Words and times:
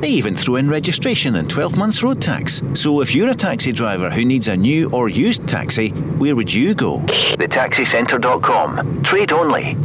They 0.00 0.08
even 0.08 0.34
throw 0.34 0.56
in 0.56 0.68
registration 0.68 1.36
and 1.36 1.48
12 1.48 1.76
months 1.76 2.02
road 2.02 2.20
tax. 2.20 2.62
So 2.74 3.00
if 3.00 3.14
you're 3.14 3.30
a 3.30 3.34
taxi 3.34 3.72
driver 3.72 4.10
who 4.10 4.24
needs 4.24 4.48
a 4.48 4.56
new 4.56 4.90
or 4.90 5.08
used 5.08 5.46
taxi, 5.46 5.90
where 6.18 6.36
would 6.36 6.52
you 6.52 6.74
go? 6.74 6.98
TheTaxiCentre.com. 6.98 9.02
Trade 9.02 9.32
only. 9.32 9.76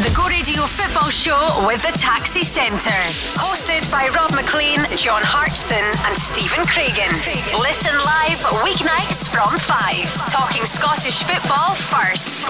The 0.00 0.08
Go 0.16 0.24
Radio 0.28 0.64
Football 0.64 1.10
Show 1.10 1.66
with 1.66 1.82
the 1.82 1.92
Taxi 1.98 2.42
Centre. 2.42 2.88
Hosted 3.36 3.84
by 3.92 4.08
Rob 4.16 4.30
Maclean, 4.34 4.80
John 4.96 5.20
Hartson, 5.22 5.84
and 6.08 6.16
Stephen 6.16 6.64
Craigan. 6.64 7.12
Listen 7.60 7.92
live 7.92 8.40
weeknights 8.64 9.28
from 9.28 9.52
5. 9.58 10.32
Talking 10.32 10.64
Scottish 10.64 11.22
football 11.24 11.74
1st 11.76 12.48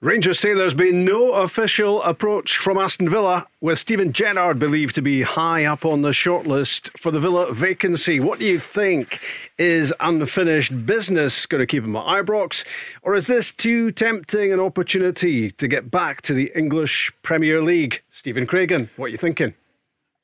Rangers 0.00 0.38
say 0.38 0.54
there's 0.54 0.74
been 0.74 1.04
no 1.04 1.32
official 1.32 2.00
approach 2.04 2.56
from 2.56 2.78
Aston 2.78 3.08
Villa, 3.08 3.48
with 3.60 3.80
Steven 3.80 4.12
Gerrard 4.12 4.56
believed 4.56 4.94
to 4.94 5.02
be 5.02 5.22
high 5.22 5.64
up 5.64 5.84
on 5.84 6.02
the 6.02 6.10
shortlist 6.10 6.96
for 6.96 7.10
the 7.10 7.18
Villa 7.18 7.52
vacancy. 7.52 8.20
What 8.20 8.38
do 8.38 8.44
you 8.44 8.60
think? 8.60 9.18
Is 9.58 9.92
unfinished 9.98 10.86
business 10.86 11.46
going 11.46 11.58
to 11.58 11.66
keep 11.66 11.82
him 11.82 11.96
at 11.96 12.04
Ibrox, 12.04 12.64
or 13.02 13.16
is 13.16 13.26
this 13.26 13.50
too 13.50 13.90
tempting 13.90 14.52
an 14.52 14.60
opportunity 14.60 15.50
to 15.50 15.66
get 15.66 15.90
back 15.90 16.22
to 16.22 16.32
the 16.32 16.52
English 16.54 17.10
Premier 17.22 17.60
League? 17.60 18.00
Stephen 18.12 18.46
Craigan, 18.46 18.90
what 18.96 19.06
are 19.06 19.08
you 19.08 19.18
thinking? 19.18 19.54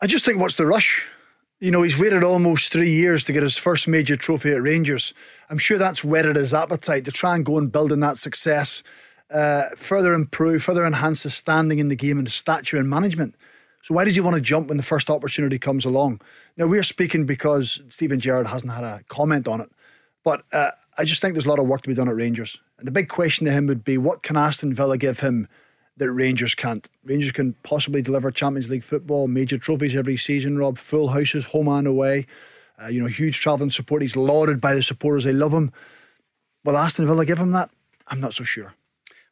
I 0.01 0.07
just 0.07 0.25
think 0.25 0.39
what's 0.39 0.55
the 0.55 0.67
rush? 0.67 1.05
You 1.59 1.73
know, 1.73 1.83
he's 1.83 1.99
waited 1.99 2.23
almost 2.23 2.71
three 2.71 2.93
years 2.93 3.25
to 3.25 3.33
get 3.33 3.43
his 3.43 3.59
first 3.59 3.89
major 3.89 4.15
trophy 4.15 4.53
at 4.53 4.63
Rangers. 4.63 5.15
I'm 5.51 5.59
sure 5.59 5.79
that's 5.79 6.05
whetted 6.05 6.37
his 6.37 6.55
appetite 6.55 7.05
to 7.07 7.11
try 7.11 7.35
and 7.35 7.45
go 7.45 7.59
and 7.59 7.73
build 7.73 7.91
on 7.91 7.99
that 8.01 8.19
success 8.19 8.85
uh, 9.31 9.71
further 9.77 10.15
improve, 10.15 10.63
further 10.63 10.85
enhance 10.85 11.23
his 11.23 11.35
standing 11.35 11.79
in 11.79 11.89
the 11.89 11.97
game 11.97 12.19
and 12.19 12.27
his 12.27 12.35
stature 12.35 12.77
in 12.77 12.89
management. 12.89 13.35
So 13.83 13.95
why 13.95 14.05
does 14.05 14.15
he 14.15 14.21
want 14.21 14.35
to 14.35 14.41
jump 14.41 14.69
when 14.69 14.79
the 14.79 14.83
first 14.83 15.11
opportunity 15.11 15.59
comes 15.59 15.85
along? 15.85 16.21
Now 16.57 16.67
we're 16.67 16.83
speaking 16.83 17.27
because 17.27 17.83
Steven 17.89 18.19
Gerrard 18.19 18.47
hasn't 18.47 18.73
had 18.73 18.85
a 18.85 19.03
comment 19.09 19.47
on 19.47 19.61
it, 19.61 19.71
but 20.25 20.43
uh, 20.53 20.71
I 20.97 21.05
just 21.05 21.21
think 21.21 21.35
there's 21.35 21.47
a 21.47 21.51
lot 21.51 21.59
of 21.59 21.67
work 21.67 21.83
to 21.83 21.89
be 21.89 21.95
done 21.95 22.09
at 22.09 22.15
Rangers. 22.15 22.59
And 22.79 22.87
the 22.87 22.93
big 22.93 23.09
question 23.09 23.45
to 23.47 23.53
him 23.53 23.67
would 23.67 23.85
be, 23.85 23.99
what 23.99 24.23
can 24.23 24.37
Aston 24.37 24.75
Villa 24.75 24.97
give 24.97 25.21
him 25.21 25.49
that 25.97 26.11
Rangers 26.11 26.55
can't? 26.55 26.89
Rangers 27.05 27.33
can 27.33 27.55
possibly 27.63 28.01
deliver 28.01 28.31
Champions 28.31 28.69
League 28.71 28.85
football, 28.85 29.29
major 29.29 29.59
trophies 29.59 29.97
every 29.97 30.17
season. 30.17 30.57
Rob, 30.57 30.79
full 30.79 31.09
houses, 31.09 31.47
home 31.47 31.69
and 31.69 31.87
away. 31.87 32.27
Uh, 32.83 32.89
you 32.89 33.01
know, 33.01 33.07
huge 33.07 33.39
travelling 33.39 33.71
support. 33.71 34.03
He's 34.03 34.17
lauded 34.17 34.61
by 34.61 34.75
the 34.75 34.83
supporters. 34.83 35.25
They 35.25 35.33
love 35.33 35.53
him. 35.53 35.73
Will 36.65 36.77
Aston 36.77 37.07
Villa 37.07 37.25
give 37.25 37.39
him 37.39 37.53
that? 37.53 37.71
I'm 38.09 38.21
not 38.21 38.35
so 38.35 38.45
sure. 38.45 38.75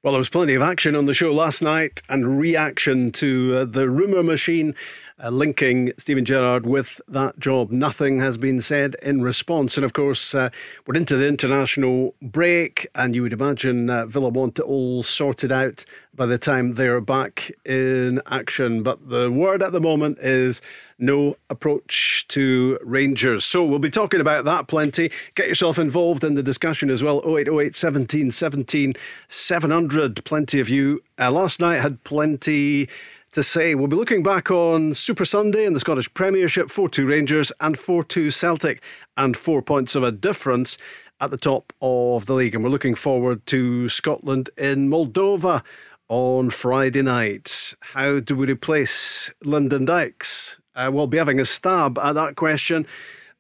Well, 0.03 0.15
there 0.15 0.19
was 0.19 0.29
plenty 0.29 0.55
of 0.55 0.63
action 0.63 0.97
on 0.97 1.07
the 1.07 1.15
show 1.15 1.33
last 1.33 1.63
night 1.63 2.03
and 2.09 2.41
reaction 2.41 3.13
to 3.13 3.59
uh, 3.59 3.65
the 3.67 3.89
rumour 3.89 4.25
machine 4.25 4.75
uh, 5.23 5.31
linking 5.31 5.93
Steven 5.99 6.25
Gerrard 6.25 6.67
with 6.67 7.01
that 7.09 7.39
job. 7.39 7.71
Nothing 7.71 8.21
has 8.21 8.37
been 8.37 8.61
said 8.61 8.97
in 9.03 9.23
response. 9.23 9.77
And 9.77 9.85
of 9.85 9.93
course, 9.93 10.35
uh, 10.35 10.51
we're 10.87 10.97
into 10.97 11.17
the 11.17 11.29
international 11.29 12.15
break, 12.21 12.87
and 12.95 13.15
you 13.15 13.23
would 13.23 13.33
imagine 13.33 13.89
uh, 13.89 14.07
Villa 14.07 14.29
want 14.29 14.59
it 14.59 14.63
all 14.63 15.03
sorted 15.03 15.53
out 15.53 15.85
by 16.15 16.27
the 16.27 16.39
time 16.39 16.73
they're 16.73 17.01
back 17.01 17.51
in 17.65 18.21
action. 18.27 18.83
But 18.83 19.09
the 19.09 19.31
word 19.31 19.63
at 19.63 19.73
the 19.73 19.81
moment 19.81 20.19
is 20.19 20.61
no 20.99 21.37
approach 21.49 22.27
to 22.29 22.79
Rangers. 22.83 23.45
So 23.45 23.65
we'll 23.65 23.79
be 23.79 23.91
talking 23.91 24.21
about 24.21 24.45
that 24.45 24.69
plenty. 24.69 25.11
Get 25.35 25.49
yourself 25.49 25.79
involved 25.79 26.25
in 26.25 26.35
the 26.35 26.43
discussion 26.43 26.91
as 26.91 27.03
well. 27.03 27.23
0808 27.27 27.75
17 27.75 28.31
17 28.31 28.95
700. 29.29 30.25
Plenty 30.25 30.61
of 30.61 30.69
you 30.69 31.03
uh, 31.19 31.31
last 31.31 31.61
night 31.61 31.81
had 31.81 32.03
plenty 32.05 32.89
to 33.33 33.43
say. 33.43 33.75
We'll 33.75 33.89
be 33.89 33.97
looking 33.97 34.23
back 34.23 34.51
on 34.51 34.95
Super 34.95 35.25
Sunday 35.25 35.65
in 35.65 35.73
the 35.73 35.81
Scottish 35.81 36.13
Premiership 36.15 36.71
4 36.71 36.89
2 36.89 37.07
Rangers 37.07 37.51
and 37.61 37.79
4 37.79 38.05
2 38.05 38.31
Celtic, 38.31 38.83
and 39.17 39.37
four 39.37 39.63
points 39.63 39.95
of 39.95 40.03
a 40.03 40.13
difference 40.13 40.79
at 41.21 41.31
the 41.31 41.37
top 41.37 41.73
of 41.81 42.27
the 42.27 42.35
league. 42.35 42.55
And 42.55 42.63
we're 42.63 42.71
looking 42.71 42.95
forward 42.95 43.45
to 43.47 43.89
Scotland 43.89 44.51
in 44.57 44.89
Moldova 44.89 45.63
on 46.09 46.51
Friday 46.51 47.03
night. 47.03 47.75
How 47.81 48.21
do 48.21 48.37
we 48.37 48.47
replace 48.47 49.31
Lyndon 49.45 49.87
Dykes? 49.87 50.59
Uh, 50.75 50.91
we'll 50.93 51.07
be 51.07 51.19
having 51.19 51.41
a 51.41 51.45
stab 51.45 51.99
at 51.99 52.13
that 52.15 52.37
question 52.37 52.87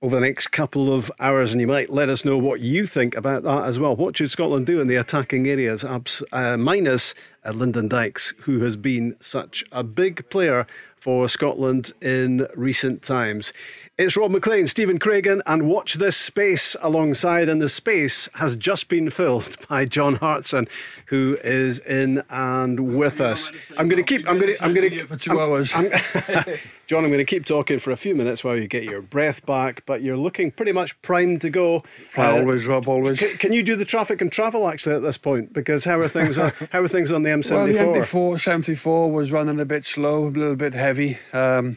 over 0.02 0.16
the 0.16 0.20
next 0.20 0.48
couple 0.48 0.92
of 0.92 1.12
hours, 1.20 1.52
and 1.52 1.60
you 1.60 1.66
might 1.66 1.88
let 1.88 2.08
us 2.08 2.24
know 2.24 2.36
what 2.36 2.58
you 2.60 2.86
think 2.86 3.16
about 3.16 3.44
that 3.44 3.64
as 3.64 3.78
well. 3.78 3.94
What 3.94 4.16
should 4.16 4.32
Scotland 4.32 4.66
do 4.66 4.80
in 4.80 4.88
the 4.88 4.96
attacking 4.96 5.46
areas, 5.46 5.84
uh, 5.84 6.56
minus 6.56 7.14
uh, 7.44 7.52
Lyndon 7.52 7.86
Dykes, 7.86 8.34
who 8.40 8.60
has 8.60 8.76
been 8.76 9.16
such 9.20 9.64
a 9.70 9.84
big 9.84 10.28
player 10.28 10.66
for 10.96 11.28
Scotland 11.28 11.92
in 12.02 12.48
recent 12.56 13.02
times? 13.02 13.52
It's 13.98 14.16
Rob 14.16 14.30
Maclean, 14.30 14.66
Stephen 14.66 14.98
Craigan, 14.98 15.42
and 15.44 15.68
watch 15.68 15.94
this 15.94 16.16
space 16.16 16.74
alongside. 16.80 17.50
And 17.50 17.60
the 17.60 17.68
space 17.68 18.26
has 18.36 18.56
just 18.56 18.88
been 18.88 19.10
filled 19.10 19.58
by 19.68 19.84
John 19.84 20.14
Hartson, 20.14 20.66
who 21.06 21.36
is 21.44 21.78
in 21.80 22.22
and 22.30 22.96
with 22.96 23.20
us. 23.20 23.52
I'm 23.76 23.90
going 23.90 24.02
to 24.02 24.08
keep. 24.18 24.26
I'm 24.26 24.38
going 24.38 24.56
to. 24.56 24.64
I'm 24.64 24.72
going 24.72 24.90
to. 24.90 25.06
For 25.06 25.18
2 25.18 25.38
hours. 25.38 25.72
John, 26.86 27.04
I'm 27.04 27.10
going 27.10 27.18
to 27.18 27.26
keep 27.26 27.44
talking 27.44 27.78
for 27.78 27.90
a 27.90 27.96
few 27.96 28.14
minutes 28.14 28.42
while 28.42 28.56
you 28.56 28.66
get 28.66 28.84
your 28.84 29.02
breath 29.02 29.44
back. 29.44 29.84
But 29.84 30.00
you're 30.00 30.16
looking 30.16 30.52
pretty 30.52 30.72
much 30.72 31.00
primed 31.02 31.42
to 31.42 31.50
go. 31.50 31.84
Uh, 32.16 32.38
always, 32.38 32.66
Rob. 32.66 32.88
Always. 32.88 33.18
Can, 33.18 33.36
can, 33.36 33.52
you 33.52 33.62
do 33.62 33.76
the 33.76 33.84
traffic 33.84 34.22
and 34.22 34.32
travel 34.32 34.68
actually 34.68 34.94
at 34.94 35.02
this 35.02 35.18
point? 35.18 35.52
Because 35.52 35.84
how 35.84 35.98
are 35.98 36.08
things? 36.08 36.38
on, 36.38 36.54
how 36.70 36.80
are 36.80 36.88
things 36.88 37.12
on 37.12 37.24
the 37.24 37.30
M74? 37.30 37.52
Well, 37.52 37.66
the 37.66 38.00
M4 38.00 38.40
74 38.40 39.12
was 39.12 39.32
running 39.32 39.60
a 39.60 39.66
bit 39.66 39.86
slow, 39.86 40.28
a 40.28 40.30
little 40.30 40.56
bit 40.56 40.72
heavy. 40.72 41.18
Um, 41.34 41.76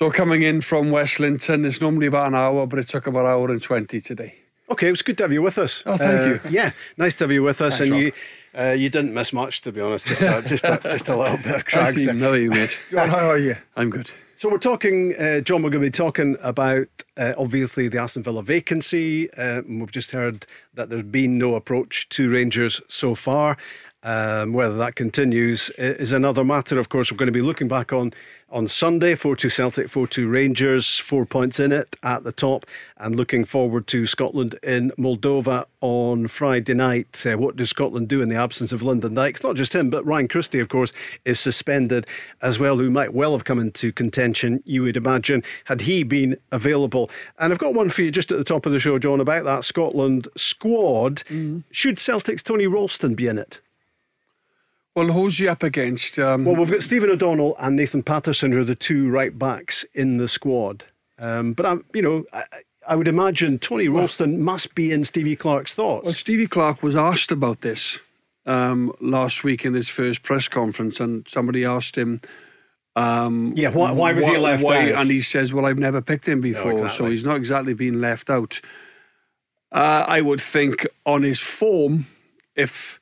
so 0.00 0.10
coming 0.10 0.40
in 0.40 0.62
from 0.62 0.90
West 0.90 1.20
Linton, 1.20 1.66
it's 1.66 1.82
normally 1.82 2.06
about 2.06 2.28
an 2.28 2.34
hour, 2.34 2.66
but 2.66 2.78
it 2.78 2.88
took 2.88 3.06
about 3.06 3.26
an 3.26 3.32
hour 3.32 3.50
and 3.50 3.62
20 3.62 4.00
today. 4.00 4.34
Okay, 4.70 4.88
it 4.88 4.92
was 4.92 5.02
good 5.02 5.18
to 5.18 5.24
have 5.24 5.32
you 5.32 5.42
with 5.42 5.58
us. 5.58 5.82
Oh, 5.84 5.98
thank 5.98 6.20
uh, 6.20 6.48
you. 6.48 6.56
Yeah, 6.56 6.70
nice 6.96 7.14
to 7.16 7.24
have 7.24 7.32
you 7.32 7.42
with 7.42 7.60
us. 7.60 7.76
Thanks, 7.76 7.92
and 7.92 8.00
you 8.00 8.12
uh, 8.58 8.70
you 8.70 8.88
didn't 8.88 9.12
miss 9.12 9.30
much, 9.34 9.60
to 9.60 9.72
be 9.72 9.82
honest. 9.82 10.06
Just 10.06 10.22
a, 10.22 10.42
just 10.46 10.64
a, 10.64 10.80
just 10.88 11.10
a 11.10 11.16
little 11.16 11.36
bit 11.36 11.54
of 11.54 11.64
cracks. 11.66 12.08
I 12.08 12.12
know 12.12 12.32
you, 12.32 12.48
mate. 12.48 12.78
how 12.90 13.28
are 13.28 13.36
you? 13.36 13.56
I'm 13.76 13.90
good. 13.90 14.10
So 14.36 14.48
we're 14.48 14.56
talking, 14.56 15.14
uh, 15.16 15.40
John. 15.40 15.62
We're 15.62 15.68
going 15.68 15.82
to 15.82 15.88
be 15.88 15.90
talking 15.90 16.38
about 16.40 16.88
uh, 17.18 17.34
obviously 17.36 17.88
the 17.88 17.98
Aston 17.98 18.22
Villa 18.22 18.42
vacancy. 18.42 19.30
Uh, 19.34 19.60
we've 19.68 19.92
just 19.92 20.12
heard 20.12 20.46
that 20.72 20.88
there's 20.88 21.02
been 21.02 21.36
no 21.36 21.56
approach 21.56 22.08
to 22.10 22.30
Rangers 22.30 22.80
so 22.88 23.14
far. 23.14 23.58
Um, 24.02 24.54
whether 24.54 24.76
that 24.76 24.94
continues 24.94 25.68
is 25.76 26.12
another 26.12 26.42
matter. 26.42 26.78
Of 26.78 26.88
course, 26.88 27.12
we're 27.12 27.18
going 27.18 27.26
to 27.26 27.32
be 27.32 27.42
looking 27.42 27.68
back 27.68 27.92
on 27.92 28.14
on 28.52 28.66
Sunday 28.66 29.14
4 29.14 29.36
2 29.36 29.48
Celtic, 29.48 29.88
4 29.88 30.06
2 30.06 30.28
Rangers, 30.28 30.98
four 30.98 31.24
points 31.24 31.60
in 31.60 31.70
it 31.70 31.96
at 32.02 32.24
the 32.24 32.32
top, 32.32 32.66
and 32.96 33.14
looking 33.14 33.44
forward 33.44 33.86
to 33.88 34.06
Scotland 34.06 34.58
in 34.62 34.90
Moldova 34.98 35.66
on 35.80 36.26
Friday 36.26 36.74
night. 36.74 37.24
Uh, 37.24 37.36
what 37.36 37.56
does 37.56 37.70
Scotland 37.70 38.08
do 38.08 38.20
in 38.20 38.28
the 38.28 38.36
absence 38.36 38.72
of 38.72 38.82
Lyndon 38.82 39.14
Dykes? 39.14 39.42
Not 39.42 39.56
just 39.56 39.74
him, 39.74 39.90
but 39.90 40.04
Ryan 40.04 40.28
Christie, 40.28 40.60
of 40.60 40.68
course, 40.68 40.92
is 41.24 41.38
suspended 41.38 42.06
as 42.42 42.58
well, 42.58 42.78
who 42.78 42.90
might 42.90 43.14
well 43.14 43.32
have 43.32 43.44
come 43.44 43.58
into 43.58 43.92
contention, 43.92 44.62
you 44.64 44.82
would 44.82 44.96
imagine, 44.96 45.42
had 45.64 45.82
he 45.82 46.02
been 46.02 46.36
available. 46.50 47.10
And 47.38 47.52
I've 47.52 47.58
got 47.58 47.74
one 47.74 47.90
for 47.90 48.02
you 48.02 48.10
just 48.10 48.32
at 48.32 48.38
the 48.38 48.44
top 48.44 48.66
of 48.66 48.72
the 48.72 48.78
show, 48.78 48.98
John, 48.98 49.20
about 49.20 49.44
that 49.44 49.64
Scotland 49.64 50.26
squad. 50.36 51.16
Mm. 51.28 51.64
Should 51.70 51.98
Celtic's 51.98 52.42
Tony 52.42 52.66
Ralston 52.66 53.14
be 53.14 53.26
in 53.26 53.38
it? 53.38 53.60
Well, 55.00 55.12
who's 55.12 55.40
you 55.40 55.48
up 55.48 55.62
against? 55.62 56.18
Um, 56.18 56.44
well, 56.44 56.56
we've 56.56 56.70
got 56.70 56.82
Stephen 56.82 57.08
O'Donnell 57.08 57.56
and 57.58 57.74
Nathan 57.74 58.02
Patterson, 58.02 58.52
who 58.52 58.60
are 58.60 58.64
the 58.64 58.74
two 58.74 59.08
right 59.08 59.38
backs 59.38 59.86
in 59.94 60.18
the 60.18 60.28
squad. 60.28 60.84
Um, 61.18 61.54
but 61.54 61.64
I'm, 61.64 61.86
you 61.94 62.02
know, 62.02 62.24
I, 62.34 62.44
I 62.86 62.96
would 62.96 63.08
imagine 63.08 63.58
Tony 63.58 63.88
Ralston 63.88 64.32
well, 64.32 64.40
must 64.40 64.74
be 64.74 64.92
in 64.92 65.04
Stevie 65.04 65.36
Clarke's 65.36 65.72
thoughts. 65.72 66.04
Well, 66.04 66.12
Stevie 66.12 66.46
Clarke 66.46 66.82
was 66.82 66.96
asked 66.96 67.32
about 67.32 67.62
this 67.62 68.00
um, 68.44 68.92
last 69.00 69.42
week 69.42 69.64
in 69.64 69.72
his 69.72 69.88
first 69.88 70.22
press 70.22 70.48
conference, 70.48 71.00
and 71.00 71.26
somebody 71.26 71.64
asked 71.64 71.96
him. 71.96 72.20
Um, 72.94 73.54
yeah, 73.56 73.70
why, 73.70 73.92
why 73.92 74.12
was 74.12 74.26
he 74.26 74.36
left 74.36 74.64
why, 74.64 74.92
out? 74.92 75.00
And 75.00 75.10
he 75.10 75.22
says, 75.22 75.54
"Well, 75.54 75.64
I've 75.64 75.78
never 75.78 76.02
picked 76.02 76.28
him 76.28 76.42
before, 76.42 76.72
no, 76.74 76.84
exactly. 76.84 76.96
so 76.98 77.10
he's 77.10 77.24
not 77.24 77.36
exactly 77.36 77.72
been 77.72 78.02
left 78.02 78.28
out." 78.28 78.60
Uh, 79.72 80.04
I 80.06 80.20
would 80.20 80.42
think 80.42 80.86
on 81.06 81.22
his 81.22 81.40
form, 81.40 82.06
if 82.54 82.99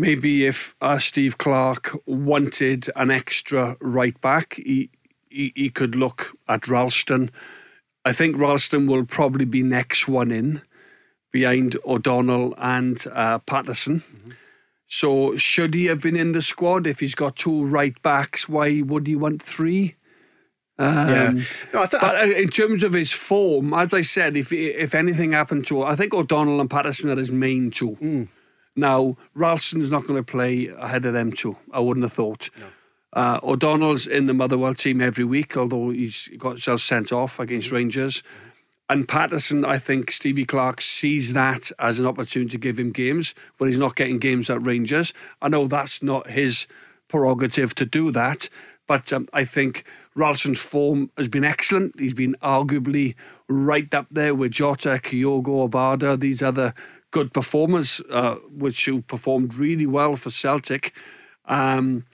maybe 0.00 0.46
if 0.46 0.74
uh, 0.80 0.98
Steve 0.98 1.38
Clarke 1.38 1.96
wanted 2.06 2.90
an 2.96 3.10
extra 3.10 3.76
right 3.80 4.18
back, 4.20 4.54
he, 4.54 4.90
he, 5.28 5.52
he 5.54 5.68
could 5.68 5.94
look 5.94 6.32
at 6.48 6.66
Ralston. 6.66 7.30
I 8.04 8.12
think 8.12 8.38
Ralston 8.38 8.86
will 8.86 9.04
probably 9.04 9.44
be 9.44 9.62
next 9.62 10.08
one 10.08 10.30
in 10.30 10.62
behind 11.30 11.76
O'Donnell 11.84 12.54
and 12.58 13.04
uh, 13.12 13.38
Patterson. 13.40 14.02
Mm-hmm. 14.16 14.30
So, 14.92 15.36
should 15.36 15.74
he 15.74 15.86
have 15.86 16.00
been 16.00 16.16
in 16.16 16.32
the 16.32 16.42
squad 16.42 16.86
if 16.86 16.98
he's 16.98 17.14
got 17.14 17.36
two 17.36 17.64
right 17.64 18.00
backs? 18.02 18.48
Why 18.48 18.82
would 18.82 19.06
he 19.06 19.14
want 19.14 19.40
three? 19.40 19.94
Um, 20.80 21.08
yeah. 21.08 21.30
No, 21.74 21.86
th- 21.86 22.00
but 22.00 22.16
uh, 22.16 22.32
in 22.32 22.48
terms 22.48 22.82
of 22.82 22.94
his 22.94 23.12
form, 23.12 23.72
as 23.72 23.94
I 23.94 24.00
said, 24.00 24.36
if 24.36 24.52
if 24.52 24.94
anything 24.94 25.30
happened 25.30 25.66
to, 25.66 25.84
I 25.84 25.94
think 25.94 26.12
O'Donnell 26.12 26.60
and 26.60 26.68
Patterson 26.68 27.10
are 27.10 27.16
his 27.16 27.30
main 27.30 27.70
two. 27.70 27.96
Mm. 28.02 28.28
Now, 28.80 29.16
Ralston's 29.34 29.92
not 29.92 30.06
going 30.06 30.16
to 30.16 30.28
play 30.28 30.68
ahead 30.68 31.04
of 31.04 31.12
them 31.12 31.32
two. 31.32 31.56
I 31.70 31.80
wouldn't 31.80 32.04
have 32.04 32.14
thought. 32.14 32.48
No. 32.58 32.66
Uh, 33.12 33.40
O'Donnell's 33.42 34.06
in 34.06 34.26
the 34.26 34.34
Motherwell 34.34 34.74
team 34.74 35.00
every 35.00 35.24
week, 35.24 35.56
although 35.56 35.90
he's 35.90 36.28
got 36.38 36.50
himself 36.52 36.80
sent 36.80 37.12
off 37.12 37.38
against 37.38 37.66
mm-hmm. 37.66 37.76
Rangers. 37.76 38.22
Mm-hmm. 38.22 38.46
And 38.88 39.06
Patterson, 39.06 39.64
I 39.64 39.78
think 39.78 40.10
Stevie 40.10 40.44
Clarke 40.44 40.80
sees 40.80 41.32
that 41.34 41.70
as 41.78 42.00
an 42.00 42.06
opportunity 42.06 42.50
to 42.50 42.58
give 42.58 42.78
him 42.78 42.90
games, 42.90 43.34
but 43.58 43.68
he's 43.68 43.78
not 43.78 43.94
getting 43.94 44.18
games 44.18 44.50
at 44.50 44.66
Rangers. 44.66 45.12
I 45.40 45.48
know 45.48 45.68
that's 45.68 46.02
not 46.02 46.30
his 46.30 46.66
prerogative 47.06 47.74
to 47.76 47.86
do 47.86 48.10
that, 48.12 48.48
but 48.88 49.12
um, 49.12 49.28
I 49.32 49.44
think 49.44 49.84
Ralston's 50.16 50.60
form 50.60 51.10
has 51.16 51.28
been 51.28 51.44
excellent. 51.44 52.00
He's 52.00 52.14
been 52.14 52.34
arguably 52.42 53.14
right 53.48 53.92
up 53.94 54.06
there 54.10 54.34
with 54.34 54.52
Jota, 54.52 55.00
Kyogo, 55.02 55.68
Abada, 55.68 56.18
these 56.18 56.42
other 56.42 56.74
good 57.10 57.32
performance, 57.32 58.00
uh, 58.10 58.36
which 58.50 58.84
who 58.84 59.02
performed 59.02 59.54
really 59.54 59.86
well 59.86 60.16
for 60.16 60.30
Celtic. 60.30 60.94
Um, 61.46 62.06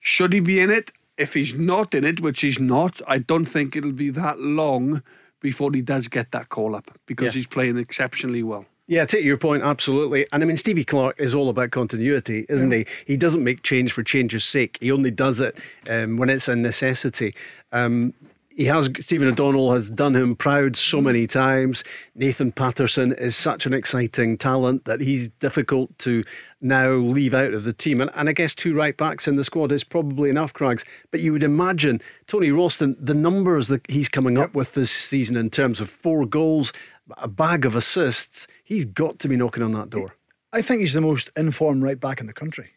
should 0.00 0.32
he 0.32 0.40
be 0.40 0.60
in 0.60 0.70
it? 0.70 0.92
If 1.16 1.34
he's 1.34 1.54
not 1.54 1.94
in 1.94 2.04
it, 2.04 2.20
which 2.20 2.40
he's 2.40 2.58
not, 2.58 3.00
I 3.06 3.18
don't 3.18 3.44
think 3.44 3.76
it'll 3.76 3.92
be 3.92 4.10
that 4.10 4.40
long 4.40 5.02
before 5.40 5.70
he 5.72 5.82
does 5.82 6.08
get 6.08 6.32
that 6.32 6.48
call 6.48 6.74
up 6.74 6.90
because 7.06 7.26
yeah. 7.26 7.32
he's 7.32 7.46
playing 7.46 7.76
exceptionally 7.78 8.42
well. 8.42 8.64
Yeah, 8.90 9.04
take 9.04 9.24
your 9.24 9.36
point, 9.36 9.62
absolutely. 9.62 10.26
And 10.32 10.42
I 10.42 10.46
mean, 10.46 10.56
Stevie 10.56 10.84
Clarke 10.84 11.20
is 11.20 11.32
all 11.32 11.48
about 11.48 11.70
continuity, 11.70 12.44
isn't 12.48 12.72
yeah. 12.72 12.78
he? 12.78 12.86
He 13.06 13.16
doesn't 13.16 13.44
make 13.44 13.62
change 13.62 13.92
for 13.92 14.02
change's 14.02 14.44
sake. 14.44 14.78
He 14.80 14.90
only 14.90 15.12
does 15.12 15.38
it 15.40 15.56
um, 15.88 16.16
when 16.16 16.28
it's 16.28 16.48
a 16.48 16.56
necessity. 16.56 17.34
Um, 17.70 18.14
he 18.50 18.66
has 18.66 18.90
Stephen 18.98 19.28
O'Donnell 19.28 19.72
has 19.72 19.88
done 19.88 20.16
him 20.16 20.34
proud 20.34 20.76
so 20.76 20.98
mm. 20.98 21.04
many 21.04 21.26
times. 21.26 21.84
Nathan 22.14 22.52
Patterson 22.52 23.12
is 23.12 23.36
such 23.36 23.64
an 23.64 23.72
exciting 23.72 24.36
talent 24.36 24.84
that 24.84 25.00
he's 25.00 25.28
difficult 25.28 25.96
to 26.00 26.24
now 26.60 26.90
leave 26.90 27.32
out 27.32 27.54
of 27.54 27.64
the 27.64 27.72
team. 27.72 28.00
And, 28.00 28.10
and 28.14 28.28
I 28.28 28.32
guess 28.32 28.54
two 28.54 28.74
right 28.74 28.96
backs 28.96 29.28
in 29.28 29.36
the 29.36 29.44
squad 29.44 29.72
is 29.72 29.84
probably 29.84 30.30
enough, 30.30 30.52
Craigs. 30.52 30.84
But 31.10 31.20
you 31.20 31.32
would 31.32 31.44
imagine 31.44 32.00
Tony 32.26 32.50
Ralston, 32.50 32.96
the 33.00 33.14
numbers 33.14 33.68
that 33.68 33.88
he's 33.88 34.08
coming 34.08 34.36
yep. 34.36 34.46
up 34.46 34.54
with 34.54 34.74
this 34.74 34.90
season 34.90 35.36
in 35.36 35.48
terms 35.50 35.80
of 35.80 35.88
four 35.88 36.26
goals, 36.26 36.72
a 37.16 37.28
bag 37.28 37.64
of 37.64 37.74
assists, 37.74 38.46
he's 38.64 38.84
got 38.84 39.18
to 39.20 39.28
be 39.28 39.36
knocking 39.36 39.62
on 39.62 39.72
that 39.72 39.90
door. 39.90 40.16
I 40.52 40.62
think 40.62 40.80
he's 40.80 40.94
the 40.94 41.00
most 41.00 41.30
informed 41.36 41.84
right 41.84 41.98
back 41.98 42.20
in 42.20 42.26
the 42.26 42.32
country, 42.32 42.70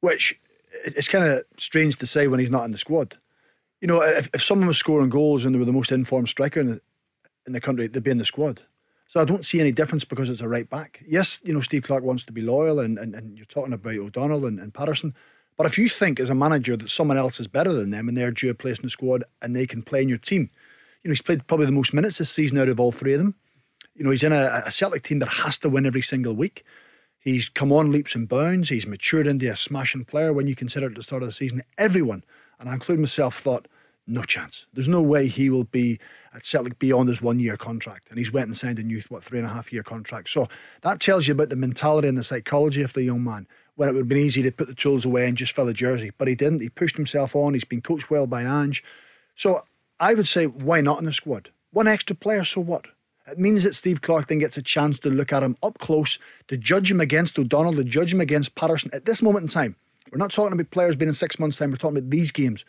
which 0.00 0.38
it's 0.84 1.08
kind 1.08 1.24
of 1.24 1.44
strange 1.56 1.96
to 1.98 2.06
say 2.06 2.26
when 2.26 2.40
he's 2.40 2.50
not 2.50 2.64
in 2.64 2.72
the 2.72 2.78
squad 2.78 3.16
you 3.80 3.88
know, 3.88 4.02
if, 4.02 4.30
if 4.34 4.42
someone 4.42 4.68
was 4.68 4.78
scoring 4.78 5.10
goals 5.10 5.44
and 5.44 5.54
they 5.54 5.58
were 5.58 5.64
the 5.64 5.72
most 5.72 5.92
informed 5.92 6.28
striker 6.28 6.60
in 6.60 6.66
the, 6.66 6.80
in 7.46 7.52
the 7.52 7.60
country, 7.60 7.86
they'd 7.86 8.02
be 8.02 8.10
in 8.10 8.18
the 8.18 8.24
squad. 8.24 8.62
So 9.06 9.20
I 9.20 9.24
don't 9.24 9.44
see 9.44 9.60
any 9.60 9.72
difference 9.72 10.04
because 10.04 10.30
it's 10.30 10.40
a 10.40 10.48
right 10.48 10.68
back. 10.68 11.02
Yes, 11.06 11.40
you 11.44 11.52
know, 11.52 11.60
Steve 11.60 11.82
Clarke 11.82 12.04
wants 12.04 12.24
to 12.24 12.32
be 12.32 12.40
loyal 12.40 12.80
and, 12.80 12.98
and, 12.98 13.14
and 13.14 13.36
you're 13.36 13.46
talking 13.46 13.72
about 13.72 13.96
O'Donnell 13.96 14.46
and, 14.46 14.58
and 14.58 14.72
Patterson. 14.72 15.14
But 15.56 15.66
if 15.66 15.78
you 15.78 15.88
think 15.88 16.18
as 16.18 16.30
a 16.30 16.34
manager 16.34 16.76
that 16.76 16.90
someone 16.90 17.16
else 17.16 17.38
is 17.38 17.46
better 17.46 17.72
than 17.72 17.90
them 17.90 18.08
and 18.08 18.16
they're 18.16 18.30
due 18.30 18.50
a 18.50 18.54
place 18.54 18.78
in 18.78 18.84
the 18.84 18.90
squad 18.90 19.22
and 19.40 19.54
they 19.54 19.66
can 19.66 19.82
play 19.82 20.02
in 20.02 20.08
your 20.08 20.18
team, 20.18 20.50
you 21.02 21.08
know, 21.08 21.12
he's 21.12 21.22
played 21.22 21.46
probably 21.46 21.66
the 21.66 21.72
most 21.72 21.94
minutes 21.94 22.18
this 22.18 22.30
season 22.30 22.58
out 22.58 22.68
of 22.68 22.80
all 22.80 22.90
three 22.90 23.12
of 23.12 23.18
them. 23.18 23.34
You 23.94 24.04
know, 24.04 24.10
he's 24.10 24.24
in 24.24 24.32
a, 24.32 24.62
a 24.66 24.70
Celtic 24.70 25.04
team 25.04 25.20
that 25.20 25.28
has 25.28 25.58
to 25.60 25.68
win 25.68 25.86
every 25.86 26.02
single 26.02 26.34
week. 26.34 26.64
He's 27.20 27.48
come 27.48 27.72
on 27.72 27.92
leaps 27.92 28.14
and 28.14 28.28
bounds. 28.28 28.68
He's 28.68 28.86
matured 28.86 29.26
into 29.26 29.50
a 29.50 29.56
smashing 29.56 30.06
player 30.06 30.32
when 30.32 30.46
you 30.46 30.56
consider 30.56 30.86
at 30.86 30.94
the 30.94 31.02
start 31.02 31.22
of 31.22 31.28
the 31.28 31.32
season. 31.32 31.62
Everyone, 31.78 32.24
and 32.64 32.70
I 32.70 32.74
include 32.74 32.98
myself, 32.98 33.38
thought 33.38 33.68
no 34.06 34.22
chance. 34.22 34.66
There's 34.72 34.88
no 34.88 35.02
way 35.02 35.26
he 35.26 35.50
will 35.50 35.64
be 35.64 35.98
at 36.32 36.46
Celtic 36.46 36.78
beyond 36.78 37.10
his 37.10 37.20
one 37.20 37.38
year 37.38 37.58
contract. 37.58 38.06
And 38.08 38.18
he's 38.18 38.32
went 38.32 38.46
and 38.46 38.56
signed 38.56 38.78
a 38.78 38.82
new, 38.82 39.02
what, 39.10 39.22
three 39.22 39.38
and 39.38 39.46
a 39.46 39.50
half 39.50 39.70
year 39.70 39.82
contract. 39.82 40.30
So 40.30 40.48
that 40.80 40.98
tells 40.98 41.28
you 41.28 41.32
about 41.32 41.50
the 41.50 41.56
mentality 41.56 42.08
and 42.08 42.16
the 42.16 42.24
psychology 42.24 42.80
of 42.80 42.94
the 42.94 43.02
young 43.02 43.22
man. 43.22 43.46
When 43.76 43.88
it 43.88 43.92
would 43.92 44.00
have 44.00 44.08
been 44.08 44.16
easy 44.16 44.40
to 44.42 44.50
put 44.50 44.68
the 44.68 44.74
tools 44.74 45.04
away 45.04 45.28
and 45.28 45.36
just 45.36 45.54
fill 45.54 45.68
a 45.68 45.74
jersey. 45.74 46.10
But 46.16 46.28
he 46.28 46.34
didn't. 46.34 46.60
He 46.60 46.70
pushed 46.70 46.96
himself 46.96 47.36
on. 47.36 47.52
He's 47.52 47.64
been 47.64 47.82
coached 47.82 48.08
well 48.08 48.26
by 48.26 48.44
Ange. 48.44 48.82
So 49.34 49.60
I 50.00 50.14
would 50.14 50.26
say, 50.26 50.46
why 50.46 50.80
not 50.80 51.00
in 51.00 51.04
the 51.04 51.12
squad? 51.12 51.50
One 51.70 51.86
extra 51.86 52.16
player, 52.16 52.44
so 52.44 52.62
what? 52.62 52.86
It 53.26 53.38
means 53.38 53.64
that 53.64 53.74
Steve 53.74 54.00
Clarke 54.00 54.28
then 54.28 54.38
gets 54.38 54.56
a 54.56 54.62
chance 54.62 54.98
to 55.00 55.10
look 55.10 55.34
at 55.34 55.42
him 55.42 55.56
up 55.62 55.78
close, 55.78 56.18
to 56.48 56.56
judge 56.56 56.90
him 56.90 57.00
against 57.00 57.38
O'Donnell, 57.38 57.74
to 57.74 57.84
judge 57.84 58.14
him 58.14 58.20
against 58.20 58.54
Patterson 58.54 58.90
at 58.94 59.06
this 59.06 59.22
moment 59.22 59.42
in 59.42 59.48
time. 59.48 59.76
We're 60.14 60.18
not 60.18 60.30
talking 60.30 60.52
about 60.52 60.70
players 60.70 60.94
being 60.94 61.08
in 61.08 61.12
six 61.12 61.40
months' 61.40 61.56
time. 61.56 61.72
We're 61.72 61.76
talking 61.76 61.98
about 61.98 62.10
these 62.10 62.30
games. 62.30 62.64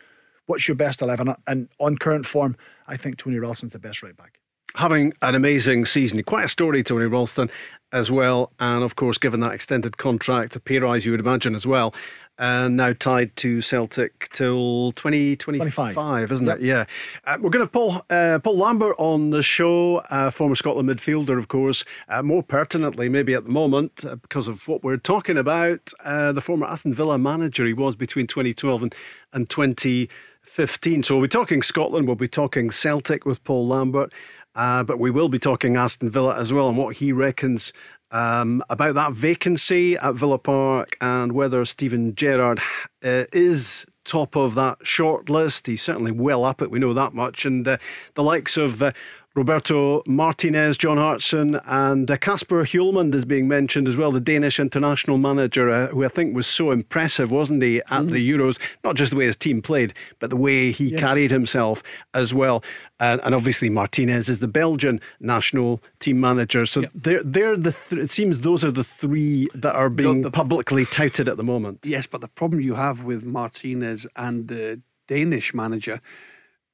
What's 0.47 0.67
your 0.67 0.73
best 0.73 1.03
11? 1.03 1.35
And 1.45 1.69
on 1.79 1.95
current 1.97 2.25
form, 2.25 2.57
I 2.87 2.97
think 2.97 3.17
Tony 3.17 3.37
Ralston's 3.37 3.71
the 3.71 3.79
best 3.79 4.01
right 4.01 4.17
back. 4.17 4.39
Having 4.75 5.13
an 5.21 5.35
amazing 5.35 5.85
season. 5.85 6.21
Quite 6.23 6.45
a 6.45 6.49
story, 6.49 6.81
Tony 6.81 7.05
Ralston, 7.05 7.51
as 7.95 8.11
well. 8.11 8.51
And 8.59 8.83
of 8.83 8.95
course, 8.95 9.17
given 9.17 9.39
that 9.39 9.53
extended 9.53 9.97
contract, 9.97 10.55
a 10.55 10.59
pay 10.59 10.77
rise, 10.79 11.05
you 11.05 11.11
would 11.11 11.19
imagine, 11.19 11.55
as 11.55 11.65
well 11.65 11.93
and 12.37 12.75
now 12.75 12.93
tied 12.93 13.35
to 13.37 13.61
Celtic 13.61 14.29
till 14.33 14.91
2025, 14.93 16.31
isn't 16.31 16.45
yep. 16.45 16.57
it? 16.57 16.63
Yeah. 16.63 16.85
Uh, 17.25 17.37
we're 17.39 17.49
going 17.49 17.65
to 17.65 17.65
have 17.65 17.71
Paul, 17.71 18.01
uh, 18.09 18.39
Paul 18.43 18.57
Lambert 18.57 18.95
on 18.97 19.29
the 19.29 19.41
show, 19.41 19.97
uh, 20.09 20.29
former 20.31 20.55
Scotland 20.55 20.89
midfielder, 20.89 21.37
of 21.37 21.47
course. 21.47 21.85
Uh, 22.09 22.21
more 22.21 22.43
pertinently, 22.43 23.07
maybe 23.07 23.33
at 23.33 23.45
the 23.45 23.51
moment, 23.51 24.03
uh, 24.05 24.15
because 24.15 24.47
of 24.47 24.67
what 24.67 24.83
we're 24.83 24.97
talking 24.97 25.37
about, 25.37 25.93
uh, 26.03 26.33
the 26.33 26.41
former 26.41 26.65
Aston 26.65 26.93
Villa 26.93 27.17
manager 27.17 27.65
he 27.65 27.73
was 27.73 27.95
between 27.95 28.27
2012 28.27 28.83
and, 28.83 28.95
and 29.31 29.49
2015. 29.49 31.03
So 31.03 31.15
we'll 31.15 31.23
be 31.23 31.27
talking 31.29 31.61
Scotland, 31.61 32.05
we'll 32.05 32.15
be 32.15 32.27
talking 32.27 32.69
Celtic 32.69 33.25
with 33.25 33.43
Paul 33.45 33.65
Lambert. 33.67 34.11
Uh, 34.55 34.83
but 34.83 34.99
we 34.99 35.11
will 35.11 35.29
be 35.29 35.39
talking 35.39 35.75
Aston 35.75 36.09
Villa 36.09 36.37
as 36.37 36.53
well 36.53 36.69
and 36.69 36.77
what 36.77 36.97
he 36.97 37.11
reckons 37.11 37.73
um, 38.11 38.63
about 38.69 38.95
that 38.95 39.13
vacancy 39.13 39.97
at 39.97 40.15
Villa 40.15 40.37
Park 40.37 40.95
and 41.01 41.33
whether 41.33 41.65
Steven 41.65 42.15
Gerrard 42.15 42.59
uh, 43.03 43.25
is 43.33 43.85
top 44.05 44.35
of 44.37 44.55
that 44.55 44.77
short 44.85 45.29
list. 45.29 45.67
He's 45.67 45.81
certainly 45.81 46.11
well 46.11 46.45
up 46.45 46.61
it, 46.61 46.71
we 46.71 46.79
know 46.79 46.93
that 46.93 47.13
much. 47.13 47.45
And 47.45 47.67
uh, 47.67 47.77
the 48.13 48.23
likes 48.23 48.55
of 48.55 48.81
uh, 48.81 48.93
Roberto 49.35 50.01
Martinez, 50.07 50.77
John 50.77 50.95
Hartson, 50.95 51.59
and 51.65 52.07
Kasper 52.21 52.61
uh, 52.61 52.63
Hjulmand 52.63 53.13
is 53.13 53.25
being 53.25 53.49
mentioned 53.49 53.85
as 53.85 53.97
well, 53.97 54.13
the 54.13 54.21
Danish 54.21 54.61
international 54.61 55.17
manager, 55.17 55.69
uh, 55.69 55.87
who 55.87 56.05
I 56.05 56.07
think 56.07 56.33
was 56.33 56.47
so 56.47 56.71
impressive, 56.71 57.31
wasn't 57.31 57.61
he, 57.61 57.79
at 57.79 58.03
mm. 58.03 58.11
the 58.11 58.31
Euros? 58.31 58.57
Not 58.85 58.95
just 58.95 59.11
the 59.11 59.17
way 59.17 59.25
his 59.25 59.35
team 59.35 59.61
played, 59.61 59.93
but 60.19 60.29
the 60.29 60.37
way 60.37 60.71
he 60.71 60.85
yes. 60.85 60.99
carried 61.01 61.31
himself 61.31 61.83
as 62.13 62.33
well. 62.33 62.63
And, 62.97 63.19
and, 63.25 63.35
obviously, 63.35 63.69
Martinez 63.69 64.29
is 64.29 64.39
the 64.39 64.47
Belgian 64.47 65.01
national 65.19 65.81
team 65.99 66.21
manager. 66.21 66.65
So 66.65 66.81
yep. 66.81 66.91
they're, 66.95 67.23
they're 67.23 67.57
the 67.57 67.73
th- 67.73 68.03
it 68.03 68.09
seems 68.09 68.39
those 68.39 68.63
are 68.63 68.71
the 68.71 68.85
three 68.85 69.49
that 69.53 69.75
are 69.75 69.89
being 69.89 70.21
the, 70.21 70.29
the, 70.29 70.31
publicly 70.31 70.85
touted 70.85 71.27
at 71.27 71.35
the 71.35 71.43
moment. 71.43 71.79
Yes, 71.83 72.07
but 72.07 72.21
the 72.21 72.29
problem 72.29 72.61
you 72.61 72.75
have 72.75 73.03
with 73.03 73.25
Martinez 73.25 74.07
and 74.15 74.47
the 74.47 74.81
Danish 75.07 75.53
manager 75.53 75.99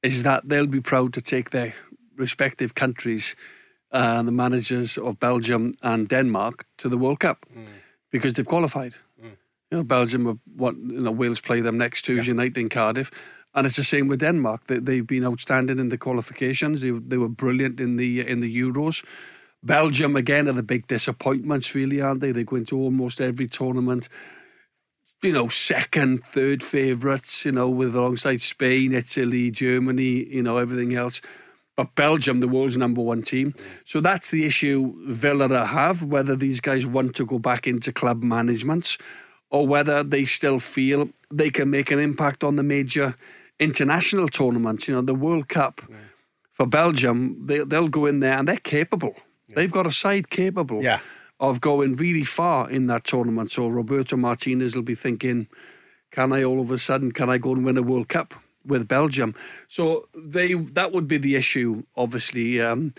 is 0.02 0.22
that 0.22 0.48
they'll 0.48 0.66
be 0.66 0.80
proud 0.80 1.12
to 1.14 1.20
take 1.20 1.50
their 1.50 1.74
respective 2.16 2.74
countries 2.74 3.34
and 3.92 4.20
uh, 4.20 4.22
the 4.22 4.32
managers 4.32 4.96
of 4.96 5.20
Belgium 5.20 5.74
and 5.82 6.08
Denmark 6.08 6.66
to 6.78 6.88
the 6.88 6.96
World 6.96 7.20
Cup 7.20 7.44
mm. 7.54 7.66
because 8.10 8.32
they've 8.32 8.46
qualified. 8.46 8.94
Mm. 9.22 9.36
You 9.70 9.78
know, 9.78 9.82
Belgium 9.84 10.26
have 10.26 10.38
what 10.56 10.76
you 10.76 11.00
know 11.00 11.10
Wales 11.10 11.40
play 11.40 11.60
them 11.60 11.78
next 11.78 12.02
Tuesday 12.02 12.32
yeah. 12.32 12.36
night 12.36 12.56
in 12.56 12.68
Cardiff. 12.68 13.10
And 13.54 13.66
it's 13.66 13.76
the 13.76 13.84
same 13.84 14.08
with 14.08 14.20
Denmark. 14.20 14.66
They, 14.66 14.78
they've 14.78 15.06
been 15.06 15.24
outstanding 15.24 15.78
in 15.78 15.90
the 15.90 15.98
qualifications. 15.98 16.80
They, 16.80 16.90
they 16.90 17.18
were 17.18 17.28
brilliant 17.28 17.80
in 17.80 17.96
the 17.96 18.26
in 18.26 18.40
the 18.40 18.54
Euros. 18.54 19.04
Belgium 19.62 20.16
again 20.16 20.48
are 20.48 20.52
the 20.52 20.62
big 20.62 20.86
disappointments, 20.86 21.74
really, 21.74 22.00
aren't 22.00 22.20
they? 22.20 22.32
They 22.32 22.44
go 22.44 22.56
into 22.56 22.78
almost 22.78 23.20
every 23.20 23.48
tournament 23.48 24.08
you 25.22 25.32
know, 25.32 25.46
second, 25.46 26.24
third 26.24 26.64
favourites, 26.64 27.44
you 27.44 27.52
know, 27.52 27.68
with 27.68 27.94
alongside 27.94 28.42
Spain, 28.42 28.92
Italy, 28.92 29.52
Germany, 29.52 30.26
you 30.28 30.42
know, 30.42 30.58
everything 30.58 30.96
else 30.96 31.20
but 31.76 31.94
Belgium, 31.94 32.38
the 32.38 32.48
world's 32.48 32.76
number 32.76 33.00
one 33.00 33.22
team. 33.22 33.54
So 33.84 34.00
that's 34.00 34.30
the 34.30 34.44
issue 34.44 34.94
Villa 35.06 35.64
have, 35.64 36.02
whether 36.02 36.36
these 36.36 36.60
guys 36.60 36.86
want 36.86 37.16
to 37.16 37.26
go 37.26 37.38
back 37.38 37.66
into 37.66 37.92
club 37.92 38.22
management 38.22 38.98
or 39.50 39.66
whether 39.66 40.02
they 40.02 40.24
still 40.24 40.58
feel 40.58 41.10
they 41.30 41.50
can 41.50 41.70
make 41.70 41.90
an 41.90 41.98
impact 41.98 42.44
on 42.44 42.56
the 42.56 42.62
major 42.62 43.14
international 43.62 44.28
tournaments. 44.28 44.88
You 44.88 44.94
know, 44.94 45.02
the 45.02 45.14
World 45.14 45.48
Cup 45.48 45.80
yeah. 45.88 45.96
for 46.52 46.66
Belgium, 46.66 47.46
they, 47.46 47.60
they'll 47.60 47.88
go 47.88 48.06
in 48.06 48.20
there 48.20 48.38
and 48.38 48.48
they're 48.48 48.56
capable. 48.56 49.14
Yeah. 49.48 49.56
They've 49.56 49.72
got 49.72 49.86
a 49.86 49.92
side 49.92 50.30
capable 50.30 50.82
yeah. 50.82 51.00
of 51.40 51.60
going 51.60 51.96
really 51.96 52.24
far 52.24 52.70
in 52.70 52.86
that 52.86 53.04
tournament. 53.04 53.52
So 53.52 53.68
Roberto 53.68 54.16
Martinez 54.16 54.74
will 54.74 54.82
be 54.82 54.94
thinking, 54.94 55.48
can 56.10 56.32
I 56.32 56.44
all 56.44 56.60
of 56.60 56.70
a 56.70 56.78
sudden 56.78 57.12
can 57.12 57.30
I 57.30 57.38
go 57.38 57.52
and 57.52 57.64
win 57.64 57.78
a 57.78 57.82
World 57.82 58.08
Cup 58.08 58.34
with 58.64 58.86
Belgium? 58.88 59.34
So 59.68 60.08
they 60.14 60.54
that 60.54 60.92
would 60.92 61.08
be 61.08 61.18
the 61.18 61.36
issue, 61.36 61.84
obviously. 61.96 62.60
Um, 62.60 62.94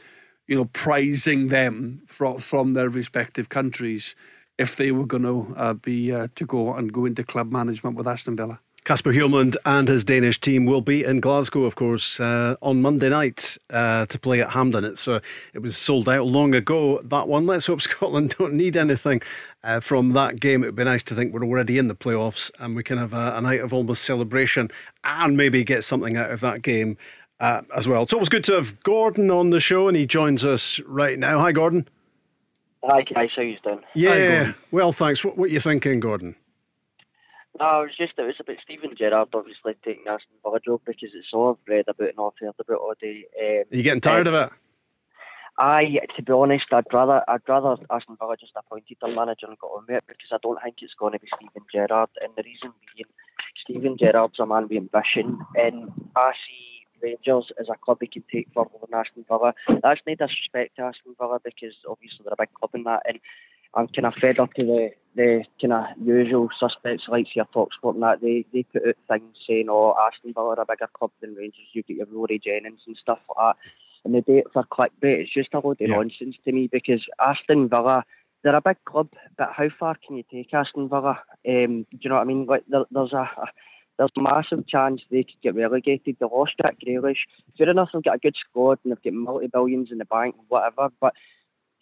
you 0.48 0.55
know, 0.55 0.65
prizing 0.65 1.48
them 1.48 2.01
from 2.08 2.38
from 2.39 2.74
their 2.74 2.89
respective 2.89 3.50
countries 3.50 4.15
if 4.58 4.75
they 4.75 4.91
were 4.91 5.05
going 5.05 5.24
to 5.24 5.53
uh, 5.58 5.74
be 5.74 6.12
uh, 6.12 6.27
to 6.36 6.46
go 6.46 6.74
and 6.74 6.91
go 6.91 7.05
into 7.05 7.24
club 7.24 7.51
management 7.51 7.96
with 7.96 8.08
Aston 8.08 8.36
Villa. 8.36 8.60
Kasper 8.84 9.13
Hjulmand 9.13 9.56
and 9.66 9.88
his 9.88 10.04
Danish 10.04 10.42
team 10.42 10.66
will 10.66 10.82
be 10.82 11.06
in 11.06 11.22
Glasgow, 11.22 11.63
of 11.63 11.75
course, 11.75 12.20
uh, 12.20 12.58
on 12.62 12.82
Monday 12.82 13.10
night 13.10 13.58
uh, 13.70 14.06
to 14.08 14.20
play 14.20 14.42
at 14.42 14.50
Hampden. 14.50 14.84
It's 14.84 15.08
uh, 15.08 15.22
it 15.54 15.60
was 15.60 15.78
sold 15.78 16.10
out 16.10 16.25
long 16.25 16.54
ago. 16.54 17.00
That 17.02 17.30
one. 17.30 17.46
Let's 17.46 17.68
hope 17.68 17.82
Scotland 17.84 18.36
don't 18.38 18.56
need 18.56 18.75
anything 18.75 19.22
uh, 19.63 19.80
from 19.80 20.12
that 20.13 20.42
game. 20.42 20.63
It 20.63 20.68
would 20.68 20.75
be 20.75 20.84
nice 20.84 21.04
to 21.04 21.16
think 21.16 21.34
we're 21.34 21.46
already 21.46 21.78
in 21.78 21.88
the 21.88 21.96
playoffs 21.96 22.52
and 22.60 22.75
we 22.75 22.84
can 22.84 22.98
have 22.98 23.13
a, 23.13 23.38
a 23.38 23.42
night 23.42 23.62
of 23.62 23.72
almost 23.72 24.04
celebration 24.04 24.70
and 25.06 25.38
maybe 25.38 25.63
get 25.63 25.86
something 25.86 26.18
out 26.18 26.32
of 26.32 26.42
that 26.42 26.62
game 26.62 26.98
uh, 27.40 27.62
as 27.75 27.88
well. 27.88 28.04
It's 28.04 28.13
always 28.13 28.30
good 28.30 28.44
to 28.46 28.54
have 28.56 28.82
Gordon 28.84 29.32
on 29.32 29.50
the 29.50 29.60
show, 29.60 29.88
and 29.88 29.96
he 29.96 30.06
joins 30.06 30.46
us 30.46 30.80
right 30.82 31.18
now. 31.18 31.40
Hi, 31.40 31.52
Gordon. 31.52 31.88
Hi, 32.84 33.02
guys. 33.02 33.30
How 33.36 33.42
you 33.44 33.58
doing? 33.63 33.82
Yeah. 33.96 34.46
Hi, 34.46 34.56
well, 34.72 34.92
thanks. 34.92 35.24
What, 35.24 35.38
what 35.38 35.50
are 35.50 35.54
you 35.54 35.62
thinking, 35.62 36.02
Gordon? 36.02 36.36
No, 37.60 37.81
it 37.81 37.86
was 37.86 37.98
just 37.98 38.13
it 38.17 38.24
was 38.24 38.36
about 38.39 38.57
Steven 38.63 38.95
Gerrard 38.98 39.29
obviously 39.33 39.75
taking 39.86 40.07
Aston 40.07 40.41
Villa 40.43 40.60
job 40.60 40.81
because 40.86 41.12
it's 41.13 41.27
all 41.33 41.51
I've 41.51 41.69
read 41.72 41.86
about 41.88 42.10
and 42.10 42.19
I've 42.19 42.33
heard 42.39 42.55
about 42.60 42.81
all 42.81 42.93
day. 43.00 43.25
Um, 43.39 43.63
Are 43.72 43.77
you 43.77 43.83
getting 43.83 44.01
tired 44.01 44.27
um, 44.27 44.33
of 44.33 44.48
it? 44.48 44.53
I, 45.60 46.00
to 46.15 46.24
be 46.24 46.33
honest, 46.33 46.65
I'd 46.72 46.91
rather 46.91 47.22
I'd 47.27 47.48
rather 47.48 47.75
Aston 47.91 48.17
Villa 48.17 48.36
just 48.39 48.53
appointed 48.55 48.98
their 49.00 49.13
manager 49.13 49.45
and 49.48 49.57
got 49.60 49.67
on 49.67 49.86
with 49.88 49.98
it 49.98 50.03
because 50.07 50.31
I 50.31 50.38
don't 50.41 50.57
think 50.63 50.77
it's 50.81 50.95
going 50.98 51.13
to 51.13 51.19
be 51.19 51.27
Steven 51.36 51.67
Gerrard. 51.72 52.10
And 52.22 52.33
the 52.36 52.43
reason 52.43 52.74
being, 52.95 53.05
Steven 53.63 53.98
Gerrard's 54.00 54.39
a 54.39 54.48
man 54.48 54.63
with 54.63 54.77
ambition, 54.77 55.38
and 55.55 55.91
I 56.15 56.31
see 56.31 56.88
Rangers 57.03 57.51
as 57.60 57.67
a 57.69 57.77
club 57.77 58.00
he 58.01 58.07
can 58.07 58.24
take 58.33 58.48
further 58.55 58.72
than 58.81 59.00
Aston 59.00 59.25
Villa. 59.27 59.53
That's 59.67 60.01
no 60.07 60.15
disrespect 60.15 60.77
to 60.77 60.83
Aston 60.89 61.15
Villa 61.19 61.39
because 61.43 61.75
obviously 61.88 62.25
they're 62.25 62.33
a 62.33 62.41
big 62.41 62.53
club 62.53 62.72
in 62.74 62.83
that, 62.86 63.03
and 63.05 63.19
I'm 63.75 63.88
kind 63.88 64.06
of 64.06 64.13
fed 64.22 64.39
up 64.39 64.53
to 64.53 64.63
the 64.63 64.89
the 65.15 65.44
kind 65.62 65.74
of 65.74 65.86
usual 66.03 66.50
suspects 66.60 67.03
like 67.08 67.36
your 67.36 67.46
Talksport 67.46 67.94
and 67.94 68.03
that. 68.03 68.22
They 68.22 68.46
they 68.53 68.63
put 68.63 68.88
out 68.88 68.96
things 69.08 69.36
saying, 69.48 69.68
"Oh, 69.70 69.96
Aston 70.00 70.34
Villa 70.34 70.56
are 70.56 70.62
a 70.62 70.65
bigger 70.65 70.89
club 70.94 71.12
than 71.22 71.36
Rangers. 71.36 71.68
You 71.74 71.84
get 71.84 71.98
your 71.98 72.08
Rory 72.08 72.39
Jennings 72.44 72.82
and 72.88 72.98
stuff 72.98 73.20
like 73.30 73.56
that." 73.56 73.70
And 74.06 74.13
they 74.13 74.22
do 74.22 74.38
it 74.38 74.48
for 74.51 74.63
clickbait. 74.63 75.22
It's 75.22 75.34
just 75.34 75.53
a 75.53 75.60
load 75.60 75.82
of 75.82 75.88
yeah. 75.88 75.96
nonsense 75.96 76.36
to 76.46 76.51
me 76.51 76.68
because 76.68 77.01
Aston 77.20 77.70
Villa, 77.70 78.03
they're 78.44 78.56
a 78.56 78.62
big 78.62 78.77
club, 78.86 79.10
but 79.38 79.51
how 79.56 79.70
far 79.80 79.96
can 80.06 80.18
you 80.18 80.24
take 80.30 80.53
Aston 80.53 80.89
Villa? 80.89 81.20
Um, 81.48 81.86
do 81.92 81.98
you 82.01 82.10
know 82.10 82.15
what 82.15 82.22
I 82.22 82.25
mean? 82.25 82.46
Like 82.46 82.63
there, 82.68 82.84
there's 82.92 83.13
a, 83.13 83.30
a 83.38 83.48
there's 83.98 84.12
a 84.18 84.22
massive 84.22 84.68
chance 84.68 85.01
they 85.10 85.24
could 85.24 85.42
get 85.42 85.56
relegated. 85.56 86.18
They 86.20 86.25
lost 86.25 86.53
Jack 86.62 86.77
Grealish. 86.80 87.25
Fair 87.58 87.70
enough, 87.70 87.89
they've 87.94 88.03
got 88.03 88.15
a 88.15 88.20
good 88.20 88.36
squad 88.50 88.80
and 88.84 88.92
they've 88.92 89.03
got 89.03 89.13
multi 89.13 89.48
billions 89.48 89.92
in 89.92 90.00
the 90.00 90.06
bank, 90.06 90.36
whatever. 90.48 90.89
But 91.00 91.13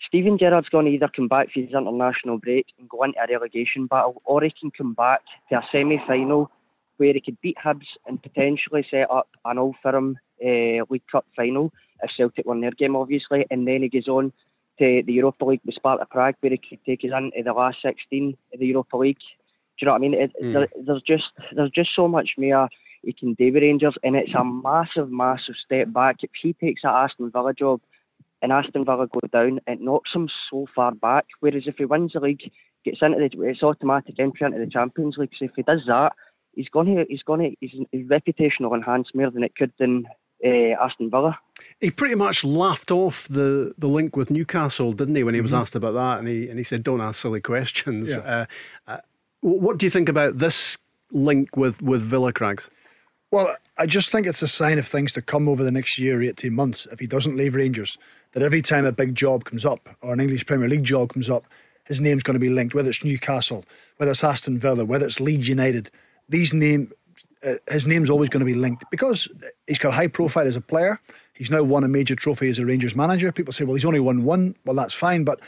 Steven 0.08 0.38
Gerrard's 0.38 0.70
going 0.70 0.86
to 0.86 0.91
either 0.91 1.10
come 1.15 1.27
back 1.27 1.51
for 1.53 1.62
his 1.62 1.70
international 1.70 2.38
break 2.38 2.67
and 2.79 2.89
go 2.89 3.03
into 3.03 3.20
a 3.20 3.31
relegation 3.31 3.88
battle, 3.88 4.22
or 4.25 4.41
he 4.41 4.53
can 4.60 4.72
come 4.72 4.93
back 4.93 5.22
to 5.50 5.58
a 5.58 5.62
semi 5.72 6.01
final 6.08 6.50
where 6.98 7.13
he 7.13 7.22
could 7.22 7.39
beat 7.41 7.58
Hibs 7.63 7.88
and 8.05 8.22
potentially 8.22 8.86
set 8.89 9.10
up 9.10 9.27
an 9.46 9.58
Old 9.58 9.75
Firm 9.81 10.20
uh, 10.43 10.86
League 10.89 11.08
Cup 11.12 11.25
final 11.36 11.74
if 12.03 12.12
Celtic 12.15 12.46
won 12.46 12.62
their 12.62 12.72
game, 12.72 12.96
obviously, 12.96 13.46
and 13.50 13.67
then 13.67 13.81
he 13.81 13.89
goes 13.89 14.08
on 14.08 14.31
to 14.79 15.03
the 15.05 15.13
Europa 15.13 15.46
League 15.46 15.62
with 15.65 15.75
Sparta 15.75 16.05
Prague, 16.05 16.36
where 16.39 16.51
he 16.51 16.58
could 16.58 16.84
take 16.86 17.01
us 17.03 17.12
into 17.15 17.43
the 17.43 17.53
last 17.53 17.77
16 17.84 18.38
of 18.53 18.60
the 18.60 18.65
Europa 18.65 18.98
League. 18.98 19.17
Do 19.17 19.86
you 19.86 19.88
know 19.88 19.93
what 19.93 19.98
I 19.98 20.01
mean? 20.01 20.13
It, 20.13 20.31
mm. 20.41 20.53
there, 20.53 20.67
there's 20.84 21.01
just 21.01 21.24
there's 21.55 21.72
just 21.72 21.89
so 21.96 22.08
much 22.08 22.31
more 22.38 22.70
he 23.03 23.13
can 23.13 23.34
do 23.34 23.51
with 23.51 23.63
Rangers, 23.63 23.96
and 24.03 24.15
it's 24.15 24.34
a 24.38 24.43
massive, 24.43 25.12
massive 25.12 25.55
step 25.65 25.91
back. 25.91 26.17
If 26.22 26.31
he 26.39 26.53
takes 26.53 26.81
that 26.84 26.93
Aston 26.93 27.31
Villa 27.31 27.53
job, 27.53 27.81
and 28.41 28.51
Aston 28.51 28.86
Villa 28.86 29.07
go 29.07 29.19
down, 29.31 29.60
it 29.67 29.81
knocks 29.81 30.10
him 30.13 30.29
so 30.50 30.65
far 30.75 30.93
back. 30.93 31.25
Whereas 31.39 31.63
if 31.67 31.75
he 31.77 31.86
wins 31.86 32.13
the 32.13 32.19
league, 32.19 32.41
gets 32.83 33.01
into 33.01 33.17
the, 33.17 33.43
it's 33.43 33.63
automatic 33.63 34.15
entry 34.19 34.45
into 34.45 34.60
the 34.60 34.71
Champions 34.71 35.17
League. 35.17 35.31
So 35.38 35.45
if 35.45 35.51
he 35.55 35.63
does 35.63 35.81
that, 35.88 36.13
he's 36.53 36.69
going 36.69 36.95
to, 36.95 37.05
he's 37.07 37.24
going 37.24 37.41
to, 37.41 37.67
his, 37.67 37.86
his 37.91 38.10
reputation 38.10 38.67
will 38.67 38.75
enhance 38.75 39.10
more 39.13 39.29
than 39.29 39.43
it 39.43 39.55
could 39.55 39.71
than 39.79 40.05
uh, 40.43 40.75
Aston 40.81 41.10
Villa. 41.10 41.38
He 41.79 41.91
pretty 41.91 42.15
much 42.15 42.43
laughed 42.43 42.91
off 42.91 43.27
the, 43.27 43.74
the 43.77 43.88
link 43.88 44.15
with 44.15 44.31
Newcastle, 44.31 44.93
didn't 44.93 45.15
he, 45.15 45.24
when 45.24 45.36
he 45.36 45.41
was 45.41 45.51
mm-hmm. 45.51 45.62
asked 45.62 45.75
about 45.75 45.93
that? 45.93 46.19
And 46.19 46.27
he 46.27 46.50
and 46.50 46.57
he 46.57 46.63
said, 46.63 46.81
"Don't 46.81 47.01
ask 47.01 47.21
silly 47.21 47.41
questions." 47.41 48.10
Yeah. 48.10 48.17
Uh, 48.17 48.45
uh, 48.88 48.98
what 49.41 49.77
do 49.77 49.86
you 49.86 49.91
think 49.91 50.10
about 50.10 50.39
this 50.39 50.79
link 51.12 51.55
with 51.55 51.79
with 51.81 52.01
Villa 52.01 52.33
Crags? 52.33 52.67
Well, 53.29 53.55
I 53.77 53.86
just 53.86 54.12
think 54.12 54.27
it's 54.27 54.41
a 54.41 54.48
sign 54.48 54.77
of 54.77 54.88
things 54.88 55.13
to 55.13 55.21
come 55.21 55.48
over 55.48 55.63
the 55.63 55.71
next 55.71 55.98
year, 55.98 56.21
18 56.21 56.53
months, 56.53 56.86
if 56.91 57.00
he 57.00 57.07
doesn't 57.07 57.38
leave 57.38 57.55
Rangers 57.55 57.98
that 58.33 58.43
every 58.43 58.61
time 58.61 58.85
a 58.85 58.91
big 58.91 59.15
job 59.15 59.43
comes 59.43 59.65
up 59.65 59.89
or 60.01 60.13
an 60.13 60.19
English 60.19 60.45
Premier 60.45 60.69
League 60.69 60.83
job 60.83 61.13
comes 61.13 61.29
up, 61.29 61.45
his 61.85 62.00
name's 62.00 62.23
going 62.23 62.35
to 62.35 62.39
be 62.39 62.50
linked, 62.50 62.73
whether 62.73 62.89
it's 62.89 63.03
Newcastle, 63.03 63.65
whether 63.97 64.11
it's 64.11 64.23
Aston 64.23 64.57
Villa, 64.57 64.85
whether 64.85 65.05
it's 65.05 65.19
Leeds 65.19 65.47
United. 65.47 65.89
These 66.29 66.53
name, 66.53 66.91
uh, 67.43 67.55
his 67.69 67.88
name's 67.88 68.09
always 68.09 68.29
going 68.29 68.39
to 68.39 68.45
be 68.45 68.53
linked 68.53 68.85
because 68.91 69.27
he's 69.67 69.79
got 69.79 69.93
a 69.93 69.95
high 69.95 70.07
profile 70.07 70.47
as 70.47 70.55
a 70.55 70.61
player. 70.61 71.01
He's 71.33 71.50
now 71.50 71.63
won 71.63 71.83
a 71.83 71.88
major 71.88 72.15
trophy 72.15 72.50
as 72.50 72.59
a 72.59 72.65
Rangers 72.65 72.95
manager. 72.95 73.31
People 73.31 73.53
say, 73.53 73.63
well, 73.63 73.73
he's 73.73 73.85
only 73.85 74.00
won 74.00 74.23
one. 74.23 74.55
Well, 74.63 74.75
that's 74.75 74.93
fine, 74.93 75.23
but 75.23 75.39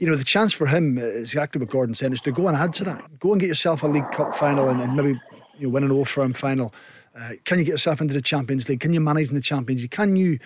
you 0.00 0.06
know 0.06 0.16
the 0.16 0.24
chance 0.24 0.52
for 0.52 0.66
him 0.66 0.96
is 0.98 1.24
exactly 1.24 1.60
what 1.60 1.68
Gordon 1.68 1.94
said: 1.94 2.12
is 2.12 2.22
to 2.22 2.32
go 2.32 2.48
and 2.48 2.56
add 2.56 2.72
to 2.74 2.84
that. 2.84 3.20
Go 3.20 3.32
and 3.32 3.40
get 3.40 3.48
yourself 3.48 3.82
a 3.82 3.86
League 3.86 4.10
Cup 4.10 4.34
final 4.34 4.68
and, 4.70 4.80
and 4.80 4.96
maybe 4.96 5.20
you 5.58 5.66
know, 5.66 5.68
win 5.68 5.84
an 5.84 5.92
Old 5.92 6.08
Firm 6.08 6.32
final. 6.32 6.74
Uh, 7.14 7.32
can 7.44 7.58
you 7.58 7.64
get 7.64 7.72
yourself 7.72 8.00
into 8.00 8.14
the 8.14 8.22
Champions 8.22 8.68
League? 8.68 8.80
Can 8.80 8.94
you 8.94 9.00
manage 9.00 9.28
in 9.28 9.34
the 9.34 9.42
Champions 9.42 9.82
League? 9.82 9.90
Can 9.90 10.16
you 10.16 10.38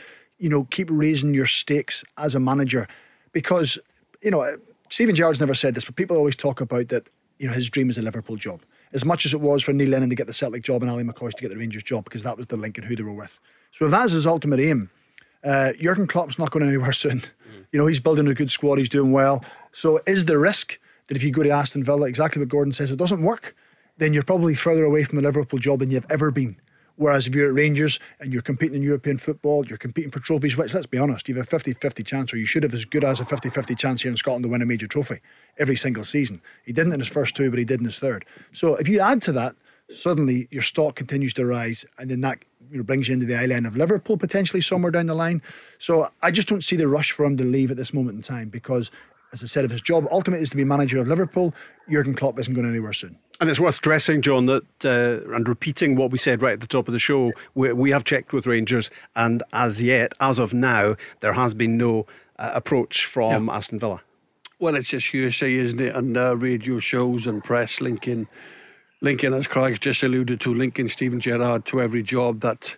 you 0.45 0.51
know, 0.51 0.65
keep 0.65 0.91
raising 0.91 1.33
your 1.33 1.47
stakes 1.47 2.05
as 2.19 2.35
a 2.35 2.39
manager 2.39 2.87
because, 3.33 3.79
you 4.21 4.31
know, 4.31 4.59
Steven 4.91 5.15
Gerrard's 5.15 5.41
never 5.41 5.55
said 5.55 5.75
this, 5.75 5.87
but 5.87 5.97
people 5.97 6.19
always 6.19 6.37
talk 6.37 6.61
about 6.61 6.91
that, 6.91 7.09
you 7.39 7.47
know, 7.47 7.55
his 7.55 7.71
dream 7.71 7.89
is 7.89 7.97
a 7.97 8.03
Liverpool 8.03 8.37
job. 8.37 8.61
As 8.93 9.07
much 9.07 9.25
as 9.25 9.33
it 9.33 9.41
was 9.41 9.63
for 9.63 9.73
Neil 9.73 9.89
Lennon 9.89 10.11
to 10.11 10.15
get 10.15 10.27
the 10.27 10.35
Celtic 10.35 10.63
job 10.63 10.83
and 10.83 10.91
Ali 10.91 11.03
McCoist 11.03 11.37
to 11.37 11.41
get 11.41 11.49
the 11.49 11.57
Rangers 11.57 11.83
job, 11.83 12.05
because 12.05 12.25
that 12.25 12.37
was 12.37 12.49
the 12.49 12.59
link 12.59 12.77
and 12.77 12.87
who 12.87 12.95
they 12.95 13.03
were 13.03 13.15
with. 13.15 13.39
So 13.73 13.87
if 13.87 13.91
that's 13.91 14.13
his 14.13 14.27
ultimate 14.27 14.61
aim, 14.61 14.91
uh, 15.43 15.73
Jurgen 15.81 16.07
Klopp's 16.07 16.39
not 16.39 16.51
going 16.51 16.69
anywhere 16.69 16.93
soon. 17.05 17.21
Mm. 17.21 17.65
You 17.73 17.79
know, 17.79 17.87
he's 17.87 17.99
building 17.99 18.29
a 18.29 18.35
good 18.35 18.51
squad, 18.51 18.77
he's 18.77 18.91
doing 18.91 19.13
well. 19.13 19.43
So 19.73 20.03
is 20.07 20.27
the 20.27 20.37
risk 20.37 20.79
that 21.07 21.17
if 21.17 21.23
you 21.25 21.31
go 21.31 21.43
to 21.43 21.49
Aston 21.49 21.85
Villa, 21.85 22.07
exactly 22.07 22.41
what 22.41 22.51
Gordon 22.51 22.75
says, 22.75 22.91
it 22.91 22.97
doesn't 22.97 23.23
work, 23.23 23.57
then 23.97 24.13
you're 24.13 24.23
probably 24.23 24.55
further 24.55 24.85
away 24.85 25.05
from 25.05 25.17
the 25.17 25.23
Liverpool 25.23 25.59
job 25.59 25.79
than 25.79 25.91
you've 25.91 26.11
ever 26.11 26.31
been. 26.31 26.57
Whereas 26.97 27.27
if 27.27 27.35
you're 27.35 27.49
at 27.49 27.55
Rangers 27.55 27.99
and 28.21 28.33
you're 28.33 28.43
competing 28.43 28.77
in 28.77 28.83
European 28.83 29.19
football, 29.19 29.67
you're 29.67 29.79
competing 29.79 30.11
for 30.11 30.21
trophies, 30.21 30.57
which 30.57 30.75
let's 30.75 30.87
be 30.87 30.99
honest, 30.99 31.29
you 31.29 31.35
have 31.35 31.47
a 31.47 31.49
50 31.49 31.73
50 31.75 32.03
chance, 32.03 32.33
or 32.33 32.37
you 32.37 32.47
should 32.47 32.63
have 32.63 32.75
as 32.75 32.85
good 32.85 33.05
as 33.05 33.21
a 33.21 33.25
50 33.25 33.51
50 33.51 33.75
chance 33.75 34.03
here 34.03 34.11
in 34.11 34.17
Scotland 34.17 34.45
to 34.45 34.49
win 34.49 34.63
a 34.63 34.67
major 34.67 34.87
trophy 34.87 35.21
every 35.59 35.77
single 35.77 36.05
season. 36.05 36.41
He 36.65 36.73
didn't 36.73 36.93
in 36.93 37.01
his 37.01 37.09
first 37.09 37.35
two, 37.35 37.51
but 37.51 37.59
he 37.59 37.65
did 37.65 37.81
in 37.81 37.87
his 37.87 37.99
third. 37.99 38.25
So 38.53 38.77
if 38.77 38.89
you 38.89 39.01
add 39.01 39.23
to 39.23 39.33
that, 39.33 39.57
suddenly 39.91 40.49
your 40.51 40.63
stock 40.63 40.95
continues 40.95 41.35
to 41.35 41.47
rise, 41.47 41.85
and 41.99 42.11
then 42.11 42.21
that 42.23 42.45
you 42.71 42.79
know, 42.79 42.85
brings 42.85 43.09
you 43.09 43.15
into 43.15 43.27
the 43.27 43.47
line 43.47 43.67
of 43.67 43.77
Liverpool 43.77 44.17
potentially 44.17 44.61
somewhere 44.61 44.91
down 44.91 45.07
the 45.07 45.15
line. 45.15 45.43
So 45.79 46.11
I 46.23 46.31
just 46.31 46.49
don't 46.49 46.65
see 46.65 46.77
the 46.77 46.89
rush 46.89 47.13
for 47.13 47.25
him 47.25 47.37
to 47.37 47.45
leave 47.45 47.71
at 47.71 47.77
this 47.77 47.93
moment 47.93 48.17
in 48.17 48.23
time 48.23 48.49
because 48.49 48.91
as 49.35 49.43
I 49.43 49.47
said, 49.47 49.65
if 49.65 49.73
his 49.73 49.81
job 49.81 50.07
ultimately 50.13 50.45
is 50.45 50.51
to 50.51 50.57
be 50.57 50.65
manager 50.65 51.01
of 51.01 51.09
Liverpool, 51.09 51.53
Jurgen 51.91 52.15
Klopp 52.15 52.39
isn't 52.39 52.55
going 52.55 52.69
anywhere 52.69 52.93
soon. 52.93 53.19
And 53.41 53.51
it's 53.51 53.59
worth 53.59 53.75
stressing, 53.75 54.23
John, 54.23 54.47
that 54.47 54.85
uh, 54.85 55.35
and 55.35 55.49
repeating 55.49 55.97
what 55.97 56.13
we 56.13 56.19
said 56.19 56.41
right 56.41 56.53
at 56.53 56.61
the 56.61 56.69
top 56.69 56.87
of 56.87 56.93
the 56.93 57.01
show. 57.01 57.33
We, 57.57 57.73
we, 57.73 57.91
have 57.91 58.05
checked 58.05 58.33
with 58.33 58.47
Rangers, 58.47 58.91
and 59.17 59.43
as 59.53 59.83
yet, 59.83 60.13
as 60.21 60.39
of 60.39 60.55
now, 60.55 60.95
there 61.19 61.33
has 61.33 61.53
been 61.53 61.77
no 61.77 62.07
uh, 62.39 62.53
approach 62.55 63.07
from 63.07 63.49
yeah. 63.49 63.57
Aston 63.57 63.81
Villa. 63.81 64.03
Well, 64.61 64.77
it's 64.77 64.91
just 64.91 65.09
hearsay, 65.09 65.55
isn't 65.55 65.81
it? 65.81 65.97
And 65.97 66.17
uh, 66.17 66.37
radio 66.37 66.79
shows 66.79 67.27
and 67.27 67.43
press 67.43 67.81
linking, 67.81 68.29
linking, 69.01 69.35
as 69.35 69.49
Craig 69.49 69.81
just 69.81 70.05
alluded 70.05 70.41
to, 70.43 70.55
linking 70.55 70.89
Steven 70.89 71.19
Gerrard 71.19 71.67
to 71.67 71.83
every 71.83 72.05
job 72.05 72.39
that 72.41 72.77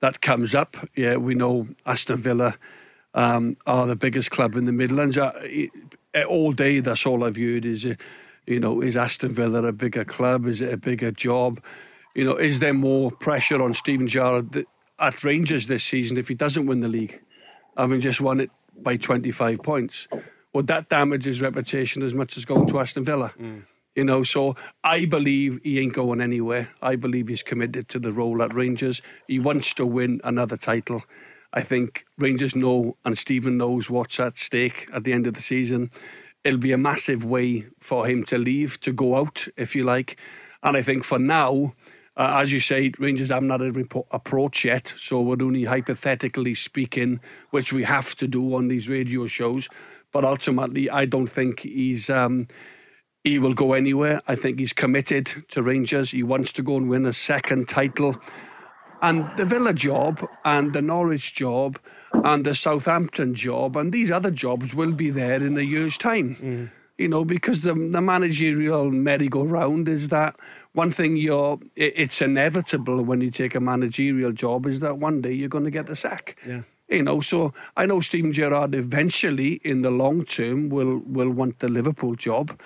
that 0.00 0.22
comes 0.22 0.54
up. 0.54 0.74
Yeah, 0.96 1.16
we 1.16 1.34
know 1.34 1.68
Aston 1.84 2.16
Villa 2.16 2.56
um, 3.14 3.56
are 3.66 3.86
the 3.86 3.96
biggest 3.96 4.30
club 4.30 4.54
in 4.54 4.64
the 4.64 4.72
Midlands. 4.72 5.18
Uh, 5.18 5.32
all 6.28 6.52
day, 6.52 6.80
that's 6.80 7.06
all 7.06 7.24
I've 7.24 7.36
heard 7.36 7.64
is, 7.64 7.84
uh, 7.84 7.94
you 8.46 8.60
know, 8.60 8.80
is 8.80 8.96
Aston 8.96 9.32
Villa 9.32 9.62
a 9.64 9.72
bigger 9.72 10.04
club? 10.04 10.46
Is 10.46 10.60
it 10.60 10.72
a 10.72 10.76
bigger 10.76 11.10
job? 11.10 11.60
You 12.14 12.24
know, 12.24 12.36
is 12.36 12.60
there 12.60 12.74
more 12.74 13.10
pressure 13.10 13.62
on 13.62 13.74
Steven 13.74 14.08
Gerrard 14.08 14.64
at 14.98 15.24
Rangers 15.24 15.66
this 15.66 15.84
season 15.84 16.16
if 16.16 16.28
he 16.28 16.34
doesn't 16.34 16.66
win 16.66 16.80
the 16.80 16.88
league, 16.88 17.20
having 17.76 18.00
just 18.00 18.20
won 18.20 18.40
it 18.40 18.50
by 18.76 18.96
25 18.96 19.62
points? 19.62 20.08
Would 20.54 20.66
that 20.68 20.88
damage 20.88 21.24
his 21.24 21.42
reputation 21.42 22.02
as 22.02 22.14
much 22.14 22.36
as 22.36 22.44
going 22.44 22.66
to 22.68 22.80
Aston 22.80 23.04
Villa? 23.04 23.32
Mm. 23.38 23.64
You 23.94 24.04
know, 24.04 24.22
so 24.22 24.54
I 24.84 25.04
believe 25.04 25.60
he 25.64 25.80
ain't 25.80 25.92
going 25.92 26.20
anywhere. 26.20 26.70
I 26.80 26.96
believe 26.96 27.28
he's 27.28 27.42
committed 27.42 27.88
to 27.88 27.98
the 27.98 28.12
role 28.12 28.42
at 28.42 28.54
Rangers. 28.54 29.02
He 29.26 29.38
wants 29.38 29.74
to 29.74 29.84
win 29.84 30.20
another 30.24 30.56
title. 30.56 31.02
I 31.52 31.62
think 31.62 32.04
Rangers 32.18 32.54
know 32.54 32.96
and 33.04 33.16
Steven 33.16 33.56
knows 33.56 33.90
what's 33.90 34.20
at 34.20 34.38
stake 34.38 34.88
at 34.92 35.04
the 35.04 35.12
end 35.12 35.26
of 35.26 35.34
the 35.34 35.42
season. 35.42 35.90
it'll 36.44 36.58
be 36.58 36.72
a 36.72 36.78
massive 36.78 37.24
way 37.24 37.66
for 37.80 38.06
him 38.06 38.24
to 38.24 38.38
leave, 38.38 38.78
to 38.80 38.92
go 38.92 39.16
out, 39.16 39.48
if 39.56 39.74
you 39.74 39.84
like. 39.84 40.16
And 40.62 40.76
I 40.76 40.82
think 40.82 41.04
for 41.04 41.18
now, 41.18 41.74
uh, 42.16 42.38
as 42.38 42.52
you 42.52 42.60
say, 42.60 42.92
Rangers 42.98 43.28
haven't 43.28 43.50
had 43.50 43.62
a 43.62 43.70
report, 43.70 44.06
approach 44.10 44.64
yet, 44.64 44.92
so 44.96 45.20
we're 45.20 45.42
only 45.42 45.64
hypothetically 45.64 46.54
speaking, 46.54 47.20
which 47.50 47.72
we 47.72 47.84
have 47.84 48.14
to 48.16 48.26
do 48.26 48.54
on 48.54 48.68
these 48.68 48.88
radio 48.88 49.26
shows. 49.26 49.68
But 50.12 50.24
ultimately, 50.24 50.90
I 50.90 51.04
don't 51.04 51.28
think 51.28 51.60
he's. 51.60 52.10
Um, 52.10 52.48
he 53.24 53.38
will 53.38 53.52
go 53.52 53.74
anywhere. 53.74 54.22
I 54.26 54.36
think 54.36 54.58
he's 54.58 54.72
committed 54.72 55.26
to 55.48 55.62
Rangers. 55.62 56.12
He 56.12 56.22
wants 56.22 56.52
to 56.54 56.62
go 56.62 56.76
and 56.76 56.88
win 56.88 57.04
a 57.04 57.12
second 57.12 57.68
title. 57.68 58.16
And 59.00 59.30
the 59.36 59.44
Villa 59.44 59.72
job 59.72 60.26
and 60.44 60.72
the 60.72 60.82
Norwich 60.82 61.34
job 61.34 61.78
and 62.12 62.44
the 62.44 62.54
Southampton 62.54 63.34
job 63.34 63.76
and 63.76 63.92
these 63.92 64.10
other 64.10 64.30
jobs 64.30 64.74
will 64.74 64.92
be 64.92 65.10
there 65.10 65.42
in 65.42 65.56
a 65.56 65.62
year's 65.62 65.96
time. 65.98 66.36
Mm. 66.36 66.70
You 66.96 67.08
know, 67.08 67.24
because 67.24 67.62
the, 67.62 67.74
the 67.74 68.00
managerial 68.00 68.90
merry-go-round 68.90 69.88
is 69.88 70.08
that 70.08 70.34
one 70.72 70.90
thing 70.90 71.16
you're, 71.16 71.60
it's 71.76 72.20
inevitable 72.20 73.02
when 73.02 73.20
you 73.20 73.30
take 73.30 73.54
a 73.54 73.60
managerial 73.60 74.32
job 74.32 74.66
is 74.66 74.80
that 74.80 74.98
one 74.98 75.20
day 75.20 75.32
you're 75.32 75.48
going 75.48 75.64
to 75.64 75.70
get 75.70 75.86
the 75.86 75.94
sack. 75.94 76.36
Yeah. 76.44 76.62
You 76.88 77.02
know, 77.02 77.20
so 77.20 77.52
I 77.76 77.86
know 77.86 78.00
Steven 78.00 78.32
Gerrard 78.32 78.74
eventually, 78.74 79.60
in 79.62 79.82
the 79.82 79.90
long 79.90 80.24
term, 80.24 80.70
will 80.70 81.02
will 81.04 81.30
want 81.30 81.58
the 81.58 81.68
Liverpool 81.68 82.14
job. 82.14 82.58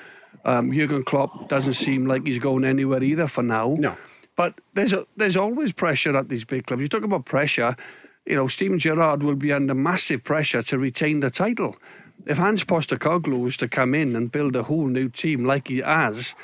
Um, 0.45 0.73
Jurgen 0.73 1.03
Klopp 1.03 1.49
doesn't 1.49 1.75
seem 1.75 2.07
like 2.07 2.25
he's 2.27 2.39
going 2.39 2.65
anywhere 2.65 3.03
either 3.03 3.27
for 3.27 3.43
now. 3.43 3.75
No. 3.79 3.97
But 4.37 4.61
there's 4.75 4.93
a, 4.93 5.07
there's 5.17 5.37
always 5.37 5.73
pressure 5.73 6.17
at 6.17 6.29
these 6.29 6.45
big 6.45 6.67
clubs. 6.67 6.81
You 6.81 6.89
talk 6.89 7.05
about 7.05 7.25
pressure. 7.25 7.77
You 8.25 8.37
know, 8.37 8.49
Steven 8.49 8.79
Gerrard 8.79 9.23
will 9.23 9.35
be 9.35 9.53
under 9.53 9.75
massive 9.75 10.25
pressure 10.25 10.63
to 10.63 10.79
retain 10.79 11.21
the 11.21 11.31
title. 11.31 11.77
If 12.25 12.39
Ange 12.39 12.67
Postecoglou 12.67 13.43
was 13.43 13.57
to 13.59 13.69
come 13.69 13.95
in 13.95 14.15
and 14.15 14.31
build 14.31 14.55
a 14.55 14.63
whole 14.63 14.87
new 14.87 15.09
team 15.09 15.45
like 15.45 15.69
he 15.69 15.79
has, 15.79 16.37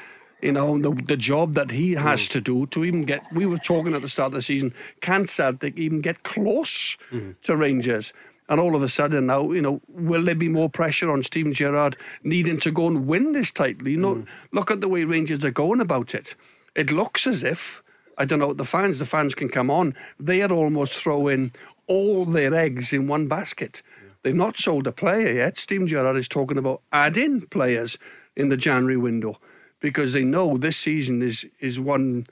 you 0.42 0.52
know, 0.52 0.78
the, 0.78 0.90
the 0.90 1.16
job 1.16 1.54
that 1.54 1.70
he 1.70 1.92
has 1.92 2.22
mm. 2.22 2.30
to 2.32 2.40
do 2.40 2.66
to 2.66 2.84
even 2.84 3.02
get, 3.02 3.22
we 3.32 3.46
were 3.46 3.58
talking 3.58 3.94
at 3.94 4.02
the 4.02 4.08
start 4.08 4.28
of 4.28 4.34
the 4.34 4.42
season, 4.42 4.74
can 5.00 5.26
Celtic 5.26 5.78
even 5.78 6.00
get 6.00 6.24
close 6.24 6.96
mm. 7.10 7.34
to 7.42 7.56
Rangers? 7.56 8.12
And 8.48 8.60
all 8.60 8.74
of 8.74 8.82
a 8.82 8.88
sudden 8.88 9.26
now, 9.26 9.52
you 9.52 9.60
know, 9.60 9.80
will 9.88 10.24
there 10.24 10.34
be 10.34 10.48
more 10.48 10.70
pressure 10.70 11.10
on 11.10 11.22
Steven 11.22 11.52
Gerrard 11.52 11.96
needing 12.22 12.58
to 12.60 12.70
go 12.70 12.86
and 12.86 13.06
win 13.06 13.32
this 13.32 13.52
title? 13.52 13.88
You 13.88 13.98
know, 13.98 14.14
mm. 14.16 14.26
look 14.52 14.70
at 14.70 14.80
the 14.80 14.88
way 14.88 15.04
Rangers 15.04 15.44
are 15.44 15.50
going 15.50 15.80
about 15.80 16.14
it. 16.14 16.34
It 16.78 16.92
looks 16.92 17.26
as 17.26 17.42
if, 17.42 17.82
I 18.16 18.24
don't 18.24 18.38
know, 18.38 18.52
the 18.52 18.64
fans, 18.64 19.00
the 19.00 19.04
fans 19.04 19.34
can 19.34 19.48
come 19.48 19.68
on, 19.68 19.96
they 20.18 20.42
are 20.42 20.52
almost 20.52 20.96
throwing 20.96 21.50
all 21.88 22.24
their 22.24 22.54
eggs 22.54 22.92
in 22.92 23.08
one 23.08 23.26
basket. 23.26 23.82
Yeah. 23.84 24.10
They've 24.22 24.34
not 24.34 24.56
sold 24.56 24.86
a 24.86 24.92
player 24.92 25.32
yet. 25.32 25.58
Steven 25.58 25.88
Gerrard 25.88 26.16
is 26.16 26.28
talking 26.28 26.56
about 26.56 26.82
adding 26.92 27.40
players 27.40 27.98
in 28.36 28.48
the 28.48 28.56
January 28.56 28.96
window 28.96 29.40
because 29.80 30.12
they 30.12 30.22
know 30.22 30.56
this 30.56 30.76
season 30.76 31.20
is 31.20 31.46
is 31.58 31.80
one 31.80 32.26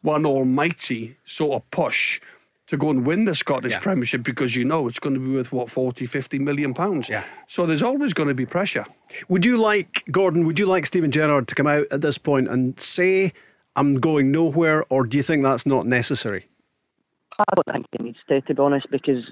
one 0.00 0.26
almighty 0.26 1.16
sort 1.24 1.62
of 1.62 1.70
push 1.70 2.20
to 2.66 2.76
go 2.76 2.90
and 2.90 3.06
win 3.06 3.24
the 3.24 3.36
Scottish 3.36 3.72
yeah. 3.72 3.78
Premiership 3.78 4.24
because 4.24 4.56
you 4.56 4.64
know 4.64 4.88
it's 4.88 4.98
going 4.98 5.14
to 5.14 5.20
be 5.20 5.32
worth 5.32 5.52
what 5.52 5.70
40 5.70 6.06
50 6.06 6.40
million 6.40 6.74
pounds. 6.74 7.08
Yeah. 7.08 7.24
So 7.46 7.66
there's 7.66 7.82
always 7.82 8.12
going 8.12 8.28
to 8.28 8.34
be 8.34 8.46
pressure. 8.46 8.86
Would 9.28 9.44
you 9.44 9.58
like 9.58 10.04
Gordon, 10.10 10.44
would 10.46 10.58
you 10.58 10.66
like 10.66 10.86
Steven 10.86 11.12
Gerrard 11.12 11.46
to 11.48 11.54
come 11.54 11.68
out 11.68 11.86
at 11.92 12.00
this 12.00 12.18
point 12.18 12.48
and 12.48 12.80
say 12.80 13.32
I'm 13.76 14.00
going 14.00 14.30
nowhere 14.30 14.84
or 14.90 15.06
do 15.06 15.16
you 15.16 15.22
think 15.22 15.42
that's 15.42 15.66
not 15.66 15.86
necessary? 15.86 16.48
I 17.38 17.44
don't 17.54 17.74
think 17.74 17.86
he 17.96 18.04
needs 18.04 18.18
to, 18.28 18.40
to 18.42 18.54
be 18.54 18.62
honest, 18.62 18.86
because 18.90 19.24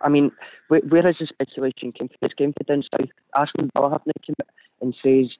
I 0.00 0.08
mean, 0.08 0.32
where, 0.68 0.80
where 0.80 1.02
has 1.02 1.16
the 1.20 1.26
speculation 1.26 1.92
came 1.92 2.08
from? 2.08 2.16
It's 2.22 2.34
came 2.34 2.52
from 2.52 2.66
down 2.66 2.84
south. 2.94 3.10
Aston 3.36 3.70
Villa 3.76 3.90
haven't 3.90 4.16
come 4.26 4.34
and 4.80 4.94
says 5.02 5.30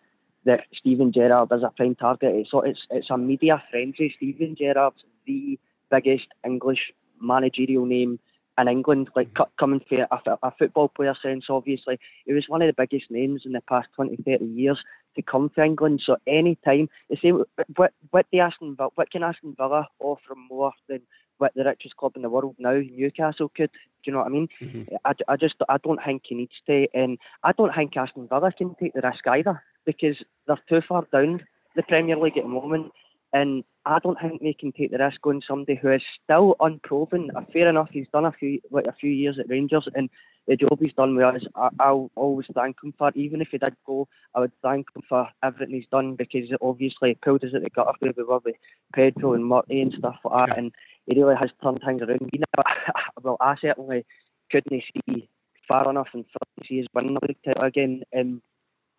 that 0.45 0.61
Steven 0.79 1.13
Gerrard 1.13 1.49
is 1.53 1.63
a 1.63 1.71
prime 1.77 1.95
target. 1.95 2.35
It's 2.35 2.51
it's 2.53 2.81
it's 2.91 3.11
a 3.11 3.17
media 3.17 3.63
frenzy. 3.71 4.13
Steven 4.17 4.57
Gerrard's 4.59 5.03
the 5.27 5.59
biggest 5.91 6.27
English 6.45 6.93
managerial 7.21 7.87
name 7.87 8.19
in 8.59 8.69
England, 8.69 9.09
like 9.17 9.29
coming 9.59 9.81
from 9.89 10.07
a, 10.11 10.39
a, 10.43 10.53
football 10.59 10.89
player 10.89 11.15
sense, 11.23 11.45
obviously. 11.49 11.99
He 12.27 12.33
was 12.33 12.45
one 12.49 12.63
of 12.63 12.69
the 12.69 12.75
biggest 12.75 13.11
names 13.11 13.43
in 13.45 13.53
the 13.53 13.63
past 13.63 13.89
20, 13.97 14.17
30 14.17 14.45
years 14.45 14.79
to 15.17 15.23
come 15.23 15.51
to 15.55 15.63
England. 15.63 16.03
So 16.05 16.17
any 16.27 16.57
time, 16.65 16.89
the 17.09 17.17
same, 17.23 17.45
what, 17.77 17.93
what, 18.11 18.27
the 18.33 18.41
Aston 18.41 18.77
Villa, 18.77 18.91
what 18.95 19.11
can 19.11 19.23
Aston 19.23 19.55
Villa 19.57 19.89
offer 20.01 20.35
more 20.49 20.73
than 20.89 21.01
what 21.39 21.53
the 21.55 21.65
richest 21.65 21.97
club 21.97 22.13
in 22.17 22.23
the 22.23 22.29
world 22.29 22.55
now, 22.59 22.75
Newcastle, 22.75 23.51
could? 23.55 23.71
Do 23.73 23.79
you 24.05 24.13
know 24.13 24.19
what 24.19 24.27
I 24.27 24.31
mean? 24.31 24.49
Mm-hmm. 24.61 24.95
I, 25.05 25.13
I 25.29 25.37
just, 25.37 25.55
I 25.69 25.79
don't 25.79 26.01
think 26.05 26.23
he 26.27 26.35
needs 26.35 26.53
to. 26.67 26.87
And 26.95 27.19
I 27.43 27.53
don't 27.53 27.75
think 27.75 27.97
Aston 27.97 28.29
Villa 28.29 28.53
can 28.57 28.75
take 28.81 28.93
the 28.93 29.03
risk 29.03 29.27
either 29.27 29.63
because 29.85 30.17
they're 30.47 30.61
too 30.69 30.81
far 30.87 31.07
down 31.13 31.43
the 31.77 31.83
Premier 31.83 32.17
League 32.17 32.37
at 32.37 32.45
the 32.45 32.49
moment. 32.49 32.93
And 33.33 33.65
I 33.87 33.99
don't 34.01 34.19
think 34.21 34.43
they 34.43 34.53
can 34.59 34.73
take 34.73 34.91
the 34.91 34.99
risk 34.99 35.25
on 35.25 35.41
somebody 35.47 35.79
who 35.81 35.93
is 35.93 36.03
still 36.25 36.57
unproven. 36.61 37.31
Fair 37.53 37.69
enough, 37.69 37.89
he's 37.93 38.09
done 38.13 38.25
a 38.25 38.33
few 38.33 38.61
like 38.71 38.87
a 38.87 38.93
few 38.93 39.11
years 39.11 39.39
at 39.39 39.49
Rangers, 39.49 39.89
and 39.95 40.11
the 40.49 40.57
job 40.57 40.79
he's 40.81 40.93
done 40.95 41.15
with 41.15 41.25
us, 41.25 41.43
I, 41.55 41.93
will 41.93 42.11
always 42.17 42.47
thank 42.55 42.77
him 42.83 42.93
for. 42.99 43.13
Even 43.15 43.41
if 43.41 43.49
he 43.53 43.59
did 43.59 43.77
go, 43.87 44.09
I 44.35 44.41
would 44.41 44.53
thank 44.63 44.89
him 44.95 45.03
for 45.09 45.29
everything 45.43 45.77
he's 45.77 45.87
done 45.91 46.17
because 46.17 46.51
obviously 46.61 47.13
it 47.13 47.21
pulled 47.21 47.45
us 47.45 47.53
at 47.55 47.63
the 47.63 47.71
gutter 47.71 47.93
where 48.01 48.13
we 48.17 48.25
were 48.25 48.41
with 48.45 48.57
Pedro 48.95 49.35
and 49.35 49.45
Murty 49.45 49.81
and 49.81 49.95
stuff 49.97 50.17
like 50.25 50.49
that, 50.49 50.59
and 50.59 50.73
he 51.07 51.21
really 51.21 51.37
has 51.37 51.51
turned 51.63 51.81
things 51.85 52.03
around. 52.03 52.29
You 52.33 52.41
know, 52.41 52.65
well, 53.23 53.37
I 53.41 53.55
certainly 53.61 54.05
couldn't 54.51 54.83
see 55.07 55.29
far 55.69 55.89
enough 55.89 56.09
and 56.13 56.25
see 56.69 56.79
his 56.79 56.87
winning 56.95 57.15
the 57.15 57.27
league 57.27 57.39
title 57.45 57.65
again. 57.65 58.03
Um, 58.19 58.43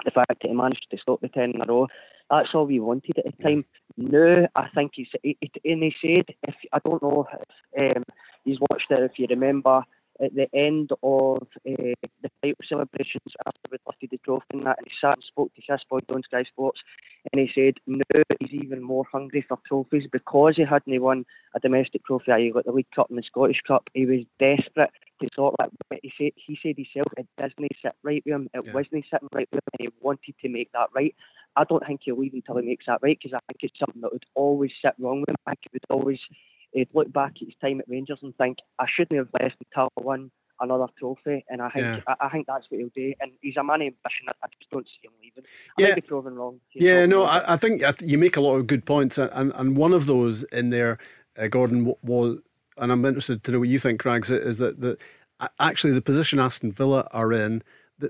the 0.06 0.12
fact 0.12 0.28
that 0.30 0.50
he 0.50 0.54
managed 0.54 0.88
to 0.92 0.98
stop 0.98 1.22
the 1.22 1.30
10 1.30 1.52
in 1.52 1.62
a 1.62 1.66
row, 1.66 1.88
that's 2.30 2.50
all 2.54 2.66
we 2.66 2.80
wanted 2.80 3.18
at 3.18 3.26
the 3.26 3.44
time. 3.44 3.66
Now, 3.98 4.48
I 4.56 4.70
think 4.74 4.92
he's, 4.96 5.08
he, 5.22 5.38
and 5.66 5.84
he 5.84 5.94
said, 6.02 6.36
if 6.48 6.56
I 6.72 6.80
don't 6.84 7.02
know 7.04 7.28
if 7.78 7.98
um, 7.98 8.04
he's 8.46 8.58
watched 8.70 8.90
it, 8.90 9.00
if 9.00 9.18
you 9.18 9.28
remember, 9.30 9.84
at 10.20 10.36
the 10.36 10.48
end 10.54 10.92
of 11.04 11.42
uh, 11.42 11.94
the 12.22 12.30
title 12.42 12.66
celebrations 12.68 13.34
after 13.46 13.60
we 13.72 13.78
lifted 13.86 14.10
the 14.12 14.18
trophy 14.26 14.46
and 14.54 14.64
that, 14.64 14.78
and 14.78 14.88
he 14.88 14.94
sat 15.00 15.16
and 15.16 15.24
spoke 15.24 15.54
to 15.56 15.62
Kris 15.62 15.82
Boyd 15.90 16.04
on 16.14 16.24
Sky 16.24 16.44
Sports, 16.44 16.80
and 17.32 17.40
he 17.40 17.50
said 17.54 17.76
now 17.88 18.24
he's 18.40 18.62
even 18.62 18.82
more 18.82 19.06
hungry 19.12 19.46
for 19.48 19.58
trophies 19.68 20.08
because 20.12 20.56
he 20.58 20.64
hadn't 20.64 21.02
won 21.02 21.26
a 21.56 21.60
domestic 21.60 22.06
trophy, 22.06 22.32
i.e. 22.32 22.52
got 22.52 22.66
the 22.66 22.72
League 22.72 22.92
Cup 22.96 23.10
and 23.10 23.18
the 23.18 23.24
Scottish 23.24 23.62
Cup. 23.68 23.90
He 23.94 24.06
was 24.06 24.22
desperate 24.40 24.92
to 25.22 25.30
sort 25.36 25.56
of, 25.60 25.70
he 26.02 26.12
said, 26.18 26.32
he 26.36 26.58
said 26.62 26.76
himself, 26.76 27.14
it 27.18 27.28
doesn't 27.38 27.72
sit 27.82 27.94
right 28.04 28.24
with 28.26 28.34
him, 28.34 28.50
it 28.54 28.64
yeah. 28.66 28.74
wasn't 28.74 29.06
sitting 29.12 29.30
right 29.34 29.48
with 29.52 29.60
him, 29.60 29.74
and 29.80 29.88
he 29.88 29.90
wanted 30.02 30.36
to 30.42 30.50
make 30.50 30.72
that 30.74 30.90
right. 30.96 31.16
I 31.56 31.64
don't 31.66 31.86
think 31.86 32.02
he'll 32.04 32.18
leave 32.18 32.34
until 32.34 32.58
he 32.58 32.66
makes 32.66 32.86
that 32.86 33.00
right 33.02 33.18
because 33.22 33.36
I 33.36 33.42
think 33.48 33.60
it's 33.64 33.80
something 33.80 34.02
that 34.02 34.14
would 34.14 34.26
always 34.36 34.72
sit 34.84 34.94
wrong 35.00 35.22
with 35.22 35.30
him. 35.30 35.36
I 35.46 35.52
think 35.52 35.60
he 35.64 35.70
would 35.74 36.02
always 36.02 36.20
he'd 36.72 36.90
look 36.94 37.12
back 37.12 37.34
at 37.42 37.48
his 37.48 37.56
time 37.62 37.80
at 37.80 37.90
Rangers 37.90 38.20
and 38.22 38.36
think, 38.38 38.58
I 38.80 38.86
shouldn't 38.94 39.18
have 39.18 39.30
left 39.42 39.56
until 39.66 39.90
I 39.98 40.02
won 40.02 40.32
another 40.60 40.88
trophy. 41.00 41.44
And 41.50 41.62
I 41.62 41.70
think 41.70 41.86
yeah. 41.86 42.00
I, 42.08 42.28
I, 42.28 42.30
think 42.30 42.48
that's 42.48 42.66
what 42.70 42.80
he'll 42.80 42.90
do. 42.96 43.14
And 43.20 43.32
he's 43.42 43.58
a 43.58 43.64
man 43.64 43.82
of 43.82 43.88
ambition. 43.88 44.28
I 44.44 44.48
just 44.60 44.72
don't 44.72 44.86
see 44.86 45.08
him 45.08 45.14
leaving. 45.22 45.44
I 45.78 45.82
yeah. 45.82 45.88
might 45.88 45.96
be 45.96 46.02
proven 46.02 46.36
wrong. 46.36 46.60
yeah, 46.74 47.06
no, 47.06 47.24
I, 47.24 47.54
I, 47.54 47.58
think 47.58 47.82
you 48.02 48.18
make 48.18 48.38
a 48.38 48.42
lot 48.42 48.56
of 48.56 48.68
good 48.68 48.86
points. 48.86 49.18
And, 49.18 49.52
and 49.56 49.76
one 49.76 49.94
of 49.94 50.06
those 50.06 50.44
in 50.46 50.70
there, 50.70 51.00
uh, 51.38 51.48
Gordon, 51.48 51.94
was, 52.02 52.38
and 52.78 52.92
I'm 52.92 53.06
interested 53.06 53.44
to 53.44 53.52
know 53.52 53.60
what 53.60 53.70
you 53.70 53.80
think, 53.80 54.00
Craig, 54.00 54.30
is 54.30 54.60
that, 54.60 54.82
that 54.82 55.00
actually 55.60 55.94
the 55.94 56.02
position 56.02 56.40
Aston 56.40 56.72
Villa 56.72 57.08
are 57.12 57.34
in 57.34 57.64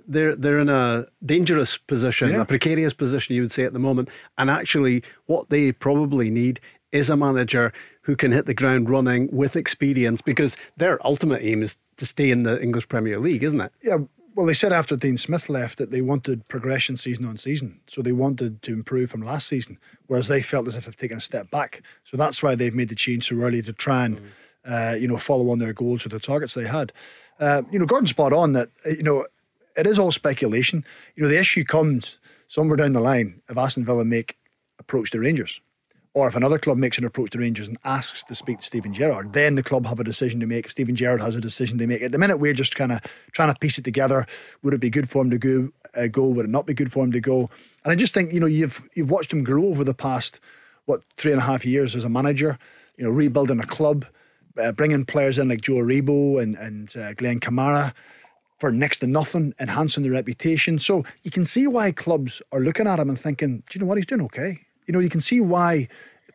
they're 0.08 0.36
they're 0.36 0.60
in 0.60 0.70
a 0.70 1.06
dangerous 1.26 1.78
position, 1.78 2.30
yeah. 2.30 2.42
a 2.42 2.46
precarious 2.46 2.94
position, 2.94 3.36
you 3.36 3.42
would 3.42 3.52
say 3.52 3.64
at 3.64 3.74
the 3.74 3.80
moment. 3.80 4.10
And 4.38 4.50
actually, 4.50 5.04
what 5.26 5.50
they 5.50 5.72
probably 5.72 6.30
need 6.30 6.60
is 6.92 7.10
a 7.10 7.16
manager 7.16 7.74
who 8.02 8.16
can 8.16 8.32
hit 8.32 8.46
the 8.46 8.54
ground 8.54 8.90
running 8.90 9.30
with 9.32 9.56
experience 9.56 10.22
because 10.22 10.58
their 10.78 11.06
ultimate 11.06 11.42
aim 11.44 11.62
is 11.64 11.78
to 11.98 12.06
stay 12.06 12.32
in 12.32 12.44
the 12.44 12.62
English 12.62 12.88
Premier 12.88 13.20
League, 13.20 13.44
isn't 13.44 13.62
it? 13.62 13.72
Yeah. 13.84 13.98
Well, 14.34 14.46
they 14.46 14.54
said 14.54 14.72
after 14.72 14.96
Dean 14.96 15.18
Smith 15.18 15.50
left 15.50 15.78
that 15.78 15.92
they 15.92 16.02
wanted 16.02 16.48
progression 16.48 16.96
season 16.96 17.26
on 17.26 17.36
season. 17.36 17.82
So 17.88 18.02
they 18.02 18.14
wanted 18.14 18.62
to 18.62 18.74
improve 18.74 19.12
from 19.12 19.22
last 19.22 19.48
season, 19.48 19.78
whereas 20.08 20.30
they 20.30 20.42
felt 20.42 20.68
as 20.68 20.76
if 20.76 20.86
they've 20.86 20.96
taken 20.96 21.18
a 21.18 21.22
step 21.22 21.52
back. 21.52 21.84
So 22.06 22.16
that's 22.16 22.42
why 22.42 22.56
they've 22.56 22.74
made 22.74 22.90
the 22.90 22.96
change 22.96 23.28
so 23.28 23.36
early 23.36 23.62
to 23.62 23.74
try 23.74 24.06
and, 24.06 24.20
mm. 24.20 24.24
uh, 24.66 24.96
you 24.96 25.08
know, 25.08 25.18
follow 25.18 25.50
on 25.50 25.60
their 25.60 25.74
goals 25.74 26.06
or 26.06 26.10
the 26.10 26.20
targets 26.20 26.54
they 26.54 26.66
had. 26.66 26.94
Uh, 27.42 27.64
you 27.72 27.78
know, 27.78 27.86
Gordon's 27.86 28.12
spot 28.12 28.32
on 28.32 28.54
that, 28.54 28.70
uh, 28.86 28.92
you 28.92 29.04
know, 29.04 29.26
it 29.76 29.86
is 29.86 30.00
all 30.00 30.12
speculation. 30.12 30.86
You 31.16 31.24
know, 31.24 31.30
the 31.30 31.40
issue 31.40 31.66
comes 31.66 32.18
somewhere 32.48 32.78
down 32.78 32.94
the 32.94 33.02
line 33.02 33.42
if 33.50 33.58
Aston 33.58 33.86
Villa 33.86 34.06
make 34.06 34.38
approach 34.80 35.12
the 35.12 35.20
Rangers 35.20 35.62
or 36.14 36.28
if 36.28 36.36
another 36.36 36.60
club 36.60 36.78
makes 36.78 36.98
an 36.98 37.06
approach 37.06 37.32
to 37.32 37.40
Rangers 37.40 37.68
and 37.68 37.78
asks 37.86 38.24
to 38.26 38.36
speak 38.36 38.60
to 38.60 38.66
Steven 38.66 38.94
Gerrard, 38.94 39.32
then 39.32 39.56
the 39.56 39.64
club 39.64 39.86
have 39.86 40.00
a 40.00 40.04
decision 40.04 40.42
to 40.42 40.46
make. 40.46 40.70
Steven 40.70 40.96
Gerrard 40.96 41.22
has 41.22 41.36
a 41.36 41.42
decision 41.42 41.78
to 41.78 41.88
make. 41.88 42.02
At 42.02 42.12
the 42.12 42.18
minute, 42.18 42.38
we're 42.38 42.54
just 42.54 42.76
kind 42.76 42.92
of 42.92 43.02
trying 43.32 43.54
to 43.54 43.58
piece 43.60 43.78
it 43.78 43.86
together. 43.86 44.26
Would 44.62 44.74
it 44.74 44.82
be 44.82 44.90
good 44.90 45.10
for 45.10 45.22
him 45.22 45.30
to 45.30 45.38
go? 45.38 45.70
Uh, 45.96 46.08
go? 46.08 46.28
Would 46.28 46.46
it 46.46 46.52
not 46.52 46.66
be 46.66 46.74
good 46.74 46.92
for 46.92 47.04
him 47.04 47.14
to 47.14 47.22
go? 47.22 47.50
And 47.84 47.92
I 47.92 47.96
just 47.96 48.14
think 48.14 48.34
you 48.34 48.40
know 48.40 48.46
you've 48.46 48.88
you've 48.94 49.10
watched 49.10 49.32
him 49.32 49.44
grow 49.44 49.66
over 49.66 49.84
the 49.84 49.94
past 49.94 50.40
what 50.86 51.02
three 51.16 51.32
and 51.32 51.40
a 51.40 51.46
half 51.46 51.66
years 51.66 51.96
as 51.96 52.04
a 52.04 52.10
manager. 52.10 52.60
You 52.98 53.06
know, 53.06 53.10
rebuilding 53.10 53.62
a 53.62 53.66
club, 53.66 54.06
uh, 54.58 54.74
bringing 54.74 55.06
players 55.06 55.38
in 55.38 55.48
like 55.48 55.62
Joe 55.62 55.76
Aribo 55.76 56.42
and 56.42 56.56
and 56.56 56.96
uh, 56.98 57.14
Glenn 57.14 57.40
Kamara 57.40 57.94
for 58.60 58.72
next 58.72 58.98
to 58.98 59.08
nothing, 59.08 59.54
enhancing 59.60 60.04
the 60.04 60.12
reputation. 60.12 60.78
So 60.78 61.04
you 61.24 61.32
can 61.32 61.46
see 61.46 61.66
why 61.68 61.92
clubs 61.92 62.44
are 62.52 62.60
looking 62.60 62.86
at 62.86 63.00
him 63.00 63.10
and 63.10 63.20
thinking, 63.20 63.64
do 63.68 63.80
you 63.80 63.80
know 63.80 63.88
what? 63.88 63.98
He's 63.98 64.06
doing 64.06 64.22
okay. 64.22 64.60
You 64.88 64.94
know, 64.94 65.00
you 65.00 65.10
can 65.10 65.22
see 65.22 65.42
why 65.42 65.88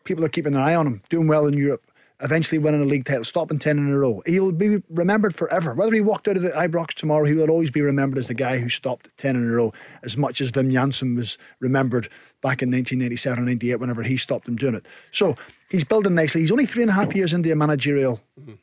people 0.04 0.24
are 0.24 0.28
keeping 0.28 0.54
an 0.54 0.60
eye 0.60 0.74
on 0.74 0.86
him, 0.86 1.02
doing 1.08 1.28
well 1.28 1.46
in 1.46 1.54
Europe 1.54 1.82
eventually 2.20 2.58
winning 2.58 2.82
a 2.82 2.84
league 2.84 3.04
title, 3.04 3.24
stopping 3.24 3.58
10 3.58 3.78
in 3.78 3.90
a 3.90 3.98
row. 3.98 4.22
He'll 4.26 4.52
be 4.52 4.82
remembered 4.88 5.34
forever. 5.34 5.74
Whether 5.74 5.94
he 5.94 6.00
walked 6.00 6.28
out 6.28 6.36
of 6.36 6.42
the 6.42 6.50
Ibrox 6.50 6.94
tomorrow, 6.94 7.24
he 7.24 7.34
will 7.34 7.50
always 7.50 7.70
be 7.70 7.82
remembered 7.82 8.18
as 8.18 8.28
the 8.28 8.34
guy 8.34 8.58
who 8.58 8.68
stopped 8.68 9.08
10 9.18 9.36
in 9.36 9.48
a 9.48 9.52
row, 9.52 9.72
as 10.02 10.16
much 10.16 10.40
as 10.40 10.52
Wim 10.52 10.72
Jansen 10.72 11.14
was 11.14 11.36
remembered 11.60 12.08
back 12.40 12.62
in 12.62 12.70
1997 12.70 13.38
or 13.38 13.42
98 13.42 13.76
whenever 13.76 14.02
he 14.02 14.16
stopped 14.16 14.48
him 14.48 14.56
doing 14.56 14.74
it. 14.74 14.86
So 15.10 15.36
he's 15.68 15.84
building 15.84 16.14
nicely. 16.14 16.40
He's 16.40 16.52
only 16.52 16.66
three 16.66 16.82
and 16.82 16.90
a 16.90 16.94
half 16.94 17.14
years 17.14 17.34
into 17.34 17.52
a 17.52 17.56
managerial 17.56 18.20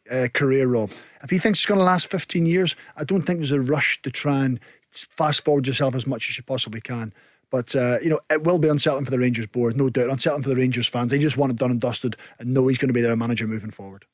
uh, 0.10 0.28
career, 0.34 0.68
Rob. 0.68 0.92
If 1.22 1.30
he 1.30 1.38
thinks 1.38 1.60
it's 1.60 1.66
going 1.66 1.80
to 1.80 1.86
last 1.86 2.10
15 2.10 2.46
years, 2.46 2.76
I 2.98 3.04
don't 3.04 3.22
think 3.24 3.40
there's 3.40 3.52
a 3.52 3.62
rush 3.62 4.02
to 4.02 4.10
try 4.10 4.44
and 4.46 4.60
fast 4.92 5.46
forward 5.46 5.68
yourself 5.68 5.96
as 5.96 6.08
much 6.08 6.30
as 6.30 6.38
you 6.38 6.44
possibly 6.44 6.82
can. 6.82 7.14
But, 7.54 7.76
uh, 7.76 8.00
you 8.02 8.10
know, 8.10 8.20
it 8.32 8.44
will 8.44 8.58
be 8.58 8.68
unsettling 8.68 9.06
for 9.06 9.12
the 9.12 9.20
Rangers 9.20 9.46
board, 9.46 9.78
no 9.78 9.88
doubt. 9.88 10.10
Unsettling 10.10 10.42
for 10.42 10.50
the 10.50 10.56
Rangers 10.56 10.88
fans. 10.88 11.12
They 11.12 11.20
just 11.20 11.38
want 11.38 11.52
it 11.52 11.60
done 11.60 11.70
and 11.70 11.80
dusted 11.80 12.16
and 12.40 12.52
know 12.52 12.66
he's 12.66 12.80
going 12.80 12.88
to 12.88 12.96
be 12.96 13.02
their 13.02 13.16
manager 13.16 13.46
moving 13.46 13.70
forward. 13.70 14.06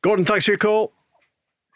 Gordon, 0.00 0.24
thanks 0.24 0.46
for 0.46 0.52
your 0.52 0.58
call. 0.58 0.94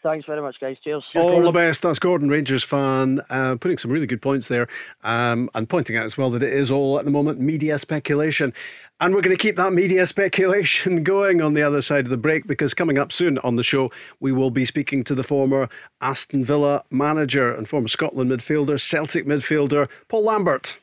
Thanks 0.01 0.25
very 0.25 0.41
much, 0.41 0.55
guys. 0.59 0.77
Cheers. 0.83 1.03
All 1.13 1.25
Gordon. 1.25 1.43
the 1.43 1.51
best. 1.51 1.83
That's 1.83 1.99
Gordon, 1.99 2.27
Rangers 2.27 2.63
fan, 2.63 3.21
uh, 3.29 3.55
putting 3.57 3.77
some 3.77 3.91
really 3.91 4.07
good 4.07 4.19
points 4.19 4.47
there 4.47 4.67
um, 5.03 5.47
and 5.53 5.69
pointing 5.69 5.95
out 5.95 6.05
as 6.05 6.17
well 6.17 6.31
that 6.31 6.41
it 6.41 6.51
is 6.51 6.71
all 6.71 6.97
at 6.97 7.05
the 7.05 7.11
moment 7.11 7.39
media 7.39 7.77
speculation. 7.77 8.51
And 8.99 9.13
we're 9.13 9.21
going 9.21 9.37
to 9.37 9.41
keep 9.41 9.57
that 9.57 9.73
media 9.73 10.05
speculation 10.07 11.03
going 11.03 11.39
on 11.39 11.53
the 11.53 11.61
other 11.61 11.83
side 11.83 12.05
of 12.05 12.09
the 12.09 12.17
break 12.17 12.47
because 12.47 12.73
coming 12.73 12.97
up 12.97 13.11
soon 13.11 13.37
on 13.39 13.57
the 13.57 13.63
show, 13.63 13.91
we 14.19 14.31
will 14.31 14.49
be 14.49 14.65
speaking 14.65 15.03
to 15.03 15.13
the 15.13 15.23
former 15.23 15.69
Aston 16.01 16.43
Villa 16.43 16.83
manager 16.89 17.53
and 17.53 17.69
former 17.69 17.87
Scotland 17.87 18.31
midfielder, 18.31 18.81
Celtic 18.81 19.27
midfielder, 19.27 19.87
Paul 20.07 20.23
Lambert. 20.23 20.77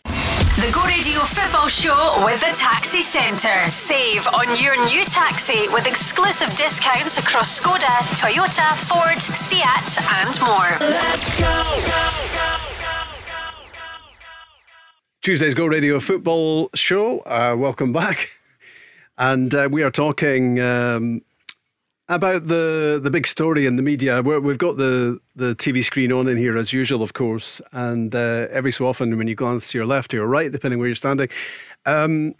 The 0.58 0.72
Go 0.72 0.84
Radio 0.86 1.20
Football 1.20 1.68
Show 1.68 2.22
with 2.24 2.40
the 2.40 2.52
Taxi 2.56 3.00
Centre. 3.00 3.70
Save 3.70 4.26
on 4.34 4.60
your 4.60 4.74
new 4.86 5.04
taxi 5.04 5.68
with 5.68 5.86
exclusive 5.86 6.48
discounts 6.56 7.16
across 7.16 7.60
Skoda, 7.60 7.86
Toyota, 8.18 8.74
Ford, 8.74 9.20
Seat, 9.20 9.62
and 10.18 10.40
more. 10.40 10.76
Let's 10.80 11.38
go, 11.38 11.64
go, 11.86 12.10
go. 12.34 12.58
Tuesday's 15.22 15.54
Go 15.54 15.66
Radio 15.66 16.00
Football 16.00 16.70
Show. 16.74 17.20
Uh, 17.20 17.54
welcome 17.56 17.92
back. 17.92 18.30
And 19.20 19.52
uh, 19.52 19.68
we 19.70 19.82
are 19.82 19.90
talking 19.90 20.60
um, 20.60 21.22
about 22.08 22.44
the 22.44 22.98
the 23.02 23.10
big 23.10 23.26
story 23.26 23.66
in 23.66 23.76
the 23.76 23.82
media. 23.82 24.22
we 24.22 24.32
have 24.34 24.58
got 24.58 24.76
the 24.76 25.20
the 25.36 25.54
TV 25.56 25.84
screen 25.84 26.12
on 26.12 26.28
in 26.28 26.36
here 26.36 26.56
as 26.56 26.72
usual, 26.72 27.02
of 27.02 27.12
course, 27.12 27.60
and 27.72 28.14
uh, 28.14 28.46
every 28.50 28.72
so 28.72 28.86
often 28.86 29.16
when 29.16 29.28
you 29.28 29.34
glance 29.34 29.70
to 29.70 29.78
your 29.78 29.86
left 29.86 30.12
or 30.14 30.18
your 30.18 30.26
right, 30.26 30.50
depending 30.50 30.78
where 30.78 30.88
you're 30.88 30.94
standing. 30.94 31.28
Um, 31.86 32.34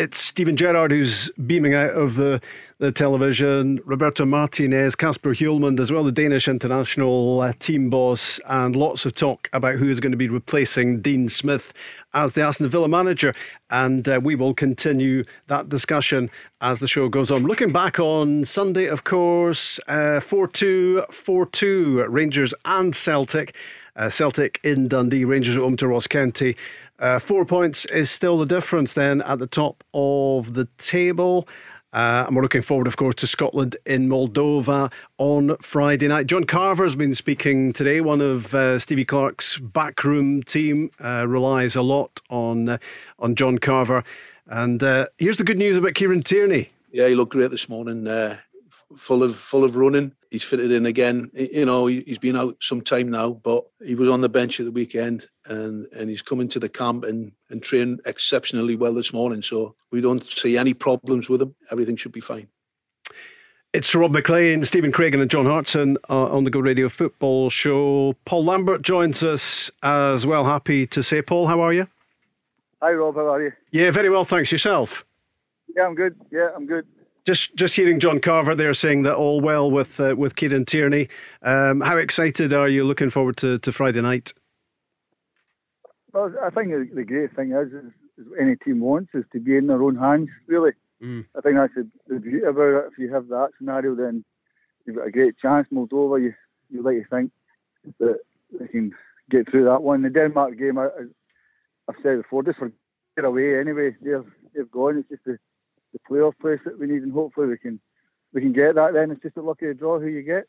it's 0.00 0.18
Steven 0.18 0.56
Gerrard 0.56 0.92
who's 0.92 1.28
beaming 1.32 1.74
out 1.74 1.90
of 1.90 2.14
the, 2.14 2.40
the 2.78 2.90
television, 2.90 3.80
Roberto 3.84 4.24
Martinez, 4.24 4.96
Kasper 4.96 5.34
Hjulmand 5.34 5.78
as 5.78 5.92
well, 5.92 6.04
the 6.04 6.10
Danish 6.10 6.48
international 6.48 7.42
uh, 7.42 7.52
team 7.58 7.90
boss, 7.90 8.40
and 8.48 8.74
lots 8.74 9.04
of 9.04 9.14
talk 9.14 9.50
about 9.52 9.74
who 9.74 9.90
is 9.90 10.00
going 10.00 10.12
to 10.12 10.16
be 10.16 10.30
replacing 10.30 11.02
Dean 11.02 11.28
Smith 11.28 11.74
as 12.14 12.32
the 12.32 12.40
Aston 12.40 12.70
Villa 12.70 12.88
manager. 12.88 13.34
And 13.68 14.08
uh, 14.08 14.20
we 14.22 14.34
will 14.34 14.54
continue 14.54 15.24
that 15.48 15.68
discussion 15.68 16.30
as 16.62 16.80
the 16.80 16.88
show 16.88 17.10
goes 17.10 17.30
on. 17.30 17.42
Looking 17.42 17.70
back 17.70 17.98
on 17.98 18.46
Sunday, 18.46 18.86
of 18.86 19.04
course, 19.04 19.78
uh, 19.86 20.20
4 20.20 20.48
2, 20.48 21.04
4 21.10 21.46
2, 21.46 22.04
Rangers 22.04 22.54
and 22.64 22.96
Celtic. 22.96 23.54
Uh, 23.96 24.08
Celtic 24.08 24.60
in 24.64 24.88
Dundee, 24.88 25.26
Rangers 25.26 25.56
at 25.56 25.62
home 25.62 25.76
to 25.76 25.88
Ross 25.88 26.06
County. 26.06 26.56
Uh, 27.00 27.18
four 27.18 27.46
points 27.46 27.86
is 27.86 28.10
still 28.10 28.38
the 28.38 28.46
difference 28.46 28.92
then 28.92 29.22
at 29.22 29.38
the 29.38 29.46
top 29.46 29.82
of 29.94 30.52
the 30.52 30.68
table. 30.76 31.48
Uh, 31.92 32.24
and 32.26 32.36
we're 32.36 32.42
looking 32.42 32.62
forward, 32.62 32.86
of 32.86 32.96
course, 32.96 33.16
to 33.16 33.26
Scotland 33.26 33.76
in 33.84 34.08
Moldova 34.08 34.92
on 35.18 35.56
Friday 35.60 36.06
night. 36.06 36.26
John 36.26 36.44
Carver's 36.44 36.94
been 36.94 37.14
speaking 37.14 37.72
today. 37.72 38.00
One 38.00 38.20
of 38.20 38.54
uh, 38.54 38.78
Stevie 38.78 39.04
Clarke's 39.04 39.56
backroom 39.56 40.42
team 40.44 40.90
uh, 41.02 41.26
relies 41.26 41.74
a 41.74 41.82
lot 41.82 42.20
on 42.28 42.68
uh, 42.68 42.78
on 43.18 43.34
John 43.34 43.58
Carver. 43.58 44.04
And 44.46 44.82
uh, 44.82 45.06
here's 45.18 45.38
the 45.38 45.44
good 45.44 45.58
news 45.58 45.76
about 45.76 45.94
Kieran 45.94 46.22
Tierney. 46.22 46.70
Yeah, 46.92 47.08
he 47.08 47.14
looked 47.14 47.32
great 47.32 47.50
this 47.50 47.68
morning. 47.68 48.04
Full 48.96 49.22
of 49.22 49.36
full 49.36 49.62
of 49.62 49.76
running. 49.76 50.12
He's 50.30 50.42
fitted 50.42 50.72
in 50.72 50.86
again. 50.86 51.30
You 51.34 51.64
know, 51.64 51.86
he's 51.86 52.18
been 52.18 52.36
out 52.36 52.56
some 52.60 52.80
time 52.80 53.08
now, 53.08 53.30
but 53.30 53.64
he 53.84 53.94
was 53.94 54.08
on 54.08 54.20
the 54.20 54.28
bench 54.28 54.58
at 54.58 54.66
the 54.66 54.72
weekend, 54.72 55.26
and 55.46 55.86
and 55.96 56.10
he's 56.10 56.22
coming 56.22 56.48
to 56.48 56.58
the 56.58 56.68
camp 56.68 57.04
and 57.04 57.32
and 57.50 57.62
trained 57.62 58.00
exceptionally 58.04 58.74
well 58.74 58.92
this 58.92 59.12
morning. 59.12 59.42
So 59.42 59.76
we 59.92 60.00
don't 60.00 60.28
see 60.28 60.58
any 60.58 60.74
problems 60.74 61.28
with 61.28 61.40
him. 61.42 61.54
Everything 61.70 61.96
should 61.96 62.12
be 62.12 62.20
fine. 62.20 62.48
It's 63.72 63.94
Rob 63.94 64.10
Maclean, 64.10 64.64
Stephen 64.64 64.90
Craigan, 64.90 65.20
and 65.20 65.30
John 65.30 65.46
Hartson 65.46 65.96
uh, 66.08 66.24
on 66.24 66.42
the 66.42 66.50
Go 66.50 66.58
Radio 66.58 66.88
Football 66.88 67.50
Show. 67.50 68.16
Paul 68.24 68.44
Lambert 68.44 68.82
joins 68.82 69.22
us 69.22 69.70
as 69.84 70.26
well. 70.26 70.44
Happy 70.44 70.88
to 70.88 71.04
say, 71.04 71.22
Paul, 71.22 71.46
how 71.46 71.60
are 71.60 71.72
you? 71.72 71.86
Hi, 72.82 72.90
Rob. 72.90 73.14
How 73.14 73.32
are 73.32 73.40
you? 73.40 73.52
Yeah, 73.70 73.92
very 73.92 74.10
well, 74.10 74.24
thanks. 74.24 74.50
Yourself? 74.50 75.04
Yeah, 75.76 75.86
I'm 75.86 75.94
good. 75.94 76.16
Yeah, 76.32 76.48
I'm 76.56 76.66
good. 76.66 76.84
Just 77.26 77.54
just 77.54 77.76
hearing 77.76 78.00
John 78.00 78.18
Carver 78.20 78.54
there 78.54 78.72
saying 78.74 79.02
that 79.02 79.14
all 79.14 79.40
well 79.40 79.70
with 79.70 80.00
uh, 80.00 80.14
with 80.16 80.36
Kieran 80.36 80.64
Tierney. 80.64 81.08
Um, 81.42 81.80
how 81.82 81.96
excited 81.96 82.52
are 82.52 82.68
you 82.68 82.84
looking 82.84 83.10
forward 83.10 83.36
to, 83.38 83.58
to 83.58 83.72
Friday 83.72 84.00
night? 84.00 84.32
Well, 86.12 86.32
I 86.42 86.50
think 86.50 86.70
the, 86.94 87.04
great 87.04 87.34
thing 87.36 87.52
is, 87.52 87.68
is, 87.68 87.92
is, 88.18 88.32
any 88.40 88.56
team 88.56 88.80
wants 88.80 89.10
is 89.14 89.24
to 89.32 89.38
be 89.38 89.56
in 89.56 89.68
their 89.68 89.82
own 89.82 89.96
hands. 89.96 90.28
Really, 90.46 90.72
mm. 91.02 91.24
I 91.36 91.40
think 91.40 91.56
that's 91.56 91.74
the, 91.74 91.88
the 92.08 92.20
beauty 92.20 92.44
about 92.44 92.84
it. 92.84 92.90
If 92.92 92.98
you 92.98 93.12
have 93.14 93.28
that 93.28 93.50
scenario, 93.58 93.94
then 93.94 94.24
you've 94.86 94.96
got 94.96 95.06
a 95.06 95.12
great 95.12 95.38
chance. 95.38 95.68
Moldova, 95.72 96.20
you 96.20 96.34
you 96.70 96.82
like 96.82 97.02
to 97.02 97.08
think 97.08 97.32
that 97.98 98.20
they 98.58 98.66
can 98.66 98.92
get 99.30 99.50
through 99.50 99.64
that 99.64 99.82
one. 99.82 100.02
The 100.02 100.10
Denmark 100.10 100.58
game, 100.58 100.78
I, 100.78 100.88
have 101.86 101.96
said 102.02 102.22
before, 102.22 102.42
just 102.42 102.58
for 102.58 102.72
get 103.16 103.24
away 103.24 103.58
anyway. 103.58 103.96
They've 104.02 104.24
they've 104.54 104.70
gone. 104.70 104.98
It's 104.98 105.08
just 105.08 105.24
the 105.24 105.38
the 105.92 105.98
playoff 106.08 106.38
place 106.40 106.60
that 106.64 106.78
we 106.78 106.86
need, 106.86 107.02
and 107.02 107.12
hopefully 107.12 107.48
we 107.48 107.58
can 107.58 107.80
we 108.32 108.40
can 108.40 108.52
get 108.52 108.74
that. 108.76 108.92
Then 108.94 109.10
it's 109.10 109.22
just 109.22 109.36
a 109.36 109.42
lucky 109.42 109.72
draw 109.74 109.98
who 109.98 110.06
you 110.06 110.22
get. 110.22 110.44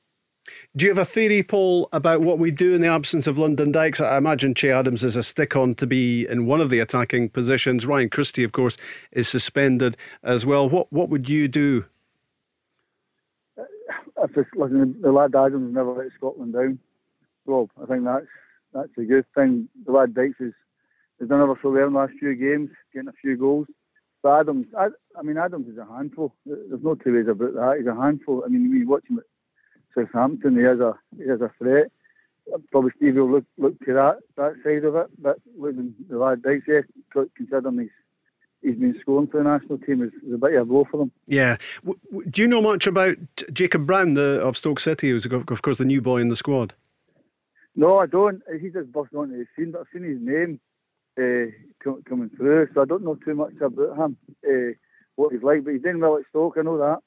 Do 0.76 0.86
you 0.86 0.92
have 0.92 0.98
a 0.98 1.06
theory, 1.06 1.44
Paul, 1.44 1.88
about 1.94 2.22
what 2.22 2.40
we 2.40 2.50
do 2.50 2.74
in 2.74 2.82
the 2.82 2.88
absence 2.88 3.28
of 3.28 3.38
Lyndon 3.38 3.72
Dykes? 3.72 4.02
I 4.02 4.18
imagine 4.18 4.56
Che 4.56 4.72
Adams 4.72 5.04
is 5.04 5.16
a 5.16 5.22
stick 5.22 5.56
on 5.56 5.76
to 5.76 5.86
be 5.86 6.26
in 6.28 6.48
one 6.48 6.62
of 6.62 6.72
the 6.72 6.80
attacking 6.80 7.30
positions. 7.30 7.86
Ryan 7.86 8.10
Christie, 8.10 8.44
of 8.44 8.52
course, 8.52 8.76
is 9.12 9.28
suspended 9.28 9.96
as 10.24 10.46
well. 10.46 10.68
What 10.68 10.92
what 10.92 11.10
would 11.10 11.30
you 11.30 11.48
do? 11.48 11.86
Uh, 13.58 13.64
if 14.24 14.36
it's, 14.36 14.50
listen, 14.56 15.00
the 15.02 15.12
lad 15.12 15.36
Adams 15.36 15.74
never 15.74 15.94
let 15.94 16.12
Scotland 16.18 16.54
down, 16.54 16.80
Rob. 17.46 17.70
I 17.82 17.86
think 17.86 18.04
that's 18.04 18.26
that's 18.74 18.98
a 18.98 19.04
good 19.04 19.26
thing. 19.36 19.70
The 19.86 19.92
lad 19.92 20.16
Dykes 20.16 20.40
has 20.40 20.54
done 21.28 21.42
ever 21.42 21.60
so 21.62 21.70
well 21.70 21.88
in 21.88 21.94
the 21.94 22.00
last 22.00 22.14
few 22.20 22.34
games, 22.34 22.72
getting 22.94 23.10
a 23.10 23.14
few 23.22 23.38
goals. 23.38 23.68
But 24.24 24.42
Adams, 24.42 24.68
I, 24.78 24.88
I 25.18 25.24
mean, 25.24 25.38
Adams 25.38 25.68
is 25.68 25.78
a 25.78 25.86
handful. 25.86 26.36
There's 26.46 26.84
no 26.84 26.96
two 26.96 27.14
ways 27.14 27.28
about 27.28 27.54
that. 27.54 27.78
He's 27.80 27.88
a 27.88 27.96
handful. 27.96 28.44
I 28.46 28.50
mean, 28.50 28.70
when 28.70 28.80
you 28.80 28.88
watch 28.88 29.04
him 29.10 29.20
at 29.20 29.26
Southampton, 29.96 30.56
he 30.56 30.64
has 30.64 30.80
a 30.80 30.94
he 31.18 31.28
has 31.28 31.42
a 31.42 31.52
threat. 31.58 31.92
Probably 32.72 32.92
Steve 32.98 33.16
will 33.16 33.32
look 33.32 33.46
look 33.58 33.80
to 33.86 33.94
that 33.94 34.20
that 34.38 34.56
side 34.64 34.84
of 34.84 34.96
it. 34.96 35.08
But 35.20 35.38
looking 35.58 35.96
the 36.10 36.18
lad 36.18 36.44
Dykes, 36.44 36.66
yeah, 36.68 37.24
considering 37.36 37.80
he's 37.80 37.90
he's 38.62 38.76
been 38.76 38.98
scoring 39.02 39.28
for 39.28 39.38
the 39.38 39.50
national 39.50 39.80
team 39.80 40.04
is, 40.04 40.12
is 40.26 40.34
a 40.36 40.38
bit 40.38 40.54
of 40.54 40.62
a 40.62 40.66
blow 40.66 40.86
for 40.90 40.98
them. 40.98 41.12
Yeah. 41.28 41.58
W- 41.84 42.00
w- 42.12 42.30
do 42.30 42.42
you 42.44 42.48
know 42.48 42.62
much 42.62 42.86
about 42.86 43.18
Jacob 43.52 43.88
Brown 43.88 44.14
the, 44.14 44.40
of 44.42 44.56
Stoke 44.56 44.80
City, 44.80 45.10
who's 45.10 45.26
of 45.26 45.62
course 45.62 45.78
the 45.78 45.86
new 45.86 46.02
boy 46.02 46.18
in 46.18 46.30
the 46.30 46.36
squad? 46.36 46.74
No, 47.76 48.00
I 48.00 48.06
don't. 48.06 48.42
He's 48.62 48.74
just 48.74 48.92
busting 48.92 49.18
onto 49.18 49.38
the 49.38 49.46
scene, 49.56 49.72
but 49.72 49.82
I've 49.82 49.88
seen 49.94 50.04
his 50.04 50.20
name 50.22 50.60
uh, 51.19 51.93
coming 52.08 52.30
through. 52.36 52.67
So 52.74 52.82
I 52.82 52.86
don't 52.86 53.04
know 53.04 53.15
too 53.15 53.36
much 53.36 53.54
about 53.62 53.97
him, 53.97 54.17
uh, 54.47 54.74
what 55.15 55.34
he's 55.34 55.43
like, 55.43 55.63
but 55.63 55.74
he's 55.74 55.82
doing 55.82 56.00
well 56.00 56.17
at 56.17 56.24
Stoke. 56.30 56.56
I 56.58 56.62
know 56.62 56.78
that. 56.78 57.00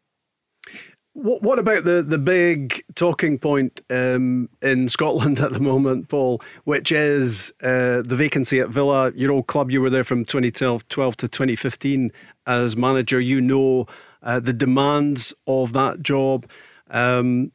What, 1.14 1.42
what 1.42 1.60
about 1.60 1.84
the, 1.84 2.02
the 2.02 2.18
big 2.18 2.84
talking 2.96 3.38
point 3.38 3.80
um, 3.88 4.48
in 4.60 4.88
Scotland 4.88 5.38
at 5.40 5.52
the 5.52 5.60
moment, 5.60 6.08
Paul, 6.08 6.42
which 6.64 6.90
is 6.90 7.52
uh, 7.62 8.02
the 8.02 8.16
vacancy 8.16 8.58
at 8.58 8.68
Villa, 8.68 9.12
your 9.14 9.30
old 9.30 9.46
club? 9.46 9.70
You 9.70 9.80
were 9.80 9.90
there 9.90 10.04
from 10.04 10.24
2012 10.24 10.88
12 10.88 11.16
to 11.18 11.28
2015 11.28 12.10
as 12.46 12.76
manager. 12.76 13.20
You 13.20 13.40
know 13.40 13.86
uh, 14.22 14.40
the 14.40 14.52
demands 14.52 15.32
of 15.46 15.72
that 15.72 16.02
job. 16.02 16.46
Um, 16.90 17.52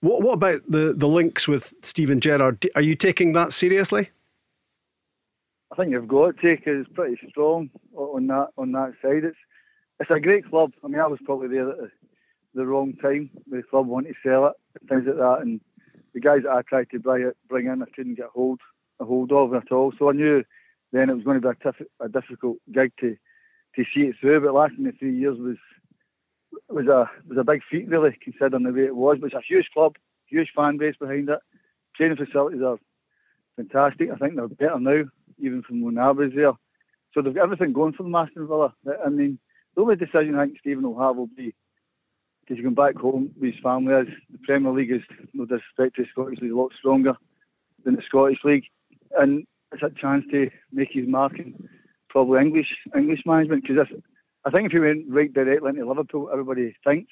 what, 0.00 0.22
what 0.22 0.34
about 0.34 0.62
the, 0.68 0.92
the 0.96 1.08
links 1.08 1.48
with 1.48 1.74
Steven 1.82 2.20
Gerrard? 2.20 2.64
Are 2.76 2.82
you 2.82 2.94
taking 2.94 3.32
that 3.32 3.52
seriously? 3.52 4.10
I 5.74 5.76
think 5.76 5.90
you've 5.90 6.06
got 6.06 6.36
to 6.36 6.56
because 6.56 6.86
it's 6.86 6.94
pretty 6.94 7.18
strong 7.28 7.68
on 7.96 8.28
that 8.28 8.48
on 8.56 8.70
that 8.72 8.92
side. 9.02 9.24
It's 9.24 9.36
it's 9.98 10.10
a 10.10 10.20
great 10.20 10.48
club. 10.48 10.72
I 10.84 10.88
mean, 10.88 11.00
I 11.00 11.06
was 11.08 11.18
probably 11.24 11.48
there 11.48 11.68
at 11.68 11.76
the, 11.78 11.90
the 12.54 12.64
wrong 12.64 12.92
time. 13.02 13.30
The 13.50 13.62
club 13.68 13.88
wanted 13.88 14.10
to 14.10 14.14
sell 14.22 14.46
it, 14.46 14.52
things 14.88 15.02
like 15.06 15.16
that, 15.16 15.38
and 15.42 15.60
the 16.12 16.20
guys 16.20 16.42
that 16.44 16.52
I 16.52 16.62
tried 16.62 16.90
to 16.90 17.00
bring, 17.00 17.32
bring 17.48 17.66
in, 17.66 17.82
I 17.82 17.86
couldn't 17.94 18.14
get 18.14 18.26
hold 18.32 18.60
a 19.00 19.04
hold 19.04 19.32
of 19.32 19.52
at 19.52 19.72
all. 19.72 19.92
So 19.98 20.08
I 20.08 20.12
knew 20.12 20.44
then 20.92 21.10
it 21.10 21.14
was 21.14 21.24
going 21.24 21.40
to 21.40 21.48
be 21.48 21.48
a, 21.48 21.68
tif- 21.68 21.86
a 22.00 22.08
difficult 22.08 22.58
gig 22.72 22.92
to 23.00 23.16
to 23.74 23.84
see 23.92 24.02
it 24.02 24.16
through. 24.20 24.42
But 24.42 24.54
lasting 24.54 24.84
the 24.84 24.92
three 24.92 25.16
years 25.16 25.38
was 25.38 25.56
was 26.68 26.86
a 26.86 27.10
was 27.28 27.38
a 27.38 27.44
big 27.44 27.62
feat 27.68 27.88
really, 27.88 28.16
considering 28.22 28.62
the 28.62 28.72
way 28.72 28.84
it 28.84 28.94
was. 28.94 29.18
But 29.20 29.26
it's 29.26 29.34
a 29.34 29.42
huge 29.48 29.66
club, 29.74 29.96
huge 30.26 30.52
fan 30.54 30.76
base 30.76 30.94
behind 31.00 31.28
it. 31.30 31.40
Training 31.96 32.16
facilities 32.16 32.62
are 32.62 32.78
fantastic. 33.56 34.10
I 34.12 34.16
think 34.16 34.36
they're 34.36 34.46
better 34.46 34.78
now, 34.78 35.02
even 35.38 35.62
from 35.62 35.82
when 35.82 35.98
I 35.98 36.10
was 36.10 36.30
there. 36.34 36.52
So 37.12 37.22
they've 37.22 37.34
got 37.34 37.44
everything 37.44 37.72
going 37.72 37.92
for 37.92 38.02
them, 38.02 38.14
Aston 38.14 38.46
Villa. 38.46 38.74
I 39.04 39.08
mean, 39.08 39.38
the 39.74 39.82
only 39.82 39.96
decision 39.96 40.36
I 40.36 40.46
think 40.46 40.58
Stephen 40.60 40.84
will 40.84 41.00
have 41.00 41.16
will 41.16 41.28
be 41.28 41.54
because 42.40 42.58
you 42.58 42.64
come 42.64 42.74
back 42.74 42.96
home 42.96 43.30
with 43.40 43.54
his 43.54 43.62
family. 43.62 43.94
As 43.94 44.06
the 44.30 44.38
Premier 44.38 44.72
League 44.72 44.92
is, 44.92 45.00
no 45.32 45.44
disrespect 45.44 45.96
to 45.96 46.02
the 46.02 46.08
Scottish 46.12 46.40
League, 46.40 46.52
a 46.52 46.56
lot 46.56 46.72
stronger 46.78 47.14
than 47.84 47.96
the 47.96 48.02
Scottish 48.06 48.38
League, 48.44 48.64
and 49.18 49.46
it's 49.72 49.82
a 49.82 49.90
chance 50.00 50.24
to 50.30 50.50
make 50.72 50.90
his 50.92 51.08
mark 51.08 51.38
in 51.38 51.68
probably 52.08 52.40
English 52.40 52.68
English 52.96 53.20
management. 53.24 53.64
Because 53.66 53.86
I 54.44 54.50
think 54.50 54.66
if 54.66 54.72
he 54.72 54.78
went 54.78 55.06
right 55.08 55.32
directly 55.32 55.70
into 55.70 55.86
Liverpool, 55.86 56.30
everybody 56.32 56.76
thinks. 56.84 57.10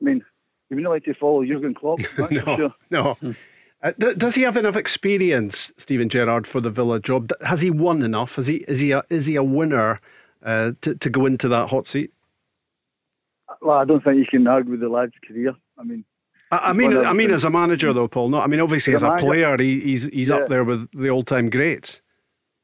I 0.00 0.04
mean, 0.04 0.24
you 0.70 0.76
would 0.76 0.84
not 0.84 0.90
like 0.90 1.04
to 1.04 1.14
follow 1.14 1.44
Jurgen 1.44 1.74
Klopp. 1.74 2.00
no, 2.30 2.56
sure. 2.56 2.74
no. 2.90 3.16
Uh, 3.80 3.92
does 3.92 4.34
he 4.34 4.42
have 4.42 4.56
enough 4.56 4.74
experience, 4.74 5.72
Steven 5.76 6.08
Gerrard, 6.08 6.46
for 6.46 6.60
the 6.60 6.70
Villa 6.70 6.98
job? 6.98 7.32
Has 7.42 7.60
he 7.60 7.70
won 7.70 8.02
enough? 8.02 8.38
Is 8.38 8.48
he 8.48 8.56
is 8.66 8.80
he 8.80 8.90
a, 8.90 9.04
is 9.08 9.26
he 9.26 9.36
a 9.36 9.42
winner 9.42 10.00
uh, 10.42 10.72
to 10.80 10.96
to 10.96 11.10
go 11.10 11.26
into 11.26 11.48
that 11.48 11.68
hot 11.68 11.86
seat? 11.86 12.12
Well, 13.62 13.78
I 13.78 13.84
don't 13.84 14.02
think 14.02 14.16
you 14.16 14.26
can 14.26 14.46
argue 14.46 14.72
with 14.72 14.80
the 14.80 14.88
lad's 14.88 15.12
career. 15.26 15.54
I 15.78 15.84
mean, 15.84 16.04
I, 16.50 16.70
I 16.70 16.72
mean, 16.72 16.96
I 16.96 17.12
mean, 17.12 17.30
as 17.30 17.44
a 17.44 17.50
manager 17.50 17.92
though, 17.92 18.08
Paul. 18.08 18.30
No, 18.30 18.40
I 18.40 18.48
mean, 18.48 18.60
obviously 18.60 18.94
as, 18.94 19.04
a, 19.04 19.08
manager, 19.08 19.26
player, 19.26 19.56
he, 19.58 19.80
he's 19.80 20.06
he's 20.08 20.28
yeah. 20.28 20.36
up 20.36 20.48
there 20.48 20.64
with 20.64 20.90
the 20.92 21.10
all-time 21.10 21.48
greats. 21.48 22.00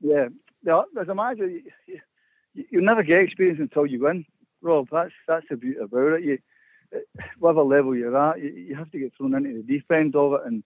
Yeah, 0.01 0.29
yeah. 0.65 0.83
As 1.01 1.09
a 1.09 1.15
manager, 1.15 1.49
you, 1.49 1.63
you, 1.87 2.65
you 2.71 2.81
never 2.81 3.05
get 3.05 3.21
experience 3.21 3.61
until 3.61 3.87
you 3.87 4.03
win, 4.03 4.25
Rob. 4.63 4.89
That's 4.91 5.13
that's 5.29 5.47
the 5.49 5.57
beauty 5.57 5.79
about 5.79 6.15
it. 6.15 6.25
You, 6.25 6.39
whatever 7.39 7.63
level 7.63 7.95
you're 7.95 8.17
at, 8.17 8.41
you, 8.41 8.51
you 8.51 8.75
have 8.75 8.91
to 8.91 8.99
get 8.99 9.13
thrown 9.17 9.35
into 9.35 9.63
the 9.63 9.63
deep 9.63 9.91
end 9.93 10.17
of 10.17 10.33
it 10.33 10.41
and 10.47 10.65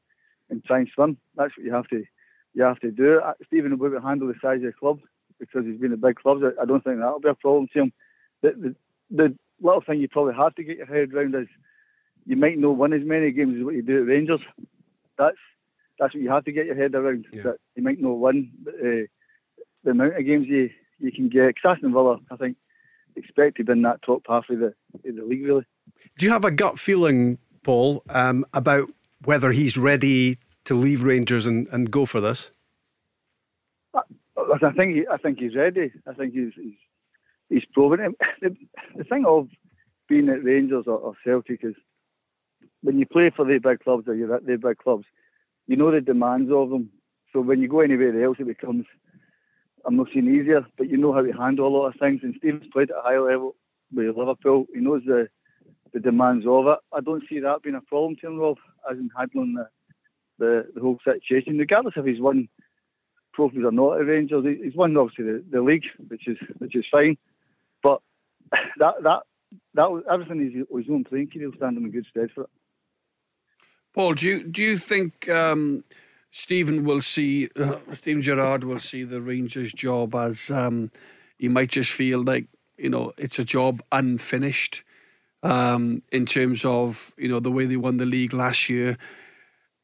and 0.51 0.65
try 0.65 0.79
and 0.79 0.89
swim. 0.95 1.19
That's 1.37 1.57
what 1.57 1.65
you 1.65 1.73
have 1.73 1.89
to 1.89 2.05
you 2.55 2.63
have 2.65 2.81
to 2.81 2.91
do. 2.91 3.21
Uh, 3.21 3.35
Stephen 3.47 3.71
will 3.71 3.79
be 3.79 3.95
able 3.95 4.01
to 4.01 4.07
handle 4.07 4.29
the 4.29 4.35
size 4.43 4.57
of 4.57 4.63
the 4.63 4.73
club 4.73 5.01
because 5.39 5.65
he's 5.65 5.81
been 5.81 5.93
at 5.93 6.01
big 6.01 6.17
clubs. 6.17 6.43
I, 6.43 6.63
I 6.63 6.65
don't 6.65 6.83
think 6.83 6.99
that'll 6.99 7.21
be 7.21 7.29
a 7.29 7.35
problem 7.35 7.69
to 7.73 7.83
him. 7.83 7.93
The, 8.43 8.51
the, 8.51 8.77
the 9.11 9.39
little 9.61 9.81
thing 9.81 10.01
you 10.01 10.09
probably 10.09 10.35
have 10.35 10.55
to 10.57 10.65
get 10.65 10.79
your 10.79 10.87
head 10.87 11.13
around 11.13 11.35
is 11.35 11.49
you 12.27 12.37
might 12.37 12.59
not 12.59 12.77
win 12.77 12.93
as 12.93 13.05
many 13.05 13.31
games 13.31 13.57
as 13.59 13.65
what 13.65 13.75
you 13.75 13.83
do 13.83 14.01
at 14.03 14.09
Rangers. 14.09 14.41
That's 15.17 15.37
that's 15.99 16.15
what 16.15 16.23
you 16.23 16.31
have 16.31 16.45
to 16.45 16.53
get 16.53 16.67
your 16.67 16.77
head 16.77 16.95
around. 16.95 17.27
Yeah. 17.33 17.43
That 17.43 17.57
you 17.75 17.83
might 17.83 18.01
not 18.01 18.19
win 18.19 18.51
uh, 18.69 19.07
the 19.85 19.91
amount 19.91 20.17
of 20.17 20.27
games 20.27 20.47
you, 20.47 20.71
you 20.99 21.11
can 21.11 21.29
get. 21.29 21.55
Aston 21.65 21.93
Villa, 21.93 22.19
I 22.31 22.37
think, 22.37 22.57
expected 23.17 23.69
in 23.69 23.83
that 23.83 24.03
top 24.03 24.23
half 24.29 24.49
of 24.51 24.61
the 24.61 24.75
of 24.95 25.17
the 25.17 25.25
league. 25.25 25.47
Really. 25.47 25.65
Do 26.17 26.27
you 26.27 26.33
have 26.33 26.45
a 26.45 26.51
gut 26.51 26.79
feeling, 26.79 27.39
Paul, 27.63 28.03
um, 28.09 28.45
about 28.53 28.91
whether 29.25 29.53
he's 29.53 29.77
ready 29.77 30.39
to 30.65 30.75
leave 30.75 31.03
Rangers 31.03 31.47
and, 31.47 31.67
and 31.69 31.91
go 31.91 32.05
for 32.07 32.21
this? 32.21 32.51
I, 33.95 34.71
think 34.77 34.95
he, 34.95 35.05
I 35.11 35.17
think 35.17 35.39
he's 35.39 35.57
ready. 35.57 35.93
I 36.07 36.15
think 36.15 36.35
he's 36.35 36.53
he's, 36.55 36.75
he's 37.49 37.65
proven 37.73 38.01
it. 38.01 38.13
The, 38.41 38.57
the 38.97 39.05
thing 39.05 39.25
of 39.27 39.49
being 40.09 40.29
at 40.29 40.45
Rangers 40.45 40.85
or, 40.87 40.99
or 40.99 41.15
Celtic 41.25 41.61
is 41.63 41.75
when 42.83 42.99
you 42.99 43.07
play 43.07 43.31
for 43.35 43.45
the 43.45 43.59
big 43.59 43.81
clubs 43.81 44.07
or 44.07 44.15
you're 44.15 44.35
at 44.35 44.47
the 44.47 44.57
big 44.57 44.79
clubs, 44.79 45.05
you 45.67 45.77
know 45.77 45.91
the 45.91 46.01
demands 46.01 46.51
of 46.53 46.71
them. 46.71 46.91
So 47.33 47.41
when 47.41 47.61
you 47.61 47.69
go 47.69 47.81
anywhere 47.81 48.25
else, 48.25 48.37
it 48.41 48.47
becomes 48.47 48.87
I'm 49.87 49.97
not 49.97 50.09
saying 50.13 50.29
easier, 50.29 50.67
but 50.77 50.89
you 50.89 50.97
know 50.97 51.13
how 51.13 51.23
to 51.23 51.33
handle 51.33 51.67
a 51.67 51.75
lot 51.75 51.87
of 51.89 51.95
things. 52.01 52.21
And 52.23 52.35
Stephen's 52.39 52.71
played 52.73 52.91
at 52.91 52.99
a 52.99 53.03
high 53.03 53.19
level 53.19 53.57
with 53.93 54.17
Liverpool. 54.17 54.67
He 54.75 54.81
knows 54.81 55.03
the 55.07 55.29
the 55.93 56.01
demands 56.01 56.47
of 56.47 56.67
it. 56.67 56.79
I 56.93 57.01
don't 57.01 57.25
see 57.29 57.41
that 57.41 57.63
being 57.63 57.77
a 57.77 57.81
problem 57.81 58.17
to 58.17 58.27
him, 58.27 58.39
Rob, 58.39 58.59
as 58.91 58.99
in 58.99 59.11
handling 59.17 59.55
the, 59.55 59.69
the, 60.39 60.67
the 60.75 60.81
whole 60.81 60.99
situation, 61.05 61.59
regardless 61.59 61.95
if 61.97 62.05
he's 62.05 62.21
won 62.21 62.49
trophies 63.35 63.65
or 63.65 63.73
not 63.73 64.01
at 64.01 64.07
Rangers. 64.07 64.45
He's 64.63 64.75
won 64.75 64.97
obviously 64.97 65.25
the, 65.25 65.45
the 65.51 65.63
league, 65.63 65.85
which 66.09 66.27
is 66.27 66.37
which 66.59 66.75
is 66.75 66.85
fine. 66.91 67.17
But 67.83 68.01
that 68.79 68.95
that 69.03 69.23
that 69.75 70.03
everything 70.11 70.47
is 70.47 70.53
his 70.55 70.91
own 70.91 71.05
playing 71.05 71.31
will 71.35 71.53
stand 71.57 71.77
him 71.77 71.85
in 71.85 71.91
good 71.91 72.07
stead 72.11 72.31
for 72.35 72.45
it. 72.45 72.51
Paul, 73.95 74.15
do 74.15 74.27
you 74.27 74.45
do 74.45 74.63
you 74.63 74.77
think 74.77 75.29
um, 75.29 75.85
Stephen 76.31 76.85
will 76.85 77.01
see 77.01 77.49
uh, 77.57 77.79
Steven 77.95 78.23
Gerrard 78.23 78.65
will 78.65 78.81
see 78.81 79.05
the 79.05 79.21
Rangers 79.21 79.73
job 79.73 80.15
as 80.15 80.51
um, 80.51 80.91
he 81.39 81.49
might 81.49 81.71
just 81.71 81.93
feel 81.93 82.23
like 82.23 82.47
you 82.77 82.91
know 82.91 83.13
it's 83.17 83.39
a 83.39 83.45
job 83.45 83.83
unfinished 83.93 84.83
um, 85.43 86.03
in 86.13 86.27
terms 86.27 86.65
of 86.65 87.15
you 87.17 87.29
know 87.29 87.41
the 87.41 87.51
way 87.51 87.67
they 87.67 87.77
won 87.77 87.97
the 87.97 88.07
league 88.07 88.33
last 88.33 88.69
year. 88.69 88.97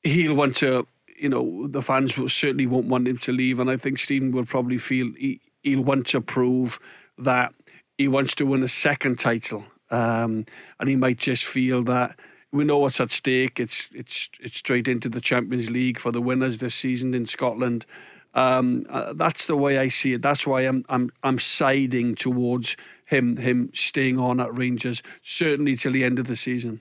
He'll 0.02 0.34
want 0.34 0.56
to, 0.56 0.86
you 1.18 1.30
know, 1.30 1.66
the 1.66 1.80
fans 1.80 2.18
will 2.18 2.28
certainly 2.28 2.66
won't 2.66 2.88
want 2.88 3.08
him 3.08 3.18
to 3.18 3.32
leave, 3.32 3.58
and 3.58 3.70
I 3.70 3.76
think 3.76 3.98
Stephen 3.98 4.32
will 4.32 4.44
probably 4.44 4.78
feel 4.78 5.12
he, 5.16 5.40
he'll 5.62 5.82
want 5.82 6.06
to 6.08 6.20
prove 6.20 6.78
that 7.16 7.54
he 7.96 8.08
wants 8.08 8.34
to 8.36 8.46
win 8.46 8.62
a 8.62 8.68
second 8.68 9.18
title, 9.18 9.64
um, 9.90 10.44
and 10.78 10.88
he 10.88 10.96
might 10.96 11.18
just 11.18 11.44
feel 11.44 11.82
that 11.84 12.18
we 12.52 12.64
know 12.64 12.78
what's 12.78 13.00
at 13.00 13.10
stake. 13.10 13.58
It's 13.58 13.90
it's 13.94 14.30
it's 14.40 14.58
straight 14.58 14.88
into 14.88 15.08
the 15.08 15.20
Champions 15.20 15.70
League 15.70 15.98
for 15.98 16.12
the 16.12 16.22
winners 16.22 16.58
this 16.58 16.74
season 16.74 17.14
in 17.14 17.26
Scotland. 17.26 17.86
Um, 18.34 18.86
uh, 18.90 19.12
that's 19.12 19.46
the 19.46 19.56
way 19.56 19.78
I 19.78 19.88
see 19.88 20.14
it. 20.14 20.22
That's 20.22 20.46
why 20.46 20.62
I'm 20.62 20.84
I'm 20.88 21.10
I'm 21.22 21.38
siding 21.38 22.14
towards 22.14 22.76
him 23.04 23.36
him 23.36 23.70
staying 23.74 24.18
on 24.18 24.40
at 24.40 24.54
Rangers 24.54 25.02
certainly 25.22 25.76
till 25.76 25.92
the 25.92 26.04
end 26.04 26.18
of 26.18 26.26
the 26.26 26.36
season. 26.36 26.80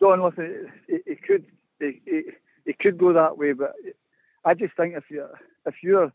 Don, 0.00 0.22
listen, 0.22 0.72
it, 0.88 1.02
it 1.06 1.22
could 1.22 1.46
it, 1.80 2.00
it, 2.06 2.34
it, 2.66 2.78
could 2.78 2.98
go 2.98 3.12
that 3.12 3.38
way, 3.38 3.52
but 3.52 3.74
I 4.44 4.54
just 4.54 4.76
think 4.76 4.94
if 4.96 5.04
you 5.08 5.26
if 5.66 5.74
you're 5.82 6.12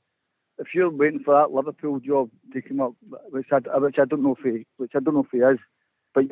if 0.59 0.67
you're 0.73 0.89
waiting 0.89 1.21
for 1.23 1.33
that 1.35 1.51
Liverpool 1.51 1.99
job 1.99 2.29
to 2.53 2.61
come 2.61 2.81
up, 2.81 2.93
which 3.29 3.47
I 3.51 3.59
which 3.79 3.99
I 3.99 4.05
don't 4.05 4.23
know 4.23 4.35
if 4.37 4.43
he 4.43 4.65
which 4.77 4.91
I 4.95 4.99
don't 4.99 5.13
know 5.13 5.27
if 5.31 5.31
he 5.31 5.37
is, 5.37 5.59
but 6.13 6.25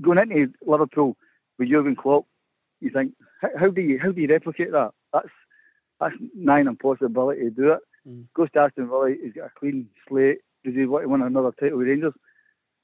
going 0.00 0.18
into 0.18 0.52
Liverpool 0.66 1.16
with 1.58 1.68
Jurgen 1.68 1.96
Klopp, 1.96 2.26
you 2.80 2.90
think 2.90 3.14
how 3.58 3.68
do 3.68 3.80
you 3.80 3.98
how 3.98 4.12
do 4.12 4.20
you 4.20 4.28
replicate 4.28 4.72
that? 4.72 4.90
That's 5.12 5.28
that's 6.00 6.14
nine 6.34 6.66
impossibility 6.66 7.42
to 7.42 7.50
do 7.50 7.72
it. 7.72 7.80
Mm. 8.06 8.24
Goes 8.34 8.48
to 8.52 8.60
Aston 8.60 8.88
Villa, 8.88 9.10
he's 9.10 9.32
got 9.32 9.46
a 9.46 9.50
clean 9.58 9.88
slate. 10.08 10.40
Does 10.64 10.74
he 10.74 10.86
want 10.86 11.04
to 11.04 11.08
win 11.08 11.22
another 11.22 11.52
title 11.58 11.78
with 11.78 11.88
Rangers? 11.88 12.14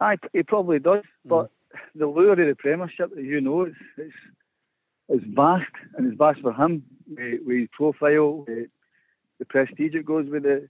I, 0.00 0.16
he 0.32 0.42
probably 0.42 0.78
does, 0.78 1.02
mm. 1.26 1.28
but 1.28 1.50
the 1.94 2.06
lure 2.06 2.32
of 2.32 2.38
the 2.38 2.54
Premiership, 2.58 3.10
as 3.18 3.24
you 3.24 3.40
know, 3.40 3.62
it's, 3.62 3.76
it's, 3.96 4.14
it's 5.08 5.24
vast, 5.34 5.72
and 5.96 6.06
it's 6.06 6.18
vast 6.18 6.40
for 6.40 6.52
him 6.52 6.82
with, 7.08 7.40
with 7.44 7.58
his 7.58 7.68
profile, 7.72 8.44
with 8.46 8.68
the 9.38 9.44
prestige 9.44 9.94
it 9.94 10.06
goes 10.06 10.28
with 10.28 10.42
the, 10.42 10.68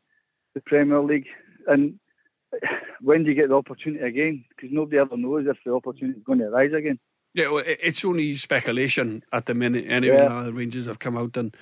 the 0.55 0.61
Premier 0.61 1.01
League. 1.01 1.27
And 1.67 1.99
when 3.01 3.25
do 3.25 3.31
you 3.31 3.37
get 3.37 3.49
the 3.49 3.55
opportunity 3.55 4.05
again? 4.05 4.45
Because 4.49 4.71
nobody 4.73 4.99
ever 4.99 5.17
knows 5.17 5.47
if 5.47 5.59
the 5.65 5.73
opportunity 5.73 6.19
is 6.19 6.25
going 6.25 6.39
to 6.39 6.47
arise 6.47 6.73
again. 6.73 6.99
Yeah, 7.35 7.51
well, 7.51 7.65
it's 7.67 8.05
only 8.05 8.37
speculation 8.37 9.23
at 9.33 9.47
the 9.47 9.55
minute. 9.55 9.85
Anyway, 9.89 10.17
yeah. 10.17 10.43
the 10.43 10.53
Rangers 10.53 10.87
have 10.87 10.99
come 10.99 11.17
out 11.17 11.37
and 11.37 11.55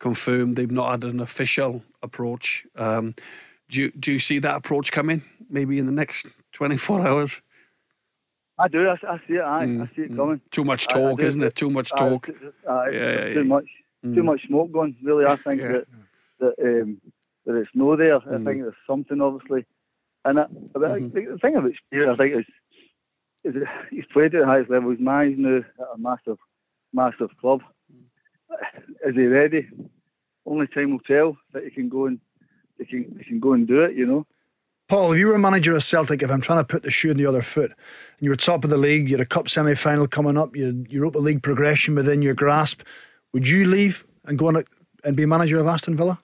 confirmed 0.00 0.56
they've 0.56 0.70
not 0.70 0.90
had 0.90 1.04
an 1.04 1.20
official 1.20 1.82
approach. 2.02 2.66
Um, 2.76 3.14
do 3.72 3.80
you, 3.80 3.90
do 3.92 4.12
you 4.12 4.18
see 4.18 4.38
that 4.38 4.54
approach 4.54 4.92
coming 4.92 5.24
maybe 5.48 5.78
in 5.78 5.86
the 5.86 5.92
next 5.92 6.26
24 6.52 7.00
hours? 7.06 7.42
I 8.58 8.68
do. 8.68 8.86
I, 8.86 8.92
I 9.08 9.18
see 9.26 9.34
it. 9.34 9.42
I, 9.42 9.64
mm, 9.64 9.82
I 9.82 9.96
see 9.96 10.02
it 10.02 10.12
mm. 10.12 10.16
coming. 10.16 10.40
Too 10.50 10.64
much 10.64 10.86
talk, 10.86 11.20
I, 11.20 11.24
I 11.24 11.26
isn't 11.26 11.42
it? 11.42 11.56
Too 11.56 11.70
much 11.70 11.90
talk. 11.90 12.28
yeah, 12.28 12.90
yeah, 12.92 13.34
too 13.34 13.44
much. 13.44 13.64
Mm. 14.04 14.14
Too 14.14 14.22
much 14.22 14.46
smoke 14.46 14.72
going. 14.72 14.94
Really, 15.02 15.24
I 15.24 15.36
think 15.36 15.62
yeah. 15.62 15.68
that 15.68 15.86
that 16.40 16.54
um, 16.62 17.00
that 17.46 17.56
it's 17.56 17.70
no 17.74 17.96
there. 17.96 18.16
I 18.16 18.20
mm. 18.20 18.44
think 18.44 18.62
there's 18.62 18.74
something 18.86 19.20
obviously, 19.20 19.64
and 20.24 20.38
I, 20.38 20.44
mm-hmm. 20.44 21.32
the 21.32 21.38
thing 21.38 21.56
about 21.56 21.72
Spear, 21.86 22.12
I 22.12 22.16
think 22.16 22.36
is 22.36 22.44
is 23.44 23.54
that 23.54 23.86
he's 23.90 24.04
played 24.12 24.34
at 24.34 24.40
the 24.40 24.46
highest 24.46 24.70
level. 24.70 24.90
He's 24.90 25.00
managed 25.00 25.38
now 25.38 25.58
at 25.58 25.94
a 25.94 25.98
massive, 25.98 26.38
massive 26.92 27.30
club. 27.40 27.62
Mm. 27.90 29.08
Is 29.08 29.16
he 29.16 29.26
ready? 29.26 29.68
Only 30.44 30.66
time 30.66 30.90
will 30.92 31.00
tell 31.00 31.38
that 31.54 31.64
he 31.64 31.70
can 31.70 31.88
go 31.88 32.06
and 32.06 32.20
they 32.78 32.84
can 32.84 33.14
they 33.16 33.24
can 33.24 33.40
go 33.40 33.52
and 33.52 33.66
do 33.66 33.82
it, 33.82 33.94
you 33.94 34.06
know. 34.06 34.26
Paul, 34.88 35.12
if 35.12 35.18
you 35.18 35.28
were 35.28 35.34
a 35.34 35.38
manager 35.38 35.74
of 35.74 35.82
Celtic, 35.82 36.22
if 36.22 36.30
I'm 36.30 36.40
trying 36.40 36.58
to 36.58 36.64
put 36.64 36.82
the 36.82 36.90
shoe 36.90 37.10
in 37.10 37.16
the 37.16 37.24
other 37.24 37.40
foot, 37.40 37.70
and 37.70 38.20
you 38.20 38.28
were 38.28 38.36
top 38.36 38.64
of 38.64 38.70
the 38.70 38.76
league, 38.76 39.08
you 39.08 39.16
had 39.16 39.22
a 39.22 39.26
cup 39.26 39.48
semi 39.48 39.74
final 39.74 40.06
coming 40.06 40.36
up, 40.36 40.54
you 40.54 40.66
had 40.66 40.86
Europa 40.90 41.18
League 41.18 41.42
progression 41.42 41.94
within 41.94 42.20
your 42.20 42.34
grasp, 42.34 42.82
would 43.32 43.48
you 43.48 43.64
leave 43.64 44.04
and 44.24 44.38
go 44.38 44.48
on 44.48 44.62
and 45.04 45.16
be 45.16 45.24
manager 45.24 45.58
of 45.58 45.66
Aston 45.66 45.96
Villa? 45.96 46.20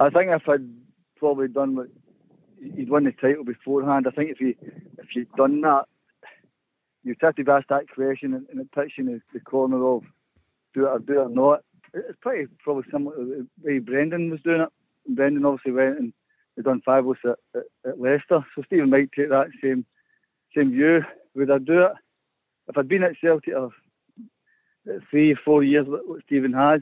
I 0.00 0.10
think 0.10 0.30
if 0.32 0.48
I'd 0.48 0.68
probably 1.16 1.46
done 1.46 1.76
what 1.76 1.86
you'd 2.60 2.90
won 2.90 3.04
the 3.04 3.12
title 3.12 3.44
beforehand, 3.44 4.06
I 4.08 4.10
think 4.10 4.30
if 4.30 4.40
you 4.40 4.54
if 4.98 5.14
you'd 5.14 5.30
done 5.36 5.60
that, 5.60 5.84
you'd 7.04 7.18
have 7.20 7.36
to 7.36 7.50
ask 7.50 7.68
that 7.68 7.88
question 7.88 8.34
and, 8.34 8.46
and 8.50 8.60
it 8.60 8.72
puts 8.72 8.92
you 8.98 9.06
in 9.06 9.12
the, 9.12 9.20
the 9.32 9.40
corner 9.40 9.84
of 9.86 10.02
do 10.74 10.86
it 10.86 10.88
or 10.88 10.98
do 10.98 11.12
it 11.12 11.26
or 11.26 11.28
not. 11.28 11.60
It's 11.94 12.18
pretty 12.20 12.50
probably 12.62 12.84
similar 12.90 13.16
to 13.16 13.24
the 13.24 13.46
way 13.64 13.78
Brendan 13.78 14.30
was 14.30 14.40
doing 14.42 14.62
it. 14.62 14.68
Brendan 15.08 15.44
obviously 15.44 15.72
went 15.72 15.98
and 15.98 16.12
he 16.56 16.62
done 16.62 16.82
fabulous 16.84 17.18
at, 17.24 17.38
at, 17.54 17.90
at 17.90 18.00
Leicester. 18.00 18.44
So 18.54 18.62
Stephen 18.66 18.90
might 18.90 19.10
take 19.12 19.30
that 19.30 19.48
same 19.62 19.84
same 20.56 20.70
view. 20.70 21.02
Would 21.34 21.50
I 21.50 21.58
do 21.58 21.82
it? 21.82 21.92
If 22.68 22.78
I'd 22.78 22.88
been 22.88 23.02
at 23.02 23.16
Celtic 23.20 23.54
or 23.54 23.70
three, 25.10 25.34
four 25.34 25.62
years, 25.62 25.86
what 25.88 26.22
Stephen 26.26 26.52
has, 26.52 26.80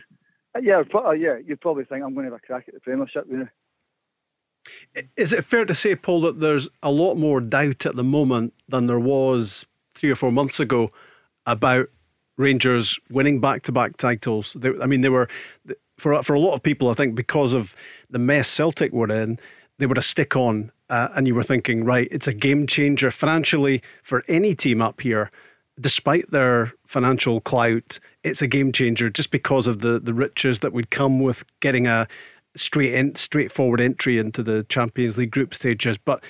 uh, 0.54 0.60
yeah, 0.60 0.82
uh, 0.94 1.10
yeah, 1.12 1.36
you'd 1.44 1.60
probably 1.60 1.84
think 1.84 2.02
I'm 2.04 2.14
going 2.14 2.26
to 2.26 2.32
have 2.32 2.40
a 2.42 2.46
crack 2.46 2.64
at 2.68 2.74
the 2.74 2.80
Premiership. 2.80 3.26
You 3.30 3.38
know? 3.38 3.48
Is 5.16 5.32
it 5.32 5.44
fair 5.44 5.64
to 5.64 5.74
say, 5.74 5.94
Paul, 5.94 6.22
that 6.22 6.40
there's 6.40 6.68
a 6.82 6.90
lot 6.90 7.14
more 7.14 7.40
doubt 7.40 7.86
at 7.86 7.96
the 7.96 8.04
moment 8.04 8.54
than 8.68 8.86
there 8.86 9.00
was 9.00 9.66
three 9.94 10.10
or 10.10 10.16
four 10.16 10.32
months 10.32 10.58
ago 10.60 10.90
about 11.46 11.88
Rangers 12.40 12.98
winning 13.11 13.40
back-to-back 13.40 13.96
titles? 13.96 14.57
They, 14.59 14.70
I 14.83 14.87
mean, 14.87 15.03
they 15.03 15.09
were 15.09 15.29
for 15.98 16.22
for 16.22 16.35
a 16.35 16.40
lot 16.40 16.55
of 16.55 16.62
people, 16.62 16.88
I 16.88 16.94
think, 16.94 17.14
because 17.14 17.55
of 17.55 17.74
the 18.09 18.18
mess 18.18 18.48
Celtic 18.48 18.92
were 18.92 19.11
in, 19.11 19.38
they 19.79 19.87
were 19.87 19.94
a 19.96 20.03
stick 20.03 20.37
on, 20.37 20.72
uh, 20.88 21.09
and 21.14 21.26
you 21.26 21.35
were 21.35 21.42
thinking, 21.42 21.85
right, 21.85 22.09
it's 22.11 22.26
a 22.26 22.35
game 22.35 22.66
changer 22.66 23.11
financially 23.11 23.83
for 24.03 24.24
any 24.26 24.55
team 24.55 24.83
up 24.83 25.00
here 25.00 25.31
despite 25.81 26.31
their 26.31 26.72
financial 26.87 27.40
clout, 27.40 27.98
it's 28.22 28.42
a 28.42 28.46
game 28.46 28.72
changer 28.72 29.09
just 29.09 29.31
because 29.31 29.66
of 29.66 29.81
the, 29.81 29.98
the 29.98 30.12
riches 30.12 30.61
that 30.61 30.72
would 30.72 30.90
come 30.90 31.20
with 31.20 31.44
getting 31.61 31.87
a 31.87 32.07
straight 32.57 32.92
in, 32.92 33.14
straightforward 33.14 33.81
entry 33.81 34.18
into 34.18 34.42
the 34.42 34.64
Champions 34.64 35.16
League 35.16 35.31
group 35.31 35.55
stages. 35.55 35.96
But 35.96 36.22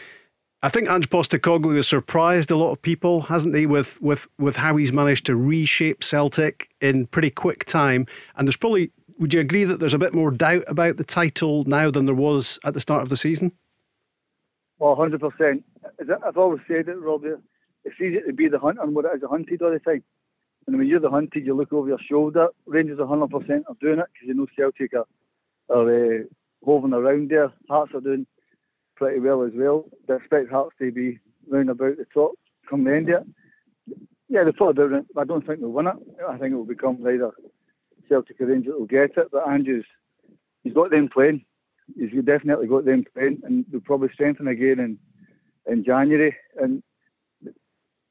I 0.62 0.68
think 0.68 0.90
Ange 0.90 1.08
Postecoglou 1.08 1.76
has 1.76 1.88
surprised 1.88 2.50
a 2.50 2.56
lot 2.56 2.72
of 2.72 2.82
people, 2.82 3.22
hasn't 3.22 3.54
he, 3.54 3.64
with, 3.64 4.00
with, 4.02 4.28
with 4.38 4.56
how 4.56 4.76
he's 4.76 4.92
managed 4.92 5.24
to 5.26 5.36
reshape 5.36 6.04
Celtic 6.04 6.68
in 6.80 7.06
pretty 7.06 7.30
quick 7.30 7.64
time. 7.64 8.06
And 8.36 8.46
there's 8.46 8.58
probably, 8.58 8.90
would 9.18 9.32
you 9.32 9.40
agree 9.40 9.64
that 9.64 9.80
there's 9.80 9.94
a 9.94 9.98
bit 9.98 10.12
more 10.12 10.30
doubt 10.30 10.64
about 10.66 10.98
the 10.98 11.04
title 11.04 11.64
now 11.64 11.90
than 11.90 12.04
there 12.04 12.14
was 12.14 12.58
at 12.64 12.74
the 12.74 12.80
start 12.80 13.02
of 13.02 13.08
the 13.08 13.16
season? 13.16 13.52
Well, 14.78 14.96
100%. 14.96 15.62
I've 16.26 16.36
always 16.36 16.60
said 16.68 16.88
it, 16.88 17.00
Robbie 17.00 17.34
it's 17.84 18.00
easy 18.00 18.20
to 18.26 18.32
be 18.32 18.48
the 18.48 18.58
hunter 18.58 18.82
and 18.82 18.94
what 18.94 19.04
it 19.04 19.12
is, 19.16 19.22
a 19.22 19.28
hunted 19.28 19.62
all 19.62 19.70
the 19.70 19.78
time. 19.78 20.02
And 20.66 20.78
when 20.78 20.86
you're 20.86 21.00
the 21.00 21.10
hunted, 21.10 21.46
you 21.46 21.54
look 21.54 21.72
over 21.72 21.88
your 21.88 21.98
shoulder. 21.98 22.48
Rangers 22.66 22.98
100% 22.98 23.32
are 23.32 23.76
doing 23.80 23.98
it 23.98 24.06
because 24.12 24.26
you 24.26 24.34
know 24.34 24.46
Celtic 24.56 24.92
are, 24.94 25.06
are 25.70 26.20
uh, 26.20 26.22
hovering 26.64 26.92
around 26.92 27.30
there. 27.30 27.52
Hearts 27.68 27.92
are 27.94 28.00
doing 28.00 28.26
pretty 29.00 29.18
well 29.18 29.42
as 29.42 29.52
well. 29.54 29.86
They 30.06 30.14
expect 30.14 30.50
Hearts 30.50 30.76
to 30.78 30.92
be 30.92 31.18
round 31.48 31.70
about 31.70 31.96
the 31.96 32.06
top 32.12 32.32
come 32.68 32.84
the 32.84 32.94
end 32.94 33.08
of 33.08 33.22
it. 33.22 33.98
Yeah, 34.28 34.44
they're 34.44 34.52
probably 34.52 34.74
doing 34.74 35.00
it. 35.00 35.06
I 35.18 35.24
don't 35.24 35.44
think 35.44 35.60
they'll 35.60 35.70
win 35.70 35.88
it. 35.88 35.96
I 36.28 36.36
think 36.36 36.52
it 36.52 36.56
will 36.56 36.64
become 36.64 36.98
either 37.00 37.32
Celtic 38.08 38.40
or 38.40 38.46
Rangers 38.46 38.74
will 38.78 38.86
get 38.86 39.16
it. 39.16 39.28
But 39.32 39.48
Andrews, 39.48 39.86
he's 40.62 40.74
got 40.74 40.90
them 40.90 41.08
playing. 41.12 41.44
He's 41.96 42.10
definitely 42.24 42.68
got 42.68 42.84
them 42.84 43.04
playing, 43.12 43.40
and 43.42 43.64
they'll 43.72 43.80
probably 43.80 44.10
strengthen 44.12 44.46
again 44.46 44.78
in 44.78 44.98
in 45.66 45.82
January. 45.82 46.36
And 46.60 46.82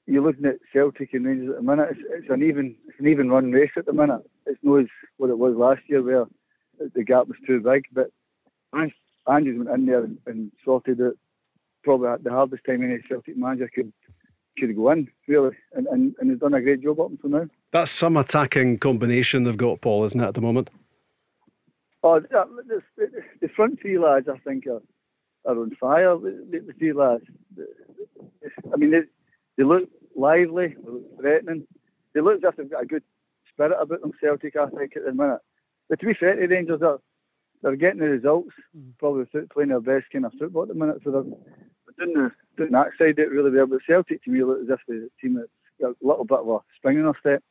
you're 0.07 0.23
looking 0.23 0.45
at 0.45 0.57
Celtic 0.73 1.13
and 1.13 1.25
Rangers 1.25 1.51
at 1.51 1.55
the 1.57 1.61
minute. 1.61 1.89
It's, 1.91 2.01
it's, 2.09 2.29
an 2.29 2.43
even 2.43 2.75
it's 2.87 2.99
an 2.99 3.07
even 3.07 3.29
run 3.29 3.51
race 3.51 3.71
at 3.77 3.85
the 3.85 3.93
minute. 3.93 4.21
It's 4.47 4.59
not 4.63 4.81
as 4.81 4.87
what 5.17 5.29
it 5.29 5.37
was 5.37 5.55
last 5.55 5.81
year 5.87 6.01
where 6.01 6.25
the 6.79 7.03
gap 7.03 7.27
was 7.27 7.37
too 7.47 7.61
big. 7.61 7.85
But 7.93 8.09
Andrews 9.29 9.57
went 9.57 9.79
in 9.79 9.85
there 9.85 10.07
and 10.25 10.51
sorted 10.65 10.99
it 10.99 11.13
probably 11.83 12.09
at 12.09 12.23
the 12.23 12.31
hardest 12.31 12.63
time 12.65 12.83
any 12.83 12.99
Celtic 13.07 13.37
manager 13.37 13.69
could 13.73 13.93
could 14.57 14.75
go 14.75 14.91
in 14.91 15.07
really, 15.27 15.55
and 15.73 15.87
and, 15.87 16.15
and 16.19 16.31
he's 16.31 16.39
done 16.39 16.53
a 16.53 16.61
great 16.61 16.81
job 16.81 16.99
up 16.99 17.11
until 17.11 17.29
now. 17.29 17.47
That's 17.71 17.91
some 17.91 18.17
attacking 18.17 18.77
combination 18.77 19.43
they've 19.43 19.55
got, 19.55 19.81
Paul, 19.81 20.03
isn't 20.05 20.19
it, 20.19 20.27
at 20.27 20.33
the 20.33 20.41
moment? 20.41 20.69
Oh, 22.01 22.15
uh, 22.15 22.19
the, 22.19 22.81
the, 22.97 23.07
the 23.41 23.47
front 23.49 23.79
three 23.81 23.99
lads, 23.99 24.27
I 24.27 24.37
think, 24.39 24.65
are, 24.67 24.81
are 25.45 25.59
on 25.61 25.75
fire. 25.79 26.17
The, 26.17 26.63
the 26.65 26.73
three 26.77 26.93
lads. 26.93 27.23
I 28.73 28.77
mean, 28.77 28.91
they, 28.91 29.01
they 29.57 29.63
look 29.63 29.89
lively, 30.15 30.75
threatening. 31.19 31.67
They 32.13 32.21
look 32.21 32.37
as 32.37 32.49
if 32.49 32.55
they've 32.55 32.71
got 32.71 32.83
a 32.83 32.87
good 32.87 33.03
spirit 33.53 33.77
about 33.79 34.01
them, 34.01 34.13
Celtic, 34.19 34.55
I 34.55 34.69
think, 34.69 34.95
at 34.95 35.05
the 35.05 35.13
minute. 35.13 35.41
But 35.89 35.99
to 35.99 36.05
be 36.05 36.13
fair 36.13 36.35
to 36.35 36.47
Rangers, 36.47 36.79
they're, 36.79 36.97
they're 37.61 37.75
getting 37.75 37.99
the 37.99 38.09
results, 38.09 38.51
mm. 38.77 38.91
probably 38.97 39.25
playing 39.53 39.69
their 39.69 39.81
best 39.81 40.05
kind 40.11 40.25
of 40.25 40.33
football 40.39 40.63
at 40.63 40.69
the 40.69 40.73
minute. 40.73 41.01
So 41.03 41.11
they're, 41.11 41.23
doing, 42.05 42.13
the, 42.13 42.31
doing 42.57 42.71
that 42.71 42.91
side 42.97 43.11
of 43.11 43.19
it 43.19 43.31
really 43.31 43.51
well. 43.51 43.67
But 43.67 43.79
Celtic, 43.87 44.23
to 44.23 44.31
me, 44.31 44.43
look 44.43 44.61
as 44.61 44.69
if 44.69 44.79
the 44.87 45.09
team 45.21 45.35
that's 45.35 45.49
got 45.81 45.91
a 45.91 46.07
little 46.07 46.25
bit 46.25 46.39
of 46.39 46.47
a 46.47 46.59
spring 46.77 46.97
in 46.97 47.03
their 47.03 47.13
step. 47.19 47.43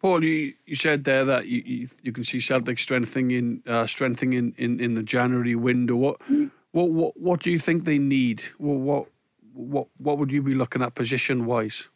Paul, 0.00 0.24
you, 0.24 0.54
you 0.64 0.76
said 0.76 1.04
there 1.04 1.24
that 1.26 1.46
you, 1.46 1.62
you, 1.64 1.88
you 2.02 2.12
can 2.12 2.24
see 2.24 2.40
Celtic 2.40 2.78
strengthening 2.78 3.62
uh, 3.66 3.86
strengthening 3.86 4.32
in, 4.32 4.54
in, 4.56 4.80
in 4.80 4.94
the 4.94 5.02
January 5.02 5.54
window. 5.54 5.96
What, 5.96 6.20
mm. 6.20 6.50
what 6.72 6.90
what 6.90 7.20
what 7.20 7.42
do 7.42 7.50
you 7.50 7.58
think 7.58 7.84
they 7.84 7.98
need? 7.98 8.42
Well, 8.58 8.78
what 8.78 9.06
what 9.52 9.88
what 9.98 10.16
would 10.16 10.32
you 10.32 10.42
be 10.42 10.54
looking 10.54 10.80
at 10.80 10.94
position 10.94 11.44
wise? 11.44 11.88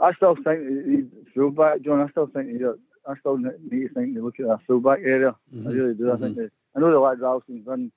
I 0.00 0.12
still 0.14 0.34
think 0.34 0.60
he's 0.84 1.32
fullback, 1.32 1.82
John. 1.82 2.00
I 2.00 2.10
still 2.10 2.26
think 2.26 2.50
he's 2.50 2.62
a, 2.62 2.74
I 3.06 3.16
still 3.18 3.38
need 3.38 3.88
to 3.88 3.88
think 3.94 4.14
they 4.14 4.20
look 4.20 4.38
at 4.40 4.46
that 4.46 4.60
fullback 4.66 5.00
area. 5.00 5.34
Mm-hmm. 5.54 5.68
I 5.68 5.70
really 5.70 5.94
do. 5.94 6.12
I 6.12 6.16
think 6.16 6.36
mm-hmm. 6.36 6.40
they, 6.42 6.48
I 6.76 6.80
know 6.80 6.90
the 6.90 6.98
lad 7.00 7.20
Ralston's 7.20 7.66
done 7.66 7.92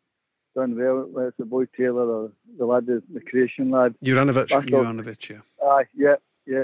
done 0.55 0.77
well. 0.77 1.07
Whether 1.11 1.27
it's 1.27 1.37
the 1.37 1.45
boy 1.45 1.65
Taylor 1.77 2.09
or 2.09 2.31
the 2.57 2.65
lad, 2.65 2.85
the, 2.85 3.03
the 3.13 3.21
Croatian 3.21 3.69
lad. 3.71 3.95
Juranovic. 4.03 4.47
Juranovic, 4.47 5.29
yeah. 5.29 5.41
Aye, 5.63 5.85
yeah, 5.95 6.15
yeah. 6.45 6.63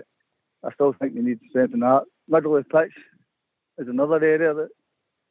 I 0.64 0.72
still 0.74 0.94
think 0.94 1.16
they 1.16 1.22
need 1.22 1.42
to 1.42 1.50
strengthen 1.50 1.82
that. 1.82 2.04
Middle 2.28 2.56
of 2.56 2.64
the 2.64 2.70
pitch 2.70 2.94
is 3.78 3.88
another 3.88 4.24
area 4.24 4.54
that, 4.54 4.70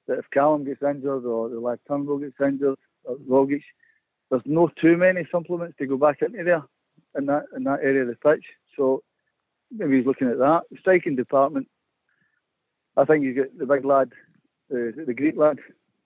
that 0.07 0.19
if 0.19 0.31
Callum 0.31 0.65
gets 0.65 0.83
injured 0.83 1.25
or 1.25 1.49
the 1.49 1.61
lad 1.61 1.79
Turnbull 1.89 2.19
gets 2.19 2.41
injured 2.41 2.77
or 3.05 3.17
Rogic, 3.29 3.63
there's 4.31 4.43
no 4.45 4.71
too 4.81 4.97
many 4.97 5.27
supplements 5.31 5.77
to 5.79 5.87
go 5.87 5.97
back 5.97 6.23
into 6.23 6.45
there 6.45 6.63
in 7.17 7.27
that 7.27 7.45
in 7.57 7.65
that 7.65 7.81
area 7.83 8.03
of 8.03 8.09
the 8.09 8.17
pitch. 8.17 8.45
So 8.77 9.03
maybe 9.71 9.99
he's 9.99 10.07
looking 10.07 10.29
at 10.29 10.39
that. 10.39 10.63
The 10.71 10.79
striking 10.79 11.17
department, 11.17 11.69
I 13.01 13.05
think 13.07 13.25
you 13.25 13.33
get 13.33 13.59
the 13.59 13.67
big 13.67 13.85
lad, 13.85 14.11
uh, 14.71 14.93
the 15.07 15.15
Greek 15.17 15.37
lad. 15.37 15.59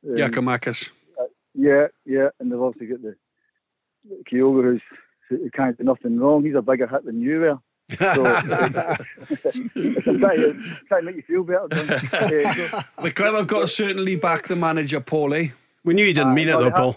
Um, 0.07 0.17
Giakoumakis. 0.17 0.91
Uh, 1.21 1.25
yeah, 1.55 1.89
yeah, 2.05 2.29
and 2.39 2.53
they've 2.53 2.61
obviously 2.61 2.87
got 2.87 3.03
the, 3.03 3.17
Kyogo 4.31 4.63
who's 4.63 4.83
who 5.29 5.51
can't 5.51 5.77
do 5.77 5.85
nothing 5.85 6.19
wrong. 6.19 6.45
He's 6.45 6.55
a 6.55 6.63
bigger 6.63 6.87
hit 6.87 7.05
than 7.05 7.21
you 7.21 7.41
were. 7.41 7.59
So 7.91 8.25
it's, 9.45 9.59
trying, 10.05 10.41
to, 10.41 10.79
trying 10.89 11.01
to 11.01 11.03
make 11.03 11.17
you 11.17 11.23
feel 11.23 11.45
better. 11.45 11.69
Uh, 11.71 11.99
so, 12.55 13.03
the 13.03 13.11
club 13.11 13.35
have 13.35 13.47
got 13.47 13.61
to 13.61 13.69
certainly 13.69 14.17
back 14.17 14.47
the 14.47 14.57
manager, 14.57 15.01
Paulie. 15.01 15.53
We 15.83 15.95
knew 15.95 16.05
you 16.05 16.15
didn't 16.15 16.35
mean 16.35 16.49
it 16.49 16.53
though, 16.59 16.71
Paul. 16.71 16.97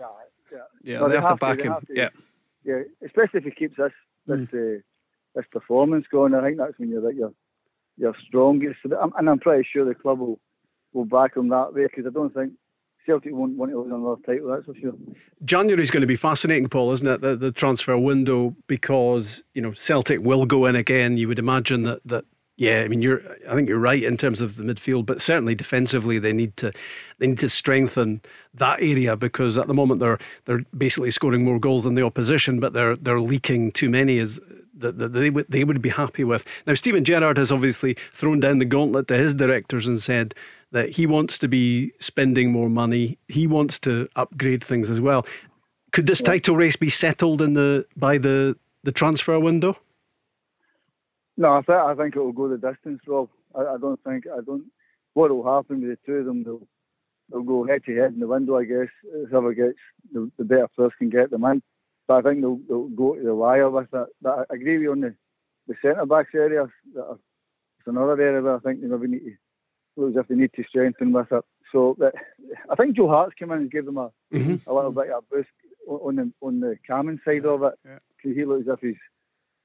Yeah, 0.84 1.00
they, 1.00 1.10
they, 1.10 1.16
have, 1.16 1.30
to 1.30 1.36
back 1.36 1.58
to, 1.58 1.64
him. 1.64 1.74
To, 1.88 1.94
yeah, 1.94 2.10
yeah, 2.64 2.82
especially 3.04 3.40
if 3.40 3.44
he 3.44 3.52
keeps 3.52 3.76
this 3.78 3.92
this 4.28 4.40
mm. 4.40 4.78
uh, 4.78 4.82
this 5.36 5.46
performance 5.52 6.06
going. 6.10 6.34
I 6.34 6.42
think 6.42 6.58
that's 6.58 6.78
when 6.78 6.90
you're 6.90 7.08
at 7.10 7.16
your 7.16 7.34
your 7.98 8.16
strongest. 8.28 8.80
And 8.84 9.30
I'm 9.30 9.40
pretty 9.40 9.68
sure 9.72 9.86
the 9.86 9.96
club 9.96 10.20
will 10.20 10.40
will 10.94 11.06
back 11.06 11.36
him 11.36 11.50
that 11.50 11.74
way 11.74 11.84
because 11.84 12.06
I 12.08 12.10
don't 12.10 12.34
think 12.34 12.54
Celtic 13.06 13.34
won't 13.34 13.58
want 13.58 13.72
to 13.72 13.80
lose 13.80 13.92
another 13.92 14.22
title, 14.26 14.50
that's 14.50 14.66
for 14.66 14.76
sure. 14.76 14.94
January 15.46 15.82
is 15.82 15.92
going 15.92 16.02
to 16.02 16.08
be 16.08 16.16
fascinating, 16.16 16.68
Paul, 16.68 16.92
isn't 16.92 17.08
it? 17.08 17.22
The, 17.22 17.36
the 17.36 17.52
transfer 17.52 17.98
window 17.98 18.56
because 18.68 19.44
you 19.54 19.62
know 19.62 19.74
Celtic 19.74 20.22
will 20.22 20.46
go 20.46 20.66
in 20.66 20.76
again. 20.76 21.18
You 21.18 21.28
would 21.28 21.40
imagine 21.40 21.84
that 21.84 22.02
that 22.06 22.26
yeah, 22.58 22.82
I 22.82 22.88
mean, 22.88 23.04
you're. 23.04 23.22
I 23.48 23.54
think 23.54 23.70
you're 23.70 23.78
right 23.78 24.02
in 24.02 24.18
terms 24.18 24.42
of 24.42 24.58
the 24.58 24.64
midfield, 24.64 25.06
but 25.06 25.22
certainly 25.22 25.54
defensively, 25.54 26.18
they 26.18 26.34
need 26.34 26.58
to 26.58 26.74
they 27.20 27.28
need 27.28 27.40
to 27.40 27.50
strengthen 27.50 28.22
that 28.56 28.82
area 28.82 29.16
because 29.16 29.60
at 29.60 29.68
the 29.68 29.76
moment 29.76 30.00
they're 30.00 30.18
they're 30.46 30.66
basically 30.76 31.12
scoring 31.12 31.46
more 31.46 31.60
goals 31.60 31.84
than 31.84 31.94
the 31.94 32.02
opposition, 32.02 32.60
but 32.60 32.74
they're 32.74 32.96
they're 32.96 33.22
leaking 33.22 33.74
too 33.74 33.92
many 33.92 34.18
as 34.18 34.40
that, 34.80 34.98
that 34.98 35.14
they 35.14 35.30
would 35.30 35.46
they 35.50 35.64
would 35.64 35.82
be 35.82 35.90
happy 35.90 36.24
with. 36.24 36.44
Now, 36.66 36.74
Steven 36.74 37.04
Gerrard 37.04 37.38
has 37.38 37.52
obviously 37.52 37.96
thrown 38.12 38.40
down 38.40 38.60
the 38.60 38.66
gauntlet 38.66 39.08
to 39.10 39.18
his 39.18 39.34
directors 39.34 39.88
and 39.88 40.02
said 40.02 40.34
that 40.72 40.90
he 40.92 41.06
wants 41.06 41.38
to 41.40 41.48
be 41.48 41.94
spending 42.00 42.52
more 42.52 42.70
money. 42.70 43.18
He 43.28 43.48
wants 43.48 43.80
to 43.80 44.10
upgrade 44.16 44.64
things 44.64 44.90
as 44.90 45.00
well. 45.00 45.26
Could 45.94 46.08
this 46.08 46.22
title 46.22 46.56
race 46.56 46.76
be 46.76 46.90
settled 46.90 47.42
in 47.42 47.54
the 47.54 47.86
by 47.96 48.18
the 48.18 48.58
the 48.84 48.92
transfer 48.92 49.40
window? 49.40 49.78
No, 51.38 51.58
I, 51.58 51.62
th- 51.62 51.78
I 51.78 51.94
think 51.96 52.16
it 52.16 52.20
will 52.20 52.32
go 52.32 52.48
the 52.50 52.58
distance, 52.58 53.02
Rob. 53.08 53.30
I, 53.56 53.62
I 53.62 53.78
don't 53.78 54.04
think 54.04 54.26
I 54.28 54.42
don't. 54.42 54.66
What 55.14 55.32
will 55.32 55.46
happen 55.46 55.82
with 55.82 55.92
the 55.92 55.98
two 56.06 56.18
of 56.18 56.26
them? 56.26 56.44
They'll 56.44 56.68
they'll 57.32 57.44
go 57.44 57.66
head 57.66 57.84
to 57.86 57.96
head 57.96 58.14
in 58.14 58.20
the 58.20 58.28
window, 58.28 58.58
I 58.58 58.66
guess. 58.66 58.90
Whoever 59.30 59.54
gets 59.54 59.78
the, 60.12 60.32
the 60.38 60.44
better 60.44 60.68
first 60.76 60.98
can 60.98 61.10
get 61.10 61.30
them 61.32 61.46
in. 61.46 61.62
But 62.08 62.26
I 62.26 62.30
think 62.30 62.42
they'll, 62.42 62.60
they'll 62.68 62.90
go 62.90 63.16
to 63.16 63.24
the 63.24 63.36
wire 63.36 63.70
with 63.70 63.92
that. 63.92 64.08
But 64.22 64.48
I 64.50 64.56
agree 64.56 64.78
with 64.78 64.84
you 64.84 64.92
on 64.92 65.02
the, 65.02 65.16
the 65.68 65.76
centre 65.82 66.06
backs 66.06 66.34
area. 66.34 66.68
it's 66.96 67.88
another 67.88 68.20
area 68.22 68.42
where 68.42 68.56
I 68.56 68.60
think 68.60 68.82
they 68.82 68.88
maybe 68.88 69.08
need 69.08 69.20
to 69.20 69.36
look 69.98 70.12
as 70.12 70.22
if 70.22 70.28
they 70.28 70.36
need 70.36 70.54
to 70.56 70.64
strengthen 70.70 71.12
with 71.12 71.32
it. 71.32 71.44
So 71.72 71.96
but 72.00 72.16
I 72.70 72.76
think 72.76 72.96
Joe 72.96 73.10
Hart's 73.10 73.36
came 73.38 73.52
in 73.52 73.60
and 73.60 73.72
gave 73.72 73.86
them 73.86 73.98
a, 73.98 74.10
mm-hmm. 74.34 74.70
a 74.70 74.74
little 74.74 74.92
bit 74.92 75.10
of 75.10 75.24
a 75.32 75.36
boost 75.36 75.50
on 75.88 76.16
the 76.16 76.32
on 76.42 76.60
the 76.60 76.78
side 76.88 77.46
of 77.46 77.64
it. 77.64 77.74
Yeah. 77.86 78.00
He 78.22 78.46
looks 78.46 78.68
as 78.68 78.76
if 78.76 78.80
he's 78.80 78.96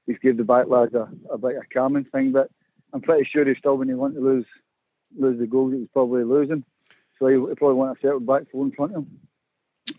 he's 0.05 0.17
gave 0.19 0.37
the 0.37 0.43
back 0.43 0.67
lads 0.67 0.93
a, 0.93 1.09
a 1.31 1.37
bit 1.37 1.55
of 1.55 1.63
a 1.63 1.73
calming 1.73 2.05
thing. 2.05 2.31
But 2.31 2.49
I'm 2.93 3.01
pretty 3.01 3.27
sure 3.31 3.45
he 3.45 3.55
still, 3.55 3.77
when 3.77 3.87
he 3.87 3.93
want 3.93 4.15
to 4.15 4.21
lose 4.21 4.45
lose 5.17 5.39
the 5.39 5.47
goal, 5.47 5.69
he's 5.71 5.87
probably 5.93 6.23
losing. 6.23 6.63
So 7.19 7.27
he, 7.27 7.35
he 7.35 7.55
probably 7.55 7.75
want 7.75 7.97
to 7.97 8.05
settle 8.05 8.19
back 8.19 8.43
four 8.51 8.65
in 8.65 8.71
front 8.71 8.95
of 8.95 9.03
him. 9.03 9.19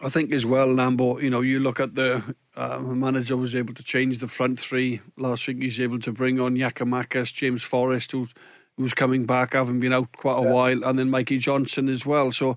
I 0.01 0.09
think 0.09 0.33
as 0.33 0.47
well, 0.47 0.69
Lambo. 0.69 1.23
You 1.23 1.31
know, 1.31 1.43
you 1.43 1.61
look 1.61 1.79
at 1.79 1.95
the 1.95 2.35
uh, 2.57 2.79
manager 2.79 3.37
was 3.37 3.55
able 3.55 3.75
to 3.75 3.83
change 3.83 4.19
the 4.19 4.29
front 4.29 4.59
three 4.59 5.01
last 5.17 5.47
week. 5.47 5.63
He's 5.63 5.81
able 5.81 5.99
to 6.01 6.13
bring 6.13 6.41
on 6.41 6.55
Giakoumakis, 6.57 7.35
James 7.35 7.63
Forrest, 7.63 8.13
who's 8.13 8.33
who's 8.77 8.95
coming 8.95 9.25
back, 9.27 9.53
having 9.53 9.81
been 9.81 9.93
out 9.93 10.11
quite 10.17 10.39
a 10.39 10.43
yeah. 10.43 10.51
while, 10.51 10.85
and 10.85 10.99
then 10.99 11.11
Mikey 11.11 11.39
Johnston 11.39 11.89
as 11.89 12.05
well. 12.05 12.33
So, 12.33 12.55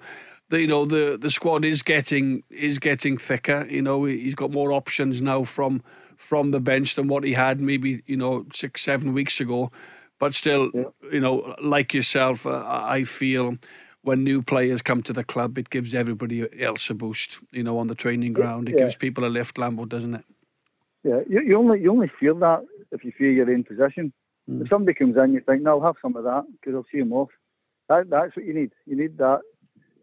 the, 0.50 0.62
you 0.62 0.68
know, 0.68 0.86
the 0.86 1.18
the 1.20 1.30
squad 1.30 1.66
is 1.66 1.82
getting 1.82 2.44
is 2.50 2.80
getting 2.80 3.18
thicker. 3.18 3.68
You 3.70 3.82
know, 3.82 4.06
he's 4.06 4.36
got 4.36 4.52
more 4.52 4.72
options 4.72 5.22
now 5.22 5.44
from 5.44 5.84
from 6.16 6.52
the 6.52 6.62
bench 6.62 6.96
than 6.96 7.08
what 7.08 7.24
he 7.24 7.34
had 7.34 7.60
maybe 7.60 8.02
you 8.06 8.18
know 8.18 8.46
six 8.54 8.82
seven 8.82 9.14
weeks 9.14 9.42
ago. 9.42 9.72
But 10.20 10.34
still, 10.34 10.72
yeah. 10.74 10.86
you 11.12 11.20
know, 11.20 11.56
like 11.62 11.94
yourself, 11.94 12.48
uh, 12.48 12.64
I 12.66 13.04
feel 13.04 13.58
when 14.08 14.24
new 14.24 14.42
players 14.42 14.82
come 14.82 15.04
to 15.04 15.12
the 15.12 15.24
club, 15.24 15.58
it 15.58 15.70
gives 15.70 15.94
everybody 15.94 16.48
else 16.64 16.90
a 16.90 16.94
boost. 16.94 17.40
You 17.52 17.64
know, 17.64 17.78
on 17.78 17.88
the 17.88 17.96
training 17.96 18.32
ground, 18.32 18.70
it 18.70 18.76
yeah. 18.76 18.86
gives 18.86 18.96
people 18.96 19.26
a 19.26 19.28
lift. 19.28 19.58
Lambo, 19.58 19.88
doesn't 19.88 20.16
it? 20.16 20.26
Yeah, 21.04 21.20
you, 21.30 21.42
you 21.42 21.58
only 21.58 21.82
you 21.82 21.92
only 21.92 22.10
feel 22.18 22.36
that 22.36 22.66
if 22.94 23.04
you 23.04 23.12
feel 23.12 23.32
you're 23.34 23.52
in 23.52 23.66
possession. 23.66 24.14
Mm. 24.50 24.62
If 24.62 24.70
somebody 24.70 24.94
comes 24.94 25.18
in, 25.18 25.34
you 25.34 25.42
think, 25.42 25.62
"No, 25.62 25.72
I'll 25.72 25.88
have 25.88 25.96
some 26.02 26.16
of 26.16 26.24
that 26.24 26.46
because 26.54 26.74
I'll 26.74 26.86
see 26.90 27.00
him 27.00 27.12
off." 27.12 27.30
That, 27.90 28.10
that's 28.10 28.34
what 28.36 28.46
you 28.46 28.54
need. 28.54 28.72
You 28.86 28.96
need 28.96 29.18
that 29.18 29.42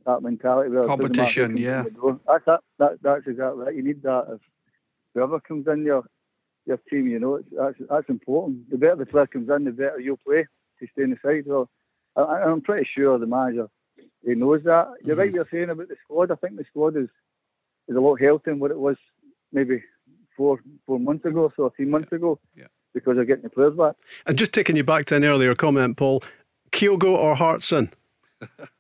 that 0.05 0.23
mentality. 0.23 0.71
Competition, 0.87 1.57
yeah. 1.57 1.85
That's 2.27 2.45
that, 2.45 2.61
that. 2.79 2.99
That's 3.03 3.27
exactly 3.27 3.65
that. 3.65 3.75
You 3.75 3.83
need 3.83 4.03
that. 4.03 4.25
If 4.35 4.41
whoever 5.15 5.41
comes 5.41 5.67
in 5.67 5.83
your 5.83 6.05
your 6.67 6.79
team, 6.91 7.07
you 7.07 7.19
know, 7.19 7.37
it's, 7.37 7.49
that's 7.57 7.79
that's 7.89 8.09
important. 8.11 8.71
The 8.71 8.77
better 8.77 8.97
the 8.97 9.07
player 9.07 9.27
comes 9.27 9.49
in, 9.49 9.65
the 9.65 9.73
better 9.73 9.99
you'll 9.99 10.19
play 10.19 10.47
to 10.81 10.87
stay 10.93 11.05
in 11.05 11.11
the 11.11 11.17
side. 11.25 11.45
So 11.47 11.71
I, 12.17 12.43
I'm 12.43 12.61
pretty 12.61 12.87
sure 12.95 13.19
the 13.19 13.27
manager 13.27 13.69
he 14.25 14.35
knows 14.35 14.63
that. 14.65 14.89
You're 15.05 15.17
mm-hmm. 15.17 15.21
right. 15.21 15.33
You're 15.33 15.49
saying 15.51 15.71
about 15.71 15.89
the 15.89 15.97
squad. 16.05 16.31
I 16.31 16.37
think 16.37 16.57
the 16.57 16.65
squad 16.65 16.97
is 16.97 17.09
is 17.89 17.97
a 17.97 18.01
lot 18.01 18.21
healthier 18.21 18.53
than 18.53 18.61
what 18.61 18.71
it 18.71 18.79
was 18.79 18.97
maybe 19.53 19.83
four 20.37 20.59
four 20.87 20.99
months 20.99 21.25
ago, 21.25 21.53
so 21.57 21.73
three 21.77 21.87
months 21.87 22.09
yeah. 22.11 22.17
ago. 22.17 22.41
Yeah. 22.57 22.67
Because 22.93 23.17
they're 23.17 23.25
getting 23.25 23.43
the 23.43 23.51
players 23.51 23.77
back. 23.77 23.97
And 24.25 24.39
just 24.39 24.53
taking 24.53 24.77
you 24.77 24.85
back 24.85 25.07
to 25.07 25.17
an 25.17 25.25
earlier 25.25 25.57
comment, 25.57 25.97
Paul, 25.97 26.23
Kyogo 26.71 27.17
or 27.17 27.35
Hartson? 27.35 27.93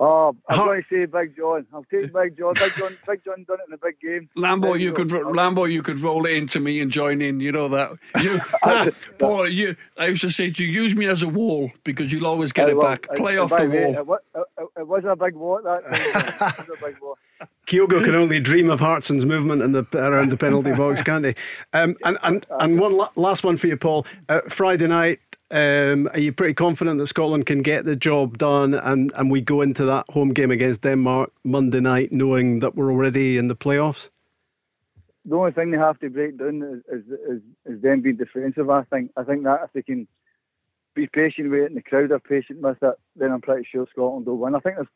Oh, 0.00 0.36
I'm 0.48 0.58
going 0.58 0.82
to 0.82 0.88
say 0.88 1.06
Big 1.06 1.36
John. 1.36 1.66
I'll 1.72 1.84
take 1.84 2.12
Big 2.12 2.38
John. 2.38 2.54
Big 2.54 2.72
John, 2.76 2.96
Big 3.06 3.24
John 3.24 3.44
done 3.48 3.58
it 3.60 3.68
in 3.68 3.74
a 3.74 3.78
big 3.78 4.00
game. 4.00 4.28
Lambo, 4.36 4.74
big 4.74 4.82
you 4.82 4.94
John. 4.94 5.08
could 5.08 5.08
Lambo, 5.10 5.70
you 5.70 5.82
could 5.82 5.98
roll 6.00 6.24
it 6.24 6.34
into 6.34 6.60
me 6.60 6.80
and 6.80 6.90
join 6.90 7.20
in. 7.20 7.40
You 7.40 7.50
know 7.50 7.68
that. 7.68 7.98
You, 8.22 8.40
Paul, 9.18 9.48
you. 9.48 9.76
I 9.98 10.06
used 10.06 10.22
to 10.22 10.30
say 10.30 10.50
to 10.50 10.64
you, 10.64 10.70
use 10.70 10.94
me 10.94 11.06
as 11.06 11.22
a 11.22 11.28
wall 11.28 11.72
because 11.82 12.12
you'll 12.12 12.26
always 12.28 12.52
get 12.52 12.68
I 12.68 12.72
it 12.72 12.80
back. 12.80 13.08
Play 13.16 13.38
off 13.38 13.50
the 13.50 13.68
wall. 13.68 14.18
It, 14.34 14.40
it, 14.58 14.68
it, 14.78 14.86
was 14.86 15.04
a 15.04 15.16
big 15.16 15.34
wall. 15.34 15.60
That 15.64 15.82
it 15.86 16.58
was 16.68 16.78
a 16.80 16.84
big 16.86 17.00
wall. 17.00 17.18
Kyogo 17.66 18.02
can 18.02 18.14
only 18.14 18.40
dream 18.40 18.70
of 18.70 18.80
Hartson's 18.80 19.26
movement 19.26 19.62
in 19.62 19.72
the 19.72 19.84
around 19.94 20.30
the 20.30 20.36
penalty 20.36 20.72
box, 20.72 21.02
can't 21.02 21.24
he? 21.24 21.34
Um, 21.72 21.96
and 22.04 22.18
and 22.22 22.46
and 22.60 22.80
one 22.80 22.96
la- 22.96 23.10
last 23.14 23.44
one 23.44 23.56
for 23.56 23.66
you, 23.66 23.76
Paul. 23.76 24.06
Uh, 24.28 24.40
Friday 24.48 24.86
night, 24.86 25.20
um, 25.50 26.08
are 26.12 26.18
you 26.18 26.32
pretty 26.32 26.54
confident 26.54 26.98
that 26.98 27.06
Scotland 27.06 27.46
can 27.46 27.62
get 27.62 27.84
the 27.84 27.96
job 27.96 28.36
done 28.36 28.74
and, 28.74 29.12
and 29.14 29.30
we 29.30 29.40
go 29.40 29.62
into 29.62 29.84
that 29.86 30.04
home 30.10 30.34
game 30.34 30.50
against 30.50 30.82
Denmark 30.82 31.32
Monday 31.42 31.80
night 31.80 32.12
knowing 32.12 32.60
that 32.60 32.74
we're 32.74 32.90
already 32.90 33.38
in 33.38 33.48
the 33.48 33.56
playoffs? 33.56 34.10
The 35.24 35.36
only 35.36 35.52
thing 35.52 35.70
they 35.70 35.78
have 35.78 35.98
to 36.00 36.10
break 36.10 36.38
down 36.38 36.62
is, 36.62 37.00
is, 37.00 37.12
is, 37.30 37.42
is 37.66 37.82
them 37.82 38.02
being 38.02 38.16
defensive. 38.16 38.68
I 38.68 38.84
think 38.84 39.10
I 39.16 39.24
think 39.24 39.44
that 39.44 39.60
if 39.64 39.72
they 39.72 39.82
can 39.82 40.06
be 40.94 41.06
patient 41.06 41.50
with 41.50 41.60
it 41.60 41.66
and 41.66 41.76
the 41.76 41.82
crowd 41.82 42.12
are 42.12 42.18
patient 42.18 42.60
with 42.60 42.82
it, 42.82 42.94
then 43.16 43.32
I'm 43.32 43.40
pretty 43.40 43.66
sure 43.70 43.86
Scotland 43.90 44.26
will 44.26 44.38
win. 44.38 44.54
I 44.54 44.60
think 44.60 44.76
there's 44.76 44.88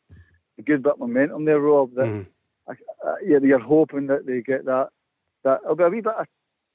a 0.59 0.61
good 0.61 0.83
bit 0.83 0.93
of 0.93 0.99
momentum 0.99 1.45
there, 1.45 1.59
Rob. 1.59 1.93
That 1.95 2.05
mm. 2.05 2.25
I, 2.67 2.71
uh, 3.05 3.15
yeah, 3.25 3.39
you're 3.41 3.59
hoping 3.59 4.07
that 4.07 4.25
they 4.25 4.41
get 4.41 4.65
that. 4.65 4.89
That 5.43 5.61
it'll 5.63 5.75
be 5.75 5.83
a 5.83 5.89
wee 5.89 6.01
bit 6.01 6.13
of 6.13 6.27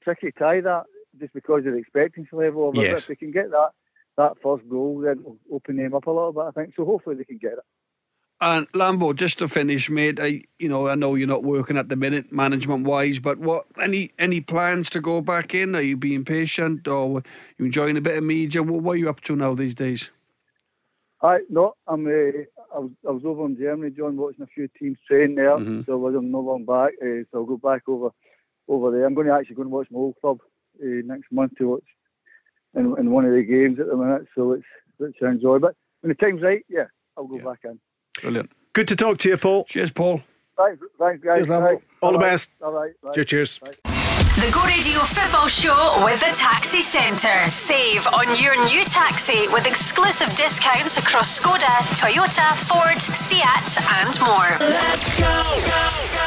tricky 0.02 0.32
tie 0.32 0.60
that 0.60 0.84
just 1.18 1.32
because 1.34 1.66
of 1.66 1.72
the 1.72 1.78
expectancy 1.78 2.34
level 2.34 2.68
of 2.68 2.76
it. 2.76 2.82
Yes. 2.82 3.02
If 3.02 3.08
they 3.08 3.16
can 3.16 3.30
get 3.30 3.50
that 3.50 3.70
that 4.16 4.32
first 4.42 4.68
goal, 4.68 5.00
then 5.00 5.22
will 5.22 5.38
open 5.52 5.76
them 5.76 5.94
up 5.94 6.06
a 6.06 6.10
little 6.10 6.32
bit. 6.32 6.44
I 6.48 6.50
think 6.50 6.74
so. 6.76 6.84
Hopefully 6.84 7.16
they 7.16 7.24
can 7.24 7.38
get 7.38 7.52
it. 7.52 7.64
And 8.40 8.70
Lambo, 8.72 9.16
just 9.16 9.38
to 9.38 9.48
finish, 9.48 9.90
mate. 9.90 10.20
I, 10.20 10.42
you 10.60 10.68
know, 10.68 10.86
I 10.86 10.94
know 10.94 11.16
you're 11.16 11.26
not 11.26 11.42
working 11.42 11.76
at 11.76 11.88
the 11.88 11.96
minute, 11.96 12.30
management 12.30 12.84
wise, 12.84 13.18
but 13.18 13.38
what 13.38 13.66
any 13.82 14.12
any 14.16 14.40
plans 14.40 14.90
to 14.90 15.00
go 15.00 15.20
back 15.20 15.54
in? 15.54 15.74
Are 15.74 15.80
you 15.80 15.96
being 15.96 16.24
patient, 16.24 16.86
or 16.86 17.22
you 17.58 17.64
enjoying 17.64 17.96
a 17.96 18.00
bit 18.00 18.16
of 18.16 18.22
media? 18.22 18.62
What, 18.62 18.82
what 18.82 18.92
are 18.92 18.96
you 18.96 19.08
up 19.08 19.20
to 19.22 19.34
now 19.34 19.54
these 19.54 19.74
days? 19.74 20.12
I 21.20 21.40
no, 21.50 21.74
I'm. 21.88 22.06
Uh, 22.06 22.44
I 22.72 22.78
was 22.78 22.90
I 23.08 23.10
was 23.10 23.24
over 23.24 23.44
in 23.46 23.56
Germany, 23.56 23.92
John, 23.96 24.16
watching 24.16 24.42
a 24.42 24.46
few 24.46 24.68
teams 24.78 24.98
train 25.08 25.34
there. 25.34 25.56
Mm-hmm. 25.56 25.80
So 25.86 25.94
I 25.94 25.96
was 25.96 26.14
not 26.14 26.38
long 26.38 26.64
back. 26.64 26.92
Uh, 27.02 27.24
so 27.32 27.38
I'll 27.38 27.44
go 27.44 27.56
back 27.56 27.88
over 27.88 28.10
over 28.68 28.92
there. 28.92 29.04
I'm 29.04 29.14
going 29.14 29.26
to 29.26 29.32
actually 29.32 29.56
go 29.56 29.62
and 29.62 29.70
watch 29.72 29.88
my 29.90 29.98
old 29.98 30.14
club 30.20 30.38
uh, 30.82 31.02
next 31.04 31.30
month 31.32 31.56
to 31.58 31.68
watch 31.68 31.84
in, 32.74 32.94
in 32.98 33.10
one 33.10 33.24
of 33.24 33.32
the 33.32 33.42
games 33.42 33.78
at 33.80 33.86
the 33.86 33.96
minute. 33.96 34.26
So 34.34 34.52
it's 34.52 34.64
it's 35.00 35.18
enjoy. 35.20 35.58
But 35.58 35.74
when 36.00 36.08
the 36.08 36.14
time's 36.14 36.42
right, 36.42 36.64
yeah, 36.68 36.84
I'll 37.16 37.26
go 37.26 37.36
yeah. 37.36 37.44
back 37.44 37.60
in. 37.64 37.80
Brilliant. 38.20 38.50
Good 38.72 38.88
to 38.88 38.96
talk 38.96 39.18
to 39.18 39.28
you, 39.28 39.36
Paul. 39.36 39.64
Cheers, 39.64 39.90
Paul. 39.90 40.22
Thanks, 40.56 40.82
thanks 40.98 41.24
guys. 41.24 41.46
Cheers, 41.46 41.50
All, 41.50 41.82
All 42.02 42.12
the 42.12 42.18
best. 42.18 42.50
All 42.62 42.72
right. 42.72 42.92
Cheers. 43.14 43.26
cheers. 43.26 43.60
The 44.38 44.52
Go 44.52 44.62
Radio 44.66 45.00
Football 45.00 45.48
Show 45.48 46.02
with 46.04 46.20
the 46.20 46.32
Taxi 46.36 46.80
Centre. 46.80 47.48
Save 47.48 48.06
on 48.08 48.40
your 48.40 48.54
new 48.66 48.84
taxi 48.84 49.48
with 49.48 49.66
exclusive 49.66 50.32
discounts 50.36 50.96
across 50.96 51.40
Skoda, 51.40 51.74
Toyota, 51.98 52.54
Ford, 52.54 53.00
Seat, 53.00 53.42
and 53.42 54.20
more. 54.20 54.56
Let's 54.60 55.18
go, 55.18 55.26
go, 55.66 56.14
go. 56.14 56.17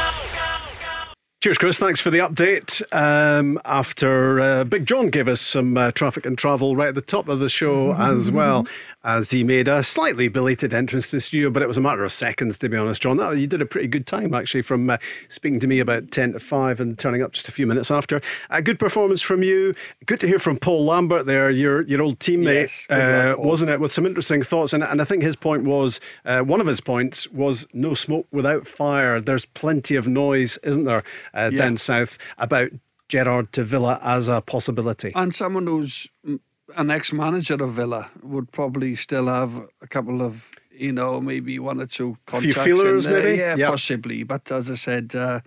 Cheers, 1.42 1.58
Chris. 1.58 1.76
Thanks 1.76 2.00
for 2.00 2.10
the 2.10 2.18
update. 2.18 2.80
Um, 2.94 3.60
after 3.64 4.38
uh, 4.38 4.62
Big 4.62 4.86
John 4.86 5.10
gave 5.10 5.26
us 5.26 5.40
some 5.40 5.76
uh, 5.76 5.90
traffic 5.90 6.24
and 6.24 6.38
travel 6.38 6.76
right 6.76 6.86
at 6.86 6.94
the 6.94 7.00
top 7.02 7.26
of 7.26 7.40
the 7.40 7.48
show 7.48 7.94
as 7.94 8.30
well 8.30 8.64
as 9.04 9.30
he 9.30 9.42
made 9.42 9.68
a 9.68 9.82
slightly 9.82 10.28
belated 10.28 10.72
entrance 10.72 11.10
to 11.10 11.16
the 11.16 11.20
studio, 11.20 11.50
but 11.50 11.62
it 11.62 11.68
was 11.68 11.78
a 11.78 11.80
matter 11.80 12.04
of 12.04 12.12
seconds, 12.12 12.58
to 12.58 12.68
be 12.68 12.76
honest, 12.76 13.02
John. 13.02 13.18
You 13.38 13.46
did 13.46 13.60
a 13.60 13.66
pretty 13.66 13.88
good 13.88 14.06
time, 14.06 14.34
actually, 14.34 14.62
from 14.62 14.88
uh, 14.88 14.98
speaking 15.28 15.60
to 15.60 15.66
me 15.66 15.80
about 15.80 16.10
10 16.10 16.34
to 16.34 16.40
5 16.40 16.80
and 16.80 16.98
turning 16.98 17.22
up 17.22 17.32
just 17.32 17.48
a 17.48 17.52
few 17.52 17.66
minutes 17.66 17.90
after. 17.90 18.20
A 18.50 18.62
good 18.62 18.78
performance 18.78 19.20
from 19.20 19.42
you. 19.42 19.74
Good 20.06 20.20
to 20.20 20.26
hear 20.26 20.38
from 20.38 20.56
Paul 20.56 20.84
Lambert 20.84 21.26
there, 21.26 21.50
your, 21.50 21.82
your 21.82 22.02
old 22.02 22.18
teammate, 22.20 22.86
yes, 22.88 22.90
uh, 22.90 23.34
wasn't 23.38 23.70
it? 23.70 23.80
With 23.80 23.92
some 23.92 24.06
interesting 24.06 24.42
thoughts. 24.42 24.72
And, 24.72 24.84
and 24.84 25.00
I 25.00 25.04
think 25.04 25.22
his 25.22 25.36
point 25.36 25.64
was 25.64 26.00
uh, 26.24 26.42
one 26.42 26.60
of 26.60 26.66
his 26.66 26.80
points 26.80 27.28
was 27.30 27.66
no 27.72 27.94
smoke 27.94 28.26
without 28.30 28.66
fire. 28.66 29.20
There's 29.20 29.46
plenty 29.46 29.96
of 29.96 30.06
noise, 30.06 30.58
isn't 30.62 30.84
there, 30.84 31.02
uh, 31.34 31.50
yeah. 31.52 31.58
down 31.58 31.76
south 31.76 32.18
about 32.38 32.70
Gerrard 33.08 33.52
to 33.52 33.64
Villa 33.64 34.00
as 34.02 34.28
a 34.28 34.40
possibility. 34.40 35.12
And 35.14 35.34
someone 35.34 35.66
who's 35.66 36.08
an 36.76 36.90
ex-manager 36.90 37.54
of 37.54 37.72
Villa 37.72 38.10
would 38.22 38.52
probably 38.52 38.94
still 38.94 39.26
have 39.26 39.68
a 39.80 39.86
couple 39.86 40.22
of, 40.22 40.50
you 40.70 40.92
know, 40.92 41.20
maybe 41.20 41.58
one 41.58 41.80
or 41.80 41.86
two 41.86 42.16
contracts. 42.26 42.58
A 42.58 42.64
few 42.64 42.76
feelers, 42.76 43.06
maybe. 43.06 43.38
Yeah, 43.38 43.56
yep. 43.56 43.70
possibly. 43.70 44.22
But 44.22 44.50
as 44.50 44.70
I 44.70 44.74
said, 44.74 45.14
uh, 45.14 45.40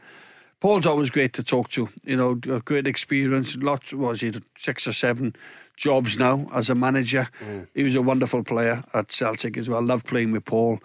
Paul's 0.59 0.85
always 0.85 1.09
great 1.09 1.33
to 1.33 1.43
talk 1.43 1.69
to. 1.69 1.89
You 2.03 2.15
know, 2.15 2.35
great 2.35 2.87
experience. 2.87 3.55
Lots 3.55 3.93
was 3.93 4.21
he 4.21 4.33
six 4.57 4.87
or 4.87 4.93
seven 4.93 5.35
jobs 5.75 6.17
now 6.17 6.47
as 6.53 6.69
a 6.69 6.75
manager. 6.75 7.29
Mm. 7.41 7.67
He 7.73 7.83
was 7.83 7.95
a 7.95 8.01
wonderful 8.01 8.43
player 8.43 8.83
at 8.93 9.11
Celtic 9.11 9.57
as 9.57 9.69
well. 9.69 9.81
Loved 9.81 10.05
playing 10.05 10.31
with 10.31 10.45
Paul. 10.45 10.79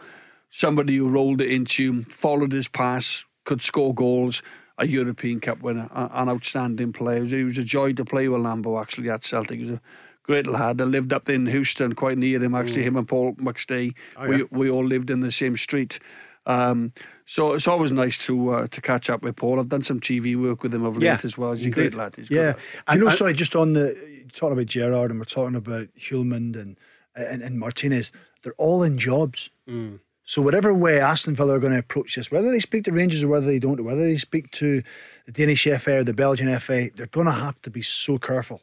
Somebody 0.51 0.97
who 0.97 1.09
rolled 1.09 1.41
it 1.41 1.51
into, 1.51 2.03
followed 2.05 2.53
his 2.53 2.69
pass, 2.69 3.25
could 3.45 3.63
score 3.63 3.95
goals. 3.95 4.43
A 4.79 4.87
European 4.87 5.41
Cup 5.41 5.61
winner, 5.61 5.91
an 5.93 6.31
outstanding 6.31 6.95
player. 6.95 7.23
It 7.23 7.45
was 7.45 7.59
a 7.59 7.63
joy 7.63 7.93
to 7.93 8.03
play 8.03 8.29
with 8.29 8.41
Lambo 8.41 8.81
actually 8.81 9.11
at 9.11 9.25
Celtic. 9.25 9.59
He 9.59 9.67
was 9.67 9.75
a 9.75 9.81
great 10.23 10.47
lad. 10.47 10.81
I 10.81 10.85
lived 10.85 11.13
up 11.13 11.29
in 11.29 11.47
Houston, 11.47 11.95
quite 11.95 12.19
near 12.19 12.43
him 12.43 12.55
actually. 12.55 12.83
Mm. 12.83 12.87
Him 12.87 12.97
and 12.97 13.09
Paul 13.09 13.35
McStay. 13.35 13.95
Oh, 14.17 14.25
yeah. 14.25 14.29
We 14.51 14.67
we 14.67 14.71
all 14.71 14.85
lived 14.85 15.11
in 15.11 15.21
the 15.21 15.33
same 15.33 15.57
street. 15.57 15.99
Um, 16.47 16.93
so 17.27 17.53
it's 17.53 17.69
always 17.69 17.93
nice 17.93 18.25
to 18.27 18.51
uh, 18.51 18.67
to 18.69 18.81
catch 18.81 19.11
up 19.11 19.23
with 19.23 19.37
Paul. 19.37 19.61
I've 19.61 19.69
done 19.69 19.85
some 19.85 20.01
TV 20.01 20.41
work 20.41 20.63
with 20.63 20.75
him 20.75 20.85
of 20.85 21.03
yeah, 21.03 21.13
late 21.13 21.25
as 21.25 21.39
well. 21.39 21.53
He's 21.53 21.67
a 21.67 21.71
great 21.71 21.95
lad. 21.95 22.17
He's 22.17 22.31
yeah, 22.31 22.55
and 22.89 22.99
you 22.99 23.05
know, 23.05 23.11
sorry, 23.11 23.35
just 23.35 23.55
on 23.55 23.75
the 23.75 23.95
talking 24.33 24.55
about 24.55 24.67
Gerrard 24.67 25.11
and 25.11 25.21
we're 25.21 25.25
talking 25.25 25.57
about 25.57 25.89
Hjulmand 25.97 26.57
and, 26.57 26.77
and 27.15 27.43
and 27.43 27.59
Martinez. 27.59 28.11
They're 28.43 28.55
all 28.55 28.83
in 28.83 28.99
jobs. 28.99 29.51
Mm. 29.69 30.01
So 30.25 30.41
whatever 30.41 30.73
way 30.73 31.01
Aston 31.01 31.35
Villa 31.35 31.55
are 31.55 31.59
going 31.59 31.73
to 31.73 31.79
approach 31.79 32.15
this, 32.15 32.31
whether 32.31 32.51
they 32.51 32.61
speak 32.61 32.85
to 32.85 32.93
Rangers 32.93 33.25
or 33.25 33.29
whether 33.29 33.47
they 33.47 33.59
don't, 33.59 33.81
or 33.81 33.83
whether 33.83 34.05
they 34.05 34.17
speak 34.17 34.51
to 34.53 34.83
the 35.27 35.33
Danish 35.33 35.65
FA 35.65 35.99
or 35.99 36.05
the 36.05 36.15
Belgian 36.15 36.57
FA, 36.61 36.91
they're 36.95 37.07
going 37.07 37.27
to 37.27 37.33
have 37.33 37.61
to 37.63 37.71
be 37.71 37.83
so 37.83 38.17
careful 38.17 38.63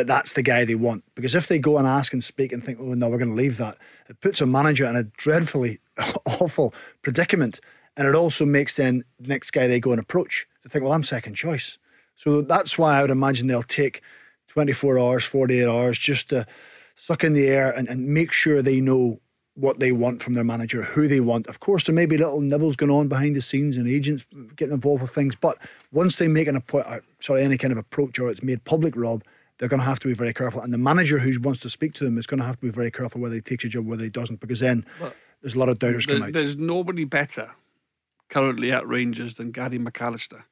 that 0.00 0.06
that's 0.06 0.32
the 0.32 0.42
guy 0.42 0.64
they 0.64 0.74
want. 0.74 1.04
Because 1.14 1.34
if 1.34 1.46
they 1.46 1.58
go 1.58 1.76
and 1.76 1.86
ask 1.86 2.12
and 2.12 2.24
speak 2.24 2.52
and 2.52 2.64
think, 2.64 2.78
oh 2.80 2.94
no, 2.94 3.08
we're 3.08 3.18
going 3.18 3.30
to 3.30 3.36
leave 3.36 3.58
that, 3.58 3.76
it 4.08 4.20
puts 4.20 4.40
a 4.40 4.46
manager 4.46 4.86
in 4.86 4.96
a 4.96 5.04
dreadfully 5.04 5.78
awful 6.26 6.74
predicament. 7.02 7.60
And 7.96 8.08
it 8.08 8.14
also 8.14 8.46
makes 8.46 8.74
then 8.76 9.04
the 9.18 9.28
next 9.28 9.50
guy 9.50 9.66
they 9.66 9.80
go 9.80 9.92
and 9.92 10.00
approach 10.00 10.46
to 10.62 10.68
think, 10.68 10.82
well, 10.82 10.92
I'm 10.92 11.02
second 11.02 11.34
choice. 11.34 11.78
So 12.16 12.40
that's 12.40 12.78
why 12.78 12.98
I 12.98 13.02
would 13.02 13.10
imagine 13.10 13.46
they'll 13.46 13.62
take 13.62 14.02
24 14.48 14.98
hours, 14.98 15.24
48 15.24 15.66
hours 15.66 15.98
just 15.98 16.30
to 16.30 16.46
suck 16.94 17.24
in 17.24 17.34
the 17.34 17.48
air 17.48 17.70
and, 17.70 17.88
and 17.88 18.08
make 18.08 18.32
sure 18.32 18.62
they 18.62 18.80
know 18.80 19.20
what 19.54 19.80
they 19.80 19.92
want 19.92 20.22
from 20.22 20.34
their 20.34 20.44
manager, 20.44 20.82
who 20.82 21.08
they 21.08 21.20
want. 21.20 21.46
Of 21.46 21.60
course, 21.60 21.84
there 21.84 21.94
may 21.94 22.06
be 22.06 22.16
little 22.16 22.40
nibbles 22.40 22.76
going 22.76 22.90
on 22.90 23.08
behind 23.08 23.36
the 23.36 23.42
scenes 23.42 23.76
and 23.76 23.86
agents 23.86 24.24
getting 24.56 24.74
involved 24.74 25.02
with 25.02 25.10
things, 25.10 25.34
but 25.34 25.58
once 25.92 26.16
they 26.16 26.28
make 26.28 26.48
an 26.48 26.56
appoint, 26.56 26.86
uh, 26.86 27.00
sorry, 27.18 27.42
any 27.42 27.58
kind 27.58 27.72
of 27.72 27.78
approach 27.78 28.18
or 28.18 28.30
it's 28.30 28.42
made 28.42 28.64
public, 28.64 28.96
Rob, 28.96 29.22
they're 29.60 29.68
going 29.68 29.80
to 29.80 29.86
have 29.86 30.00
to 30.00 30.08
be 30.08 30.14
very 30.14 30.32
careful. 30.32 30.62
And 30.62 30.72
the 30.72 30.78
manager 30.78 31.18
who 31.18 31.38
wants 31.38 31.60
to 31.60 31.70
speak 31.70 31.92
to 31.94 32.04
them 32.04 32.16
is 32.16 32.26
going 32.26 32.40
to 32.40 32.46
have 32.46 32.56
to 32.56 32.62
be 32.62 32.70
very 32.70 32.90
careful 32.90 33.20
whether 33.20 33.34
he 33.34 33.42
takes 33.42 33.62
a 33.62 33.68
job, 33.68 33.86
whether 33.86 34.02
he 34.02 34.10
doesn't, 34.10 34.40
because 34.40 34.60
then 34.60 34.86
but 34.98 35.14
there's 35.42 35.54
a 35.54 35.58
lot 35.58 35.68
of 35.68 35.78
doubters 35.78 36.06
there, 36.06 36.16
come 36.16 36.28
out. 36.28 36.32
There's 36.32 36.56
nobody 36.56 37.04
better 37.04 37.50
currently 38.30 38.72
at 38.72 38.88
Rangers 38.88 39.34
than 39.34 39.50
Gary 39.50 39.78
McAllister 39.78 40.44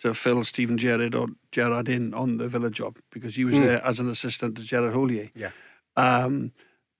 to 0.00 0.12
fill 0.12 0.42
Steven 0.42 0.76
Gerrard 0.76 1.14
or 1.14 1.28
Gerrard 1.52 1.88
in 1.88 2.12
on 2.14 2.38
the 2.38 2.48
Villa 2.48 2.68
job 2.68 2.98
because 3.12 3.36
he 3.36 3.44
was 3.44 3.54
mm. 3.54 3.60
there 3.60 3.86
as 3.86 4.00
an 4.00 4.10
assistant 4.10 4.56
to 4.56 4.62
Gerard 4.62 4.92
Houllier. 4.92 5.30
Yeah. 5.36 5.50
Um, 5.96 6.50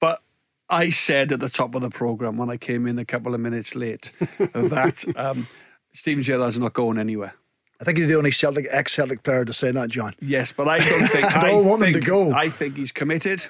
but 0.00 0.22
I 0.70 0.90
said 0.90 1.32
at 1.32 1.40
the 1.40 1.48
top 1.48 1.74
of 1.74 1.82
the 1.82 1.90
program 1.90 2.36
when 2.36 2.50
I 2.50 2.56
came 2.56 2.86
in 2.86 3.00
a 3.00 3.04
couple 3.04 3.34
of 3.34 3.40
minutes 3.40 3.74
late 3.74 4.12
that 4.38 5.12
um, 5.16 5.48
Steven 5.92 6.22
Gerrard's 6.22 6.60
not 6.60 6.72
going 6.72 6.98
anywhere. 6.98 7.34
I 7.82 7.84
think 7.84 7.98
you're 7.98 8.06
the 8.06 8.14
only 8.14 8.30
Celtic 8.30 8.68
ex 8.70 8.92
Celtic 8.94 9.24
player 9.24 9.44
to 9.44 9.52
say 9.52 9.72
that, 9.72 9.90
John. 9.90 10.14
Yes, 10.20 10.52
but 10.52 10.68
I 10.68 10.78
don't 10.78 11.08
think 11.08 11.24
I 11.36 11.40
don't 11.50 11.66
I 11.66 11.68
want 11.68 11.82
think, 11.82 11.94
them 11.94 12.04
to 12.04 12.08
go. 12.08 12.32
I 12.32 12.48
think 12.48 12.76
he's 12.76 12.92
committed. 12.92 13.42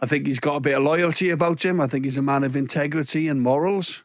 I 0.00 0.06
think 0.06 0.26
he's 0.26 0.40
got 0.40 0.56
a 0.56 0.60
bit 0.60 0.76
of 0.76 0.82
loyalty 0.82 1.30
about 1.30 1.64
him. 1.64 1.80
I 1.80 1.86
think 1.86 2.06
he's 2.06 2.18
a 2.18 2.22
man 2.22 2.42
of 2.42 2.56
integrity 2.56 3.28
and 3.28 3.40
morals, 3.40 4.02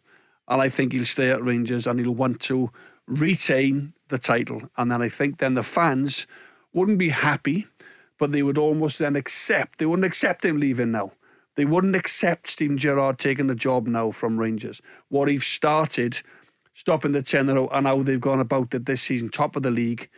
and 0.47 0.61
I 0.61 0.69
think 0.69 0.93
he'll 0.93 1.05
stay 1.05 1.31
at 1.31 1.43
Rangers 1.43 1.87
and 1.87 1.99
he'll 1.99 2.13
want 2.13 2.39
to 2.41 2.69
retain 3.07 3.93
the 4.09 4.19
title. 4.19 4.61
And 4.77 4.91
then 4.91 5.01
I 5.01 5.09
think 5.09 5.39
then 5.39 5.55
the 5.55 5.63
fans 5.63 6.27
wouldn't 6.71 6.99
be 6.99 7.09
happy, 7.09 7.65
but 8.19 8.31
they 8.31 8.43
would 8.43 8.59
almost 8.59 8.99
then 8.99 9.15
accept. 9.15 9.79
They 9.79 9.87
wouldn't 9.87 10.05
accept 10.05 10.45
him 10.45 10.59
leaving 10.59 10.91
now. 10.91 11.13
They 11.55 11.65
wouldn't 11.65 11.95
accept 11.95 12.51
Steven 12.51 12.77
Gerrard 12.77 13.17
taking 13.17 13.47
the 13.47 13.55
job 13.55 13.87
now 13.87 14.11
from 14.11 14.39
Rangers. 14.39 14.83
What 15.09 15.29
he's 15.29 15.47
started 15.47 16.21
stopping 16.81 17.11
the 17.11 17.21
10 17.21 17.45
0 17.45 17.67
and 17.67 17.85
how 17.85 18.01
they've 18.01 18.19
gone 18.19 18.39
about 18.39 18.73
it 18.73 18.87
this 18.87 19.03
season, 19.03 19.29
top 19.29 19.55
of 19.55 19.61
the 19.61 19.69
league. 19.69 20.09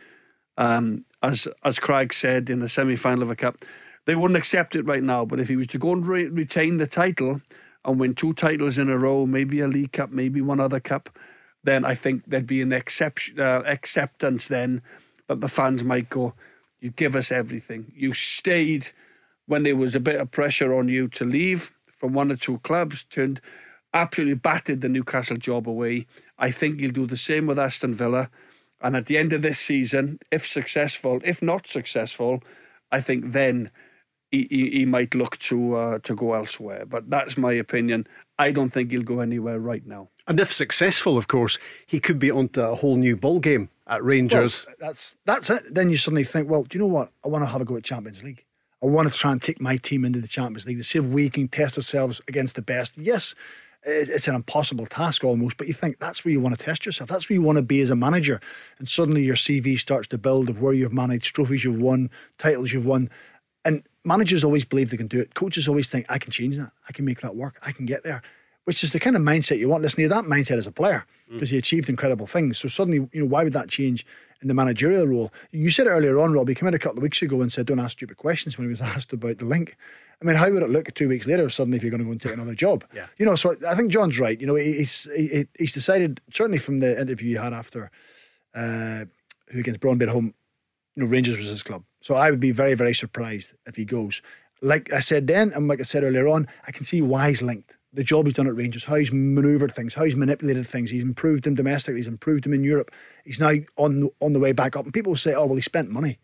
Um, 0.56 1.04
as 1.22 1.46
as 1.62 1.78
Craig 1.78 2.14
said 2.14 2.48
in 2.48 2.60
the 2.60 2.70
semi 2.70 2.96
final 2.96 3.22
of 3.22 3.30
a 3.30 3.36
cup, 3.36 3.56
they 4.06 4.16
wouldn't 4.16 4.38
accept 4.38 4.74
it 4.74 4.86
right 4.86 5.02
now. 5.02 5.26
But 5.26 5.40
if 5.40 5.48
he 5.48 5.56
was 5.56 5.66
to 5.68 5.78
go 5.78 5.92
and 5.92 6.06
re- 6.06 6.24
retain 6.24 6.78
the 6.78 6.86
title 6.86 7.42
and 7.84 8.00
win 8.00 8.14
two 8.14 8.32
titles 8.32 8.78
in 8.78 8.88
a 8.88 8.96
row, 8.96 9.26
maybe 9.26 9.60
a 9.60 9.68
league 9.68 9.92
cup, 9.92 10.10
maybe 10.10 10.40
one 10.40 10.58
other 10.58 10.80
cup, 10.80 11.10
then 11.64 11.84
I 11.84 11.94
think 11.94 12.22
there'd 12.26 12.46
be 12.46 12.62
an 12.62 12.72
exception, 12.72 13.38
uh, 13.38 13.62
acceptance 13.66 14.48
then 14.48 14.80
that 15.28 15.42
the 15.42 15.48
fans 15.48 15.84
might 15.84 16.08
go, 16.08 16.32
You 16.80 16.90
give 16.90 17.14
us 17.14 17.30
everything. 17.30 17.92
You 17.94 18.14
stayed 18.14 18.88
when 19.44 19.64
there 19.64 19.76
was 19.76 19.94
a 19.94 20.00
bit 20.00 20.18
of 20.18 20.30
pressure 20.30 20.74
on 20.74 20.88
you 20.88 21.08
to 21.08 21.26
leave 21.26 21.72
from 21.94 22.14
one 22.14 22.32
or 22.32 22.36
two 22.36 22.58
clubs, 22.60 23.04
turned 23.04 23.42
absolutely 23.92 24.34
batted 24.34 24.80
the 24.80 24.88
Newcastle 24.88 25.36
job 25.36 25.68
away. 25.68 26.06
I 26.38 26.50
think 26.50 26.80
he'll 26.80 26.90
do 26.90 27.06
the 27.06 27.16
same 27.16 27.46
with 27.46 27.58
Aston 27.58 27.94
Villa. 27.94 28.30
And 28.80 28.96
at 28.96 29.06
the 29.06 29.16
end 29.16 29.32
of 29.32 29.42
this 29.42 29.58
season, 29.58 30.18
if 30.30 30.44
successful, 30.44 31.20
if 31.24 31.42
not 31.42 31.66
successful, 31.66 32.42
I 32.92 33.00
think 33.00 33.32
then 33.32 33.70
he, 34.30 34.46
he, 34.50 34.70
he 34.70 34.84
might 34.84 35.14
look 35.14 35.38
to 35.38 35.76
uh, 35.76 35.98
to 36.00 36.14
go 36.14 36.34
elsewhere. 36.34 36.84
But 36.86 37.08
that's 37.08 37.38
my 37.38 37.52
opinion. 37.52 38.06
I 38.38 38.50
don't 38.50 38.70
think 38.70 38.90
he'll 38.90 39.02
go 39.02 39.20
anywhere 39.20 39.58
right 39.58 39.86
now. 39.86 40.08
And 40.26 40.40
if 40.40 40.52
successful, 40.52 41.16
of 41.16 41.28
course, 41.28 41.58
he 41.86 42.00
could 42.00 42.18
be 42.18 42.30
onto 42.30 42.60
a 42.60 42.74
whole 42.74 42.96
new 42.96 43.16
ball 43.16 43.38
game 43.38 43.70
at 43.86 44.02
Rangers. 44.02 44.66
Well, 44.66 44.76
that's 44.80 45.16
that's 45.24 45.50
it. 45.50 45.74
Then 45.74 45.90
you 45.90 45.96
suddenly 45.96 46.24
think, 46.24 46.50
well, 46.50 46.64
do 46.64 46.76
you 46.76 46.84
know 46.84 46.92
what? 46.92 47.10
I 47.24 47.28
want 47.28 47.42
to 47.42 47.48
have 47.48 47.60
a 47.60 47.64
go 47.64 47.76
at 47.76 47.84
Champions 47.84 48.22
League. 48.22 48.44
I 48.82 48.86
want 48.86 49.10
to 49.10 49.18
try 49.18 49.32
and 49.32 49.40
take 49.40 49.60
my 49.60 49.78
team 49.78 50.04
into 50.04 50.20
the 50.20 50.28
Champions 50.28 50.66
League 50.66 50.76
to 50.78 50.84
see 50.84 50.98
if 50.98 51.06
we 51.06 51.30
can 51.30 51.48
test 51.48 51.78
ourselves 51.78 52.20
against 52.28 52.54
the 52.54 52.62
best. 52.62 52.98
Yes, 52.98 53.34
it's 53.84 54.28
an 54.28 54.34
impossible 54.34 54.86
task 54.86 55.24
almost, 55.24 55.56
but 55.56 55.66
you 55.66 55.74
think 55.74 55.98
that's 55.98 56.24
where 56.24 56.32
you 56.32 56.40
want 56.40 56.58
to 56.58 56.64
test 56.64 56.86
yourself. 56.86 57.10
That's 57.10 57.28
where 57.28 57.34
you 57.34 57.42
want 57.42 57.56
to 57.56 57.62
be 57.62 57.80
as 57.80 57.90
a 57.90 57.96
manager. 57.96 58.40
And 58.78 58.88
suddenly 58.88 59.22
your 59.22 59.36
CV 59.36 59.78
starts 59.78 60.08
to 60.08 60.18
build 60.18 60.48
of 60.48 60.60
where 60.60 60.72
you've 60.72 60.92
managed, 60.92 61.34
trophies 61.34 61.64
you've 61.64 61.80
won, 61.80 62.10
titles 62.38 62.72
you've 62.72 62.86
won. 62.86 63.10
And 63.64 63.82
managers 64.04 64.44
always 64.44 64.64
believe 64.64 64.90
they 64.90 64.96
can 64.96 65.06
do 65.06 65.20
it. 65.20 65.34
Coaches 65.34 65.68
always 65.68 65.88
think, 65.88 66.06
I 66.08 66.18
can 66.18 66.30
change 66.30 66.56
that. 66.56 66.72
I 66.88 66.92
can 66.92 67.04
make 67.04 67.20
that 67.20 67.36
work. 67.36 67.58
I 67.64 67.72
can 67.72 67.86
get 67.86 68.04
there, 68.04 68.22
which 68.64 68.82
is 68.82 68.92
the 68.92 69.00
kind 69.00 69.16
of 69.16 69.22
mindset 69.22 69.58
you 69.58 69.68
want. 69.68 69.82
Listen, 69.82 70.00
you 70.00 70.08
that 70.08 70.24
mindset 70.24 70.58
as 70.58 70.66
a 70.66 70.72
player 70.72 71.06
because 71.30 71.48
mm. 71.48 71.52
he 71.52 71.58
achieved 71.58 71.88
incredible 71.88 72.26
things. 72.26 72.58
So 72.58 72.68
suddenly, 72.68 73.08
you 73.12 73.20
know, 73.20 73.26
why 73.26 73.44
would 73.44 73.52
that 73.52 73.68
change 73.68 74.06
in 74.40 74.48
the 74.48 74.54
managerial 74.54 75.06
role? 75.06 75.32
You 75.50 75.70
said 75.70 75.86
it 75.86 75.90
earlier 75.90 76.18
on, 76.18 76.32
Rob. 76.32 76.48
He 76.48 76.54
came 76.54 76.68
in 76.68 76.74
a 76.74 76.78
couple 76.78 76.98
of 76.98 77.02
weeks 77.02 77.20
ago 77.20 77.40
and 77.40 77.52
said, 77.52 77.66
don't 77.66 77.80
ask 77.80 77.92
stupid 77.92 78.16
questions 78.16 78.56
when 78.56 78.66
he 78.66 78.70
was 78.70 78.80
asked 78.82 79.12
about 79.12 79.38
the 79.38 79.44
link. 79.44 79.76
I 80.20 80.24
mean, 80.24 80.36
how 80.36 80.50
would 80.50 80.62
it 80.62 80.70
look 80.70 80.92
two 80.94 81.08
weeks 81.08 81.26
later 81.26 81.48
suddenly 81.48 81.76
if 81.76 81.82
you're 81.82 81.90
going 81.90 82.00
to 82.00 82.04
go 82.04 82.12
and 82.12 82.20
take 82.20 82.32
another 82.32 82.54
job? 82.54 82.84
Yeah. 82.94 83.06
You 83.18 83.26
know, 83.26 83.34
so 83.34 83.54
I 83.68 83.74
think 83.74 83.90
John's 83.90 84.18
right. 84.18 84.40
You 84.40 84.46
know, 84.46 84.54
he's 84.54 85.08
he, 85.14 85.46
he's 85.58 85.72
decided 85.74 86.20
certainly 86.32 86.58
from 86.58 86.80
the 86.80 87.00
interview 87.00 87.30
you 87.30 87.38
had 87.38 87.52
after 87.52 87.90
uh, 88.54 89.04
who 89.50 89.60
against 89.60 89.80
Brøndby 89.80 90.08
home, 90.08 90.34
you 90.96 91.02
know, 91.02 91.08
Rangers 91.08 91.36
was 91.36 91.46
his 91.46 91.62
club. 91.62 91.84
So 92.00 92.14
I 92.14 92.30
would 92.30 92.40
be 92.40 92.52
very 92.52 92.74
very 92.74 92.94
surprised 92.94 93.54
if 93.66 93.76
he 93.76 93.84
goes. 93.84 94.22
Like 94.62 94.92
I 94.92 95.00
said 95.00 95.26
then, 95.26 95.52
and 95.52 95.68
like 95.68 95.80
I 95.80 95.82
said 95.82 96.04
earlier 96.04 96.28
on, 96.28 96.48
I 96.66 96.72
can 96.72 96.84
see 96.84 97.02
why 97.02 97.28
he's 97.28 97.42
linked. 97.42 97.76
The 97.92 98.04
job 98.04 98.24
he's 98.24 98.34
done 98.34 98.46
at 98.46 98.56
Rangers, 98.56 98.84
how 98.84 98.96
he's 98.96 99.12
manoeuvred 99.12 99.72
things, 99.72 99.94
how 99.94 100.04
he's 100.04 100.16
manipulated 100.16 100.66
things. 100.66 100.90
He's 100.90 101.02
improved 101.02 101.44
them 101.44 101.54
domestically. 101.54 101.98
He's 101.98 102.08
improved 102.08 102.44
them 102.44 102.52
in 102.52 102.64
Europe. 102.64 102.90
He's 103.24 103.38
now 103.38 103.52
on 103.76 104.10
on 104.20 104.32
the 104.32 104.40
way 104.40 104.52
back 104.52 104.76
up. 104.76 104.84
And 104.84 104.94
people 104.94 105.16
say, 105.16 105.34
"Oh 105.34 105.46
well, 105.46 105.56
he 105.56 105.62
spent 105.62 105.90
money," 105.90 106.18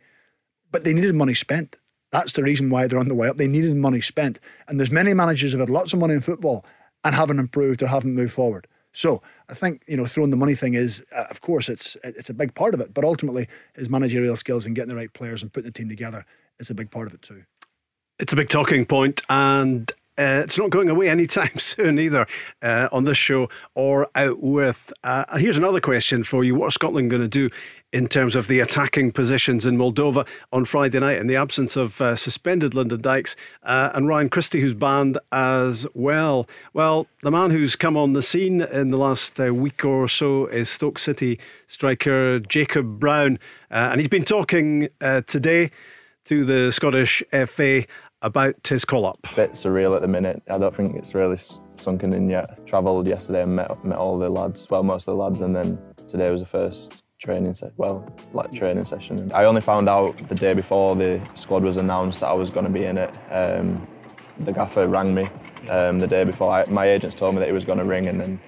but 0.73 0.85
they 0.85 0.95
needed 0.95 1.15
money 1.15 1.35
spent. 1.35 1.77
That's 2.11 2.33
the 2.33 2.43
reason 2.43 2.71
why 2.71 2.87
they're 2.87 2.99
on 2.99 3.09
the 3.09 3.15
way 3.15 3.29
up. 3.29 3.37
They 3.37 3.47
needed 3.47 3.75
money 3.77 4.01
spent. 4.01 4.41
And 4.67 4.81
there's 4.81 4.91
many 4.91 5.15
managers 5.15 5.53
who've 5.53 5.61
had 5.61 5.71
lots 5.71 5.93
of 5.93 5.99
money 5.99 6.15
in 6.15 6.21
football 6.21 6.65
and 7.05 7.15
haven't 7.15 7.39
improved 7.39 7.83
or 7.83 7.87
haven't 7.87 8.15
moved 8.15 8.33
forward. 8.33 8.67
So 8.93 9.23
I 9.49 9.55
think 9.55 9.83
you 9.87 9.97
know 9.97 10.07
throwing 10.07 10.31
the 10.31 10.37
money 10.37 10.55
thing 10.55 10.75
is, 10.75 11.05
uh, 11.17 11.25
of 11.31 11.41
course, 11.41 11.69
it's 11.69 11.97
it's 12.03 12.31
a 12.31 12.35
big 12.35 12.55
part 12.55 12.75
of 12.75 12.81
it. 12.81 12.93
But 12.93 13.05
ultimately, 13.05 13.49
his 13.75 13.89
managerial 13.89 14.37
skills 14.37 14.67
and 14.67 14.75
getting 14.75 14.89
the 14.89 14.97
right 14.97 15.13
players 15.13 15.43
and 15.43 15.53
putting 15.53 15.69
the 15.69 15.73
team 15.73 15.89
together 15.89 16.25
is 16.59 16.71
a 16.71 16.75
big 16.75 16.91
part 16.91 17.07
of 17.07 17.15
it 17.15 17.23
too. 17.23 17.45
It's 18.19 18.33
a 18.33 18.37
big 18.37 18.49
talking 18.49 18.85
point, 18.85 19.23
and 19.31 19.91
uh, 20.19 20.43
it's 20.45 20.59
not 20.59 20.71
going 20.71 20.89
away 20.89 21.09
anytime 21.09 21.59
soon 21.59 21.99
either 21.99 22.27
uh, 22.63 22.89
on 22.91 23.05
this 23.05 23.17
show 23.17 23.49
or 23.75 24.09
out 24.15 24.43
with. 24.43 24.93
Uh, 25.05 25.39
here's 25.39 25.59
another 25.59 25.81
question 25.81 26.25
for 26.25 26.43
you: 26.43 26.55
What 26.57 26.67
are 26.67 26.73
Scotland 26.73 27.11
going 27.11 27.23
to 27.23 27.29
do 27.29 27.49
in 27.93 28.07
terms 28.07 28.37
of 28.37 28.47
the 28.47 28.61
attacking 28.61 29.13
positions 29.13 29.67
in 29.67 29.77
Moldova 29.77 30.27
on 30.53 30.65
Friday 30.65 31.01
night 31.01 31.19
in 31.19 31.27
the 31.27 31.37
absence 31.37 31.77
of 31.77 32.01
uh, 32.01 32.15
suspended 32.15 32.75
Lyndon 32.75 33.01
Dykes 33.01 33.35
uh, 33.65 33.91
and 33.95 34.07
Ryan 34.07 34.29
Christie, 34.29 34.61
who's 34.61 34.75
banned 34.75 35.19
as 35.33 35.87
well. 35.95 36.49
Well, 36.73 37.07
the 37.23 37.31
man 37.31 37.51
who's 37.51 37.77
come 37.77 37.97
on 37.97 38.13
the 38.13 38.23
scene 38.23 38.61
in 38.63 38.91
the 38.91 38.99
last 38.99 39.41
uh, 39.41 39.53
week 39.53 39.85
or 39.85 40.09
so 40.09 40.47
is 40.47 40.69
Stoke 40.69 40.99
City 40.99 41.39
striker 41.67 42.41
Jacob 42.41 43.01
Brown, 43.01 43.39
uh, 43.71 43.91
and 43.91 44.01
he's 44.01 44.09
been 44.09 44.25
talking 44.25 44.89
uh, 45.01 45.23
today 45.23 45.71
to 46.27 46.45
the 46.45 46.71
Scottish 46.71 47.23
FA 47.47 47.85
about 48.23 48.67
his 48.67 48.85
call 48.85 49.07
up. 49.07 49.27
Bit 49.35 49.53
surreal 49.53 49.97
at 49.97 50.03
the 50.03 50.09
minute. 50.09 50.43
I 50.49 50.59
don't 50.59 50.77
think 50.77 50.97
it's 50.97 51.15
really 51.15 51.39
sunken 51.77 52.13
in 52.13 52.29
yet. 52.29 52.67
Travelled 52.67 53.07
yesterday 53.07 53.43
and 53.43 53.57
met, 53.57 53.85
met 53.85 53.99
all 53.99 54.19
the 54.19 54.29
lads, 54.29 54.67
well, 54.71 54.83
most 54.83 55.09
of 55.09 55.17
the 55.17 55.23
lads, 55.23 55.41
and 55.41 55.57
then 55.57 55.79
today 56.07 56.31
was 56.31 56.41
the 56.41 56.47
first 56.47 57.03
training 57.21 57.55
se- 57.55 57.71
well 57.77 58.07
like 58.33 58.53
training 58.53 58.85
session. 58.85 59.31
I 59.33 59.45
only 59.45 59.61
found 59.61 59.89
out 59.89 60.29
the 60.29 60.35
day 60.35 60.55
before 60.55 60.97
the 60.97 61.21
squad 61.35 61.63
was 61.63 61.77
announced 61.77 62.21
that 62.21 62.29
i 62.29 62.33
was 62.33 62.51
going 62.51 62.67
to 62.67 62.73
be 62.73 62.85
in 62.85 62.99
it. 62.99 63.15
Um, 63.31 63.87
the 64.41 64.53
gaffer 64.53 64.87
rang 64.89 65.15
me 65.15 65.29
um, 65.69 65.99
the 65.99 66.07
day 66.07 66.25
before. 66.25 66.51
I, 66.51 66.65
my 66.71 66.89
agents 66.89 67.15
told 67.15 67.35
me 67.35 67.41
that 67.41 67.47
he 67.47 67.53
was 67.53 67.65
going 67.65 67.79
to 67.79 67.85
ring 67.85 68.09
and 68.09 68.21
then 68.21 68.41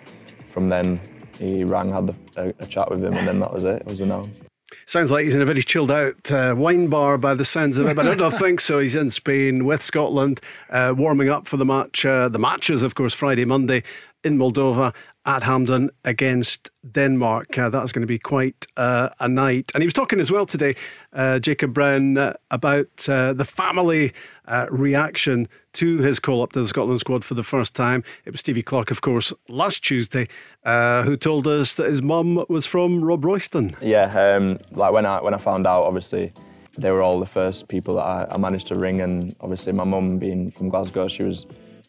from 0.48 0.68
then 0.68 1.00
he 1.38 1.64
rang 1.64 1.92
had 1.92 2.14
a, 2.36 2.54
a, 2.58 2.66
chat 2.66 2.90
with 2.90 3.04
him 3.04 3.12
and 3.12 3.28
then 3.28 3.40
that 3.40 3.52
was 3.52 3.64
it. 3.64 3.82
It 3.82 3.86
was 3.86 4.00
announced. 4.00 4.42
Sounds 4.86 5.10
like 5.10 5.24
he's 5.24 5.34
in 5.34 5.42
a 5.42 5.44
very 5.44 5.62
chilled 5.62 5.90
out 5.90 6.32
uh, 6.32 6.54
wine 6.56 6.88
bar 6.88 7.18
by 7.18 7.34
the 7.34 7.44
sounds 7.44 7.76
of 7.76 7.86
it, 7.86 7.94
but 7.94 8.08
I 8.08 8.14
don't 8.14 8.32
think 8.32 8.60
so. 8.60 8.78
He's 8.78 8.96
in 8.96 9.10
Spain 9.10 9.66
with 9.66 9.82
Scotland, 9.82 10.40
uh, 10.70 10.94
warming 10.96 11.28
up 11.28 11.46
for 11.46 11.58
the 11.58 11.64
match. 11.64 12.06
Uh, 12.06 12.28
the 12.28 12.38
matches, 12.38 12.82
of 12.82 12.94
course, 12.94 13.12
Friday, 13.12 13.44
Monday 13.44 13.82
in 14.24 14.38
Moldova, 14.38 14.94
at 15.24 15.42
Hampden 15.42 15.90
against 16.04 16.70
Denmark. 16.90 17.56
Uh, 17.56 17.68
that's 17.68 17.92
going 17.92 18.02
to 18.02 18.06
be 18.06 18.18
quite 18.18 18.66
uh, 18.76 19.10
a 19.20 19.28
night. 19.28 19.70
And 19.74 19.82
he 19.82 19.86
was 19.86 19.94
talking 19.94 20.20
as 20.20 20.32
well 20.32 20.46
today, 20.46 20.74
uh, 21.12 21.38
Jacob 21.38 21.72
Brown, 21.72 22.18
uh, 22.18 22.34
about 22.50 23.08
uh, 23.08 23.32
the 23.32 23.44
family 23.44 24.12
uh, 24.46 24.66
reaction 24.70 25.48
to 25.74 25.98
his 25.98 26.18
call 26.18 26.42
up 26.42 26.52
to 26.52 26.60
the 26.60 26.68
Scotland 26.68 27.00
squad 27.00 27.24
for 27.24 27.34
the 27.34 27.42
first 27.42 27.74
time. 27.74 28.02
It 28.24 28.30
was 28.30 28.40
Stevie 28.40 28.62
Clarke, 28.62 28.90
of 28.90 29.00
course, 29.00 29.32
last 29.48 29.84
Tuesday, 29.84 30.28
who 30.64 31.16
told 31.16 31.46
us 31.46 31.76
that 31.76 31.86
his 31.86 32.02
mum 32.02 32.44
was 32.48 32.66
from 32.66 33.00
Robroyston. 33.00 33.76
Yeah, 33.80 34.36
um, 34.36 34.58
like 34.72 34.92
when 34.92 35.06
I 35.06 35.22
when 35.22 35.34
I 35.34 35.38
found 35.38 35.66
out, 35.66 35.84
obviously. 35.84 36.32
They 36.78 36.90
were 36.90 37.02
all 37.02 37.20
the 37.20 37.26
first 37.26 37.68
people 37.68 37.96
that 37.96 38.06
I, 38.06 38.26
I 38.30 38.38
managed 38.38 38.68
to 38.68 38.76
ring, 38.76 39.02
and 39.02 39.36
obviously 39.42 39.74
my 39.74 39.84
mum 39.84 40.18
being 40.18 40.50
from 40.50 40.70
Glasgow, 40.70 41.06
she 41.06 41.22
was 41.22 41.44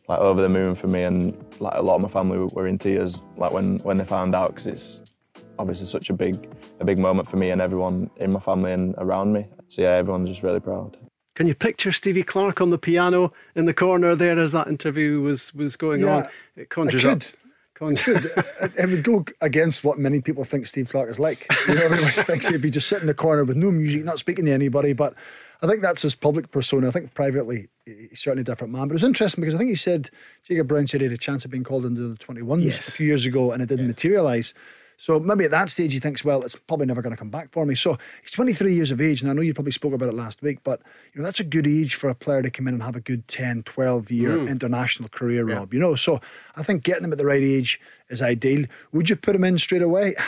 like 0.07 0.19
over 0.19 0.41
the 0.41 0.49
moon 0.49 0.75
for 0.75 0.87
me, 0.87 1.03
and 1.03 1.35
like 1.59 1.75
a 1.75 1.81
lot 1.81 1.95
of 1.95 2.01
my 2.01 2.09
family 2.09 2.37
were 2.37 2.67
in 2.67 2.77
tears 2.77 3.23
like 3.37 3.51
when 3.51 3.79
when 3.79 3.97
they 3.97 4.05
found 4.05 4.35
out 4.35 4.49
because 4.53 4.67
it's 4.67 5.01
obviously 5.59 5.85
such 5.85 6.09
a 6.09 6.13
big 6.13 6.49
a 6.79 6.85
big 6.85 6.97
moment 6.97 7.29
for 7.29 7.37
me 7.37 7.51
and 7.51 7.61
everyone 7.61 8.09
in 8.17 8.31
my 8.31 8.39
family 8.39 8.73
and 8.73 8.95
around 8.97 9.33
me. 9.33 9.47
So 9.69 9.81
yeah, 9.81 9.91
everyone's 9.91 10.29
just 10.29 10.43
really 10.43 10.59
proud. 10.59 10.97
Can 11.35 11.47
you 11.47 11.55
picture 11.55 11.91
Stevie 11.91 12.23
Clarke 12.23 12.61
on 12.61 12.69
the 12.69 12.77
piano 12.77 13.33
in 13.55 13.65
the 13.65 13.73
corner 13.73 14.15
there 14.15 14.37
as 14.37 14.51
that 14.51 14.67
interview 14.67 15.21
was 15.21 15.53
was 15.53 15.75
going 15.75 16.01
Yeah, 16.01 16.15
on? 16.15 16.29
It 16.55 16.69
conjures 16.69 17.05
I 17.05 17.11
up. 17.11 17.23
Conjures. 17.75 18.25
it, 18.77 18.89
would 18.89 19.03
go 19.03 19.25
against 19.41 19.83
what 19.83 19.97
many 19.97 20.21
people 20.21 20.43
think 20.43 20.67
Steve 20.67 20.89
Clarke 20.89 21.09
is 21.09 21.19
like. 21.19 21.47
You 21.67 21.75
know, 21.75 21.81
everyone 21.83 22.11
thinks 22.11 22.47
he'd 22.47 22.61
be 22.61 22.69
just 22.69 22.87
sitting 22.87 23.03
in 23.03 23.07
the 23.07 23.13
corner 23.13 23.43
with 23.43 23.57
no 23.57 23.71
music, 23.71 24.03
not 24.03 24.19
speaking 24.19 24.45
to 24.45 24.51
anybody. 24.51 24.93
But 24.93 25.15
I 25.61 25.67
think 25.67 25.81
that's 25.81 26.01
his 26.03 26.13
public 26.15 26.51
persona. 26.51 26.87
I 26.87 26.91
think 26.91 27.13
privately, 27.13 27.69
he's 27.85 28.19
certainly 28.21 28.41
a 28.41 28.45
different 28.45 28.73
man. 28.73 28.87
But 28.87 28.91
it 28.91 29.01
was 29.01 29.03
interesting 29.03 29.41
because 29.41 29.55
I 29.55 29.57
think 29.57 29.69
he 29.69 29.75
said, 29.75 30.09
Jacob 30.43 30.67
Brown 30.67 30.85
said 30.87 31.01
he 31.01 31.05
had 31.05 31.13
a 31.13 31.17
chance 31.17 31.45
of 31.45 31.51
being 31.51 31.63
called 31.63 31.85
into 31.85 32.07
the 32.09 32.15
21s 32.17 32.63
Yes. 32.63 32.87
a 32.87 32.91
few 32.91 33.07
years 33.07 33.25
ago 33.25 33.51
and 33.51 33.61
it 33.63 33.69
didn't 33.69 33.87
materialise. 33.87 34.53
So 35.03 35.19
maybe 35.19 35.43
at 35.43 35.51
that 35.51 35.67
stage 35.67 35.91
he 35.91 35.99
thinks, 35.99 36.23
well, 36.23 36.43
it's 36.43 36.55
probably 36.55 36.85
never 36.85 37.01
going 37.01 37.11
to 37.13 37.19
come 37.19 37.29
back 37.29 37.51
for 37.51 37.65
me. 37.65 37.75
So 37.75 37.97
he's 38.21 38.31
23 38.31 38.73
years 38.73 38.89
of 38.89 39.01
age, 39.01 39.21
and 39.21 39.29
I 39.29 39.33
know 39.33 39.41
you 39.41 39.53
probably 39.53 39.73
spoke 39.73 39.91
about 39.91 40.07
it 40.07 40.15
last 40.15 40.41
week, 40.41 40.59
but 40.63 40.81
you 41.13 41.19
know 41.19 41.25
that's 41.25 41.41
a 41.41 41.43
good 41.43 41.67
age 41.67 41.95
for 41.95 42.09
a 42.09 42.15
player 42.15 42.41
to 42.41 42.49
come 42.49 42.69
in 42.69 42.75
and 42.75 42.83
have 42.83 42.95
a 42.95 43.01
good 43.01 43.27
10, 43.27 43.63
12 43.63 44.11
year 44.11 44.37
Mm. 44.37 44.47
international 44.49 45.09
career, 45.09 45.43
Rob. 45.43 45.73
You 45.73 45.81
know, 45.81 45.95
so 45.95 46.21
I 46.55 46.63
think 46.63 46.83
getting 46.83 47.03
him 47.03 47.11
at 47.11 47.17
the 47.17 47.25
right 47.25 47.43
age 47.43 47.81
is 48.09 48.21
ideal. 48.21 48.65
Would 48.93 49.09
you 49.09 49.17
put 49.17 49.35
him 49.35 49.43
in 49.43 49.57
straight 49.57 49.81
away? 49.81 50.15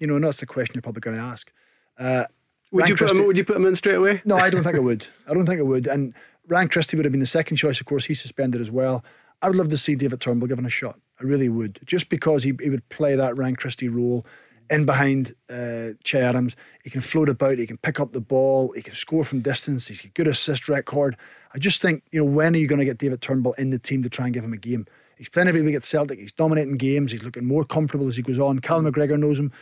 You 0.00 0.08
know, 0.08 0.18
that's 0.18 0.40
the 0.40 0.46
question 0.46 0.74
you're 0.74 0.82
probably 0.82 1.00
going 1.00 1.16
to 1.16 1.22
ask. 1.22 1.50
Uh, 1.98 2.24
would 2.72 2.80
Ryan 2.80 2.90
you 2.90 2.96
put 2.96 3.10
him? 3.12 3.26
Would 3.28 3.38
you 3.38 3.44
put 3.44 3.56
him 3.56 3.64
in 3.64 3.76
straight 3.76 3.94
away? 3.94 4.20
no, 4.26 4.36
I 4.36 4.50
don't 4.50 4.62
think 4.64 4.76
I 4.76 4.80
would. 4.90 5.06
I 5.26 5.32
don't 5.34 5.46
think 5.46 5.58
I 5.60 5.62
would. 5.62 5.86
And 5.86 6.12
Ryan 6.48 6.68
Christie 6.68 6.96
would 6.98 7.06
have 7.06 7.12
been 7.12 7.20
the 7.20 7.26
second 7.26 7.56
choice. 7.58 7.80
Of 7.80 7.86
course, 7.86 8.04
he's 8.04 8.20
suspended 8.20 8.60
as 8.60 8.70
well. 8.70 9.02
I 9.42 9.48
would 9.48 9.56
love 9.56 9.68
to 9.70 9.76
see 9.76 9.94
David 9.94 10.20
Turnbull 10.20 10.48
given 10.48 10.66
a 10.66 10.70
shot. 10.70 10.98
I 11.20 11.24
really 11.24 11.48
would. 11.48 11.80
Just 11.84 12.08
because 12.08 12.42
he, 12.42 12.54
he 12.60 12.70
would 12.70 12.88
play 12.88 13.16
that 13.16 13.36
Ryan 13.36 13.56
Christie 13.56 13.88
role 13.88 14.26
in 14.70 14.84
behind 14.84 15.34
uh, 15.50 15.90
Che 16.04 16.20
Adams. 16.20 16.56
He 16.82 16.90
can 16.90 17.00
float 17.00 17.28
about, 17.28 17.58
he 17.58 17.66
can 17.66 17.78
pick 17.78 18.00
up 18.00 18.12
the 18.12 18.20
ball, 18.20 18.72
he 18.72 18.82
can 18.82 18.94
score 18.94 19.24
from 19.24 19.40
distance, 19.40 19.88
he's 19.88 20.00
got 20.00 20.08
a 20.08 20.12
good 20.12 20.28
assist 20.28 20.68
record. 20.68 21.16
I 21.54 21.58
just 21.58 21.80
think, 21.80 22.02
you 22.10 22.20
know, 22.20 22.30
when 22.30 22.54
are 22.54 22.58
you 22.58 22.66
going 22.66 22.78
to 22.78 22.84
get 22.84 22.98
David 22.98 23.20
Turnbull 23.20 23.54
in 23.54 23.70
the 23.70 23.78
team 23.78 24.02
to 24.02 24.10
try 24.10 24.26
and 24.26 24.34
give 24.34 24.44
him 24.44 24.52
a 24.52 24.58
game? 24.58 24.86
He's 25.16 25.28
playing 25.28 25.48
every 25.48 25.62
week 25.62 25.74
at 25.74 25.84
Celtic, 25.84 26.18
he's 26.18 26.32
dominating 26.32 26.76
games, 26.76 27.12
he's 27.12 27.22
looking 27.22 27.46
more 27.46 27.64
comfortable 27.64 28.08
as 28.08 28.16
he 28.16 28.22
goes 28.22 28.38
on. 28.38 28.58
Cal 28.58 28.82
McGregor 28.82 29.18
knows 29.18 29.38
him. 29.38 29.52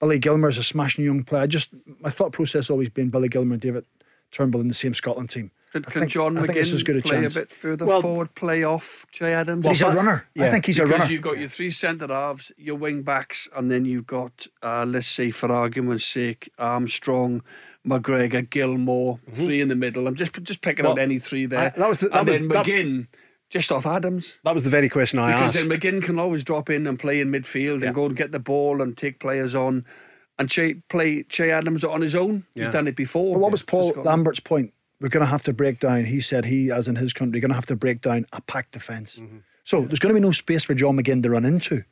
Billy 0.00 0.18
Gilmour's 0.18 0.58
a 0.58 0.64
smashing 0.64 1.04
young 1.04 1.22
player. 1.22 1.42
I 1.42 1.46
just 1.46 1.72
my 2.00 2.10
thought 2.10 2.32
process 2.32 2.66
has 2.66 2.70
always 2.70 2.88
been 2.88 3.10
Billy 3.10 3.28
Gilmour 3.28 3.54
and 3.54 3.60
David 3.60 3.84
Turnbull 4.32 4.60
in 4.60 4.68
the 4.68 4.74
same 4.74 4.92
Scotland 4.92 5.30
team. 5.30 5.52
Can, 5.74 5.82
can 5.82 6.00
think- 6.02 6.12
John 6.12 6.38
I 6.38 6.42
think 6.42 6.52
McGinn 6.56 6.84
good 6.84 6.96
a 6.98 7.02
play 7.02 7.20
chance. 7.22 7.34
a 7.34 7.40
bit 7.40 7.50
further 7.52 7.84
Well- 7.84 8.00
forward, 8.00 8.34
play 8.36 8.62
off 8.62 9.06
Che 9.10 9.32
Adams? 9.32 9.66
He's 9.66 9.82
a 9.82 9.90
runner. 9.90 10.24
I 10.38 10.48
think 10.50 10.66
he's 10.66 10.78
a 10.78 10.82
runner. 10.84 10.94
because 10.98 11.10
you've 11.10 11.22
got 11.22 11.36
your 11.38 11.48
three 11.48 11.72
centre 11.72 12.06
halves, 12.06 12.52
your 12.56 12.76
wing 12.76 13.02
backs, 13.02 13.48
and 13.56 13.68
then 13.72 13.84
you've 13.84 14.06
got, 14.06 14.46
uh, 14.62 14.84
let's 14.86 15.08
say, 15.08 15.32
for 15.32 15.50
argument's 15.50 16.04
sake, 16.06 16.48
Armstrong, 16.60 17.42
McGregor, 17.84 18.48
Gilmour, 18.48 19.18
three 19.34 19.60
in 19.60 19.66
the 19.68 19.74
middle. 19.74 20.06
I'm 20.06 20.14
just 20.14 20.40
just 20.44 20.60
picking 20.62 20.86
out 20.86 20.92
Mm-hmm. 20.92 21.00
Any 21.00 21.18
three 21.18 21.46
there. 21.46 21.72
I- 21.74 21.78
that 21.78 21.88
was 21.88 21.98
the- 21.98 22.08
that 22.10 22.18
and 22.20 22.28
was- 22.28 22.38
then 22.38 22.48
that- 22.48 22.66
McGinn, 22.66 23.06
just 23.50 23.72
off 23.72 23.84
Adams. 23.84 24.38
That 24.44 24.54
was 24.54 24.62
the 24.62 24.70
very 24.70 24.88
question 24.88 25.18
I 25.18 25.32
Because 25.32 25.56
asked. 25.56 25.68
then 25.68 25.76
McGinn 25.76 26.02
can 26.04 26.20
always 26.20 26.44
drop 26.44 26.70
in 26.70 26.86
and 26.86 26.98
play 26.98 27.20
in 27.20 27.32
midfield 27.32 27.80
Yeah. 27.80 27.86
and 27.86 27.94
go 27.96 28.06
and 28.06 28.14
get 28.16 28.30
the 28.30 28.38
ball 28.38 28.80
and 28.80 28.96
take 28.96 29.18
players 29.18 29.56
on. 29.56 29.84
And 30.38 30.48
che, 30.50 30.76
play 30.88 31.24
Che 31.24 31.50
Adams 31.50 31.84
on 31.84 32.00
his 32.00 32.14
own. 32.14 32.44
Yeah. 32.54 32.64
He's 32.64 32.72
done 32.72 32.86
it 32.88 32.96
before. 32.96 33.34
But 33.34 33.40
what 33.40 33.50
was 33.52 33.62
Paul 33.62 33.92
Lambert's 33.96 34.40
point? 34.40 34.72
We're 35.04 35.10
going 35.10 35.20
to 35.26 35.30
have 35.30 35.42
to 35.42 35.52
break 35.52 35.80
down. 35.80 36.06
He 36.06 36.22
said 36.22 36.46
he, 36.46 36.70
as 36.70 36.88
in 36.88 36.96
his 36.96 37.12
country, 37.12 37.38
going 37.38 37.50
to 37.50 37.54
have 37.54 37.66
to 37.66 37.76
break 37.76 38.00
down 38.00 38.24
a 38.32 38.40
packed 38.40 38.72
defence. 38.72 39.18
Mm-hmm. 39.18 39.36
So 39.62 39.82
there's 39.82 39.98
going 39.98 40.14
to 40.14 40.18
be 40.18 40.24
no 40.26 40.32
space 40.32 40.64
for 40.64 40.72
John 40.72 40.96
McGinn 40.96 41.22
to 41.24 41.28
run 41.28 41.44
into. 41.44 41.84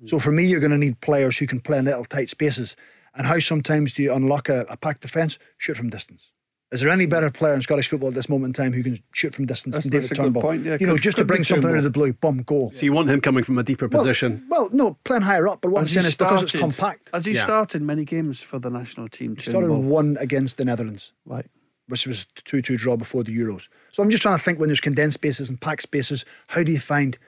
Mm. 0.00 0.08
So 0.08 0.20
for 0.20 0.30
me, 0.30 0.46
you're 0.46 0.60
going 0.60 0.70
to 0.70 0.78
need 0.78 1.00
players 1.00 1.38
who 1.38 1.48
can 1.48 1.58
play 1.58 1.78
in 1.78 1.86
little 1.86 2.04
tight 2.04 2.30
spaces. 2.30 2.76
And 3.16 3.26
how 3.26 3.40
sometimes 3.40 3.94
do 3.94 4.04
you 4.04 4.14
unlock 4.14 4.48
a, 4.48 4.64
a 4.68 4.76
packed 4.76 5.00
defence? 5.00 5.40
Shoot 5.58 5.76
from 5.76 5.90
distance. 5.90 6.30
Is 6.70 6.80
there 6.82 6.88
any 6.90 7.04
better 7.06 7.32
player 7.32 7.52
in 7.52 7.62
Scottish 7.62 7.88
football 7.88 8.10
at 8.10 8.14
this 8.14 8.28
moment 8.28 8.56
in 8.56 8.64
time 8.64 8.72
who 8.74 8.84
can 8.84 8.96
shoot 9.12 9.34
from 9.34 9.46
distance 9.46 9.74
That's- 9.74 9.82
than 9.82 9.90
David 9.90 10.10
that's 10.10 10.12
a 10.12 10.22
good 10.22 10.22
Turnbull? 10.26 10.42
point, 10.42 10.64
yeah. 10.64 10.76
You 10.78 10.86
know, 10.86 10.92
Could- 10.92 11.02
just 11.02 11.16
to 11.16 11.22
could 11.22 11.26
be 11.26 11.32
bring 11.34 11.42
something 11.44 11.68
out 11.68 11.78
of 11.78 11.82
the 11.82 11.90
blue, 11.90 12.12
bum, 12.12 12.44
goal. 12.44 12.70
so 12.72 12.84
you 12.86 12.92
want 12.92 13.10
him 13.10 13.20
coming 13.20 13.42
from 13.42 13.58
a 13.58 13.64
deeper 13.64 13.88
Well- 13.88 14.04
position? 14.04 14.46
Well, 14.48 14.70
no, 14.72 14.98
playing 15.04 15.22
higher 15.22 15.48
up. 15.48 15.62
But 15.62 15.72
what 15.72 15.80
I'm 15.80 15.84
Has 15.86 15.90
he 15.90 15.94
saying 15.94 16.06
is 16.06 16.14
because 16.14 16.44
it's 16.44 16.52
compact. 16.52 17.10
Has 17.12 17.26
he 17.26 17.32
Yeah. 17.32 17.42
started 17.42 17.82
many 17.82 18.04
games 18.04 18.40
for 18.40 18.60
the 18.60 18.70
national 18.70 19.08
team? 19.08 19.34
He 19.34 19.42
started 19.42 19.66
Turnbull? 19.66 19.82
one 19.82 20.16
against 20.20 20.58
the 20.58 20.64
Netherlands. 20.64 21.12
Right. 21.26 21.46
Which 21.88 22.06
was 22.06 22.26
2 22.44 22.62
2 22.62 22.76
draw 22.76 22.96
before 22.96 23.24
the 23.24 23.36
Euros. 23.36 23.68
So 23.90 24.02
I'm 24.02 24.08
just 24.10 24.22
trying 24.22 24.38
to 24.38 24.42
think 24.42 24.58
when 24.58 24.68
there's 24.68 24.80
condensed 24.80 25.14
spaces 25.14 25.50
and 25.50 25.60
packed 25.60 25.82
spaces, 25.82 26.24
how 26.48 26.62
do 26.62 26.72
you 26.72 26.80
find. 26.80 27.18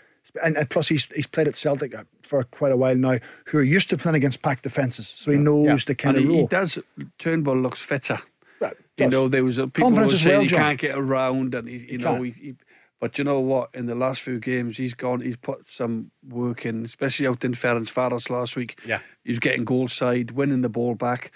And, 0.43 0.57
and 0.57 0.71
plus, 0.71 0.89
he's, 0.89 1.11
he's 1.15 1.27
played 1.27 1.49
at 1.49 1.57
Celtic 1.57 1.95
uh, 1.95 2.05
for 2.23 2.45
quite 2.45 2.73
a 2.73 2.77
while 2.79 2.95
now, 2.97 3.19
who 3.47 3.59
are 3.59 3.63
used 3.63 3.91
to 3.91 3.99
playing 3.99 4.15
against 4.17 4.41
packed 4.41 4.63
defences. 4.63 5.07
So 5.07 5.31
he 5.33 5.37
knows 5.39 5.85
the 5.85 5.95
kind 5.95 6.17
and 6.17 6.25
of 6.25 6.31
he, 6.31 6.37
role. 6.37 6.47
he 6.47 6.49
does. 6.49 6.79
Turnbull 7.19 7.59
looks 7.59 7.83
fitter. 7.85 8.19
Yeah, 8.63 8.71
You 8.71 8.77
does. 8.97 9.11
know, 9.13 9.29
there 9.29 9.45
was 9.45 9.59
a, 9.59 9.67
people 9.67 9.91
were 9.91 9.97
Confidence 9.97 10.15
as 10.15 10.21
saying 10.23 10.35
well, 10.35 10.43
he 10.43 10.49
John. 10.49 10.59
can't 10.61 10.81
get 10.81 10.97
around, 10.97 11.55
and 11.55 11.69
he, 11.69 11.93
you 11.93 11.99
know, 11.99 12.23
he, 12.23 12.31
he, 12.31 12.55
but 13.01 13.19
you 13.19 13.25
know 13.25 13.41
what? 13.41 13.69
In 13.75 13.85
the 13.85 13.95
last 13.95 14.23
few 14.23 14.39
games, 14.39 14.79
he's 14.79 14.95
gone. 14.95 15.21
He's 15.21 15.37
put 15.37 15.71
some 15.71 16.11
work 16.27 16.65
in, 16.65 16.87
especially 16.87 17.27
out 17.27 17.45
in 17.45 17.53
Ferencvaros 17.53 18.31
last 18.31 18.57
week. 18.57 18.81
Yeah. 18.87 19.01
he 19.25 19.31
was 19.33 19.41
getting 19.41 19.65
goal 19.67 19.89
side, 19.89 20.31
winning 20.31 20.63
the 20.63 20.71
ball 20.71 20.95
back, 20.95 21.33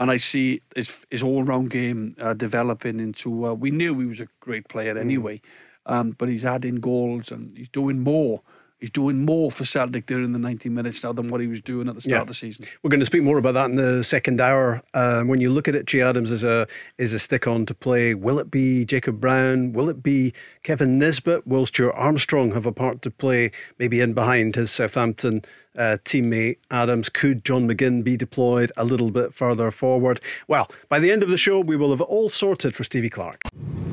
and 0.00 0.10
I 0.10 0.16
see 0.18 0.60
his 0.76 1.06
his 1.10 1.22
all 1.22 1.42
round 1.44 1.70
game 1.70 2.14
uh, 2.20 2.34
developing 2.34 3.00
into. 3.00 3.46
Uh, 3.46 3.54
we 3.54 3.70
knew 3.70 3.98
he 3.98 4.06
was 4.06 4.20
a 4.20 4.28
great 4.40 4.68
player 4.68 4.94
Mm. 4.94 5.00
anyway, 5.00 5.40
um, 5.86 6.10
but 6.18 6.28
he's 6.28 6.44
adding 6.44 6.76
goals 6.76 7.30
and 7.32 7.56
he's 7.56 7.68
doing 7.70 8.00
more. 8.00 8.42
He's 8.80 8.90
doing 8.90 9.24
more 9.24 9.50
for 9.50 9.64
Celtic 9.64 10.06
during 10.06 10.30
the 10.30 10.38
90 10.38 10.68
minutes 10.68 11.02
now 11.02 11.12
than 11.12 11.26
what 11.26 11.40
he 11.40 11.48
was 11.48 11.60
doing 11.60 11.88
at 11.88 11.96
the 11.96 12.00
start 12.00 12.12
Yeah. 12.14 12.20
of 12.20 12.28
the 12.28 12.34
season. 12.34 12.64
We're 12.80 12.90
going 12.90 13.00
to 13.00 13.06
speak 13.06 13.24
more 13.24 13.36
about 13.36 13.54
that 13.54 13.70
in 13.70 13.74
the 13.74 14.04
second 14.04 14.40
hour. 14.40 14.80
Um, 14.94 15.26
when 15.26 15.40
you 15.40 15.50
look 15.50 15.66
at 15.66 15.74
it, 15.74 15.88
Che 15.88 16.00
Adams 16.00 16.30
is 16.30 16.44
a 16.44 16.68
is 16.96 17.12
a 17.12 17.18
stick 17.18 17.48
on 17.48 17.66
to 17.66 17.74
play. 17.74 18.14
Will 18.14 18.38
it 18.38 18.52
be 18.52 18.84
Jacob 18.84 19.20
Brown? 19.20 19.72
Will 19.72 19.88
it 19.88 20.00
be 20.00 20.32
Kevin 20.62 20.96
Nisbet? 20.96 21.44
Will 21.44 21.66
Stuart 21.66 21.94
Armstrong 21.96 22.52
have 22.52 22.66
a 22.66 22.72
part 22.72 23.02
to 23.02 23.10
play? 23.10 23.50
Maybe 23.80 24.00
in 24.00 24.12
behind 24.14 24.54
his 24.54 24.70
Southampton 24.70 25.42
uh, 25.78 25.98
teammate 26.04 26.58
Adams. 26.70 27.08
Could 27.08 27.44
John 27.44 27.68
McGinn 27.68 28.04
be 28.04 28.16
deployed 28.16 28.72
a 28.76 28.84
little 28.84 29.10
bit 29.10 29.32
further 29.32 29.70
forward? 29.70 30.20
Well, 30.46 30.70
by 30.88 30.98
the 30.98 31.10
end 31.10 31.22
of 31.22 31.30
the 31.30 31.36
show, 31.36 31.60
we 31.60 31.76
will 31.76 31.90
have 31.90 32.00
all 32.00 32.28
sorted 32.28 32.74
for 32.74 32.84
Stevie 32.84 33.10
Clarke. 33.10 33.42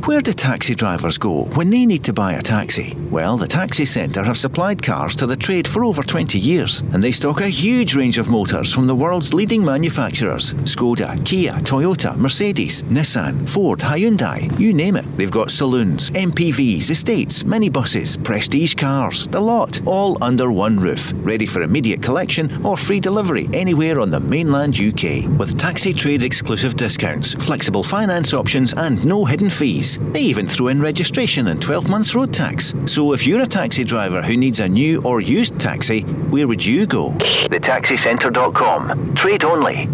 Where 0.05 0.21
do 0.21 0.33
taxi 0.33 0.75
drivers 0.75 1.17
go 1.17 1.45
when 1.55 1.71
they 1.71 1.85
need 1.85 2.03
to 2.03 2.13
buy 2.13 2.33
a 2.33 2.41
taxi? 2.41 2.95
Well, 3.09 3.37
the 3.37 3.47
Taxi 3.47 3.85
Centre 3.85 4.23
have 4.23 4.37
supplied 4.37 4.83
cars 4.83 5.15
to 5.15 5.25
the 5.25 5.35
trade 5.35 5.67
for 5.67 5.83
over 5.83 6.03
20 6.03 6.37
years, 6.37 6.81
and 6.93 7.03
they 7.03 7.11
stock 7.11 7.41
a 7.41 7.47
huge 7.47 7.95
range 7.95 8.19
of 8.19 8.29
motors 8.29 8.71
from 8.71 8.85
the 8.85 8.93
world's 8.93 9.33
leading 9.33 9.65
manufacturers 9.65 10.53
Skoda, 10.65 11.17
Kia, 11.25 11.53
Toyota, 11.53 12.15
Mercedes, 12.17 12.83
Nissan, 12.83 13.49
Ford, 13.49 13.79
Hyundai, 13.79 14.59
you 14.59 14.73
name 14.73 14.95
it. 14.95 15.05
They've 15.17 15.31
got 15.31 15.49
saloons, 15.49 16.11
MPVs, 16.11 16.91
estates, 16.91 17.41
minibuses, 17.41 18.23
prestige 18.23 18.75
cars, 18.75 19.27
the 19.29 19.41
lot, 19.41 19.81
all 19.87 20.23
under 20.23 20.51
one 20.51 20.79
roof, 20.79 21.13
ready 21.15 21.47
for 21.47 21.63
immediate 21.63 21.74
collection 21.81 22.65
or 22.65 22.77
free 22.77 22.99
delivery 22.99 23.47
anywhere 23.53 23.99
on 23.99 24.09
the 24.09 24.19
mainland 24.19 24.79
UK. 24.79 25.27
With 25.37 25.59
taxi 25.59 25.93
trade 25.93 26.23
exclusive 26.23 26.75
discounts, 26.75 27.33
flexible 27.33 27.83
finance 27.83 28.33
options, 28.33 28.73
and 28.73 29.03
no 29.03 29.25
hidden 29.25 29.49
fees. 29.49 29.99
They 30.11 30.21
even 30.21 30.47
throw 30.47 30.69
in 30.69 30.81
registration 30.81 31.47
and 31.47 31.61
12 31.61 31.89
months 31.89 32.15
road 32.15 32.33
tax. 32.33 32.73
So 32.85 33.11
if 33.13 33.27
you're 33.27 33.41
a 33.41 33.47
taxi 33.47 33.83
driver 33.83 34.21
who 34.21 34.37
needs 34.37 34.61
a 34.61 34.69
new 34.69 35.01
or 35.03 35.19
used 35.19 35.59
taxi, 35.59 36.01
where 36.31 36.47
would 36.47 36.65
you 36.65 36.85
go? 36.85 37.11
TheTaxiCentre.com. 37.11 39.15
Trade 39.15 39.43
only. 39.43 39.89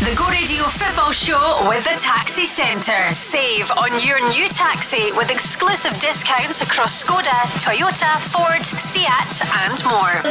The 0.00 0.14
Go 0.14 0.28
Radio 0.28 0.62
Football 0.66 1.10
Show 1.10 1.66
with 1.68 1.82
the 1.82 1.98
Taxi 1.98 2.44
Centre. 2.44 3.12
Save 3.12 3.68
on 3.72 4.00
your 4.00 4.20
new 4.28 4.48
taxi 4.48 5.10
with 5.10 5.28
exclusive 5.28 5.98
discounts 5.98 6.62
across 6.62 7.04
Skoda, 7.04 7.34
Toyota, 7.58 8.16
Ford, 8.20 8.64
Seat, 8.64 9.42
and 9.66 9.84
more. 9.90 10.22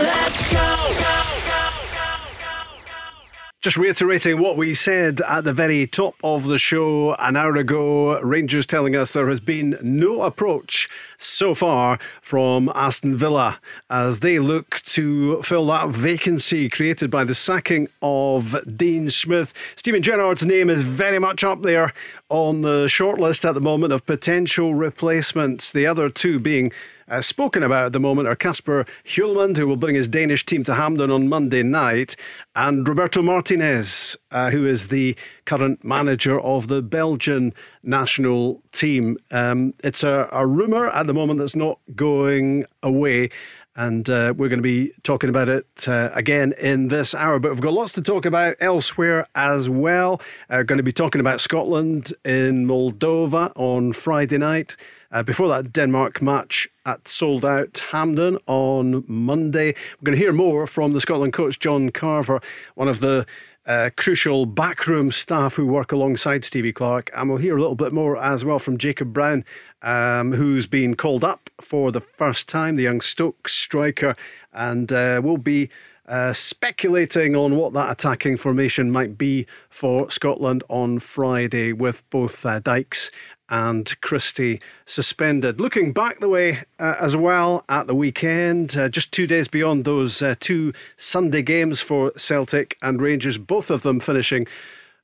Just 3.60 3.76
reiterating 3.76 4.40
what 4.40 4.56
we 4.56 4.76
said 4.76 5.20
at 5.22 5.44
the 5.44 5.52
very 5.52 5.88
top 5.88 6.14
of 6.24 6.46
the 6.46 6.60
show 6.60 7.16
an 7.16 7.36
hour 7.36 7.56
ago, 7.56 8.22
Rangers 8.22 8.68
telling 8.68 8.96
us 8.96 9.14
there 9.14 9.30
has 9.30 9.40
been 9.40 9.80
no 9.82 10.22
approach 10.22 10.88
so 11.18 11.56
far 11.56 11.98
from 12.22 12.72
Aston 12.76 13.16
Villa 13.16 13.60
as 13.90 14.20
they 14.20 14.38
look 14.38 14.82
to 14.86 15.42
fill 15.42 15.66
that 15.66 15.90
vacancy 15.90 16.70
created 16.70 17.10
by 17.10 17.24
the 17.24 17.34
sacking 17.34 17.88
of 18.00 18.56
Dean 18.78 19.10
Smith. 19.10 19.56
Steven 19.76 20.04
Gerrard's 20.04 20.46
name 20.46 20.70
is 20.70 20.84
very 20.84 21.18
much 21.18 21.44
up 21.44 21.64
there 21.64 21.94
on 22.30 22.62
the 22.62 22.86
shortlist 22.86 23.44
at 23.44 23.56
the 23.56 23.60
moment 23.60 23.92
of 23.92 24.06
potential 24.06 24.76
replacements, 24.76 25.72
the 25.72 25.88
other 25.88 26.12
two 26.12 26.40
being 26.40 26.72
uh, 27.08 27.22
spoken 27.22 27.64
about 27.64 27.88
at 27.88 27.94
the 27.94 28.00
moment 28.00 28.28
are 28.28 28.36
Kasper 28.36 28.86
Hjulmand, 29.06 29.58
who 29.58 29.68
will 29.68 29.78
bring 29.78 29.96
his 29.96 30.08
Danish 30.08 30.46
team 30.46 30.64
to 30.66 30.76
Hampden 30.76 31.12
on 31.12 31.30
Monday 31.30 31.64
night, 31.64 32.16
and 32.56 32.88
Roberto 32.88 33.22
Martinez, 33.22 34.18
uh, 34.32 34.52
who 34.52 34.66
is 34.66 34.90
the 34.90 35.16
current 35.46 35.84
manager 35.84 36.40
of 36.40 36.68
the 36.68 36.82
Belgian 36.82 37.54
national 37.84 38.62
team. 38.72 39.18
Um, 39.32 39.74
it's 39.84 40.04
a, 40.04 40.28
a 40.32 40.46
rumour 40.46 40.90
at 40.90 41.08
the 41.08 41.14
moment 41.14 41.40
that's 41.40 41.56
not 41.56 41.80
going 41.96 42.66
away. 42.84 43.30
And 43.76 44.10
uh, 44.10 44.34
we're 44.36 44.50
going 44.50 44.58
to 44.58 44.64
be 44.64 44.92
talking 45.04 45.30
about 45.30 45.50
it 45.50 45.88
uh, 45.88 46.10
again 46.14 46.56
in 46.60 46.88
this 46.88 47.14
hour. 47.14 47.40
But 47.40 47.52
we've 47.52 47.62
got 47.62 47.74
lots 47.74 47.94
to 47.94 48.02
talk 48.02 48.26
about 48.26 48.56
elsewhere 48.60 49.28
as 49.36 49.70
well. 49.70 50.20
Uh, 50.50 50.64
going 50.64 50.78
to 50.78 50.84
be 50.84 50.92
talking 50.92 51.22
about 51.22 51.40
Scotland 51.40 52.12
in 52.26 52.66
Moldova 52.66 53.52
on 53.56 53.94
Friday 53.94 54.40
night. 54.40 54.76
Uh, 55.12 55.22
before 55.22 55.48
that, 55.48 55.72
Denmark 55.72 56.24
match 56.24 56.68
at 56.88 57.08
sold 57.08 57.44
out 57.44 57.78
Hampden 57.92 58.40
on 58.48 59.04
Monday. 59.08 59.76
We're 60.00 60.06
going 60.06 60.18
to 60.18 60.24
hear 60.24 60.32
more 60.32 60.66
from 60.66 60.92
the 60.92 61.02
Scotland 61.02 61.34
coach, 61.34 61.60
John 61.60 61.90
Carver, 61.92 62.42
one 62.76 62.88
of 62.88 63.02
the 63.02 63.28
uh, 63.66 63.90
crucial 63.98 64.46
backroom 64.46 65.12
staff 65.12 65.56
who 65.56 65.68
work 65.68 65.92
alongside 65.92 66.46
Stevie 66.46 66.72
Clarke. 66.72 67.12
And 67.14 67.30
we'll 67.30 67.40
hear 67.40 67.58
a 67.58 67.60
little 67.60 67.76
bit 67.76 67.92
more 67.92 68.16
as 68.18 68.46
well 68.46 68.58
from 68.58 68.78
Jacob 68.78 69.12
Brown, 69.12 69.44
um, 69.82 70.32
who's 70.32 70.66
been 70.66 70.96
called 70.96 71.26
up 71.26 71.50
for 71.60 71.92
the 71.92 72.00
first 72.00 72.48
time, 72.48 72.78
the 72.78 72.84
young 72.84 73.02
Stoke 73.02 73.50
striker. 73.50 74.16
And 74.54 74.92
uh, 74.94 75.20
we'll 75.22 75.38
be 75.38 75.70
uh, 76.08 76.34
speculating 76.34 77.36
on 77.36 77.56
what 77.56 77.74
that 77.74 77.92
attacking 77.92 78.38
formation 78.38 78.92
might 78.92 79.18
be 79.18 79.46
for 79.70 80.10
Scotland 80.10 80.64
on 80.70 81.00
Friday 81.00 81.74
with 81.74 82.08
both 82.10 82.46
uh, 82.46 82.60
Dykes 82.60 83.12
and 83.50 84.00
Christie 84.02 84.60
suspended. 84.86 85.62
Looking 85.62 85.94
back 85.94 86.20
the 86.20 86.30
way 86.30 86.60
uh, 86.80 86.96
as 87.00 87.16
well 87.16 87.64
at 87.70 87.88
the 87.88 87.96
weekend, 87.96 88.76
uh, 88.78 88.90
just 88.90 89.12
two 89.12 89.28
days 89.28 89.48
beyond 89.48 89.86
those 89.86 90.22
uh, 90.22 90.36
two 90.40 90.74
Sunday 90.98 91.42
games 91.42 91.82
for 91.82 92.12
Celtic 92.18 92.78
and 92.82 93.02
Rangers, 93.02 93.38
both 93.38 93.70
of 93.70 93.84
them 93.84 94.00
finishing 94.00 94.48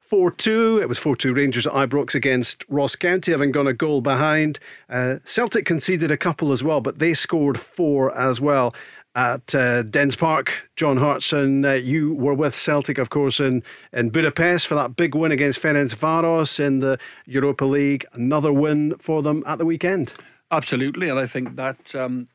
4 0.02 0.32
2. 0.32 0.80
It 0.82 0.90
was 0.90 1.00
4 1.00 1.16
2 1.16 1.34
Rangers 1.34 1.66
at 1.66 1.74
Ibrox 1.74 2.14
against 2.14 2.66
Ross 2.68 2.96
County, 2.96 3.32
having 3.32 3.52
gone 3.52 3.68
a 3.68 3.74
goal 3.74 4.02
behind. 4.02 4.60
Uh, 4.90 5.16
Celtic 5.26 5.66
conceded 5.66 6.12
a 6.12 6.18
couple 6.18 6.52
as 6.52 6.64
well, 6.64 6.82
but 6.82 7.00
they 7.00 7.14
scored 7.14 7.60
four 7.60 8.16
as 8.16 8.40
well 8.42 8.74
at 9.16 9.54
uh, 9.54 9.84
Dens 9.84 10.16
Park. 10.16 10.70
John 10.76 10.98
Hartson, 10.98 11.66
uh, 11.66 11.74
you 11.74 12.14
were 12.14 12.34
with 12.34 12.56
Celtic, 12.56 12.98
of 12.98 13.10
course, 13.10 13.40
in, 13.40 13.64
in 13.92 14.10
Budapest 14.10 14.68
for 14.68 14.76
that 14.76 14.96
big 14.96 15.16
win 15.16 15.32
against 15.32 15.62
Ferencvaros 15.62 16.60
in 16.60 16.80
the 16.80 16.98
Europa 17.26 17.66
League. 17.66 18.06
Another 18.14 18.52
win 18.52 18.96
for 19.00 19.22
them 19.22 19.44
at 19.46 19.58
the 19.58 19.66
weekend. 19.66 20.14
Absolutely, 20.52 21.10
and 21.10 21.20
I 21.20 21.26
think 21.26 21.56
that 21.56 21.96
um, 21.96 22.28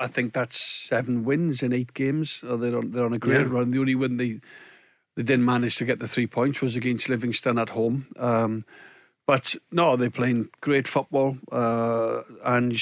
I 0.00 0.06
think 0.06 0.32
that's 0.32 0.60
seven 0.60 1.24
wins 1.24 1.62
in 1.62 1.72
eight 1.72 1.92
games. 1.92 2.42
Uh, 2.46 2.56
they're 2.56 2.76
on 2.76 2.92
they're 2.92 3.04
on 3.04 3.12
a 3.12 3.18
great 3.18 3.46
yeah. 3.46 3.52
run. 3.52 3.68
The 3.68 3.78
only 3.78 3.94
win 3.94 4.16
they 4.16 4.40
they 5.16 5.22
didn't 5.22 5.44
manage 5.44 5.76
to 5.76 5.84
get 5.84 5.98
the 5.98 6.08
three 6.08 6.26
points 6.26 6.62
was 6.62 6.76
against 6.76 7.08
Livingston 7.08 7.58
at 7.58 7.70
home. 7.70 8.06
Um, 8.16 8.64
but 9.26 9.56
no, 9.70 9.96
they're 9.96 10.08
playing 10.08 10.48
great 10.62 10.88
football. 10.88 11.36
Uh, 11.52 12.22
and 12.44 12.74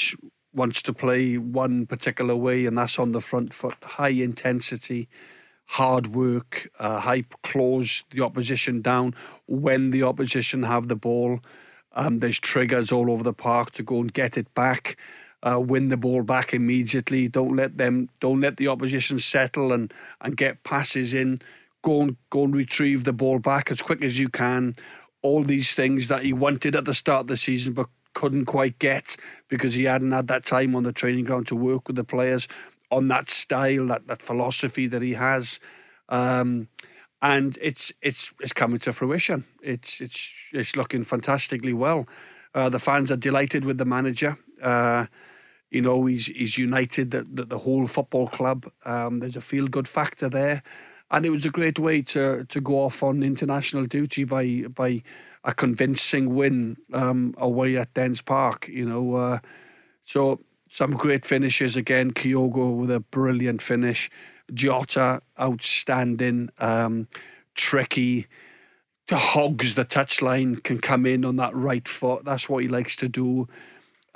wants 0.56 0.82
to 0.82 0.92
play 0.92 1.36
one 1.36 1.86
particular 1.86 2.34
way, 2.34 2.66
and 2.66 2.78
that's 2.78 2.98
on 2.98 3.12
the 3.12 3.20
front 3.20 3.52
foot. 3.52 3.76
High 3.82 4.08
intensity, 4.08 5.08
hard 5.66 6.14
work, 6.14 6.70
uh, 6.80 7.00
high 7.00 7.24
close 7.42 8.02
the 8.10 8.22
opposition 8.22 8.80
down 8.80 9.14
when 9.46 9.90
the 9.90 10.02
opposition 10.02 10.62
have 10.62 10.88
the 10.88 10.96
ball. 10.96 11.40
Um, 11.92 12.20
there's 12.20 12.40
triggers 12.40 12.90
all 12.90 13.10
over 13.10 13.22
the 13.22 13.32
park 13.32 13.72
to 13.72 13.82
go 13.82 14.00
and 14.00 14.12
get 14.12 14.36
it 14.36 14.52
back. 14.54 14.96
Uh, 15.42 15.60
win 15.60 15.88
the 15.88 15.96
ball 15.96 16.22
back 16.22 16.52
immediately. 16.54 17.28
Don't 17.28 17.54
let 17.54 17.76
them. 17.76 18.08
Don't 18.20 18.40
let 18.40 18.56
the 18.56 18.68
opposition 18.68 19.20
settle 19.20 19.72
and 19.72 19.92
and 20.20 20.36
get 20.36 20.64
passes 20.64 21.14
in. 21.14 21.38
Go 21.82 22.00
and 22.00 22.16
go 22.30 22.44
and 22.44 22.56
retrieve 22.56 23.04
the 23.04 23.12
ball 23.12 23.38
back 23.38 23.70
as 23.70 23.82
quick 23.82 24.02
as 24.02 24.18
you 24.18 24.28
can. 24.28 24.74
All 25.22 25.44
these 25.44 25.74
things 25.74 26.08
that 26.08 26.22
he 26.22 26.32
wanted 26.32 26.74
at 26.74 26.84
the 26.84 26.94
start 26.94 27.22
of 27.22 27.26
the 27.28 27.36
season, 27.36 27.74
but 27.74 27.88
couldn't 28.16 28.46
quite 28.46 28.78
get 28.78 29.14
because 29.48 29.74
he 29.74 29.84
hadn't 29.84 30.12
had 30.12 30.26
that 30.26 30.46
time 30.46 30.74
on 30.74 30.84
the 30.84 30.92
training 30.92 31.26
ground 31.26 31.46
to 31.46 31.54
work 31.54 31.86
with 31.86 31.96
the 31.96 32.04
players 32.04 32.48
on 32.90 33.08
that 33.08 33.28
style, 33.28 33.86
that, 33.88 34.06
that 34.06 34.22
philosophy 34.22 34.86
that 34.86 35.02
he 35.02 35.12
has. 35.12 35.60
Um, 36.08 36.68
and 37.20 37.58
it's 37.60 37.92
it's 38.00 38.32
it's 38.40 38.54
coming 38.54 38.78
to 38.80 38.92
fruition. 38.92 39.44
It's 39.62 40.00
it's 40.00 40.48
it's 40.52 40.76
looking 40.76 41.04
fantastically 41.04 41.74
well. 41.74 42.08
Uh, 42.54 42.70
the 42.70 42.78
fans 42.78 43.12
are 43.12 43.16
delighted 43.16 43.66
with 43.66 43.76
the 43.76 43.84
manager. 43.84 44.38
Uh, 44.62 45.06
you 45.70 45.82
know, 45.82 46.06
he's 46.06 46.26
he's 46.26 46.56
united 46.56 47.10
the, 47.10 47.26
the, 47.30 47.44
the 47.44 47.58
whole 47.58 47.86
football 47.86 48.28
club. 48.28 48.70
Um, 48.86 49.20
there's 49.20 49.36
a 49.36 49.42
feel 49.42 49.68
good 49.68 49.88
factor 49.88 50.30
there, 50.30 50.62
and 51.10 51.26
it 51.26 51.30
was 51.30 51.44
a 51.44 51.50
great 51.50 51.78
way 51.78 52.00
to 52.02 52.44
to 52.44 52.60
go 52.62 52.84
off 52.84 53.02
on 53.02 53.22
international 53.22 53.84
duty 53.84 54.24
by 54.24 54.64
by 54.74 55.02
a 55.46 55.54
convincing 55.54 56.34
win 56.34 56.76
um, 56.92 57.32
away 57.38 57.76
at 57.76 57.94
Dens 57.94 58.20
Park. 58.20 58.68
You 58.68 58.84
know, 58.84 59.14
uh, 59.14 59.38
so 60.04 60.40
some 60.70 60.94
great 60.94 61.24
finishes 61.24 61.76
again. 61.76 62.10
Kyogo 62.10 62.76
with 62.76 62.90
a 62.90 63.00
brilliant 63.00 63.62
finish. 63.62 64.10
Jota 64.52 65.22
outstanding, 65.40 66.50
um, 66.58 67.08
tricky. 67.54 68.26
The 69.08 69.16
hogs 69.16 69.74
the 69.74 69.84
touchline 69.84 70.62
can 70.62 70.78
come 70.78 71.06
in 71.06 71.24
on 71.24 71.36
that 71.36 71.54
right 71.54 71.86
foot. 71.86 72.24
That's 72.24 72.48
what 72.48 72.62
he 72.62 72.68
likes 72.68 72.96
to 72.96 73.08
do. 73.08 73.48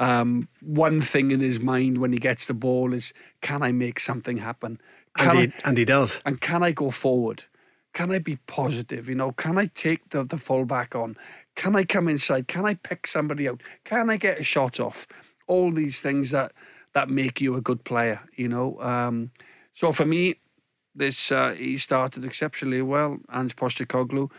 Um, 0.01 0.49
one 0.61 1.01
thing 1.01 1.31
in 1.31 1.41
his 1.41 1.61
mind 1.61 1.99
when 1.99 2.13
he 2.13 2.19
gets 2.19 2.47
the 2.47 2.55
ball 2.55 2.93
is, 2.93 3.13
can 3.41 3.63
I 3.63 3.71
make 3.71 4.01
something 4.01 4.39
happen? 4.39 4.81
Can 5.17 5.31
and, 5.31 5.39
he, 5.39 5.45
I, 5.47 5.69
and 5.69 5.79
he 5.79 5.85
does. 5.85 6.21
And 6.25 6.41
can 6.41 6.63
I 6.63 6.73
go 6.73 6.91
forward? 6.91 7.45
Can 7.93 8.11
I 8.11 8.19
be 8.19 8.37
positive? 8.47 9.09
You 9.09 9.17
know, 9.17 9.33
can 9.33 9.59
I 9.59 9.67
take 9.67 10.11
the, 10.11 10.25
the 10.25 10.39
fullback 10.39 10.95
on? 10.95 11.17
Can 11.57 11.75
I 11.75 11.85
come 11.85 12.09
inside? 12.09 12.49
Can 12.49 12.65
I 12.65 12.75
pick 12.75 13.07
somebody 13.07 13.49
out? 13.49 13.63
Can 13.85 14.11
I 14.11 14.17
get 14.17 14.41
a 14.41 14.45
shot 14.45 14.79
off? 14.79 15.07
All 15.47 15.73
these 15.73 16.01
things 16.01 16.31
that 16.31 16.53
that 16.93 17.09
make 17.09 17.41
you 17.41 17.55
a 17.55 17.61
good 17.61 17.85
player, 17.85 18.21
you 18.37 18.49
know. 18.49 18.81
Um, 18.81 19.31
so 19.75 19.93
for 19.93 20.05
me, 20.05 20.37
this 20.95 21.31
uh, 21.31 21.55
he 21.57 21.79
started 21.79 22.25
exceptionally 22.25 22.83
well, 22.83 23.19
Ange 23.33 23.57
Postecoglou, 23.57 24.31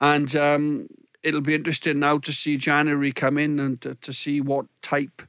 and 0.00 0.34
um, 0.36 0.88
it'll 1.22 1.40
be 1.40 1.54
interesting 1.54 1.98
now 1.98 2.18
to 2.18 2.32
see 2.32 2.56
January 2.56 3.12
come 3.12 3.38
in 3.38 3.58
and 3.58 3.80
to, 3.82 3.94
to 3.96 4.12
see 4.12 4.40
what 4.40 4.66
type 4.82 5.22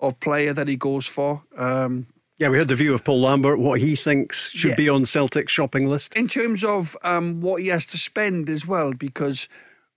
of 0.00 0.18
player 0.20 0.52
that 0.52 0.68
he 0.68 0.76
goes 0.76 1.06
for. 1.06 1.42
Um, 1.56 2.06
yeah, 2.38 2.48
we 2.48 2.58
heard 2.58 2.68
the 2.68 2.74
view 2.74 2.94
of 2.94 3.04
Paul 3.04 3.20
Lambert, 3.20 3.58
what 3.58 3.80
he 3.80 3.94
thinks 3.94 4.50
should 4.50 4.70
yeah. 4.70 4.76
be 4.76 4.88
on 4.88 5.04
Celtic's 5.04 5.52
shopping 5.52 5.86
list. 5.86 6.14
In 6.14 6.28
terms 6.28 6.64
of 6.64 6.96
um, 7.02 7.40
what 7.40 7.60
he 7.62 7.68
has 7.68 7.86
to 7.86 7.98
spend 7.98 8.48
as 8.48 8.66
well, 8.66 8.92
because 8.92 9.48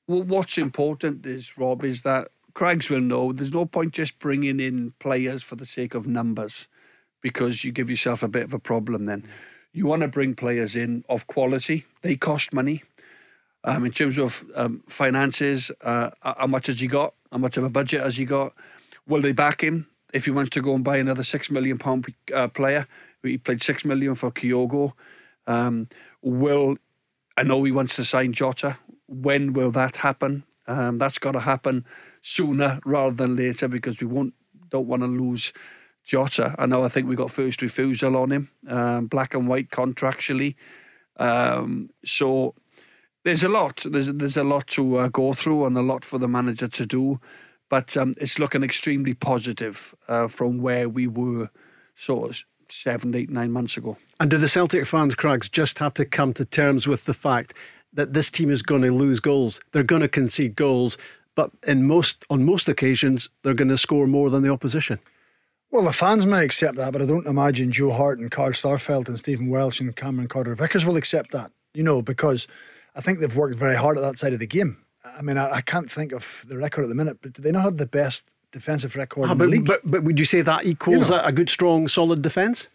what's 0.06 0.58
important 0.58 1.26
is, 1.26 1.58
Rob, 1.58 1.84
is 1.84 2.02
that 2.02 2.30
Craigs 2.54 2.90
will 2.90 3.02
know 3.02 3.34
there's 3.34 3.54
no 3.54 3.66
point 3.66 3.94
just 3.94 4.20
bringing 4.20 4.60
in 4.60 4.94
players 5.00 5.44
for 5.44 5.56
the 5.56 5.66
sake 5.66 5.94
of 5.94 6.08
numbers 6.08 6.68
because 7.22 7.64
you 7.64 7.72
give 7.72 7.90
yourself 7.90 8.24
a 8.24 8.28
bit 8.28 8.44
of 8.44 8.54
a 8.54 8.60
problem 8.60 9.06
then. 9.06 9.28
You 9.74 9.88
want 9.88 10.04
to 10.04 10.08
bring 10.08 10.36
players 10.36 10.76
in 10.76 11.04
of 11.10 11.28
quality, 11.28 11.86
they 12.02 12.16
cost 12.16 12.54
money. 12.54 12.84
Um, 13.64 13.84
in 13.84 13.92
terms 13.92 14.20
of 14.20 14.46
um, 14.54 14.84
finances, 14.88 15.72
uh, 15.82 16.12
how 16.22 16.46
much 16.46 16.68
has 16.68 16.80
he 16.80 16.88
got? 16.88 17.16
How 17.32 17.40
much 17.40 17.58
of 17.58 17.64
a 17.64 17.70
budget 17.70 18.02
has 18.02 18.18
he 18.18 18.26
got? 18.26 18.54
Will 19.08 19.22
they 19.22 19.32
back 19.32 19.62
him? 19.62 19.88
If 20.16 20.26
he 20.26 20.32
wants 20.32 20.52
to 20.52 20.62
go 20.62 20.74
and 20.74 20.84
buy 20.84 20.96
another 20.98 21.24
six 21.24 21.52
million 21.52 21.78
pound 21.78 22.12
uh, 22.34 22.48
player, 22.48 22.88
he 23.22 23.38
played 23.38 23.62
six 23.62 23.84
million 23.84 24.16
for 24.16 24.32
Kyogo. 24.32 24.94
Um, 25.46 25.90
will 26.22 26.78
I 27.38 27.44
know 27.44 27.62
he 27.66 27.72
wants 27.72 27.98
to 27.98 28.06
sign 28.06 28.32
Jota? 28.32 28.78
When 29.08 29.52
will 29.52 29.72
that 29.72 29.98
happen? 29.98 30.44
Um, 30.68 30.98
that's 30.98 31.20
got 31.20 31.34
to 31.34 31.42
happen 31.42 31.86
sooner 32.22 32.80
rather 32.86 33.16
than 33.16 33.36
later 33.36 33.68
because 33.68 34.00
we 34.00 34.08
won't 34.08 34.34
don't 34.70 34.88
want 34.88 35.02
to 35.04 35.08
lose 35.08 35.52
Jota. 36.06 36.56
I 36.58 36.66
know 36.66 36.86
I 36.86 36.90
think 36.90 37.10
we 37.10 37.16
got 37.18 37.30
first 37.30 37.62
refusal 37.62 38.16
on 38.16 38.32
him, 38.32 38.50
um, 38.70 39.08
black 39.08 39.34
and 39.34 39.50
white 39.50 39.70
contractually. 39.70 40.56
Um, 41.18 41.90
so 42.06 42.56
there's 43.26 43.44
a 43.44 43.50
lot. 43.50 43.84
There's 43.86 44.08
there's 44.08 44.38
a 44.38 44.46
lot 44.46 44.68
to 44.68 44.98
uh, 44.98 45.08
go 45.10 45.34
through 45.34 45.66
and 45.66 45.78
a 45.78 45.82
lot 45.82 46.06
for 46.06 46.20
the 46.20 46.30
manager 46.30 46.70
to 46.70 46.86
do 46.86 47.20
but 47.70 47.96
um, 47.98 48.14
it's 48.20 48.40
looking 48.40 48.64
extremely 48.64 49.14
positive 49.14 49.96
uh, 50.08 50.28
from 50.28 50.62
where 50.62 50.88
we 50.88 51.08
were 51.08 51.50
sort 51.96 52.30
of 52.30 52.44
seven, 52.70 53.16
eight, 53.16 53.30
nine 53.30 53.52
months 53.52 53.78
ago. 53.78 53.98
And 54.20 54.30
do 54.30 54.38
the 54.38 54.48
Celtic 54.48 54.86
fans, 54.86 55.16
Craigs, 55.16 55.50
just 55.50 55.80
have 55.80 55.94
to 55.96 56.06
come 56.06 56.34
to 56.34 56.46
terms 56.46 56.88
with 56.88 57.06
the 57.06 57.14
fact 57.14 57.54
that 57.94 58.14
this 58.14 58.30
team 58.30 58.50
is 58.50 58.62
going 58.62 58.82
to 58.82 58.92
lose 58.92 59.20
goals? 59.20 59.60
They're 59.72 59.84
going 59.84 60.02
to 60.02 60.08
concede 60.08 60.56
goals, 60.56 60.98
but 61.36 61.52
in 61.66 61.86
most 61.86 62.26
on 62.30 62.44
most 62.44 62.70
occasions 62.70 63.30
they're 63.44 63.54
going 63.54 63.70
to 63.70 63.78
score 63.78 64.08
more 64.08 64.30
than 64.30 64.44
the 64.44 64.52
opposition. 64.52 65.00
Well, 65.72 65.86
the 65.86 65.94
fans 65.94 66.26
may 66.26 66.46
accept 66.46 66.78
that, 66.78 66.94
but 66.94 67.02
I 67.02 67.06
don't 67.06 67.28
imagine 67.28 67.72
Joe 67.72 67.92
Hart 67.92 68.20
and 68.20 68.32
Carl 68.32 68.52
Starfelt 68.52 69.10
and 69.10 69.20
Stephen 69.20 69.50
Welsh 69.50 69.82
and 69.82 69.96
Cameron 69.96 70.28
Carter 70.28 70.56
Vickers 70.56 70.86
will 70.86 70.96
accept 70.96 71.32
that. 71.32 71.52
You 71.74 71.84
know, 71.84 72.02
because 72.02 72.48
I 72.96 73.02
think 73.02 73.20
they've 73.20 73.36
worked 73.36 73.56
very 73.56 73.76
hard 73.76 73.98
at 73.98 74.02
that 74.02 74.18
side 74.18 74.32
of 74.32 74.40
the 74.40 74.48
game. 74.48 74.85
I 75.18 75.22
mean, 75.22 75.38
I, 75.38 75.56
I, 75.56 75.62
can't 75.62 75.90
think 75.90 76.12
of 76.12 76.46
the 76.48 76.58
record 76.58 76.84
at 76.84 76.90
the 76.90 76.96
minute, 76.96 77.18
but 77.22 77.34
do 77.34 77.42
they 77.42 77.52
not 77.52 77.64
have 77.64 77.78
the 77.78 77.86
best 77.86 78.34
defensive 78.52 78.96
record 78.96 79.30
ah, 79.30 79.32
in 79.32 79.38
but, 79.38 79.46
the 79.46 79.52
league? 79.52 79.66
But, 79.66 79.82
but 79.84 80.04
would 80.04 80.20
you 80.20 80.26
say 80.26 80.42
that 80.42 80.66
equals 80.66 81.10
you 81.10 81.16
know, 81.16 81.24
a 81.24 81.32
good, 81.32 81.50
strong, 81.50 81.88
solid 81.88 82.22
defence? 82.22 82.70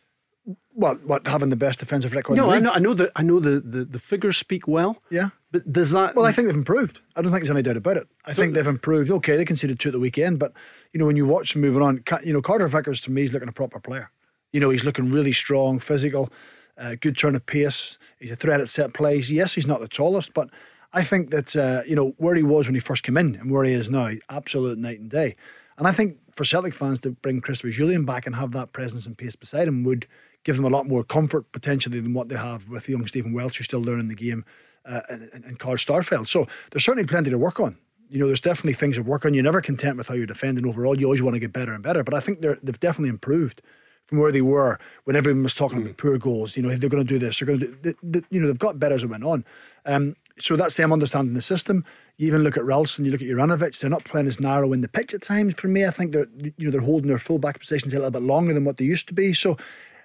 Well, 0.74 0.96
what 1.04 1.26
having 1.26 1.50
the 1.50 1.56
best 1.56 1.80
defensive 1.80 2.12
record? 2.14 2.36
No, 2.36 2.50
I 2.50 2.60
know, 2.60 2.70
I 2.70 2.78
know 2.78 2.94
that 2.94 3.10
I 3.14 3.22
know 3.22 3.40
the, 3.40 3.60
the, 3.60 3.84
the 3.84 3.98
figures 3.98 4.38
speak 4.38 4.66
well. 4.66 5.02
Yeah, 5.10 5.30
but 5.50 5.70
does 5.70 5.90
that? 5.90 6.14
Well, 6.14 6.24
I 6.24 6.32
think 6.32 6.46
they've 6.46 6.56
improved. 6.56 7.00
I 7.16 7.22
don't 7.22 7.32
think 7.32 7.44
there's 7.44 7.50
any 7.50 7.62
doubt 7.62 7.76
about 7.76 7.98
it. 7.98 8.08
I 8.24 8.32
so, 8.32 8.40
think 8.40 8.54
they've 8.54 8.66
improved. 8.66 9.10
Okay, 9.10 9.36
they 9.36 9.44
conceded 9.44 9.78
two 9.78 9.90
at 9.90 9.92
the 9.92 10.00
weekend, 10.00 10.38
but 10.38 10.52
you 10.92 11.00
know 11.00 11.06
when 11.06 11.16
you 11.16 11.26
watch 11.26 11.52
them 11.52 11.62
moving 11.62 11.82
on, 11.82 12.02
you 12.24 12.32
know 12.32 12.40
Carter 12.40 12.66
Vickers 12.68 13.00
to 13.02 13.10
me 13.10 13.24
is 13.24 13.32
looking 13.32 13.48
a 13.48 13.52
proper 13.52 13.80
player. 13.80 14.10
You 14.52 14.60
know, 14.60 14.70
he's 14.70 14.84
looking 14.84 15.10
really 15.10 15.32
strong, 15.32 15.78
physical, 15.78 16.30
uh, 16.76 16.96
good 17.00 17.16
turn 17.16 17.36
of 17.36 17.46
pace. 17.46 17.98
He's 18.18 18.32
a 18.32 18.36
threat 18.36 18.60
at 18.60 18.68
set 18.68 18.94
plays. 18.94 19.30
Yes, 19.30 19.54
he's 19.54 19.66
not 19.66 19.80
the 19.80 19.88
tallest, 19.88 20.34
but 20.34 20.50
I 20.92 21.04
think 21.04 21.30
that, 21.30 21.54
uh, 21.54 21.82
you 21.86 21.94
know, 21.94 22.14
where 22.16 22.34
he 22.34 22.42
was 22.42 22.66
when 22.66 22.74
he 22.74 22.80
first 22.80 23.02
came 23.02 23.16
in 23.16 23.36
and 23.36 23.50
where 23.50 23.64
he 23.64 23.72
is 23.72 23.90
now, 23.90 24.10
absolute 24.28 24.78
night 24.78 24.98
and 24.98 25.10
day. 25.10 25.36
And 25.78 25.86
I 25.86 25.92
think 25.92 26.18
for 26.32 26.44
Celtic 26.44 26.74
fans 26.74 27.00
to 27.00 27.12
bring 27.12 27.40
Christopher 27.40 27.72
Jullien 27.72 28.04
back 28.04 28.26
and 28.26 28.34
have 28.36 28.52
that 28.52 28.72
presence 28.72 29.06
and 29.06 29.16
pace 29.16 29.36
beside 29.36 29.68
him 29.68 29.84
would 29.84 30.06
give 30.44 30.56
them 30.56 30.64
a 30.64 30.70
lot 30.70 30.86
more 30.86 31.04
comfort 31.04 31.50
potentially 31.52 32.00
than 32.00 32.12
what 32.12 32.28
they 32.28 32.36
have 32.36 32.68
with 32.68 32.88
young 32.88 33.06
Stephen 33.06 33.32
Welsh, 33.32 33.56
who's 33.56 33.66
still 33.66 33.80
learning 33.80 34.08
the 34.08 34.14
game, 34.14 34.44
uh, 34.84 35.00
and, 35.08 35.30
and 35.32 35.58
Carl 35.58 35.76
Starfelt. 35.76 36.28
So 36.28 36.46
there's 36.70 36.84
certainly 36.84 37.06
plenty 37.06 37.30
to 37.30 37.38
work 37.38 37.60
on. 37.60 37.76
You 38.08 38.18
know, 38.18 38.26
there's 38.26 38.40
definitely 38.40 38.74
things 38.74 38.96
to 38.96 39.02
work 39.02 39.24
on. 39.24 39.34
You're 39.34 39.44
never 39.44 39.60
content 39.60 39.96
with 39.96 40.08
how 40.08 40.14
you're 40.14 40.26
defending 40.26 40.66
overall. 40.66 40.98
You 40.98 41.06
always 41.06 41.22
want 41.22 41.34
to 41.34 41.40
get 41.40 41.52
better 41.52 41.72
and 41.72 41.82
better. 41.82 42.02
But 42.02 42.14
I 42.14 42.20
think 42.20 42.40
they've 42.40 42.80
definitely 42.80 43.10
improved 43.10 43.62
from 44.06 44.18
where 44.18 44.32
they 44.32 44.42
were 44.42 44.78
when 45.04 45.14
everyone 45.14 45.44
was 45.44 45.54
talking 45.54 45.78
mm. 45.78 45.84
about 45.84 45.96
poor 45.96 46.18
goals. 46.18 46.56
You 46.56 46.64
know, 46.64 46.70
they're 46.70 46.90
going 46.90 47.06
to 47.06 47.08
do 47.08 47.20
this. 47.20 47.38
They're 47.38 47.46
going 47.46 47.60
to 47.60 47.66
do. 47.66 47.76
They, 47.82 47.94
they, 48.02 48.26
you 48.30 48.40
know, 48.40 48.48
they've 48.48 48.58
got 48.58 48.80
better 48.80 48.96
as 48.96 49.04
it 49.04 49.10
went 49.10 49.24
on. 49.24 49.44
Um, 49.86 50.16
so 50.40 50.56
that's 50.56 50.76
them 50.76 50.92
understanding 50.92 51.34
the 51.34 51.42
system. 51.42 51.84
You 52.16 52.26
even 52.26 52.42
look 52.42 52.56
at 52.56 52.64
Ralston, 52.64 53.04
you 53.04 53.10
look 53.10 53.22
at 53.22 53.28
Juranovic, 53.28 53.78
they're 53.78 53.90
not 53.90 54.04
playing 54.04 54.26
as 54.26 54.40
narrow 54.40 54.72
in 54.72 54.80
the 54.80 54.88
pitch 54.88 55.14
at 55.14 55.22
times 55.22 55.54
for 55.54 55.68
me. 55.68 55.84
I 55.84 55.90
think 55.90 56.12
they're 56.12 56.28
you 56.36 56.66
know 56.66 56.70
they're 56.70 56.80
holding 56.80 57.08
their 57.08 57.18
full 57.18 57.38
back 57.38 57.58
positions 57.58 57.92
a 57.92 57.96
little 57.96 58.10
bit 58.10 58.22
longer 58.22 58.52
than 58.52 58.64
what 58.64 58.76
they 58.76 58.84
used 58.84 59.08
to 59.08 59.14
be. 59.14 59.32
So 59.32 59.56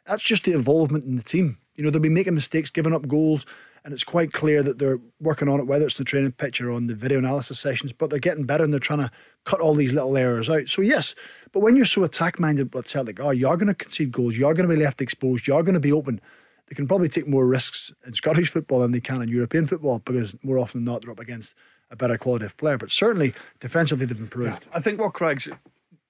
that's 0.05 0.23
just 0.23 0.43
the 0.43 0.53
involvement 0.53 1.03
in 1.03 1.15
the 1.15 1.23
team. 1.23 1.57
You 1.75 1.83
know, 1.83 1.89
they'll 1.89 2.01
be 2.01 2.09
making 2.09 2.35
mistakes, 2.35 2.69
giving 2.69 2.93
up 2.93 3.07
goals, 3.07 3.45
and 3.83 3.93
it's 3.93 4.03
quite 4.03 4.31
clear 4.31 4.63
that 4.63 4.79
they're 4.79 4.99
working 5.19 5.47
on 5.47 5.59
it, 5.59 5.67
whether 5.67 5.85
it's 5.85 5.97
the 5.97 6.03
training 6.03 6.31
pitch 6.31 6.61
or 6.61 6.71
on 6.71 6.87
the 6.87 6.95
video 6.95 7.19
analysis 7.19 7.59
sessions, 7.59 7.93
but 7.93 8.09
they're 8.09 8.19
getting 8.19 8.45
better 8.45 8.63
and 8.63 8.73
they're 8.73 8.79
trying 8.79 8.99
to 8.99 9.11
cut 9.43 9.59
all 9.59 9.75
these 9.75 9.93
little 9.93 10.17
errors 10.17 10.49
out. 10.49 10.69
So, 10.69 10.81
yes, 10.81 11.15
but 11.51 11.59
when 11.59 11.75
you're 11.75 11.85
so 11.85 12.03
attack 12.03 12.39
minded, 12.39 12.73
what 12.73 12.87
Celtic 12.87 13.19
oh, 13.19 13.27
are, 13.27 13.33
you 13.33 13.47
are 13.47 13.57
going 13.57 13.67
to 13.67 13.75
concede 13.75 14.11
goals, 14.11 14.37
you 14.37 14.47
are 14.47 14.53
going 14.53 14.67
to 14.67 14.75
be 14.75 14.81
left 14.81 15.01
exposed, 15.01 15.47
you 15.47 15.55
are 15.55 15.63
going 15.63 15.75
to 15.75 15.79
be 15.79 15.91
open. 15.91 16.19
They 16.67 16.75
can 16.75 16.87
probably 16.87 17.09
take 17.09 17.27
more 17.27 17.45
risks 17.45 17.93
in 18.05 18.13
Scottish 18.13 18.49
football 18.49 18.79
than 18.79 18.91
they 18.91 18.99
can 18.99 19.21
in 19.21 19.29
European 19.29 19.65
football 19.67 19.99
because 19.99 20.35
more 20.43 20.57
often 20.57 20.83
than 20.83 20.93
not, 20.93 21.01
they're 21.03 21.11
up 21.11 21.19
against 21.19 21.53
a 21.91 21.95
better 21.95 22.17
quality 22.17 22.45
of 22.45 22.57
player. 22.57 22.77
But 22.77 22.91
certainly, 22.91 23.33
defensively, 23.59 24.05
they've 24.05 24.19
improved. 24.19 24.65
Yeah, 24.65 24.77
I 24.77 24.79
think 24.79 24.99
what 24.99 25.13
Craig's 25.13 25.47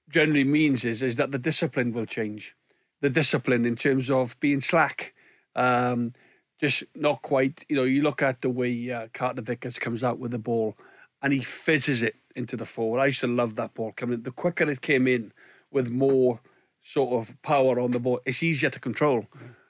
generally 0.08 0.44
means 0.44 0.84
is, 0.84 1.02
is 1.02 1.16
that 1.16 1.30
the 1.30 1.38
discipline 1.38 1.92
will 1.92 2.06
change 2.06 2.54
the 3.00 3.10
discipline 3.10 3.64
in 3.64 3.76
terms 3.76 4.10
of 4.10 4.38
being 4.40 4.60
slack. 4.60 5.14
Um, 5.54 6.14
just 6.58 6.84
not 6.94 7.20
quite, 7.22 7.64
you 7.68 7.76
know, 7.76 7.84
you 7.84 8.02
look 8.02 8.22
at 8.22 8.40
the 8.40 8.48
way 8.48 8.90
uh, 8.90 9.08
Carter 9.12 9.42
Vickers 9.42 9.78
comes 9.78 10.02
out 10.02 10.18
with 10.18 10.30
the 10.30 10.38
ball 10.38 10.76
and 11.20 11.32
he 11.32 11.40
fizzes 11.40 12.02
it 12.02 12.16
into 12.34 12.56
the 12.56 12.64
forward. 12.64 13.00
I 13.00 13.06
used 13.06 13.20
to 13.20 13.26
love 13.26 13.56
that 13.56 13.74
ball 13.74 13.92
coming. 13.92 14.22
The 14.22 14.30
quicker 14.30 14.70
it 14.70 14.80
came 14.80 15.06
in 15.06 15.32
with 15.70 15.88
more 15.88 16.40
sort 16.82 17.12
of 17.12 17.40
power 17.42 17.78
on 17.78 17.90
the 17.90 17.98
ball, 17.98 18.20
it's 18.24 18.42
easier 18.42 18.70
to 18.70 18.80
control 18.80 19.26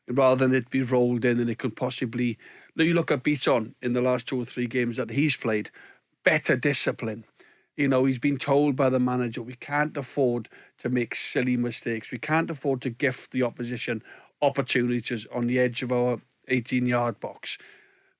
rather 0.08 0.46
than 0.46 0.54
it 0.54 0.70
be 0.70 0.82
rolled 0.82 1.24
in 1.24 1.40
and 1.40 1.50
it 1.50 1.58
could 1.58 1.76
possibly. 1.76 2.38
You 2.74 2.94
look 2.94 3.10
at 3.10 3.24
Bitton 3.24 3.74
in 3.80 3.94
the 3.94 4.02
last 4.02 4.26
two 4.26 4.40
or 4.40 4.44
three 4.44 4.66
games 4.66 4.96
that 4.96 5.10
he's 5.10 5.36
played, 5.36 5.70
better 6.24 6.56
discipline. 6.56 7.24
You 7.76 7.88
know, 7.88 8.04
he's 8.04 8.18
been 8.18 8.38
told 8.38 8.74
by 8.74 8.88
the 8.88 8.98
manager, 8.98 9.42
we 9.42 9.54
can't 9.54 9.96
afford 9.96 10.48
to 10.78 10.88
make 10.88 11.14
silly 11.14 11.56
mistakes. 11.56 12.10
We 12.10 12.18
can't 12.18 12.50
afford 12.50 12.80
to 12.82 12.90
gift 12.90 13.32
the 13.32 13.42
opposition 13.42 14.02
opportunities 14.42 15.26
on 15.32 15.46
the 15.46 15.58
edge 15.58 15.82
of 15.82 15.92
our 15.92 16.20
18 16.48 16.86
yard 16.86 17.20
box. 17.20 17.58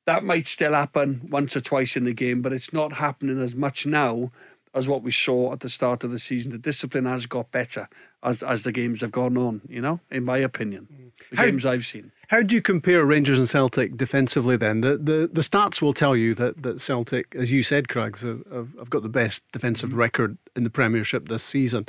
That 0.07 0.24
might 0.24 0.47
still 0.47 0.72
happen 0.72 1.28
once 1.30 1.57
or 1.57 1.61
twice 1.61 1.97
in 1.97 2.05
the 2.05 2.12
game, 2.12 2.43
but 2.43 2.53
it's 2.53 2.72
not 2.72 2.95
happening 2.95 3.41
as 3.43 3.57
much 3.57 3.87
now 3.87 4.30
as 4.77 4.89
what 4.89 5.03
we 5.03 5.11
saw 5.11 5.53
at 5.53 5.61
the 5.61 5.70
start 5.70 6.05
of 6.05 6.11
the 6.11 6.18
season. 6.18 6.53
The 6.53 6.59
discipline 6.59 7.07
has 7.07 7.27
got 7.27 7.51
better 7.51 7.89
as 8.22 8.43
as 8.43 8.62
the 8.62 8.72
games 8.72 9.01
have 9.01 9.11
gone 9.11 9.37
on. 9.37 9.62
You 9.68 9.81
know, 9.81 10.01
in 10.11 10.24
my 10.24 10.39
opinion, 10.39 11.12
the 11.31 11.37
how, 11.37 11.47
games 11.47 11.64
I've 11.64 11.87
seen. 11.87 12.12
How 12.29 12.43
do 12.43 12.55
you 12.55 12.62
compare 12.62 13.05
Rangers 13.05 13.39
and 13.39 13.49
Celtic 13.49 13.97
defensively? 13.97 14.57
Then 14.57 14.83
the 14.83 14.97
the, 14.99 15.31
the 15.33 15.41
stats 15.41 15.81
will 15.81 15.95
tell 15.95 16.14
you 16.14 16.35
that, 16.35 16.62
that 16.62 16.81
Celtic, 16.81 17.35
as 17.35 17.51
you 17.51 17.62
said, 17.62 17.89
Craig, 17.89 18.18
have, 18.18 18.45
have 18.79 18.91
got 18.91 19.03
the 19.03 19.09
best 19.09 19.43
defensive 19.51 19.91
mm-hmm. 19.91 19.99
record 19.99 20.39
in 20.55 20.62
the 20.64 20.70
Premiership 20.70 21.29
this 21.29 21.43
season. 21.43 21.87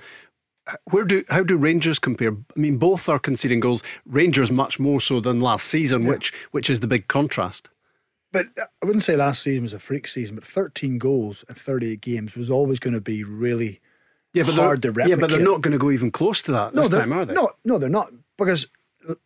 Where 0.92 1.04
do 1.04 1.24
how 1.30 1.44
do 1.44 1.58
Rangers 1.58 2.00
compare? 2.00 2.32
I 2.32 2.60
mean, 2.60 2.78
both 2.78 3.10
are 3.10 3.20
conceding 3.20 3.60
goals. 3.60 3.84
Rangers 4.06 4.50
much 4.50 4.80
more 4.80 5.00
so 5.02 5.20
than 5.20 5.42
last 5.42 5.68
season, 5.68 6.04
yeah. 6.04 6.10
which 6.10 6.34
which 6.52 6.70
is 6.70 6.80
the 6.80 6.88
big 6.88 7.08
contrast. 7.08 7.70
But 8.32 8.48
I 8.58 8.86
wouldn't 8.86 9.04
say 9.04 9.16
last 9.16 9.42
season 9.42 9.64
was 9.64 9.74
a 9.74 9.80
freak 9.80 10.08
season, 10.08 10.36
but 10.36 10.44
13 10.44 10.98
goals 10.98 11.46
in 11.48 11.56
38 11.56 12.02
games 12.02 12.36
was 12.36 12.50
always 12.50 12.80
going 12.80 12.94
to 12.94 13.02
be 13.02 13.24
really 13.24 13.80
yeah, 14.34 14.44
but 14.44 14.56
hard 14.56 14.82
to 14.82 14.92
replicate. 14.92 15.10
Yeah, 15.10 15.22
but 15.22 15.30
they're 15.30 15.40
not 15.40 15.62
going 15.62 15.72
to 15.72 15.78
go 15.78 15.92
even 15.92 16.12
close 16.12 16.42
to 16.44 16.52
that 16.52 16.74
no, 16.74 16.82
this 16.82 16.90
time, 16.90 17.14
are 17.14 17.26
they? 17.26 17.34
No, 17.34 17.52
no, 17.64 17.78
they're 17.78 17.90
not. 17.90 18.12
Because 18.38 18.68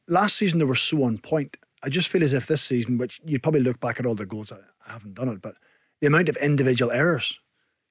last 0.08 0.38
season 0.38 0.60
they 0.60 0.66
were 0.66 0.76
so 0.76 1.04
on 1.04 1.18
point. 1.18 1.58
I 1.84 1.90
just 1.90 2.10
feel 2.10 2.24
as 2.24 2.34
if 2.34 2.46
this 2.46 2.62
season, 2.62 2.98
which 2.98 3.20
you'd 3.26 3.42
probably 3.42 3.62
look 3.62 3.80
back 3.80 4.00
at 4.00 4.06
all 4.06 4.14
their 4.14 4.28
goals, 4.28 4.52
I, 4.52 4.58
I 4.88 4.94
haven't 4.94 5.16
done 5.16 5.30
it, 5.30 5.42
but 5.42 5.56
the 6.00 6.08
amount 6.08 6.30
of 6.30 6.38
individual 6.38 6.92
errors. 6.92 7.40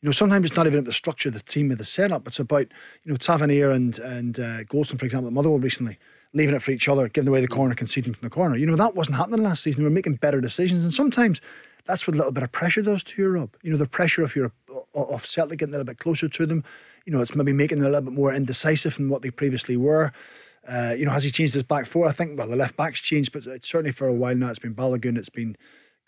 You 0.01 0.07
know, 0.07 0.13
sometimes 0.13 0.47
it's 0.47 0.57
not 0.57 0.67
even 0.67 0.85
the 0.85 0.93
structure 0.93 1.29
of 1.29 1.35
the 1.35 1.43
team 1.43 1.71
or 1.71 1.75
the 1.75 1.85
setup. 1.85 2.27
It's 2.27 2.39
about, 2.39 2.69
you 3.05 3.13
know, 3.13 3.17
Tavernier 3.17 3.71
and 3.71 3.99
and 3.99 4.39
uh, 4.39 4.65
Goldson, 4.65 4.99
for 4.99 5.05
example, 5.05 5.27
at 5.27 5.35
Motherwell 5.35 5.59
recently 5.59 5.99
leaving 6.33 6.55
it 6.55 6.62
for 6.62 6.70
each 6.70 6.89
other, 6.89 7.09
giving 7.09 7.28
away 7.28 7.41
the 7.41 7.49
corner, 7.49 7.74
conceding 7.74 8.12
from 8.12 8.22
the 8.22 8.31
corner. 8.31 8.57
You 8.57 8.66
know, 8.66 8.76
that 8.76 8.95
wasn't 8.95 9.16
happening 9.16 9.43
last 9.43 9.62
season. 9.62 9.83
They 9.83 9.89
were 9.89 9.95
making 9.95 10.14
better 10.14 10.41
decisions. 10.41 10.85
And 10.85 10.93
sometimes 10.93 11.41
that's 11.87 12.07
what 12.07 12.14
a 12.14 12.18
little 12.18 12.33
bit 12.33 12.43
of 12.43 12.53
pressure 12.53 12.83
does 12.83 13.03
to 13.05 13.22
you, 13.22 13.28
Rob. 13.28 13.51
You 13.62 13.72
know, 13.72 13.76
the 13.76 13.87
pressure 13.87 14.22
of 14.22 14.37
your 14.37 14.53
of 14.95 15.26
Celtic 15.26 15.59
getting 15.59 15.74
a 15.74 15.78
little 15.78 15.91
bit 15.93 15.99
closer 15.99 16.28
to 16.28 16.47
them. 16.47 16.64
You 17.07 17.12
know, 17.12 17.20
it's 17.20 17.35
maybe 17.35 17.53
making 17.53 17.78
them 17.78 17.89
a 17.89 17.91
little 17.91 18.11
bit 18.11 18.14
more 18.14 18.33
indecisive 18.33 18.97
than 18.97 19.09
what 19.09 19.22
they 19.22 19.31
previously 19.31 19.76
were. 19.76 20.12
Uh, 20.68 20.95
you 20.97 21.05
know, 21.05 21.11
has 21.11 21.24
he 21.24 21.31
changed 21.31 21.55
his 21.55 21.62
back 21.62 21.87
four? 21.87 22.07
I 22.07 22.12
think, 22.12 22.39
well, 22.39 22.47
the 22.47 22.55
left 22.55 22.76
back's 22.76 23.01
changed, 23.01 23.33
but 23.33 23.47
it's 23.47 23.68
certainly 23.68 23.93
for 23.93 24.07
a 24.07 24.12
while 24.12 24.35
now. 24.35 24.51
It's 24.51 24.59
been 24.59 24.74
Balogun, 24.74 25.16
it's 25.16 25.31
been 25.31 25.57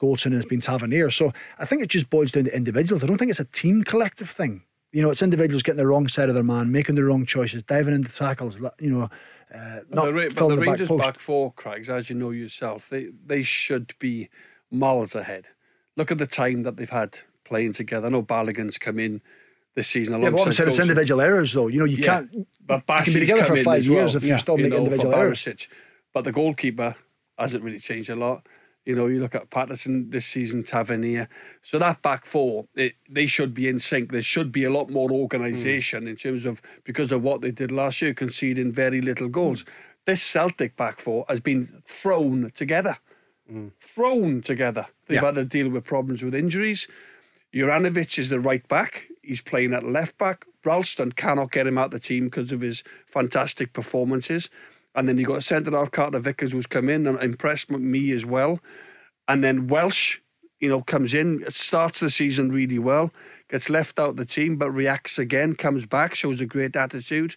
Goldson, 0.00 0.34
it's 0.34 0.44
been 0.44 0.60
Tavernier. 0.60 1.10
So 1.10 1.32
I 1.58 1.64
think 1.64 1.82
it 1.82 1.88
just 1.88 2.10
boils 2.10 2.32
down 2.32 2.44
to 2.44 2.54
individuals. 2.54 3.02
I 3.02 3.06
don't 3.06 3.18
think 3.18 3.30
it's 3.30 3.40
a 3.40 3.44
team 3.44 3.82
collective 3.82 4.28
thing. 4.28 4.62
You 4.92 5.02
know, 5.02 5.10
it's 5.10 5.22
individuals 5.22 5.62
getting 5.62 5.78
the 5.78 5.86
wrong 5.86 6.06
side 6.06 6.28
of 6.28 6.34
their 6.34 6.44
man, 6.44 6.70
making 6.70 6.96
the 6.96 7.04
wrong 7.04 7.24
choices, 7.24 7.62
diving 7.62 7.94
into 7.94 8.12
tackles. 8.12 8.60
You 8.78 8.90
know, 8.90 9.10
uh, 9.54 9.80
not 9.90 10.06
the, 10.06 10.30
but 10.34 10.48
the, 10.48 10.56
the 10.56 10.62
Rangers 10.62 10.88
back, 10.88 10.98
back 10.98 11.18
four, 11.18 11.52
Craigs, 11.52 11.88
as 11.88 12.10
you 12.10 12.16
know 12.16 12.30
yourself, 12.30 12.88
they 12.88 13.08
they 13.24 13.42
should 13.42 13.94
be 13.98 14.28
miles 14.70 15.14
ahead. 15.14 15.48
Look 15.96 16.10
at 16.10 16.18
the 16.18 16.26
time 16.26 16.62
that 16.62 16.76
they've 16.76 16.88
had 16.88 17.18
playing 17.44 17.72
together. 17.72 18.06
I 18.06 18.10
know 18.10 18.22
Balogun's 18.22 18.78
come 18.78 18.98
in 18.98 19.20
this 19.74 19.88
season. 19.88 20.20
Yeah, 20.20 20.30
but 20.30 20.46
I'm 20.46 20.52
saying, 20.52 20.68
it's 20.68 20.78
individual 20.78 21.20
errors, 21.20 21.52
though. 21.52 21.68
You 21.68 21.80
know, 21.80 21.84
you 21.84 21.98
yeah, 21.98 22.06
can't. 22.06 22.46
But 22.66 22.84
you 22.88 23.04
can 23.04 23.12
be 23.14 23.20
together 23.20 23.44
for 23.44 23.56
five 23.62 23.84
years 23.84 24.14
well, 24.14 24.22
if 24.22 24.24
yeah, 24.24 24.34
you 24.34 24.38
still 24.38 24.56
you 24.56 24.64
make 24.64 24.72
know, 24.72 24.78
individual 24.78 25.14
errors. 25.14 25.48
But 26.12 26.24
the 26.24 26.32
goalkeeper 26.32 26.96
hasn't 27.38 27.64
really 27.64 27.80
changed 27.80 28.10
a 28.10 28.16
lot. 28.16 28.46
You 28.84 28.96
know, 28.96 29.06
you 29.06 29.20
look 29.20 29.34
at 29.34 29.50
Patterson 29.50 30.10
this 30.10 30.26
season, 30.26 30.64
Tavernier. 30.64 31.28
So 31.62 31.78
that 31.78 32.02
back 32.02 32.26
four, 32.26 32.66
it, 32.74 32.94
they 33.08 33.26
should 33.26 33.54
be 33.54 33.68
in 33.68 33.78
sync. 33.78 34.10
There 34.10 34.22
should 34.22 34.50
be 34.50 34.64
a 34.64 34.70
lot 34.70 34.90
more 34.90 35.10
organisation 35.12 36.04
mm. 36.04 36.08
in 36.08 36.16
terms 36.16 36.44
of 36.44 36.60
because 36.82 37.12
of 37.12 37.22
what 37.22 37.42
they 37.42 37.52
did 37.52 37.70
last 37.70 38.02
year, 38.02 38.12
conceding 38.12 38.72
very 38.72 39.00
little 39.00 39.28
goals. 39.28 39.62
Mm. 39.62 39.68
This 40.04 40.22
Celtic 40.22 40.76
back 40.76 40.98
four 41.00 41.24
has 41.28 41.38
been 41.38 41.82
thrown 41.86 42.50
together. 42.56 42.98
Mm. 43.50 43.70
Thrown 43.78 44.42
together. 44.42 44.88
They've 45.06 45.16
yeah. 45.16 45.26
had 45.26 45.36
to 45.36 45.44
deal 45.44 45.68
with 45.68 45.84
problems 45.84 46.24
with 46.24 46.34
injuries. 46.34 46.88
Juranovic 47.54 48.18
is 48.18 48.30
the 48.30 48.40
right 48.40 48.66
back. 48.66 49.08
He's 49.22 49.42
playing 49.42 49.74
at 49.74 49.84
left 49.84 50.18
back. 50.18 50.46
Ralston 50.64 51.12
cannot 51.12 51.52
get 51.52 51.66
him 51.66 51.78
out 51.78 51.86
of 51.86 51.90
the 51.92 52.00
team 52.00 52.24
because 52.24 52.50
of 52.50 52.62
his 52.62 52.82
fantastic 53.06 53.72
performances. 53.72 54.50
And 54.94 55.08
then 55.08 55.16
you 55.16 55.24
got 55.24 55.42
centre 55.44 55.70
half 55.70 55.90
Carter 55.90 56.18
Vickers 56.18 56.52
who's 56.52 56.66
come 56.66 56.88
in 56.88 57.06
and 57.06 57.20
impressed 57.22 57.70
me 57.70 58.12
as 58.12 58.26
well. 58.26 58.58
And 59.26 59.42
then 59.42 59.68
Welsh, 59.68 60.18
you 60.60 60.68
know, 60.68 60.82
comes 60.82 61.14
in, 61.14 61.44
starts 61.50 62.00
the 62.00 62.10
season 62.10 62.50
really 62.50 62.78
well, 62.78 63.10
gets 63.48 63.70
left 63.70 63.98
out 63.98 64.16
the 64.16 64.26
team, 64.26 64.56
but 64.56 64.70
reacts 64.70 65.18
again, 65.18 65.54
comes 65.54 65.86
back, 65.86 66.14
shows 66.14 66.40
a 66.40 66.46
great 66.46 66.76
attitude. 66.76 67.36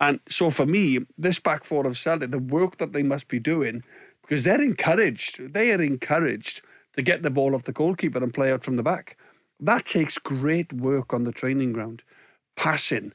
And 0.00 0.20
so 0.28 0.50
for 0.50 0.66
me, 0.66 1.00
this 1.16 1.38
back 1.38 1.64
four 1.64 1.86
of 1.86 1.96
Celtic, 1.96 2.30
the 2.30 2.38
work 2.38 2.76
that 2.78 2.92
they 2.92 3.02
must 3.02 3.28
be 3.28 3.38
doing, 3.38 3.82
because 4.22 4.44
they're 4.44 4.62
encouraged, 4.62 5.52
they 5.52 5.72
are 5.72 5.82
encouraged 5.82 6.62
to 6.96 7.02
get 7.02 7.22
the 7.22 7.30
ball 7.30 7.54
off 7.54 7.64
the 7.64 7.72
goalkeeper 7.72 8.22
and 8.22 8.32
play 8.32 8.52
out 8.52 8.64
from 8.64 8.76
the 8.76 8.82
back. 8.82 9.16
That 9.60 9.84
takes 9.84 10.18
great 10.18 10.72
work 10.72 11.12
on 11.12 11.24
the 11.24 11.32
training 11.32 11.72
ground. 11.72 12.02
Passing, 12.56 13.12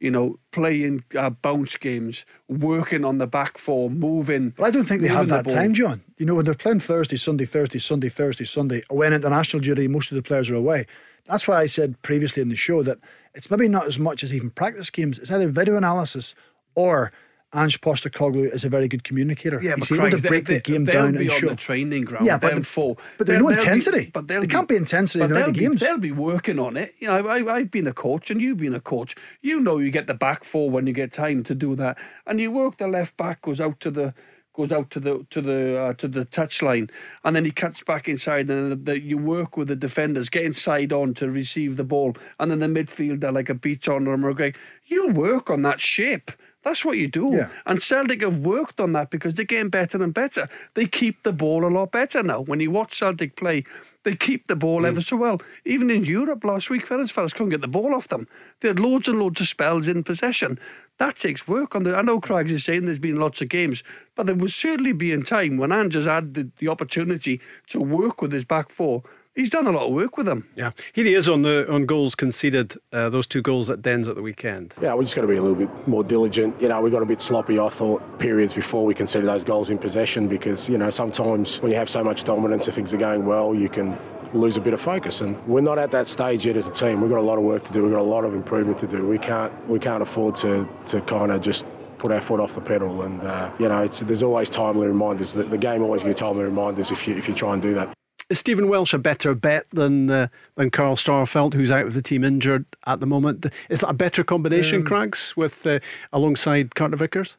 you 0.00 0.10
know, 0.10 0.38
playing 0.52 1.04
uh, 1.16 1.30
bounce 1.30 1.76
games, 1.76 2.24
working 2.48 3.04
on 3.04 3.18
the 3.18 3.26
back 3.26 3.58
four, 3.58 3.90
moving. 3.90 4.54
Well, 4.56 4.68
I 4.68 4.70
don't 4.70 4.84
think 4.84 5.02
they 5.02 5.08
have 5.08 5.28
that 5.28 5.44
the 5.44 5.52
time, 5.52 5.74
John. 5.74 6.02
You 6.18 6.26
know, 6.26 6.34
when 6.34 6.44
they're 6.44 6.54
playing 6.54 6.80
Thursday, 6.80 7.16
Sunday, 7.16 7.44
Thursday, 7.44 7.78
Sunday, 7.78 8.08
Thursday, 8.08 8.44
Sunday, 8.44 8.82
when 8.90 9.12
international 9.12 9.60
duty, 9.60 9.88
most 9.88 10.12
of 10.12 10.16
the 10.16 10.22
players 10.22 10.48
are 10.50 10.54
away. 10.54 10.86
That's 11.26 11.46
why 11.46 11.60
I 11.60 11.66
said 11.66 12.00
previously 12.02 12.42
in 12.42 12.48
the 12.48 12.56
show 12.56 12.82
that 12.84 12.98
it's 13.34 13.50
maybe 13.50 13.68
not 13.68 13.86
as 13.86 13.98
much 13.98 14.22
as 14.22 14.32
even 14.32 14.50
practice 14.50 14.88
games. 14.88 15.18
It's 15.18 15.30
either 15.30 15.48
video 15.48 15.76
analysis 15.76 16.34
or 16.74 17.12
Ange 17.54 17.80
Postecoglou 17.80 18.52
is 18.52 18.64
a 18.64 18.68
very 18.68 18.88
good 18.88 19.04
communicator. 19.04 19.58
Yeah, 19.62 19.74
He's 19.76 19.88
but 19.88 19.94
able 19.94 20.10
Craig, 20.10 20.22
to 20.22 20.28
break 20.28 20.44
they, 20.46 20.54
the 20.56 20.60
game 20.60 20.84
they'll 20.84 21.04
down 21.04 21.12
be 21.12 21.20
and 21.22 21.30
on 21.30 21.40
show. 21.40 21.48
the 21.48 21.56
training 21.56 22.02
ground. 22.02 22.26
Yeah, 22.26 22.36
but 22.36 22.54
the- 22.56 22.96
but 23.16 23.26
there's 23.26 23.40
no 23.40 23.48
they'll 23.48 23.56
be- 23.56 23.62
intensity. 23.62 24.10
but 24.12 24.28
There 24.28 24.40
be- 24.42 24.46
can't 24.48 24.68
be 24.68 24.76
intensity 24.76 25.24
in 25.24 25.30
the 25.30 25.46
be- 25.46 25.52
games. 25.60 25.80
They'll 25.80 25.96
be 25.96 26.12
working 26.12 26.58
on 26.58 26.76
it. 26.76 26.94
You 26.98 27.08
know, 27.08 27.26
I, 27.26 27.54
I've 27.56 27.70
been 27.70 27.86
a 27.86 27.94
coach, 27.94 28.30
and 28.30 28.38
you've 28.42 28.58
been 28.58 28.74
a 28.74 28.80
coach. 28.80 29.14
You 29.40 29.60
know, 29.60 29.78
you 29.78 29.90
get 29.90 30.06
the 30.06 30.14
back 30.14 30.44
four 30.44 30.68
when 30.68 30.86
you 30.86 30.92
get 30.92 31.10
time 31.12 31.42
to 31.44 31.54
do 31.54 31.74
that, 31.76 31.96
and 32.26 32.38
you 32.38 32.50
work 32.50 32.76
the 32.76 32.86
left 32.86 33.16
back 33.16 33.40
goes 33.42 33.60
out 33.62 33.80
to 33.80 33.90
the 33.90 34.12
goes 34.54 34.72
out 34.72 34.90
to 34.90 34.98
the 35.00 35.24
to 35.30 35.40
the 35.40 35.80
uh, 35.80 35.92
to 35.94 36.06
the 36.08 36.26
touchline, 36.26 36.90
and 37.24 37.34
then 37.34 37.46
he 37.46 37.50
cuts 37.50 37.82
back 37.82 38.08
inside, 38.10 38.50
and 38.50 38.72
then 38.72 38.84
the, 38.84 39.00
you 39.00 39.16
work 39.16 39.56
with 39.56 39.68
the 39.68 39.76
defenders, 39.76 40.28
get 40.28 40.44
inside 40.44 40.92
on 40.92 41.14
to 41.14 41.30
receive 41.30 41.76
the 41.78 41.84
ball, 41.84 42.14
and 42.38 42.50
then 42.50 42.58
the 42.58 42.66
midfielder 42.66 43.32
like 43.32 43.48
a 43.48 43.54
beach 43.54 43.88
on 43.88 44.06
or 44.06 44.18
McGregor. 44.18 44.54
You 44.84 45.08
work 45.08 45.48
on 45.48 45.62
that 45.62 45.80
shape. 45.80 46.30
That's 46.68 46.84
what 46.84 46.98
you 46.98 47.08
do. 47.08 47.30
Yeah. 47.32 47.48
And 47.64 47.82
Celtic 47.82 48.20
have 48.20 48.40
worked 48.40 48.78
on 48.78 48.92
that 48.92 49.08
because 49.08 49.32
they're 49.32 49.46
getting 49.46 49.70
better 49.70 50.02
and 50.02 50.12
better. 50.12 50.50
They 50.74 50.84
keep 50.84 51.22
the 51.22 51.32
ball 51.32 51.64
a 51.64 51.72
lot 51.72 51.92
better 51.92 52.22
now. 52.22 52.42
When 52.42 52.60
you 52.60 52.70
watch 52.70 52.94
Celtic 52.94 53.36
play, 53.36 53.64
they 54.04 54.14
keep 54.14 54.48
the 54.48 54.54
ball 54.54 54.84
ever 54.84 55.00
mm. 55.00 55.04
so 55.04 55.16
well. 55.16 55.40
Even 55.64 55.90
in 55.90 56.04
Europe 56.04 56.44
last 56.44 56.68
week, 56.68 56.86
Ferencvaros 56.86 57.32
couldn't 57.32 57.48
get 57.48 57.62
the 57.62 57.68
ball 57.68 57.94
off 57.94 58.08
them. 58.08 58.28
They 58.60 58.68
had 58.68 58.78
loads 58.78 59.08
and 59.08 59.18
loads 59.18 59.40
of 59.40 59.48
spells 59.48 59.88
in 59.88 60.04
possession. 60.04 60.58
That 60.98 61.16
takes 61.16 61.48
work 61.48 61.74
on 61.74 61.84
the. 61.84 61.96
I 61.96 62.02
know 62.02 62.20
Craigs 62.20 62.52
is 62.52 62.64
saying 62.64 62.84
there's 62.84 62.98
been 62.98 63.18
lots 63.18 63.40
of 63.40 63.48
games, 63.48 63.82
but 64.14 64.26
there 64.26 64.34
will 64.34 64.48
certainly 64.48 64.92
be 64.92 65.10
in 65.10 65.22
time 65.22 65.56
when 65.56 65.70
has 65.70 66.04
had 66.04 66.34
the, 66.34 66.50
the 66.58 66.68
opportunity 66.68 67.40
to 67.68 67.80
work 67.80 68.20
with 68.20 68.32
his 68.32 68.44
back 68.44 68.70
four. 68.70 69.04
He's 69.38 69.50
done 69.50 69.68
a 69.68 69.70
lot 69.70 69.86
of 69.86 69.92
work 69.92 70.16
with 70.16 70.26
them. 70.26 70.48
Yeah, 70.56 70.72
here 70.92 71.04
he 71.04 71.14
is 71.14 71.28
on 71.28 71.42
the 71.42 71.64
on 71.72 71.86
goals 71.86 72.16
conceded. 72.16 72.74
Uh, 72.92 73.08
those 73.08 73.24
two 73.24 73.40
goals 73.40 73.70
at 73.70 73.80
Dens 73.80 74.08
at 74.08 74.16
the 74.16 74.20
weekend. 74.20 74.74
Yeah, 74.82 74.96
we 74.96 75.04
just 75.04 75.14
got 75.14 75.22
to 75.22 75.28
be 75.28 75.36
a 75.36 75.40
little 75.40 75.54
bit 75.54 75.86
more 75.86 76.02
diligent. 76.02 76.60
You 76.60 76.66
know, 76.66 76.80
we 76.80 76.90
got 76.90 77.02
a 77.02 77.06
bit 77.06 77.20
sloppy, 77.20 77.56
I 77.56 77.68
thought, 77.68 78.18
periods 78.18 78.52
before 78.52 78.84
we 78.84 78.94
conceded 78.94 79.28
those 79.28 79.44
goals 79.44 79.70
in 79.70 79.78
possession 79.78 80.26
because, 80.26 80.68
you 80.68 80.76
know, 80.76 80.90
sometimes 80.90 81.62
when 81.62 81.70
you 81.70 81.78
have 81.78 81.88
so 81.88 82.02
much 82.02 82.24
dominance 82.24 82.66
and 82.66 82.74
things 82.74 82.92
are 82.92 82.96
going 82.96 83.26
well, 83.26 83.54
you 83.54 83.68
can 83.68 83.96
lose 84.32 84.56
a 84.56 84.60
bit 84.60 84.74
of 84.74 84.80
focus. 84.80 85.20
And 85.20 85.40
we're 85.46 85.60
not 85.60 85.78
at 85.78 85.92
that 85.92 86.08
stage 86.08 86.44
yet 86.44 86.56
as 86.56 86.66
a 86.66 86.72
team. 86.72 87.00
We've 87.00 87.08
got 87.08 87.20
a 87.20 87.22
lot 87.22 87.38
of 87.38 87.44
work 87.44 87.62
to 87.62 87.72
do. 87.72 87.84
We've 87.84 87.92
got 87.92 88.00
a 88.00 88.02
lot 88.02 88.24
of 88.24 88.34
improvement 88.34 88.80
to 88.80 88.88
do. 88.88 89.06
We 89.06 89.18
can't 89.18 89.52
we 89.68 89.78
can't 89.78 90.02
afford 90.02 90.34
to, 90.36 90.68
to 90.86 91.00
kind 91.02 91.30
of 91.30 91.42
just 91.42 91.64
put 91.98 92.10
our 92.10 92.20
foot 92.20 92.40
off 92.40 92.56
the 92.56 92.60
pedal. 92.60 93.02
And, 93.02 93.20
uh, 93.22 93.52
you 93.60 93.68
know, 93.68 93.84
it's, 93.84 94.00
there's 94.00 94.24
always 94.24 94.50
timely 94.50 94.88
reminders. 94.88 95.32
The, 95.32 95.44
the 95.44 95.58
game 95.58 95.82
always 95.82 96.02
gives 96.02 96.18
timely 96.18 96.42
reminders 96.42 96.90
if 96.90 97.06
you, 97.06 97.14
if 97.14 97.28
you 97.28 97.34
try 97.34 97.52
and 97.52 97.62
do 97.62 97.74
that. 97.74 97.94
Is 98.30 98.38
Stephen 98.38 98.68
Welsh 98.68 98.92
a 98.92 98.98
better 98.98 99.34
bet 99.34 99.66
than 99.70 100.10
uh, 100.10 100.28
than 100.56 100.70
Carl 100.70 100.96
Starfelt, 100.96 101.54
who's 101.54 101.70
out 101.70 101.86
of 101.86 101.94
the 101.94 102.02
team 102.02 102.24
injured 102.24 102.66
at 102.86 103.00
the 103.00 103.06
moment? 103.06 103.46
Is 103.70 103.80
that 103.80 103.88
a 103.88 103.94
better 103.94 104.22
combination, 104.22 104.80
Um, 104.80 104.86
Craigs, 104.86 105.34
with 105.36 105.66
uh, 105.66 105.78
alongside 106.12 106.74
Carter 106.74 106.96
Vickers? 106.96 107.38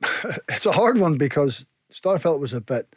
it's 0.48 0.66
a 0.66 0.72
hard 0.72 0.98
one 0.98 1.16
because 1.16 1.66
Starfelt 1.92 2.40
was 2.40 2.52
a 2.52 2.60
bit 2.60 2.94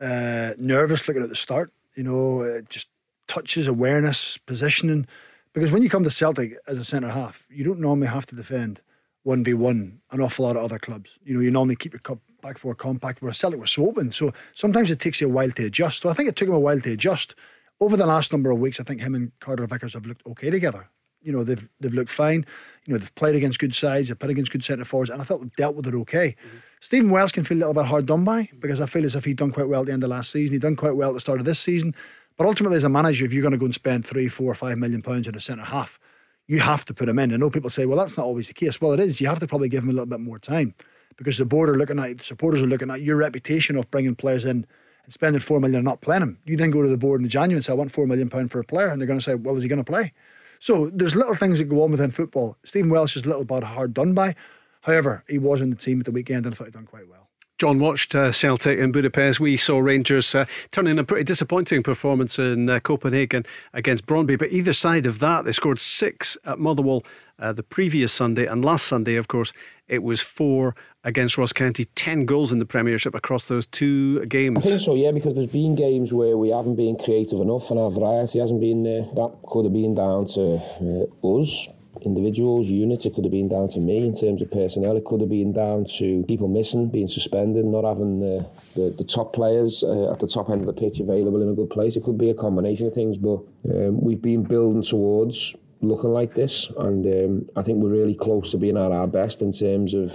uh, 0.00 0.52
nervous 0.58 1.08
looking 1.08 1.22
at 1.22 1.28
the 1.28 1.34
start. 1.34 1.72
You 1.96 2.04
know, 2.04 2.42
uh, 2.42 2.60
just 2.68 2.88
touches, 3.26 3.66
awareness, 3.66 4.38
positioning. 4.38 5.06
Because 5.52 5.72
when 5.72 5.82
you 5.82 5.90
come 5.90 6.04
to 6.04 6.10
Celtic 6.12 6.54
as 6.68 6.78
a 6.78 6.84
centre 6.84 7.10
half, 7.10 7.44
you 7.50 7.64
don't 7.64 7.80
normally 7.80 8.06
have 8.06 8.24
to 8.26 8.36
defend 8.36 8.82
one 9.24 9.42
v 9.42 9.52
one 9.52 10.00
an 10.12 10.20
awful 10.20 10.44
lot 10.46 10.56
of 10.56 10.62
other 10.62 10.78
clubs. 10.78 11.18
You 11.24 11.34
know, 11.34 11.40
you 11.40 11.50
normally 11.50 11.74
keep 11.74 11.92
your 11.92 12.00
cup 12.00 12.20
back 12.42 12.58
four 12.58 12.74
compact. 12.74 13.22
where 13.22 13.32
Celtic 13.32 13.60
were 13.60 13.66
so 13.66 13.88
open, 13.88 14.12
so 14.12 14.32
sometimes 14.52 14.90
it 14.90 15.00
takes 15.00 15.20
you 15.20 15.26
a 15.26 15.30
while 15.30 15.50
to 15.50 15.66
adjust. 15.66 16.00
So 16.00 16.08
I 16.08 16.12
think 16.12 16.28
it 16.28 16.36
took 16.36 16.48
him 16.48 16.54
a 16.54 16.60
while 16.60 16.80
to 16.80 16.92
adjust. 16.92 17.34
Over 17.80 17.96
the 17.96 18.06
last 18.06 18.32
number 18.32 18.50
of 18.50 18.58
weeks, 18.58 18.78
I 18.78 18.84
think 18.84 19.00
him 19.00 19.14
and 19.14 19.32
Carter 19.40 19.66
Vickers 19.66 19.94
have 19.94 20.06
looked 20.06 20.26
okay 20.26 20.50
together. 20.50 20.88
You 21.22 21.32
know, 21.32 21.44
they've 21.44 21.68
they've 21.80 21.92
looked 21.92 22.10
fine. 22.10 22.46
You 22.84 22.94
know, 22.94 22.98
they've 22.98 23.14
played 23.14 23.36
against 23.36 23.58
good 23.58 23.74
sides, 23.74 24.08
they've 24.08 24.18
played 24.18 24.30
against 24.30 24.52
good 24.52 24.64
centre 24.64 24.84
forwards, 24.84 25.10
and 25.10 25.20
I 25.20 25.24
thought 25.24 25.40
they've 25.40 25.56
dealt 25.56 25.76
with 25.76 25.86
it 25.86 25.94
okay. 25.94 26.36
Mm-hmm. 26.46 26.56
Stephen 26.80 27.10
Welsh 27.10 27.32
can 27.32 27.44
feel 27.44 27.58
a 27.58 27.60
little 27.60 27.74
bit 27.74 27.84
hard 27.84 28.06
done 28.06 28.24
by 28.24 28.48
because 28.58 28.80
I 28.80 28.86
feel 28.86 29.04
as 29.04 29.14
if 29.14 29.26
he'd 29.26 29.36
done 29.36 29.52
quite 29.52 29.68
well 29.68 29.82
at 29.82 29.86
the 29.86 29.92
end 29.92 30.02
of 30.02 30.10
last 30.10 30.30
season. 30.30 30.54
He'd 30.54 30.62
done 30.62 30.76
quite 30.76 30.96
well 30.96 31.10
at 31.10 31.14
the 31.14 31.20
start 31.20 31.38
of 31.38 31.44
this 31.44 31.60
season. 31.60 31.94
But 32.38 32.46
ultimately, 32.46 32.78
as 32.78 32.84
a 32.84 32.88
manager, 32.88 33.26
if 33.26 33.34
you're 33.34 33.42
going 33.42 33.52
to 33.52 33.58
go 33.58 33.66
and 33.66 33.74
spend 33.74 34.06
three, 34.06 34.28
four, 34.28 34.54
five 34.54 34.78
million 34.78 35.02
pounds 35.02 35.28
on 35.28 35.34
a 35.34 35.40
centre 35.40 35.62
half, 35.62 35.98
you 36.46 36.60
have 36.60 36.86
to 36.86 36.94
put 36.94 37.08
him 37.08 37.18
in. 37.18 37.34
I 37.34 37.36
know 37.36 37.50
people 37.50 37.68
say, 37.68 37.84
well, 37.84 37.98
that's 37.98 38.16
not 38.16 38.24
always 38.24 38.48
the 38.48 38.54
case. 38.54 38.80
Well, 38.80 38.92
it 38.92 39.00
is. 39.00 39.20
You 39.20 39.28
have 39.28 39.40
to 39.40 39.46
probably 39.46 39.68
give 39.68 39.82
him 39.82 39.90
a 39.90 39.92
little 39.92 40.06
bit 40.06 40.20
more 40.20 40.38
time 40.38 40.74
because 41.20 41.36
the 41.36 41.44
board 41.44 41.68
are 41.68 41.76
looking 41.76 41.98
at 41.98 42.22
supporters 42.22 42.62
are 42.62 42.66
looking 42.66 42.90
at 42.90 43.02
your 43.02 43.16
reputation 43.16 43.76
of 43.76 43.90
bringing 43.90 44.14
players 44.14 44.46
in 44.46 44.64
and 45.04 45.12
spending 45.12 45.38
four 45.38 45.60
million 45.60 45.76
and 45.76 45.84
not 45.84 46.00
playing 46.00 46.20
them. 46.20 46.38
You 46.46 46.56
then 46.56 46.70
go 46.70 46.80
to 46.80 46.88
the 46.88 46.96
board 46.96 47.20
in 47.20 47.28
January 47.28 47.56
and 47.56 47.64
say, 47.64 47.74
I 47.74 47.76
want 47.76 47.92
four 47.92 48.06
million 48.06 48.30
pound 48.30 48.50
for 48.50 48.58
a 48.58 48.64
player, 48.64 48.88
and 48.88 48.98
they're 48.98 49.06
going 49.06 49.18
to 49.18 49.24
say, 49.24 49.34
well, 49.34 49.54
is 49.54 49.62
he 49.62 49.68
going 49.68 49.84
to 49.84 49.92
play? 49.92 50.14
So 50.60 50.90
there's 50.94 51.14
little 51.14 51.34
things 51.34 51.58
that 51.58 51.66
go 51.66 51.82
on 51.82 51.90
within 51.90 52.10
football. 52.10 52.56
Stephen 52.64 52.88
Welsh 52.88 53.16
is 53.16 53.26
a 53.26 53.28
little 53.28 53.44
bit 53.44 53.64
hard 53.64 53.92
done 53.92 54.14
by. 54.14 54.34
However, 54.80 55.22
he 55.28 55.38
was 55.38 55.60
in 55.60 55.68
the 55.68 55.76
team 55.76 56.00
at 56.00 56.06
the 56.06 56.12
weekend 56.12 56.46
and 56.46 56.54
I 56.54 56.56
thought 56.56 56.64
he'd 56.64 56.72
done 56.72 56.86
quite 56.86 57.06
well. 57.06 57.28
John 57.60 57.78
watched 57.78 58.14
uh, 58.14 58.32
Celtic 58.32 58.78
in 58.78 58.90
Budapest. 58.90 59.38
We 59.38 59.58
saw 59.58 59.80
Rangers 59.80 60.34
uh, 60.34 60.46
turn 60.72 60.86
in 60.86 60.98
a 60.98 61.04
pretty 61.04 61.24
disappointing 61.24 61.82
performance 61.82 62.38
in 62.38 62.70
uh, 62.70 62.80
Copenhagen 62.80 63.44
against 63.74 64.06
Brøndby. 64.06 64.38
But 64.38 64.50
either 64.50 64.72
side 64.72 65.04
of 65.04 65.18
that, 65.18 65.44
they 65.44 65.52
scored 65.52 65.78
six 65.78 66.38
at 66.46 66.58
Motherwell 66.58 67.04
uh, 67.40 67.52
the 67.52 67.62
previous 67.62 68.12
Sunday. 68.12 68.46
And 68.46 68.64
last 68.64 68.86
Sunday, 68.86 69.16
of 69.16 69.28
course, 69.28 69.52
it 69.88 70.02
was 70.02 70.20
four 70.20 70.76
against 71.02 71.38
Ross 71.38 71.52
County. 71.52 71.86
Ten 71.96 72.26
goals 72.26 72.52
in 72.52 72.58
the 72.58 72.66
Premiership 72.66 73.14
across 73.14 73.48
those 73.48 73.66
two 73.66 74.24
games. 74.26 74.58
I 74.58 74.60
think 74.60 74.80
so, 74.80 74.94
yeah, 74.94 75.10
because 75.10 75.34
there's 75.34 75.46
been 75.46 75.74
games 75.74 76.12
where 76.12 76.36
we 76.36 76.50
haven't 76.50 76.76
been 76.76 76.96
creative 76.96 77.40
enough 77.40 77.70
and 77.70 77.80
our 77.80 77.90
variety 77.90 78.38
hasn't 78.38 78.60
been 78.60 78.84
there. 78.84 79.02
That 79.14 79.36
could 79.46 79.64
have 79.64 79.72
been 79.72 79.94
down 79.94 80.26
to 80.26 80.60
uh, 80.60 81.38
us, 81.40 81.68
individuals, 82.02 82.66
units. 82.66 83.06
It 83.06 83.14
could 83.14 83.24
have 83.24 83.32
been 83.32 83.48
down 83.48 83.68
to 83.70 83.80
me 83.80 84.06
in 84.06 84.14
terms 84.14 84.42
of 84.42 84.50
personnel. 84.50 84.96
It 84.96 85.04
could 85.04 85.20
have 85.20 85.30
been 85.30 85.52
down 85.52 85.86
to 85.98 86.24
people 86.28 86.48
missing, 86.48 86.88
being 86.90 87.08
suspended, 87.08 87.64
not 87.64 87.84
having 87.84 88.20
the, 88.20 88.48
the, 88.74 88.90
the 88.90 89.04
top 89.04 89.32
players 89.32 89.82
uh, 89.82 90.12
at 90.12 90.20
the 90.20 90.28
top 90.28 90.50
end 90.50 90.60
of 90.60 90.66
the 90.66 90.72
pitch 90.72 91.00
available 91.00 91.42
in 91.42 91.48
a 91.48 91.54
good 91.54 91.70
place. 91.70 91.96
It 91.96 92.04
could 92.04 92.18
be 92.18 92.30
a 92.30 92.34
combination 92.34 92.86
of 92.86 92.94
things, 92.94 93.16
but 93.16 93.40
um, 93.64 94.00
we've 94.00 94.22
been 94.22 94.44
building 94.44 94.82
towards 94.82 95.56
looking 95.82 96.10
like 96.10 96.34
this. 96.34 96.70
And 96.78 97.06
um, 97.06 97.48
I 97.56 97.62
think 97.62 97.82
we're 97.82 97.90
really 97.90 98.14
close 98.14 98.50
to 98.52 98.58
being 98.58 98.76
at 98.76 98.92
our 98.92 99.06
best 99.06 99.42
in 99.42 99.52
terms 99.52 99.94
of 99.94 100.14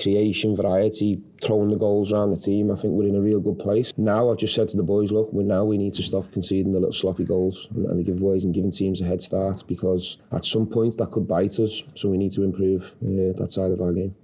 creation, 0.00 0.56
variety, 0.56 1.22
throwing 1.42 1.70
the 1.70 1.76
goals 1.76 2.12
around 2.12 2.30
the 2.30 2.36
team. 2.36 2.70
I 2.70 2.76
think 2.76 2.94
we're 2.94 3.08
in 3.08 3.16
a 3.16 3.20
real 3.20 3.40
good 3.40 3.58
place. 3.58 3.92
Now 3.96 4.30
I've 4.30 4.38
just 4.38 4.54
said 4.54 4.68
to 4.70 4.76
the 4.76 4.82
boys, 4.82 5.10
look, 5.10 5.32
we 5.32 5.44
now 5.44 5.64
we 5.64 5.78
need 5.78 5.94
to 5.94 6.02
stop 6.02 6.30
conceding 6.32 6.72
the 6.72 6.80
little 6.80 6.92
sloppy 6.92 7.24
goals 7.24 7.68
and, 7.74 7.86
and 7.86 7.98
the 7.98 8.10
giveaways 8.10 8.44
and 8.44 8.54
giving 8.54 8.70
teams 8.70 9.00
a 9.00 9.04
head 9.04 9.22
start 9.22 9.62
because 9.66 10.18
at 10.32 10.44
some 10.44 10.66
point 10.66 10.98
that 10.98 11.10
could 11.10 11.28
bite 11.28 11.58
us. 11.58 11.82
So 11.94 12.08
we 12.08 12.18
need 12.18 12.32
to 12.32 12.42
improve 12.42 12.92
uh, 13.02 13.32
that 13.38 13.48
side 13.50 13.72
of 13.72 13.80
our 13.80 13.92
game. 13.92 14.14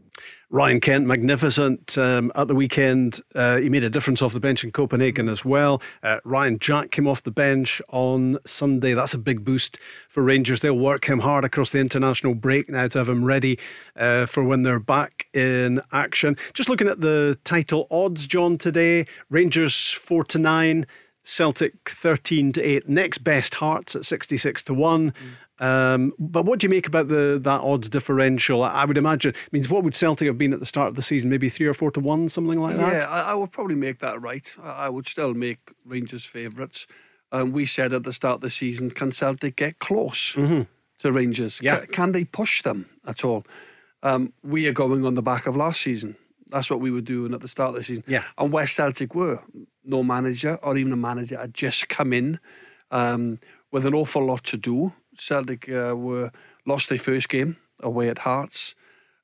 Ryan 0.53 0.81
Kent, 0.81 1.07
magnificent 1.07 1.97
um, 1.97 2.31
at 2.35 2.47
the 2.47 2.55
weekend. 2.55 3.23
Uh, 3.35 3.57
he 3.57 3.71
made 3.71 3.85
a 3.85 3.89
difference 3.89 4.21
off 4.21 4.35
the 4.35 4.39
bench 4.39 4.63
in 4.63 4.71
Copenhagen 4.71 5.31
as 5.31 5.47
well. 5.47 5.81
Uh, 6.03 6.19
Ryan 6.25 6.59
Jack 6.59 6.91
came 6.91 7.09
off 7.09 7.23
the 7.23 7.31
bench 7.31 7.81
on 7.89 8.37
Sunday. 8.45 8.93
That's 8.93 9.15
a 9.15 9.19
big 9.19 9.47
boost 9.47 9.79
for 10.11 10.23
Rangers. 10.23 10.61
They'll 10.61 10.79
work 10.79 11.07
him 11.07 11.21
hard 11.21 11.47
across 11.47 11.71
the 11.71 11.79
international 11.79 12.35
break 12.35 12.69
now 12.69 12.87
to 12.89 12.99
have 12.99 13.09
him 13.09 13.25
ready 13.25 13.59
uh, 13.97 14.27
for 14.27 14.45
when 14.45 14.63
they're 14.63 14.79
back 14.79 15.27
in 15.33 15.81
action. 15.91 16.37
Just 16.53 16.69
looking 16.69 16.87
at 16.87 17.01
the 17.01 17.39
title 17.45 17.87
odds, 17.91 18.27
John, 18.27 18.59
today 18.59 19.07
Rangers 19.31 19.93
4 19.93 20.23
to 20.25 20.39
9. 20.39 20.87
Celtic 21.25 21.89
13 21.89 22.53
to 22.53 22.61
8. 22.61 22.89
Next 22.89 23.19
best 23.19 23.55
Hearts 23.55 23.95
at 23.95 24.05
66 24.05 24.65
to 24.65 24.75
1. 24.75 25.15
Um, 25.63 26.13
but 26.19 26.45
what 26.45 26.59
do 26.59 26.65
you 26.65 26.69
make 26.71 26.89
about 26.89 27.07
the 27.07 27.39
that 27.43 27.61
odds 27.61 27.89
differential? 27.89 28.65
I, 28.65 28.85
would 28.85 28.99
imagine 28.99 29.33
I 29.35 29.49
means 29.53 29.69
what 29.69 29.85
would 29.85 29.95
Celtic 29.95 30.27
have 30.27 30.37
been 30.37 30.53
at 30.53 30.59
the 30.59 30.67
start 30.67 30.89
of 30.89 30.97
the 30.97 31.03
season? 31.03 31.31
Maybe 31.31 31.49
three 31.49 31.67
or 31.67 31.75
four 31.75 31.93
to 31.93 32.01
one, 32.01 32.29
something 32.29 32.59
like 32.59 32.77
that. 32.77 32.93
Yeah, 32.93 33.09
I, 33.09 33.21
I 33.31 33.35
would 33.35 33.53
probably 33.53 33.77
make 33.77 34.01
that 34.01 34.21
right. 34.21 34.45
I, 34.61 34.71
I 34.71 34.89
would 34.89 35.07
still 35.07 35.35
make 35.35 35.59
Rangers 35.87 36.25
favourites. 36.25 36.89
Um, 37.31 37.53
we 37.53 37.65
said 37.65 37.93
at 37.93 38.03
the 38.03 38.13
start 38.13 38.37
of 38.37 38.41
the 38.41 38.51
season, 38.51 38.91
can 38.91 39.13
Celtic 39.13 39.55
get 39.57 39.79
close 39.79 40.33
to 40.35 41.13
Rangers? 41.13 41.61
Yeah. 41.63 41.81
Ca- 41.81 41.87
Can, 41.87 42.13
they 42.13 42.25
push 42.25 42.63
them 42.63 42.91
at 43.07 43.25
all? 43.25 43.47
Um, 44.03 44.33
we 44.43 44.67
are 44.67 44.73
going 44.73 45.07
on 45.07 45.15
the 45.15 45.23
back 45.23 45.47
of 45.47 45.55
last 45.57 45.81
season. 45.81 46.17
That's 46.49 46.69
what 46.71 46.81
we 46.81 46.91
were 46.91 47.01
doing 47.01 47.33
at 47.33 47.41
the 47.41 47.49
start 47.49 47.71
of 47.71 47.77
the 47.77 47.85
season. 47.85 48.05
Yeah. 48.07 48.25
And 48.37 48.53
where 48.53 48.67
Celtic 48.67 49.15
were, 49.15 49.41
no 49.85 50.03
manager 50.03 50.57
or 50.57 50.77
even 50.77 50.93
a 50.93 50.97
manager 50.97 51.39
had 51.39 51.55
just 51.55 51.89
come 51.89 52.13
in 52.13 52.41
um, 52.91 53.39
with 53.71 53.87
an 53.87 53.95
awful 53.95 54.27
lot 54.27 54.43
to 54.45 54.57
do. 54.57 54.93
Celtic 55.23 55.69
uh, 55.69 55.95
were 55.97 56.31
lost 56.67 56.89
their 56.89 56.99
first 56.99 57.29
game 57.29 57.57
away 57.81 58.09
at 58.09 58.21
Hearts. 58.21 58.75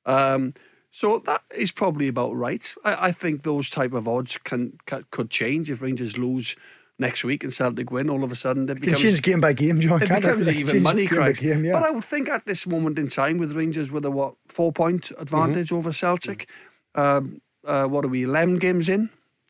Um, 0.05 0.53
so 0.91 1.19
that 1.25 1.43
is 1.55 1.71
probably 1.71 2.07
about 2.07 2.35
right. 2.35 2.73
I, 2.83 3.07
I 3.07 3.11
think 3.11 3.43
those 3.43 3.69
type 3.69 3.93
of 3.93 4.07
odds 4.07 4.37
can, 4.37 4.79
can 4.85 5.05
could 5.11 5.29
change 5.29 5.69
if 5.69 5.81
Rangers 5.81 6.17
lose 6.17 6.55
next 6.97 7.23
week 7.23 7.43
and 7.43 7.53
Celtic 7.53 7.91
win. 7.91 8.09
All 8.09 8.23
of 8.23 8.31
a 8.31 8.35
sudden, 8.35 8.63
it 8.63 8.67
can 8.67 8.81
becomes 8.81 9.01
change 9.01 9.21
game 9.21 9.39
by 9.39 9.53
game, 9.53 9.79
John. 9.79 10.01
it 10.01 10.07
can't 10.07 10.21
becomes 10.21 10.45
They 10.45 10.55
even 10.55 10.83
money 10.83 11.05
game 11.07 11.19
by 11.19 11.33
game, 11.33 11.63
yeah. 11.63 11.73
But 11.73 11.83
I 11.83 11.91
would 11.91 12.05
think 12.05 12.29
at 12.29 12.45
this 12.45 12.65
moment 12.65 12.97
in 12.97 13.07
time, 13.07 13.37
with 13.37 13.55
Rangers 13.55 13.91
with 13.91 14.05
a 14.05 14.11
what 14.11 14.35
four 14.47 14.71
point 14.71 15.11
advantage 15.19 15.71
over 15.71 15.91
Celtic, 15.91 16.49
um, 16.95 17.41
uh, 17.65 17.85
what 17.85 18.03
are 18.03 18.09
we? 18.09 18.23
Eleven 18.23 18.57
games 18.57 18.89
in. 18.89 19.09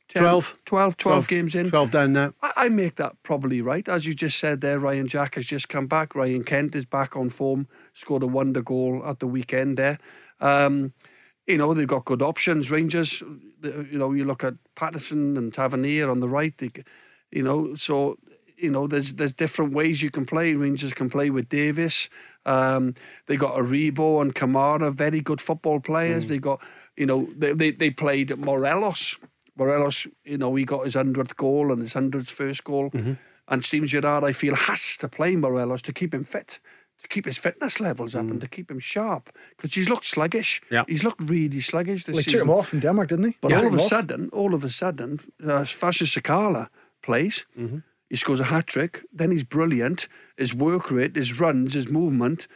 10, 0.10 0.24
12. 0.24 0.58
12, 0.66 0.98
12 0.98 1.28
games 1.28 1.56
in. 1.56 1.70
12 1.70 1.92
down 1.92 2.14
now. 2.14 2.34
I, 2.42 2.54
I 2.56 2.70
make 2.70 2.96
that 2.96 3.22
probably 3.24 3.62
right. 3.62 3.88
As 3.88 4.06
you 4.06 4.14
just 4.14 4.40
said 4.40 4.62
there, 4.62 4.80
Ryan 4.80 5.08
Jack 5.08 5.36
has 5.36 5.46
just 5.46 5.70
come 5.70 5.88
back. 5.88 6.16
Ryan 6.16 6.44
Kent 6.44 6.76
is 6.76 6.86
back 6.86 7.16
on 7.16 7.30
form, 7.30 7.68
scored 7.94 8.24
a 8.24 8.28
wonder 8.28 8.62
goal 8.62 9.04
at 9.06 9.20
the 9.20 9.28
weekend 9.28 9.78
there. 9.78 10.00
Um, 10.40 10.94
you 11.46 11.58
know, 11.58 11.74
they've 11.74 11.88
got 11.88 12.06
good 12.06 12.22
options. 12.22 12.72
Rangers, 12.72 13.22
you 13.64 13.98
know, 13.98 14.12
you 14.12 14.26
look 14.26 14.44
at 14.44 14.56
Patterson 14.76 15.38
and 15.38 15.54
Tavernier 15.54 16.10
on 16.10 16.20
the 16.20 16.30
right, 16.30 16.58
they, 16.58 16.72
you 17.32 17.44
know, 17.44 17.76
so 17.76 18.18
you 18.58 18.70
know, 18.70 18.88
there's 18.88 19.14
there's 19.14 19.34
different 19.34 19.74
ways 19.74 20.02
you 20.02 20.12
can 20.12 20.26
play. 20.26 20.54
Rangers 20.54 20.94
can 20.94 21.10
play 21.10 21.30
with 21.30 21.50
Davis. 21.50 22.10
Um, 22.46 22.96
they 23.28 23.38
got 23.38 23.56
Aribo 23.56 24.22
and 24.22 24.34
Kamara, 24.34 24.94
very 24.94 25.22
good 25.22 25.42
football 25.42 25.80
players. 25.80 26.26
Mm. 26.26 26.30
They 26.30 26.38
got, 26.40 26.62
you 26.98 27.06
know, 27.06 27.30
they, 27.38 27.54
they, 27.54 27.72
they 27.72 27.90
played 27.90 28.38
Morelos. 28.38 29.18
Morelos, 29.60 30.08
you 30.24 30.38
know, 30.38 30.56
he 30.56 30.66
got 30.66 30.86
his 30.86 30.96
hundredth 30.96 31.36
goal 31.36 31.72
and 31.72 31.82
his 31.82 31.94
hundredth 31.94 32.32
first 32.32 32.64
goal. 32.64 32.90
Mm-hmm. 32.92 33.14
And 33.48 33.66
Steven 33.66 33.88
Gerrard, 33.88 34.24
I 34.24 34.32
feel, 34.32 34.56
has 34.56 34.98
to 34.98 35.08
play 35.08 35.36
Morelos 35.36 35.82
to 35.84 35.94
keep 35.94 36.14
him 36.14 36.24
fit 36.24 36.60
to 37.02 37.08
keep 37.08 37.26
his 37.26 37.38
fitness 37.38 37.80
levels 37.80 38.16
up 38.16 38.26
mm. 38.26 38.32
and 38.32 38.42
to 38.42 38.48
keep 38.48 38.70
him 38.70 38.80
sharp 38.80 39.30
because 39.56 39.74
he's 39.74 39.90
looked 39.90 40.06
sluggish. 40.06 40.62
Yeah. 40.70 40.84
He's 40.88 41.04
looked 41.04 41.22
really 41.22 41.62
sluggish 41.62 42.04
this 42.04 42.14
well, 42.14 42.20
he 42.20 42.24
season. 42.24 42.40
took 42.40 42.48
him 42.48 42.54
off 42.54 42.74
in 42.74 42.80
Denmark, 42.80 43.10
didn't 43.10 43.26
he? 43.26 43.38
But 43.42 43.52
yeah. 43.52 43.60
all 43.60 43.68
of 43.68 43.74
a 43.74 43.80
sudden, 43.80 44.30
all 44.34 44.54
of 44.54 44.64
a 44.64 44.70
sudden, 44.70 45.20
uh, 45.46 45.64
Fashion 45.66 46.08
Sakala 46.08 46.68
plays. 47.02 47.46
Mm-hmm. 47.58 47.80
He 48.10 48.16
scores 48.16 48.40
a 48.40 48.46
hat 48.46 48.68
trick. 48.68 49.04
Then 49.14 49.32
he's 49.32 49.44
brilliant. 49.44 50.08
His 50.38 50.54
work 50.54 50.92
rate, 50.92 51.16
his 51.16 51.40
runs, 51.40 51.74
his 51.74 51.90
movement. 51.90 52.48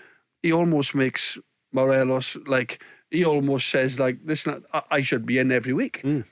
He 0.41 0.51
almost 0.51 0.93
makes 0.93 1.39
Morelos 1.71 2.37
like 2.45 2.83
he 3.09 3.23
almost 3.23 3.69
says 3.69 3.99
like 3.99 4.25
this. 4.25 4.47
I, 4.47 4.81
I 4.91 5.01
should 5.01 5.25
be 5.25 5.37
in 5.37 5.51
every 5.51 5.73
week. 5.73 6.01
Mm. 6.03 6.25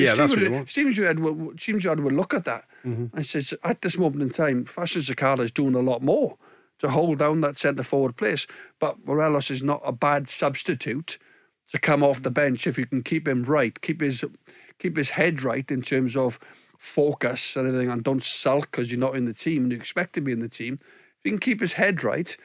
Yeah, 0.00 0.14
that's 0.14 0.32
Steven, 0.32 0.52
what 0.52 0.70
Steven 0.70 0.92
Gerrard 0.92 1.18
would, 1.20 1.60
Steven 1.60 1.80
Gerrard 1.80 2.00
would 2.00 2.14
look 2.14 2.34
at 2.34 2.44
that. 2.44 2.64
Mm-hmm. 2.84 3.18
I 3.18 3.22
says 3.22 3.54
at 3.64 3.82
this 3.82 3.98
moment 3.98 4.22
in 4.22 4.30
time, 4.30 4.64
Fashion 4.64 5.02
Sakala 5.02 5.40
is 5.40 5.52
doing 5.52 5.74
a 5.74 5.80
lot 5.80 6.02
more 6.02 6.36
to 6.78 6.90
hold 6.90 7.18
down 7.18 7.40
that 7.42 7.58
centre 7.58 7.82
forward 7.82 8.16
place. 8.16 8.46
But 8.78 9.06
Morelos 9.06 9.50
is 9.50 9.62
not 9.62 9.80
a 9.84 9.92
bad 9.92 10.28
substitute 10.28 11.18
to 11.68 11.78
come 11.78 12.02
off 12.02 12.22
the 12.22 12.30
bench 12.30 12.66
if 12.66 12.76
you 12.76 12.86
can 12.86 13.02
keep 13.02 13.26
him 13.26 13.44
right, 13.44 13.80
keep 13.80 14.00
his 14.00 14.24
keep 14.78 14.96
his 14.96 15.10
head 15.10 15.42
right 15.42 15.70
in 15.70 15.80
terms 15.80 16.16
of 16.16 16.38
focus 16.76 17.56
and 17.56 17.68
everything, 17.68 17.90
and 17.90 18.02
don't 18.02 18.24
sulk 18.24 18.70
because 18.72 18.90
you're 18.90 18.98
not 18.98 19.16
in 19.16 19.24
the 19.24 19.32
team 19.32 19.62
and 19.62 19.72
you 19.72 19.78
expect 19.78 20.14
to 20.14 20.20
be 20.20 20.32
in 20.32 20.40
the 20.40 20.48
team. 20.48 20.74
If 20.74 21.24
you 21.24 21.30
can 21.30 21.38
keep 21.38 21.60
his 21.60 21.74
head 21.74 22.02
right, 22.02 22.36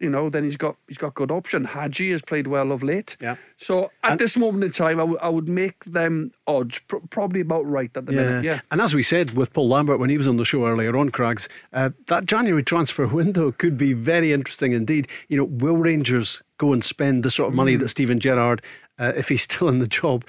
you 0.00 0.08
know, 0.08 0.30
then 0.30 0.44
he's 0.44 0.56
got 0.56 0.76
he's 0.88 0.98
got 0.98 1.14
good 1.14 1.30
option. 1.30 1.66
Hagi 1.66 2.10
has 2.10 2.22
played 2.22 2.46
well 2.46 2.72
of 2.72 2.82
late. 2.82 3.16
Yeah. 3.20 3.36
So 3.58 3.90
at 4.02 4.12
and 4.12 4.20
this 4.20 4.36
moment 4.36 4.64
in 4.64 4.72
time, 4.72 4.98
I, 4.98 5.02
w- 5.02 5.18
I 5.20 5.28
would 5.28 5.48
make 5.48 5.84
them 5.84 6.32
odds 6.46 6.80
pr- 6.80 6.96
probably 7.10 7.42
about 7.42 7.66
right 7.66 7.90
at 7.94 8.06
the 8.06 8.14
yeah. 8.14 8.22
minute. 8.22 8.44
Yeah. 8.44 8.60
And 8.70 8.80
as 8.80 8.94
we 8.94 9.02
said 9.02 9.32
with 9.36 9.52
Paul 9.52 9.68
Lambert 9.68 10.00
when 10.00 10.10
he 10.10 10.18
was 10.18 10.26
on 10.26 10.38
the 10.38 10.44
show 10.44 10.66
earlier 10.66 10.96
on, 10.96 11.10
Craigs, 11.10 11.48
uh, 11.72 11.90
that 12.08 12.24
January 12.24 12.64
transfer 12.64 13.06
window 13.20 13.52
could 13.52 13.76
be 13.76 13.92
very 13.92 14.32
interesting 14.32 14.72
indeed. 14.72 15.06
You 15.28 15.36
know, 15.36 15.44
will 15.44 15.76
Rangers 15.76 16.42
go 16.56 16.72
and 16.72 16.82
spend 16.82 17.22
the 17.22 17.30
sort 17.30 17.48
of 17.48 17.54
money 17.54 17.76
mm. 17.76 17.80
that 17.80 17.88
Steven 17.88 18.20
Gerrard, 18.20 18.62
uh, 18.98 19.12
if 19.16 19.28
he's 19.28 19.42
still 19.42 19.68
in 19.68 19.78
the 19.78 19.86
job, 19.86 20.24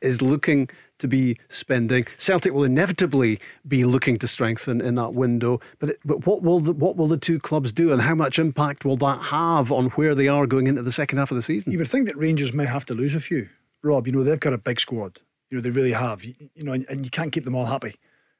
is 0.00 0.22
looking 0.22 0.68
to 0.98 1.08
be 1.08 1.38
spending. 1.48 2.06
Celtic 2.18 2.52
will 2.52 2.64
inevitably 2.64 3.40
be 3.66 3.84
looking 3.84 4.18
to 4.18 4.28
strengthen 4.28 4.80
in 4.80 4.94
that 4.96 5.14
window. 5.14 5.60
But 5.78 5.96
but 6.04 6.26
what 6.26 6.42
will 6.42 6.60
the, 6.60 6.72
what 6.72 6.96
will 6.96 7.08
the 7.08 7.16
two 7.16 7.38
clubs 7.38 7.72
do, 7.72 7.92
and 7.92 8.02
how 8.02 8.14
much 8.14 8.38
impact 8.38 8.84
will 8.84 8.96
that 8.98 9.22
have 9.24 9.70
on 9.72 9.86
where 9.90 10.14
they 10.14 10.28
are 10.28 10.46
going 10.46 10.66
into 10.66 10.82
the 10.82 10.92
second 10.92 11.18
half 11.18 11.30
of 11.30 11.36
the 11.36 11.42
season? 11.42 11.72
You 11.72 11.78
would 11.78 11.88
think 11.88 12.06
that 12.06 12.16
Rangers 12.16 12.52
may 12.52 12.66
have 12.66 12.84
to 12.86 12.94
lose 12.94 13.14
a 13.14 13.20
few. 13.20 13.48
Rob, 13.82 14.06
you 14.06 14.12
know 14.12 14.24
they've 14.24 14.40
got 14.40 14.52
a 14.52 14.58
big 14.58 14.80
squad. 14.80 15.20
You 15.50 15.58
know 15.58 15.62
they 15.62 15.70
really 15.70 15.92
have. 15.92 16.24
You, 16.24 16.34
you 16.54 16.64
know, 16.64 16.72
and, 16.72 16.86
and 16.88 17.04
you 17.04 17.10
can't 17.10 17.32
keep 17.32 17.44
them 17.44 17.54
all 17.54 17.66
happy. 17.66 17.96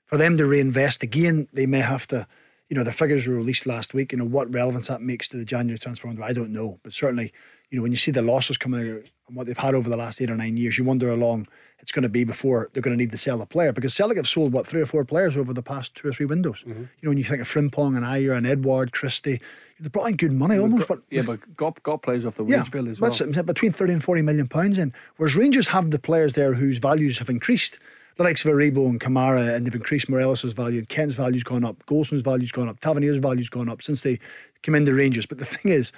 For 0.06 0.16
them 0.16 0.36
to 0.36 0.46
reinvest 0.46 1.02
again, 1.02 1.48
they 1.52 1.66
may 1.66 1.80
have 1.80 2.06
to 2.08 2.26
you 2.68 2.76
know, 2.76 2.82
their 2.82 2.92
figures 2.92 3.26
were 3.26 3.34
released 3.34 3.66
last 3.66 3.94
week. 3.94 4.12
You 4.12 4.18
know, 4.18 4.24
what 4.24 4.52
relevance 4.52 4.88
that 4.88 5.00
makes 5.00 5.28
to 5.28 5.36
the 5.36 5.44
January 5.44 5.78
transfer 5.78 6.08
window, 6.08 6.24
I 6.24 6.32
don't 6.32 6.52
know. 6.52 6.80
But 6.82 6.92
certainly, 6.92 7.32
you 7.70 7.76
know, 7.76 7.82
when 7.82 7.92
you 7.92 7.96
see 7.96 8.10
the 8.10 8.22
losses 8.22 8.58
coming 8.58 8.80
out 8.80 9.04
and 9.28 9.36
what 9.36 9.46
they've 9.46 9.56
had 9.56 9.74
over 9.74 9.88
the 9.88 9.96
last 9.96 10.20
eight 10.20 10.30
or 10.30 10.36
nine 10.36 10.56
years, 10.56 10.78
you 10.78 10.84
wonder 10.84 11.10
how 11.10 11.16
long 11.16 11.46
it's 11.78 11.92
going 11.92 12.02
to 12.02 12.08
be 12.08 12.24
before 12.24 12.70
they're 12.72 12.82
going 12.82 12.96
to 12.96 13.02
need 13.02 13.10
to 13.10 13.16
sell 13.16 13.40
a 13.42 13.46
player 13.46 13.72
because 13.72 13.94
Celtic 13.94 14.16
have 14.16 14.26
sold 14.26 14.52
what 14.52 14.66
three 14.66 14.80
or 14.80 14.86
four 14.86 15.04
players 15.04 15.36
over 15.36 15.52
the 15.52 15.62
past 15.62 15.94
two 15.94 16.08
or 16.08 16.12
three 16.12 16.26
windows. 16.26 16.64
Mm-hmm. 16.66 16.80
You 16.80 16.88
know, 17.02 17.10
when 17.10 17.18
you 17.18 17.24
think 17.24 17.40
of 17.40 17.48
Frimpong 17.48 17.96
and 17.96 18.04
Ajer 18.04 18.36
and 18.36 18.46
Edouard 18.46 18.92
Christie, 18.92 19.40
they 19.78 19.88
brought 19.88 20.06
in 20.06 20.16
good 20.16 20.32
money 20.32 20.58
almost, 20.58 20.88
but 20.88 21.00
yeah, 21.10 21.22
but 21.26 21.56
got 21.56 21.82
got 21.82 22.02
players 22.02 22.24
off 22.24 22.36
the 22.36 22.44
wage 22.44 22.52
yeah, 22.52 22.64
bill 22.64 22.88
as 22.88 23.00
well. 23.00 23.10
That's 23.10 23.42
between 23.42 23.72
thirty 23.72 23.92
and 23.92 24.02
forty 24.02 24.22
million 24.22 24.46
pounds 24.46 24.78
in. 24.78 24.92
Whereas 25.16 25.36
Rangers 25.36 25.68
have 25.68 25.90
the 25.90 25.98
players 25.98 26.32
there 26.32 26.54
whose 26.54 26.78
values 26.78 27.18
have 27.18 27.28
increased. 27.28 27.78
The 28.16 28.22
likes 28.22 28.46
of 28.46 28.50
Aribo 28.50 28.88
and 28.88 28.98
Kamara, 28.98 29.54
and 29.54 29.66
they've 29.66 29.74
increased 29.74 30.08
Morelos' 30.08 30.54
value, 30.54 30.78
and 30.78 30.88
Kent's 30.88 31.14
value's 31.14 31.44
gone 31.44 31.66
up, 31.66 31.84
Goldson's 31.84 32.22
value's 32.22 32.50
gone 32.50 32.66
up, 32.66 32.80
Tavernier's 32.80 33.18
value's 33.18 33.50
gone 33.50 33.68
up 33.68 33.82
since 33.82 34.02
they 34.02 34.18
came 34.62 34.74
into 34.74 34.94
Rangers. 34.94 35.26
But 35.26 35.36
the 35.36 35.44
thing 35.44 35.70
is, 35.70 35.92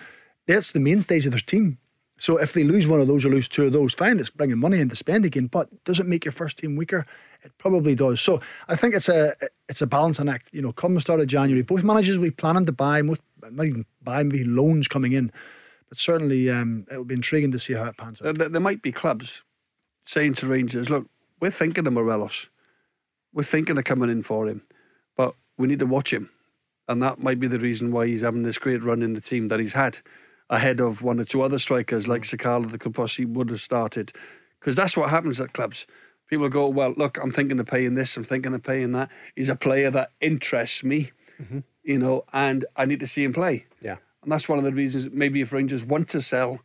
that's 0.48 0.72
the 0.72 0.80
mainstays 0.80 1.26
of 1.26 1.32
their 1.32 1.40
team. 1.40 1.78
So 2.18 2.36
if 2.36 2.52
they 2.52 2.64
lose 2.64 2.86
one 2.86 3.00
of 3.00 3.06
those 3.06 3.24
or 3.24 3.30
lose 3.30 3.48
two 3.48 3.66
of 3.66 3.72
those, 3.72 3.94
fine, 3.94 4.18
it's 4.18 4.30
bringing 4.30 4.58
money 4.58 4.80
in 4.80 4.88
to 4.88 4.96
spend 4.96 5.24
again. 5.24 5.46
But 5.46 5.84
does 5.84 6.00
it 6.00 6.06
make 6.06 6.24
your 6.24 6.32
first 6.32 6.58
team 6.58 6.76
weaker? 6.76 7.06
It 7.42 7.52
probably 7.58 7.94
does. 7.94 8.20
So 8.20 8.40
I 8.66 8.74
think 8.74 8.94
it's 8.94 9.08
a 9.08 9.34
it's 9.68 9.82
a 9.82 9.86
balancing 9.86 10.28
act. 10.28 10.50
You 10.52 10.62
know, 10.62 10.72
come 10.72 10.94
the 10.94 11.00
start 11.00 11.20
of 11.20 11.28
January, 11.28 11.62
both 11.62 11.84
managers 11.84 12.18
will 12.18 12.26
be 12.26 12.32
planning 12.32 12.66
to 12.66 12.72
buy, 12.72 13.02
most 13.02 13.20
even 13.46 13.86
buy 14.02 14.22
maybe 14.24 14.44
loans 14.44 14.88
coming 14.88 15.12
in. 15.12 15.30
But 15.88 15.98
certainly 15.98 16.50
um, 16.50 16.86
it'll 16.90 17.04
be 17.04 17.14
intriguing 17.14 17.52
to 17.52 17.58
see 17.58 17.74
how 17.74 17.86
it 17.86 17.96
pans 17.96 18.20
out. 18.20 18.36
There, 18.36 18.48
there 18.48 18.60
might 18.60 18.82
be 18.82 18.92
clubs 18.92 19.42
saying 20.04 20.34
to 20.34 20.46
Rangers, 20.46 20.90
look, 20.90 21.06
we're 21.40 21.50
thinking 21.50 21.86
of 21.86 21.92
Morelos. 21.92 22.48
We're 23.32 23.44
thinking 23.44 23.78
of 23.78 23.84
coming 23.84 24.10
in 24.10 24.22
for 24.22 24.48
him. 24.48 24.62
But 25.16 25.34
we 25.56 25.66
need 25.66 25.78
to 25.78 25.86
watch 25.86 26.12
him. 26.12 26.30
And 26.88 27.02
that 27.02 27.20
might 27.20 27.38
be 27.38 27.46
the 27.46 27.58
reason 27.58 27.92
why 27.92 28.06
he's 28.06 28.22
having 28.22 28.42
this 28.42 28.58
great 28.58 28.82
run 28.82 29.02
in 29.02 29.12
the 29.12 29.20
team 29.20 29.48
that 29.48 29.60
he's 29.60 29.74
had 29.74 29.98
ahead 30.50 30.80
of 30.80 31.02
one 31.02 31.20
or 31.20 31.24
two 31.24 31.42
other 31.42 31.58
strikers 31.58 32.08
like 32.08 32.22
Sakala 32.22 32.70
that 32.70 32.80
could 32.80 32.94
possibly 32.94 33.26
would 33.26 33.50
have 33.50 33.60
started. 33.60 34.12
Because 34.58 34.76
that's 34.76 34.96
what 34.96 35.10
happens 35.10 35.40
at 35.40 35.52
clubs. 35.52 35.86
People 36.28 36.48
go, 36.48 36.68
well, 36.68 36.94
look, 36.96 37.18
I'm 37.18 37.30
thinking 37.30 37.58
of 37.58 37.66
paying 37.66 37.94
this, 37.94 38.16
I'm 38.16 38.24
thinking 38.24 38.54
of 38.54 38.62
paying 38.62 38.92
that. 38.92 39.10
He's 39.34 39.48
a 39.48 39.56
player 39.56 39.90
that 39.90 40.12
interests 40.20 40.84
me, 40.84 41.12
mm-hmm. 41.40 41.60
you 41.82 41.98
know, 41.98 42.24
and 42.32 42.64
I 42.76 42.84
need 42.84 43.00
to 43.00 43.06
see 43.06 43.24
him 43.24 43.32
play. 43.32 43.66
Yeah. 43.80 43.96
And 44.22 44.32
that's 44.32 44.48
one 44.48 44.58
of 44.58 44.64
the 44.64 44.72
reasons 44.72 45.10
maybe 45.10 45.40
if 45.40 45.52
Rangers 45.52 45.84
want 45.84 46.08
to 46.10 46.20
sell 46.20 46.60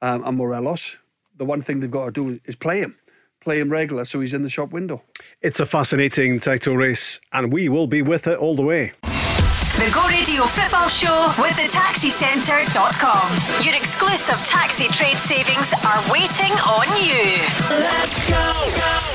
um, 0.00 0.24
a 0.24 0.32
Morelos, 0.32 0.98
the 1.36 1.44
one 1.44 1.60
thing 1.60 1.80
they've 1.80 1.90
got 1.90 2.06
to 2.06 2.10
do 2.12 2.40
is 2.44 2.56
play 2.56 2.80
him 2.80 2.96
play 3.42 3.58
him 3.58 3.70
regular 3.70 4.04
so 4.04 4.20
he's 4.20 4.32
in 4.32 4.42
the 4.42 4.48
shop 4.48 4.72
window. 4.72 5.02
It's 5.40 5.60
a 5.60 5.66
fascinating 5.66 6.38
title 6.38 6.76
race, 6.76 7.20
and 7.32 7.52
we 7.52 7.68
will 7.68 7.88
be 7.88 8.00
with 8.00 8.26
it 8.26 8.38
all 8.38 8.56
the 8.56 8.62
way. 8.62 8.92
The 9.82 9.90
Go 9.90 10.06
Radio 10.06 10.44
Football 10.44 10.86
Show 10.86 11.32
with 11.40 11.56
the 11.56 11.66
taxicentre.com. 11.66 13.64
Your 13.64 13.74
exclusive 13.74 14.36
taxi 14.46 14.86
trade 14.86 15.18
savings 15.18 15.74
are 15.84 16.00
waiting 16.08 16.52
on 16.60 16.86
you. 17.04 17.42
Let's 17.68 18.30
go. 18.30 18.36
go, 18.36 18.76
go. 18.76 19.11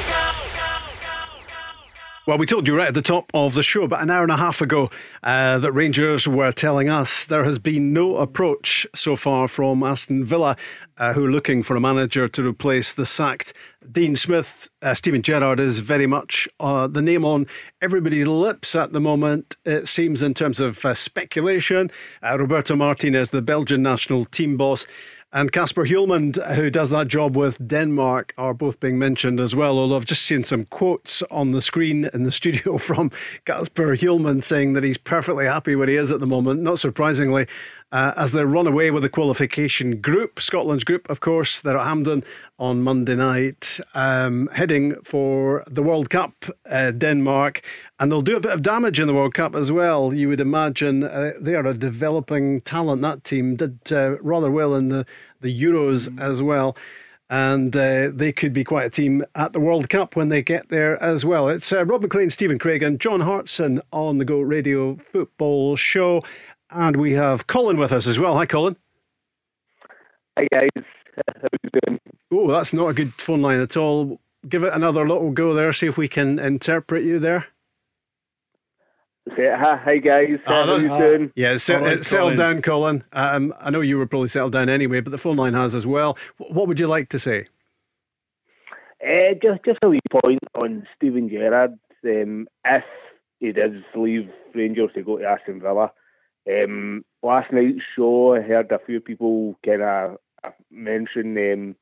Well, 2.27 2.37
we 2.37 2.45
told 2.45 2.67
you 2.67 2.75
right 2.75 2.89
at 2.89 2.93
the 2.93 3.01
top 3.01 3.31
of 3.33 3.53
the 3.53 3.63
show 3.63 3.83
about 3.83 4.01
an 4.01 4.09
hour 4.09 4.21
and 4.21 4.33
a 4.33 4.35
half 4.35 4.59
ago 4.59 4.89
uh, 5.23 5.59
that 5.59 5.71
Rangers 5.71 6.27
were 6.27 6.51
telling 6.51 6.89
us 6.89 7.23
there 7.23 7.45
has 7.45 7.57
been 7.57 7.93
no 7.93 8.17
approach 8.17 8.85
so 8.93 9.15
far 9.15 9.47
from 9.47 9.81
Aston 9.81 10.25
Villa, 10.25 10.57
uh, 10.97 11.13
who 11.13 11.23
are 11.23 11.31
looking 11.31 11.63
for 11.63 11.77
a 11.77 11.79
manager 11.79 12.27
to 12.27 12.45
replace 12.45 12.93
the 12.93 13.05
sacked 13.05 13.53
Dean 13.89 14.17
Smith. 14.17 14.69
Uh, 14.81 14.93
Steven 14.93 15.21
Gerrard 15.21 15.61
is 15.61 15.79
very 15.79 16.05
much 16.05 16.49
uh, 16.59 16.87
the 16.87 17.01
name 17.01 17.23
on 17.23 17.47
everybody's 17.81 18.27
lips 18.27 18.75
at 18.75 18.91
the 18.91 18.99
moment, 18.99 19.55
it 19.63 19.87
seems, 19.87 20.21
in 20.21 20.33
terms 20.33 20.59
of 20.59 20.83
uh, 20.83 20.93
speculation. 20.93 21.89
Uh, 22.21 22.37
Roberto 22.37 22.75
Martinez, 22.75 23.29
the 23.29 23.41
Belgian 23.41 23.81
national 23.81 24.25
team 24.25 24.57
boss, 24.57 24.85
and 25.33 25.51
Kasper 25.51 25.85
Hjulmand, 25.85 26.55
who 26.55 26.69
does 26.69 26.89
that 26.89 27.09
job 27.09 27.35
with 27.35 27.67
Denmark, 27.67 28.33
are 28.37 28.53
both 28.53 28.79
being 28.79 28.97
mentioned 28.97 29.41
as 29.41 29.55
well. 29.55 29.77
Although 29.77 29.97
I've 29.97 30.05
just 30.05 30.23
seen 30.23 30.45
some 30.45 30.63
quotes 30.65 31.21
on 31.23 31.51
the 31.51 31.61
screen 31.61 32.09
in 32.13 32.23
the 32.23 32.31
studio 32.37 32.77
from 32.77 33.11
Kasper 33.43 33.97
Hjulmand 33.97 34.45
saying 34.45 34.73
that 34.73 34.83
he's 34.85 34.97
perfectly 34.97 35.45
happy 35.45 35.75
where 35.75 35.87
he 35.87 35.97
is 35.97 36.13
at 36.13 36.21
the 36.21 36.27
moment. 36.27 36.61
Not 36.61 36.79
surprisingly, 36.79 37.45
uh, 37.91 38.13
as 38.17 38.33
they 38.33 38.43
run 38.43 38.67
away 38.67 38.91
with 38.91 39.03
the 39.03 39.09
qualification 39.09 40.01
group, 40.01 40.41
Scotland's 40.41 40.83
group, 40.83 41.09
of 41.09 41.19
course, 41.21 41.61
they're 41.61 41.77
at 41.77 41.85
Hampden 41.85 42.23
on 42.59 42.81
Monday 42.81 43.15
night, 43.15 43.79
um, 43.93 44.49
heading 44.53 44.95
for 45.03 45.63
the 45.67 45.81
World 45.81 46.09
Cup, 46.09 46.45
uh, 46.69 46.91
Denmark, 46.91 47.61
and 47.99 48.11
they'll 48.11 48.21
do 48.21 48.35
a 48.35 48.41
bit 48.41 48.51
of 48.51 48.61
damage 48.61 48.99
in 48.99 49.07
the 49.07 49.13
World 49.13 49.33
Cup 49.33 49.55
as 49.55 49.71
well. 49.71 50.13
You 50.13 50.27
would 50.29 50.41
imagine 50.41 51.03
uh, 51.03 51.33
they 51.39 51.55
are 51.55 51.65
a 51.65 51.73
developing 51.73 52.61
talent. 52.61 53.01
That 53.01 53.23
team 53.23 53.55
did 53.55 53.79
uh, 53.91 54.17
rather 54.21 54.51
well 54.51 54.75
in 54.75 54.89
the 54.89 55.05
the 55.39 55.63
Euros 55.63 56.19
as 56.19 56.41
well. 56.41 56.75
And 57.29 57.75
uh, 57.75 58.09
they 58.13 58.31
could 58.31 58.53
be 58.53 58.63
quite 58.63 58.85
a 58.85 58.89
team 58.89 59.25
at 59.35 59.51
the 59.51 59.59
World 59.59 59.89
Cup 59.89 60.15
when 60.15 60.29
they 60.29 60.41
get 60.41 60.69
there 60.69 61.01
as 61.03 61.25
well. 61.25 61.49
It's 61.49 61.73
uh, 61.73 61.85
Rob 61.85 62.01
Maclean, 62.01 62.29
Stephen 62.29 62.57
Craig, 62.57 62.81
and 62.81 63.01
John 63.01 63.19
Hartson 63.19 63.81
on 63.91 64.17
the 64.17 64.23
Go 64.25 64.39
Radio 64.39 64.95
Football 64.95 65.75
Show. 65.75 66.23
And 66.69 66.97
we 66.97 67.13
have 67.13 67.47
Colin 67.47 67.77
with 67.77 67.91
us 67.93 68.07
as 68.07 68.19
well. 68.19 68.35
Hi, 68.35 68.45
Colin. 68.45 68.75
Hi, 70.37 70.47
guys. 70.53 70.69
How 71.27 71.47
you 71.63 71.69
doing? 71.85 71.99
Oh, 72.31 72.51
that's 72.51 72.73
not 72.73 72.87
a 72.87 72.93
good 72.93 73.13
phone 73.13 73.41
line 73.41 73.59
at 73.59 73.77
all. 73.77 74.19
Give 74.47 74.63
it 74.63 74.73
another 74.73 75.07
little 75.07 75.31
go 75.31 75.53
there, 75.53 75.73
see 75.73 75.87
if 75.87 75.97
we 75.97 76.07
can 76.07 76.39
interpret 76.39 77.03
you 77.03 77.19
there. 77.19 77.47
Say, 79.35 79.49
hi, 79.53 79.75
hi 79.83 79.97
guys. 79.97 80.37
Oh, 80.47 80.65
How 80.65 80.75
you 80.75 80.87
doing? 80.87 81.31
Yeah, 81.35 81.57
set, 81.57 81.81
right, 81.81 82.05
settle 82.05 82.29
down, 82.29 82.61
Colin. 82.61 83.03
Um, 83.11 83.53
I 83.59 83.71
know 83.71 83.81
you 83.81 83.97
were 83.97 84.05
probably 84.05 84.29
settled 84.29 84.53
down 84.53 84.69
anyway, 84.69 85.01
but 85.01 85.11
the 85.11 85.17
phone 85.17 85.35
line 85.35 85.53
has 85.53 85.75
as 85.75 85.85
well. 85.85 86.17
What 86.37 86.67
would 86.67 86.79
you 86.79 86.87
like 86.87 87.09
to 87.09 87.19
say? 87.19 87.47
Uh, 89.05 89.33
just 89.41 89.63
just 89.65 89.79
a 89.83 89.89
wee 89.89 89.99
point 90.21 90.39
on 90.55 90.87
Steven 90.95 91.29
Gerrard. 91.29 91.77
Um, 92.05 92.47
if 92.63 92.83
he 93.39 93.51
does 93.51 93.71
leave 93.95 94.29
Rangers 94.55 94.91
to 94.95 95.03
go 95.03 95.17
to 95.17 95.25
Aston 95.25 95.59
Villa, 95.59 95.91
um, 96.49 97.03
last 97.23 97.51
night's 97.51 97.81
show 97.95 98.35
I 98.35 98.41
heard 98.41 98.71
a 98.71 98.79
few 98.79 98.99
people 98.99 99.57
kind 99.65 99.81
of 99.81 100.17
mention 100.71 101.37
um, 101.37 101.75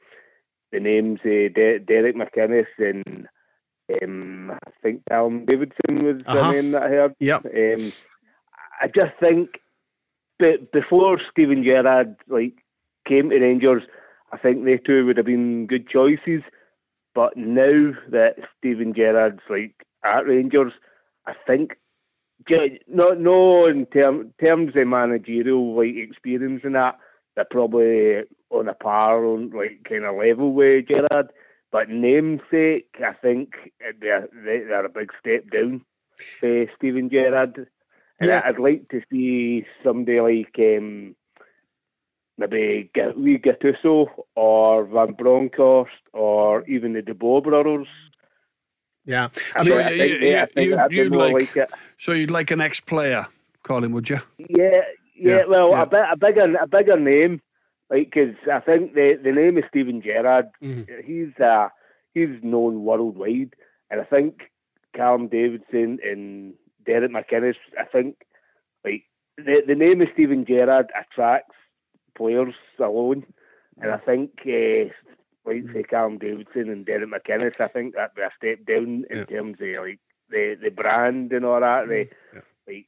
the 0.71 0.79
names 0.79 1.19
uh, 1.23 1.49
De- 1.53 1.79
Derek 1.79 2.15
McInnes 2.15 2.65
and 2.77 3.27
um, 4.01 4.51
I 4.51 4.71
think 4.81 5.03
Callum 5.09 5.45
Davidson 5.45 6.05
was 6.05 6.21
uh-huh. 6.25 6.51
the 6.51 6.51
name 6.53 6.71
that 6.71 6.83
I 6.83 6.89
heard. 6.89 7.15
Yep. 7.19 7.45
Um, 7.45 7.91
I 8.81 8.87
just 8.87 9.13
think, 9.19 9.61
but 10.39 10.71
before 10.71 11.19
Steven 11.31 11.63
Gerrard 11.63 12.15
like 12.27 12.55
came 13.07 13.29
to 13.29 13.39
Rangers, 13.39 13.83
I 14.31 14.37
think 14.37 14.65
they 14.65 14.77
two 14.77 15.05
would 15.05 15.17
have 15.17 15.25
been 15.25 15.67
good 15.67 15.87
choices. 15.87 16.41
But 17.13 17.37
now 17.37 17.93
that 18.09 18.35
Steven 18.57 18.93
Gerrard's 18.93 19.41
like 19.49 19.85
at 20.03 20.27
Rangers, 20.27 20.73
I 21.25 21.33
think 21.47 21.77
no 22.87 23.11
no 23.11 23.65
in 23.67 23.85
term, 23.87 24.33
terms 24.39 24.73
of 24.75 24.87
managerial 24.87 25.75
like 25.75 25.95
experience 25.95 26.61
and 26.63 26.75
that, 26.75 26.97
they're 27.35 27.45
probably 27.49 28.23
on 28.49 28.69
a 28.69 28.73
par 28.73 29.25
on 29.25 29.49
like 29.51 29.85
kind 29.87 30.05
of 30.05 30.15
level 30.15 30.53
with 30.53 30.85
Gerrard. 30.87 31.31
But 31.71 31.89
namesake, 31.89 32.95
I 33.03 33.13
think 33.13 33.55
they're 33.99 34.27
they're 34.33 34.85
a 34.85 34.89
big 34.89 35.11
step 35.19 35.49
down 35.51 35.81
for 36.39 36.65
Steven 36.77 37.09
Gerrard. 37.09 37.67
And 38.19 38.29
yeah. 38.29 38.41
I'd 38.45 38.59
like 38.59 38.87
to 38.89 39.01
see 39.11 39.65
somebody 39.83 40.21
like 40.21 40.55
um, 40.57 41.15
maybe 42.37 42.89
Lee 43.17 43.37
Gattuso 43.37 44.07
or 44.35 44.85
Van 44.85 45.13
Bronckhorst 45.13 45.91
or 46.13 46.65
even 46.67 46.93
the 46.93 47.01
De 47.01 47.13
Boer 47.13 47.41
brothers. 47.41 47.87
Yeah, 49.05 49.29
I 49.55 49.63
mean, 49.63 49.67
so 49.67 49.89
you, 49.89 50.03
you, 50.03 50.47
you, 50.55 50.87
you'd 50.89 51.15
like, 51.15 51.55
like 51.55 51.69
so 51.97 52.11
you'd 52.11 52.31
like 52.31 52.51
an 52.51 52.61
ex-player, 52.61 53.27
Colin, 53.63 53.91
would 53.91 54.09
you? 54.09 54.19
Yeah, 54.37 54.47
yeah. 54.49 54.81
yeah 55.15 55.45
well, 55.47 55.69
yeah. 55.69 55.81
A, 55.83 55.85
bit, 55.85 56.05
a 56.11 56.17
bigger, 56.17 56.55
a 56.55 56.67
bigger 56.67 56.99
name, 56.99 57.41
like 57.89 58.11
because 58.11 58.35
I 58.51 58.59
think 58.59 58.93
the 58.93 59.19
the 59.23 59.31
name 59.31 59.57
is 59.57 59.63
Steven 59.69 60.01
Gerrard. 60.01 60.47
Mm-hmm. 60.63 61.05
He's 61.05 61.39
uh, 61.39 61.69
he's 62.13 62.43
known 62.43 62.83
worldwide, 62.83 63.53
and 63.91 64.01
I 64.01 64.05
think 64.05 64.51
Callum 64.95 65.27
Davidson 65.27 65.99
and 66.03 66.53
Derek 66.85 67.11
McInnes. 67.11 67.55
I 67.79 67.85
think 67.85 68.17
like 68.83 69.03
the 69.37 69.61
the 69.67 69.75
name 69.75 70.01
of 70.01 70.07
Steven 70.13 70.45
Gerrard 70.45 70.91
attracts 70.99 71.55
players 72.17 72.55
alone. 72.79 73.25
And 73.77 73.91
I 73.91 73.97
think, 73.97 74.31
uh, 74.45 74.87
like 75.45 75.63
say 75.73 75.83
Callum 75.83 76.17
Davidson 76.17 76.69
and 76.69 76.85
Derek 76.85 77.09
McInnes, 77.09 77.59
I 77.59 77.67
think 77.67 77.95
that'd 77.95 78.15
be 78.15 78.21
a 78.21 78.29
step 78.37 78.65
down 78.65 79.05
in 79.09 79.17
yeah. 79.17 79.25
terms 79.25 79.57
of 79.61 79.67
like 79.83 79.99
the 80.29 80.57
the 80.61 80.69
brand 80.69 81.31
and 81.31 81.45
all 81.45 81.59
that. 81.59 81.87
The, 81.87 82.07
yeah. 82.33 82.41
like 82.67 82.87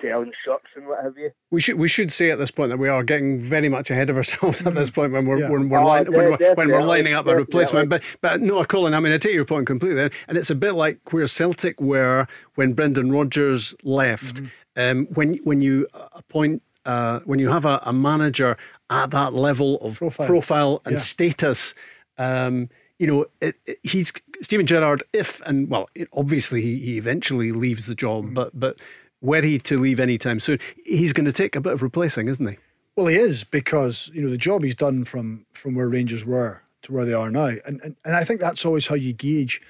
selling 0.00 0.32
shirts 0.44 0.66
and 0.76 0.86
what 0.86 1.02
have 1.02 1.16
you. 1.16 1.30
We 1.50 1.60
should 1.60 1.78
we 1.78 1.88
should 1.88 2.12
say 2.12 2.30
at 2.30 2.38
this 2.38 2.50
point 2.50 2.70
that 2.70 2.78
we 2.78 2.88
are 2.88 3.02
getting 3.02 3.38
very 3.38 3.68
much 3.68 3.90
ahead 3.90 4.10
of 4.10 4.16
ourselves 4.16 4.66
at 4.66 4.74
this 4.74 4.90
point 4.90 5.12
when 5.12 5.26
we're 5.26 5.38
yeah. 5.38 5.50
when, 5.50 5.68
we're 5.68 5.78
oh, 5.78 5.86
line, 5.86 6.12
when, 6.12 6.36
we're, 6.38 6.54
when 6.54 6.68
we're 6.68 6.82
lining 6.82 7.14
up 7.14 7.26
a 7.26 7.36
replacement. 7.36 7.88
But 7.88 8.02
but 8.20 8.40
no, 8.40 8.62
Colin, 8.64 8.94
I 8.94 9.00
mean 9.00 9.12
I 9.12 9.18
take 9.18 9.34
your 9.34 9.44
point 9.44 9.66
completely, 9.66 10.10
and 10.28 10.38
it's 10.38 10.50
a 10.50 10.54
bit 10.54 10.72
like 10.72 11.12
where 11.12 11.26
Celtic 11.26 11.80
were 11.80 12.26
when 12.54 12.72
Brendan 12.72 13.12
Rodgers 13.12 13.74
left. 13.82 14.36
Mm-hmm. 14.36 14.46
Um, 14.74 15.06
when 15.12 15.34
when 15.44 15.60
you 15.60 15.86
appoint 16.12 16.62
uh, 16.84 17.20
when 17.20 17.38
you 17.38 17.50
have 17.50 17.64
a, 17.64 17.80
a, 17.84 17.92
manager 17.92 18.56
at 18.90 19.10
that 19.10 19.32
level 19.32 19.76
of 19.82 19.98
profile, 19.98 20.26
profile 20.26 20.82
and 20.84 20.94
yeah. 20.94 20.98
status, 20.98 21.74
um, 22.18 22.68
you 22.98 23.06
know, 23.06 23.26
it, 23.40 23.56
it, 23.66 23.78
he's 23.82 24.12
Steven 24.42 24.66
Gerrard. 24.66 25.02
If 25.12 25.40
and 25.42 25.68
well, 25.68 25.88
it, 25.94 26.08
obviously 26.12 26.62
he, 26.62 26.78
he, 26.78 26.98
eventually 26.98 27.52
leaves 27.52 27.86
the 27.86 27.94
job, 27.94 28.26
mm. 28.26 28.34
but 28.34 28.58
but 28.58 28.76
were 29.20 29.42
he 29.42 29.58
to 29.60 29.78
leave 29.78 30.00
anytime 30.00 30.40
soon, 30.40 30.58
he's 30.84 31.12
going 31.12 31.26
to 31.26 31.32
take 31.32 31.56
a 31.56 31.60
bit 31.60 31.72
of 31.72 31.82
replacing, 31.82 32.28
isn't 32.28 32.46
he? 32.46 32.58
Well, 32.96 33.06
he 33.06 33.16
is 33.16 33.44
because 33.44 34.10
you 34.14 34.22
know 34.22 34.30
the 34.30 34.36
job 34.36 34.62
he's 34.62 34.74
done 34.74 35.04
from 35.04 35.46
from 35.52 35.74
where 35.74 35.88
Rangers 35.88 36.24
were 36.24 36.62
to 36.82 36.92
where 36.92 37.04
they 37.04 37.14
are 37.14 37.30
now, 37.30 37.52
and 37.66 37.80
and, 37.82 37.96
and 38.04 38.16
I 38.16 38.24
think 38.24 38.40
that's 38.40 38.64
always 38.64 38.86
how 38.86 38.94
you 38.94 39.12
gauge 39.12 39.60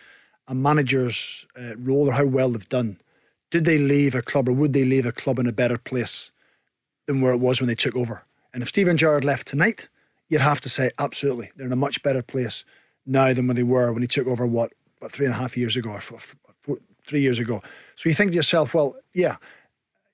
a 0.49 0.55
manager's 0.55 1.47
uh, 1.57 1.77
role 1.77 2.09
or 2.09 2.13
how 2.13 2.27
well 2.27 2.51
they've 2.51 2.69
done. 2.69 2.99
Did 3.51 3.65
they 3.65 3.79
leave 3.79 4.15
a 4.15 4.23
club 4.23 4.49
or 4.49 4.53
would 4.53 4.73
they 4.73 4.85
leave 4.85 5.07
a 5.07 5.13
club 5.13 5.39
in 5.39 5.47
a 5.47 5.53
better 5.53 5.79
place? 5.79 6.33
than 7.07 7.21
where 7.21 7.33
it 7.33 7.41
was 7.41 7.61
when 7.61 7.69
they 7.69 7.75
took 7.75 7.97
over. 7.97 8.25
And 8.53 8.63
if 8.63 8.69
Steven 8.69 8.97
Gerrard 8.97 9.25
left 9.25 9.47
tonight, 9.47 9.89
you'd 10.33 10.41
have 10.41 10.63
to 10.63 10.71
say 10.71 10.91
absolutely 10.99 11.53
they're 11.57 11.67
in 11.67 11.73
a 11.73 11.77
much 11.77 12.03
better 12.03 12.23
place 12.23 12.65
now 13.05 13.35
than 13.35 13.47
when 13.47 13.55
they 13.55 13.63
were 13.63 13.93
when 13.93 14.01
he 14.01 14.09
took 14.09 14.27
over. 14.27 14.47
What 14.47 14.73
about 14.97 15.13
three 15.13 15.27
and 15.27 15.35
a 15.35 15.39
half 15.39 15.59
years 15.59 15.77
ago 15.77 15.91
or 15.91 16.01
four, 16.01 16.21
four, 16.61 16.79
three 17.07 17.21
years 17.21 17.39
ago? 17.39 17.63
So 17.97 18.09
you 18.09 18.15
think 18.15 18.31
to 18.31 18.37
yourself, 18.37 18.73
well, 18.73 18.97
yeah, 19.13 19.37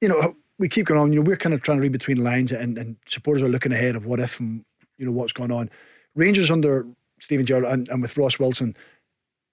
you 0.00 0.08
know, 0.08 0.34
we 0.58 0.68
keep 0.68 0.86
going 0.86 1.00
on. 1.00 1.12
You 1.12 1.20
know, 1.20 1.28
we're 1.28 1.36
kind 1.36 1.54
of 1.54 1.62
trying 1.62 1.78
to 1.78 1.82
read 1.82 1.92
between 1.92 2.24
lines, 2.24 2.50
and, 2.50 2.76
and 2.76 2.96
supporters 3.06 3.42
are 3.44 3.48
looking 3.48 3.70
ahead 3.70 3.94
of 3.94 4.06
what 4.06 4.18
if 4.18 4.40
and 4.40 4.64
you 4.96 5.06
know 5.06 5.12
what's 5.12 5.32
going 5.32 5.52
on. 5.52 5.70
Rangers 6.16 6.50
under 6.50 6.84
Steven 7.20 7.46
Gerrard 7.46 7.64
and, 7.66 7.88
and 7.88 8.02
with 8.02 8.16
Ross 8.16 8.40
Wilson 8.40 8.76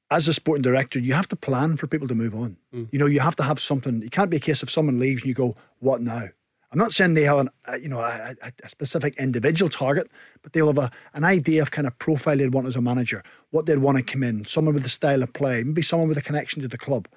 as 0.10 0.28
a 0.28 0.34
sporting 0.34 0.64
director, 0.64 0.98
you 0.98 1.14
have 1.14 1.28
to 1.28 1.36
plan 1.36 1.78
for 1.78 1.86
people 1.86 2.08
to 2.08 2.16
move 2.16 2.34
on. 2.34 2.58
Mm. 2.74 2.90
You 2.92 2.98
know, 2.98 3.06
you 3.06 3.20
have 3.20 3.36
to 3.36 3.44
have 3.44 3.60
something. 3.60 4.02
It 4.02 4.12
can't 4.12 4.32
be 4.32 4.38
a 4.38 4.40
case 4.40 4.64
of 4.64 4.72
someone 4.72 4.98
leaves 4.98 5.22
and 5.22 5.28
you 5.28 5.36
go, 5.36 5.56
"What 5.78 6.02
now?" 6.02 6.30
I'm 6.76 6.80
not 6.80 6.91
saying 6.91 7.14
they 7.14 7.23
have 7.23 7.38
an, 7.38 7.49
a, 7.68 7.80
you 7.80 7.88
know 7.88 8.02
a, 8.02 8.35
a, 8.61 8.68
specific 8.68 9.15
individual 9.18 9.69
target, 9.69 10.11
but 10.41 10.52
they'll 10.52 10.68
have 10.68 10.77
a, 10.77 10.91
an 11.14 11.23
idea 11.23 11.61
of 11.61 11.72
kind 11.72 11.88
of 11.88 11.97
profile 11.99 12.35
they'd 12.35 12.53
want 12.53 12.68
as 12.68 12.76
a 12.76 12.81
manager, 12.81 13.23
what 13.52 13.65
they'd 13.65 13.77
want 13.77 13.97
to 13.97 14.03
come 14.03 14.23
in, 14.23 14.43
someone 14.43 14.73
with 14.73 14.84
the 14.84 14.89
style 14.89 15.23
of 15.23 15.31
play, 15.31 15.64
maybe 15.64 15.81
someone 15.81 16.10
with 16.10 16.18
a 16.18 16.22
connection 16.22 16.61
to 16.64 16.68
the 16.68 16.77
club. 16.77 17.07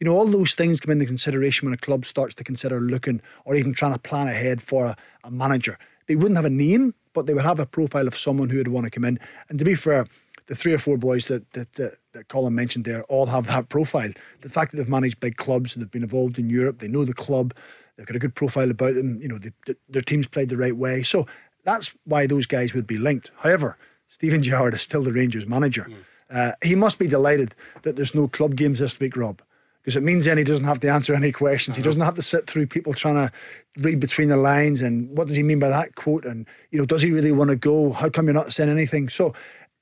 You 0.00 0.04
know, 0.04 0.14
all 0.14 0.26
those 0.26 0.54
things 0.54 0.80
come 0.80 0.92
into 0.92 1.06
consideration 1.06 1.66
when 1.66 1.72
a 1.72 1.78
club 1.78 2.04
starts 2.04 2.34
to 2.34 2.44
consider 2.44 2.78
looking 2.78 3.22
or 3.46 3.56
even 3.56 3.72
trying 3.72 3.94
to 3.94 3.98
plan 3.98 4.28
ahead 4.28 4.60
for 4.60 4.84
a, 4.84 4.96
a 5.24 5.30
manager. 5.30 5.78
They 6.08 6.14
wouldn't 6.14 6.36
have 6.36 6.44
a 6.44 6.50
name, 6.50 6.92
but 7.14 7.24
they 7.24 7.32
would 7.32 7.42
have 7.42 7.58
a 7.58 7.64
profile 7.64 8.06
of 8.06 8.14
someone 8.14 8.50
who 8.50 8.58
would 8.58 8.68
want 8.68 8.84
to 8.84 8.90
come 8.90 9.06
in. 9.06 9.18
And 9.48 9.58
to 9.58 9.64
be 9.64 9.76
fair, 9.76 10.04
the 10.46 10.54
three 10.54 10.74
or 10.74 10.78
four 10.78 10.98
boys 10.98 11.28
that, 11.28 11.50
that 11.52 11.72
that, 11.72 11.94
that 12.12 12.28
Colin 12.28 12.54
mentioned 12.54 12.84
there 12.84 13.04
all 13.04 13.24
have 13.26 13.46
that 13.46 13.70
profile. 13.70 14.10
The 14.42 14.50
fact 14.50 14.72
that 14.72 14.76
they've 14.76 14.88
managed 14.88 15.20
big 15.20 15.38
clubs, 15.38 15.74
they've 15.74 15.90
been 15.90 16.02
involved 16.02 16.38
in 16.38 16.50
Europe, 16.50 16.80
they 16.80 16.88
know 16.88 17.06
the 17.06 17.14
club, 17.14 17.54
They've 17.96 18.06
got 18.06 18.16
a 18.16 18.20
good 18.20 18.34
profile 18.34 18.70
about 18.70 18.94
them. 18.94 19.20
You 19.20 19.28
know, 19.28 19.38
they, 19.38 19.74
their 19.88 20.02
team's 20.02 20.28
played 20.28 20.48
the 20.48 20.56
right 20.56 20.76
way. 20.76 21.02
So 21.02 21.26
that's 21.64 21.94
why 22.04 22.26
those 22.26 22.46
guys 22.46 22.74
would 22.74 22.86
be 22.86 22.98
linked. 22.98 23.30
However, 23.38 23.76
Steven 24.08 24.42
Gerrard 24.42 24.74
is 24.74 24.82
still 24.82 25.02
the 25.02 25.12
Rangers 25.12 25.46
manager. 25.46 25.86
Mm. 25.90 25.96
Uh, 26.30 26.52
he 26.62 26.74
must 26.74 26.98
be 26.98 27.08
delighted 27.08 27.54
that 27.82 27.96
there's 27.96 28.14
no 28.14 28.28
club 28.28 28.56
games 28.56 28.80
this 28.80 28.98
week, 28.98 29.16
Rob, 29.16 29.40
because 29.82 29.96
it 29.96 30.02
means 30.02 30.24
then 30.24 30.38
he 30.38 30.44
doesn't 30.44 30.64
have 30.64 30.80
to 30.80 30.88
answer 30.88 31.14
any 31.14 31.30
questions. 31.32 31.76
He 31.76 31.82
doesn't 31.82 32.00
have 32.00 32.14
to 32.14 32.22
sit 32.22 32.46
through 32.46 32.66
people 32.66 32.94
trying 32.94 33.14
to 33.14 33.32
read 33.78 34.00
between 34.00 34.28
the 34.28 34.36
lines 34.36 34.80
and 34.80 35.16
what 35.16 35.28
does 35.28 35.36
he 35.36 35.42
mean 35.42 35.60
by 35.60 35.68
that 35.68 35.94
quote 35.94 36.24
and 36.24 36.46
you 36.70 36.78
know 36.78 36.86
does 36.86 37.02
he 37.02 37.12
really 37.12 37.30
want 37.30 37.50
to 37.50 37.56
go? 37.56 37.92
How 37.92 38.08
come 38.08 38.26
you're 38.26 38.34
not 38.34 38.52
saying 38.52 38.70
anything? 38.70 39.08
So 39.08 39.34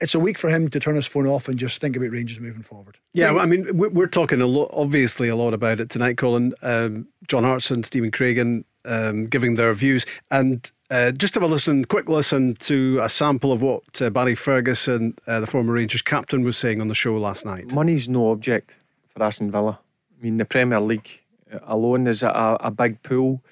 it's 0.04 0.14
a 0.14 0.20
week 0.20 0.36
for 0.36 0.50
him 0.50 0.68
to 0.68 0.78
turn 0.78 0.96
his 0.96 1.06
phone 1.06 1.26
off 1.26 1.48
and 1.48 1.58
just 1.58 1.80
think 1.80 1.96
about 1.96 2.10
Rangers 2.10 2.38
moving 2.38 2.62
forward. 2.62 2.98
Yeah, 3.14 3.30
well, 3.30 3.42
I 3.42 3.46
mean, 3.46 3.66
we're 3.72 4.06
talking 4.06 4.42
a 4.42 4.46
lot, 4.46 4.68
obviously, 4.70 5.28
a 5.28 5.34
lot 5.34 5.54
about 5.54 5.80
it 5.80 5.88
tonight, 5.88 6.18
Colin. 6.18 6.52
Um, 6.60 7.08
John 7.26 7.42
Hartson, 7.42 7.82
Stephen 7.84 8.10
Craigan 8.10 8.64
um, 8.84 9.28
giving 9.28 9.54
their 9.54 9.72
views. 9.72 10.04
And 10.30 10.70
uh, 10.90 11.12
just 11.12 11.32
have 11.34 11.42
a 11.42 11.46
listen, 11.46 11.86
quick 11.86 12.06
listen 12.06 12.54
to 12.56 13.00
a 13.02 13.08
sample 13.08 13.50
of 13.50 13.62
what 13.62 14.02
uh, 14.02 14.10
Barry 14.10 14.34
Ferguson, 14.34 15.16
uh, 15.26 15.40
the 15.40 15.46
former 15.46 15.72
Rangers 15.72 16.02
captain, 16.02 16.44
was 16.44 16.58
saying 16.58 16.82
on 16.82 16.88
the 16.88 16.94
show 16.94 17.16
last 17.16 17.46
night. 17.46 17.72
Money's 17.72 18.06
no 18.06 18.30
object 18.30 18.74
for 19.08 19.22
Aston 19.22 19.50
Villa. 19.50 19.80
I 20.20 20.22
mean, 20.22 20.36
the 20.36 20.44
Premier 20.44 20.80
League 20.80 21.22
alone 21.62 22.06
is 22.08 22.22
a, 22.22 22.58
a 22.60 22.70
big 22.70 23.02
pool. 23.02 23.42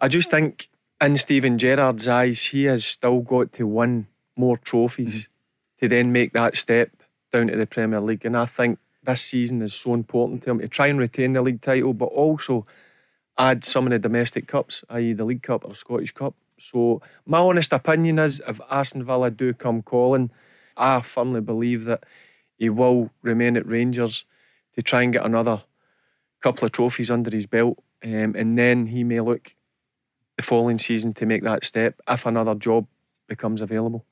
I 0.00 0.08
just 0.08 0.30
think, 0.30 0.70
in 0.98 1.18
Steven 1.18 1.58
Gerrard's 1.58 2.08
eyes, 2.08 2.42
he 2.42 2.64
has 2.64 2.86
still 2.86 3.20
got 3.20 3.52
to 3.52 3.66
win 3.66 4.06
more 4.34 4.56
trophies. 4.56 5.14
Mm-hmm 5.14 5.30
to 5.84 5.88
then 5.88 6.12
make 6.12 6.32
that 6.32 6.56
step 6.56 6.90
down 7.30 7.48
to 7.48 7.56
the 7.56 7.66
Premier 7.66 8.00
League. 8.00 8.24
And 8.24 8.36
I 8.36 8.46
think 8.46 8.78
this 9.02 9.20
season 9.20 9.60
is 9.60 9.74
so 9.74 9.92
important 9.92 10.42
to 10.42 10.50
him 10.50 10.60
to 10.60 10.68
try 10.68 10.86
and 10.86 10.98
retain 10.98 11.34
the 11.34 11.42
league 11.42 11.60
title, 11.60 11.92
but 11.92 12.06
also 12.06 12.64
add 13.36 13.64
some 13.64 13.84
of 13.86 13.90
the 13.90 13.98
domestic 13.98 14.46
cups, 14.46 14.82
i.e., 14.88 15.12
the 15.12 15.24
League 15.24 15.42
Cup 15.42 15.62
or 15.66 15.74
Scottish 15.74 16.12
Cup. 16.12 16.34
So, 16.58 17.02
my 17.26 17.38
honest 17.38 17.72
opinion 17.74 18.18
is 18.18 18.40
if 18.48 18.60
Aston 18.70 19.04
Villa 19.04 19.30
do 19.30 19.52
come 19.52 19.82
calling, 19.82 20.30
I 20.74 21.02
firmly 21.02 21.42
believe 21.42 21.84
that 21.84 22.04
he 22.56 22.70
will 22.70 23.10
remain 23.20 23.58
at 23.58 23.66
Rangers 23.66 24.24
to 24.76 24.82
try 24.82 25.02
and 25.02 25.12
get 25.12 25.26
another 25.26 25.64
couple 26.40 26.64
of 26.64 26.72
trophies 26.72 27.10
under 27.10 27.30
his 27.30 27.46
belt. 27.46 27.82
Um, 28.02 28.34
and 28.36 28.56
then 28.56 28.86
he 28.86 29.04
may 29.04 29.20
look 29.20 29.54
the 30.36 30.42
following 30.42 30.78
season 30.78 31.12
to 31.14 31.26
make 31.26 31.42
that 31.42 31.64
step 31.64 32.00
if 32.08 32.24
another 32.24 32.54
job 32.54 32.86
becomes 33.28 33.60
available. 33.60 34.06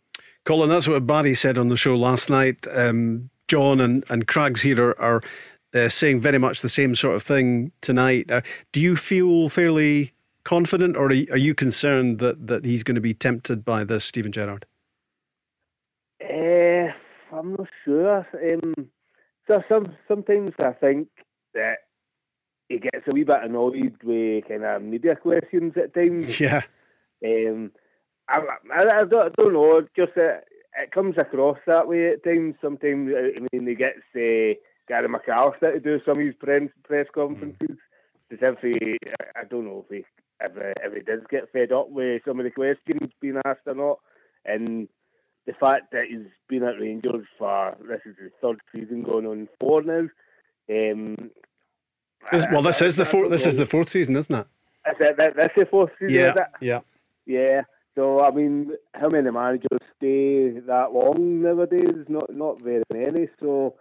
Colin, 0.44 0.70
that's 0.70 0.88
what 0.88 1.06
Barry 1.06 1.34
said 1.34 1.56
on 1.56 1.68
the 1.68 1.76
show 1.76 1.94
last 1.94 2.28
night. 2.28 2.66
Um, 2.72 3.30
John 3.48 3.80
and, 3.80 4.04
and 4.08 4.26
Craigs 4.26 4.62
here 4.62 4.80
are, 4.80 5.00
are 5.00 5.22
uh, 5.74 5.88
saying 5.88 6.20
very 6.20 6.38
much 6.38 6.62
the 6.62 6.68
same 6.68 6.94
sort 6.94 7.14
of 7.14 7.22
thing 7.22 7.72
tonight. 7.80 8.30
Uh, 8.30 8.40
do 8.72 8.80
you 8.80 8.96
feel 8.96 9.48
fairly 9.48 10.12
confident, 10.44 10.96
or 10.96 11.06
are 11.06 11.12
you, 11.12 11.26
are 11.30 11.38
you 11.38 11.54
concerned 11.54 12.18
that, 12.18 12.46
that 12.46 12.64
he's 12.64 12.82
going 12.82 12.94
to 12.96 13.00
be 13.00 13.14
tempted 13.14 13.64
by 13.64 13.84
this, 13.84 14.04
Steven 14.04 14.32
Gerrard? 14.32 14.66
Uh, 16.22 16.92
I'm 17.36 17.52
not 17.52 17.68
sure. 17.84 18.26
Um, 18.34 18.88
so 19.46 19.62
some 19.68 19.96
sometimes 20.08 20.52
I 20.60 20.72
think 20.72 21.08
that 21.54 21.78
he 22.68 22.78
gets 22.78 23.06
a 23.06 23.12
wee 23.12 23.24
bit 23.24 23.42
annoyed 23.42 23.96
with 24.02 24.48
kind 24.48 24.64
of 24.64 24.82
media 24.82 25.16
questions 25.16 25.74
at 25.76 25.94
times. 25.94 26.40
Yeah. 26.40 26.62
Um, 27.24 27.70
I, 28.28 28.40
I, 28.72 29.00
I, 29.00 29.04
don't, 29.04 29.26
I 29.26 29.28
don't 29.38 29.52
know. 29.52 29.86
Just 29.96 30.16
uh, 30.16 30.40
it 30.78 30.90
comes 30.92 31.16
across 31.18 31.58
that 31.66 31.88
way 31.88 32.12
at 32.12 32.24
times. 32.24 32.54
Sometimes 32.62 33.12
I 33.14 33.40
mean 33.52 33.66
he 33.66 33.74
gets 33.74 33.98
uh, 34.14 34.58
Gary 34.88 35.08
McAllister 35.08 35.72
to 35.72 35.80
do 35.80 36.00
some 36.04 36.18
of 36.18 36.26
his 36.26 36.34
press 36.36 36.62
press 36.84 37.06
conferences. 37.14 37.76
As 38.30 38.38
if 38.40 38.58
he, 38.60 38.96
I 39.36 39.44
don't 39.44 39.66
know 39.66 39.84
if 39.88 39.94
he 39.94 40.04
if, 40.40 40.52
if 40.56 40.94
he 40.94 41.00
does 41.00 41.20
get 41.30 41.52
fed 41.52 41.72
up 41.72 41.90
with 41.90 42.22
some 42.26 42.40
of 42.40 42.44
the 42.44 42.50
questions 42.50 43.12
being 43.20 43.40
asked 43.44 43.60
or 43.66 43.74
not, 43.74 43.98
and 44.44 44.88
the 45.46 45.52
fact 45.52 45.92
that 45.92 46.06
he's 46.08 46.26
been 46.48 46.62
at 46.62 46.80
Rangers 46.80 47.26
for 47.38 47.76
this 47.86 48.00
is 48.06 48.16
his 48.20 48.32
third 48.40 48.60
season 48.74 49.02
going 49.02 49.26
on 49.26 49.48
four 49.60 49.82
now. 49.82 50.08
Um, 50.70 51.30
this, 52.30 52.46
well, 52.52 52.62
this 52.62 52.80
is 52.80 52.96
the 52.96 53.04
fourth. 53.04 53.30
This 53.30 53.46
is 53.46 53.56
the 53.56 53.66
fourth 53.66 53.90
season, 53.90 54.16
isn't 54.16 54.34
it? 54.34 54.46
Is 54.88 54.96
it 55.00 55.16
that's 55.36 55.54
the 55.56 55.66
fourth 55.66 55.90
season. 55.98 56.14
Yeah, 56.14 56.34
yeah, 56.60 56.80
yeah. 57.26 57.62
So 57.94 58.20
I 58.20 58.30
mean, 58.30 58.72
how 58.94 59.08
many 59.08 59.30
managers 59.30 59.80
stay 59.96 60.50
that 60.66 60.92
long 60.92 61.42
nowadays? 61.42 62.06
Not 62.08 62.34
not 62.34 62.62
very 62.62 62.82
many. 62.92 63.28
So 63.40 63.74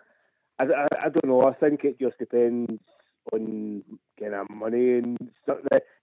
I, 0.59 0.63
I, 0.63 0.85
I 1.03 1.09
don't 1.09 1.27
know. 1.27 1.47
I 1.47 1.53
think 1.53 1.83
it 1.83 1.99
just 1.99 2.17
depends 2.17 2.79
on 3.31 3.83
kind 4.19 4.33
of 4.33 4.49
money 4.49 4.97
and 4.97 5.17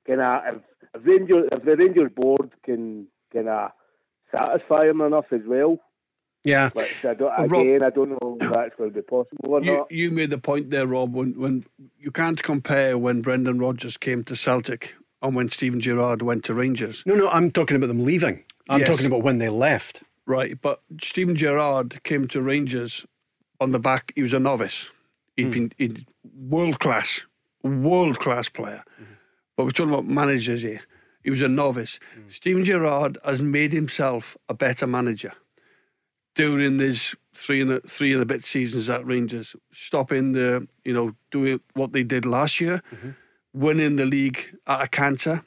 kind 0.06 0.20
of 0.20 0.42
if, 0.46 0.62
if 0.94 1.06
Rangers 1.06 1.48
if 1.52 1.64
the 1.64 1.76
Rangers 1.76 2.10
board 2.14 2.50
can 2.64 3.06
kind 3.32 3.48
of 3.48 3.72
satisfy 4.34 4.86
him 4.86 5.00
enough 5.00 5.26
as 5.32 5.42
well. 5.46 5.78
Yeah. 6.44 6.70
Which 6.70 7.04
I 7.04 7.14
don't, 7.14 7.32
again, 7.44 7.82
I 7.82 7.90
don't 7.90 8.10
know 8.10 8.38
if 8.40 8.52
that's 8.52 8.74
going 8.76 8.90
to 8.90 8.94
be 8.94 9.02
possible 9.02 9.54
or 9.54 9.62
you, 9.62 9.76
not. 9.76 9.90
You 9.90 10.10
made 10.10 10.30
the 10.30 10.38
point 10.38 10.70
there, 10.70 10.86
Rob, 10.86 11.14
when, 11.14 11.32
when 11.38 11.66
you 11.98 12.10
can't 12.10 12.42
compare 12.42 12.96
when 12.96 13.20
Brendan 13.20 13.58
Rodgers 13.58 13.96
came 13.96 14.24
to 14.24 14.36
Celtic 14.36 14.94
and 15.22 15.34
when 15.34 15.50
Steven 15.50 15.80
Gerrard 15.80 16.22
went 16.22 16.44
to 16.44 16.54
Rangers. 16.54 17.02
No, 17.06 17.14
no, 17.14 17.28
I'm 17.28 17.50
talking 17.50 17.76
about 17.76 17.88
them 17.88 18.04
leaving. 18.04 18.44
I'm 18.68 18.80
yes. 18.80 18.88
talking 18.88 19.06
about 19.06 19.22
when 19.22 19.38
they 19.38 19.48
left. 19.48 20.02
Right, 20.26 20.60
but 20.60 20.82
Steven 21.00 21.34
Gerrard 21.34 22.02
came 22.04 22.28
to 22.28 22.42
Rangers 22.42 23.06
on 23.60 23.70
the 23.70 23.78
back. 23.78 24.12
He 24.14 24.22
was 24.22 24.34
a 24.34 24.38
novice. 24.40 24.90
He'd 25.36 25.50
mm. 25.50 25.76
been 25.76 26.06
world 26.36 26.80
class, 26.80 27.24
world 27.62 28.18
class 28.18 28.48
player. 28.48 28.84
Mm. 29.00 29.06
But 29.56 29.64
we're 29.64 29.70
talking 29.70 29.92
about 29.92 30.06
managers 30.06 30.62
here. 30.62 30.82
He 31.22 31.30
was 31.30 31.42
a 31.42 31.48
novice. 31.48 31.98
Mm. 32.18 32.32
Steven 32.32 32.64
Gerrard 32.64 33.18
has 33.24 33.40
made 33.40 33.72
himself 33.72 34.36
a 34.48 34.54
better 34.54 34.86
manager 34.86 35.32
during 36.34 36.76
these 36.76 37.16
three 37.34 37.60
and 37.60 37.72
a, 37.72 37.80
three 37.80 38.12
and 38.12 38.22
a 38.22 38.26
bit 38.26 38.44
seasons 38.44 38.88
at 38.88 39.04
Rangers, 39.06 39.56
stopping 39.72 40.32
the 40.32 40.66
you 40.84 40.92
know 40.92 41.14
doing 41.30 41.60
what 41.74 41.92
they 41.92 42.02
did 42.02 42.24
last 42.24 42.60
year, 42.60 42.82
mm-hmm. 42.94 43.10
Winning 43.58 43.96
the 43.96 44.06
league 44.06 44.56
at 44.66 44.82
a 44.82 44.88
canter. 44.88 45.44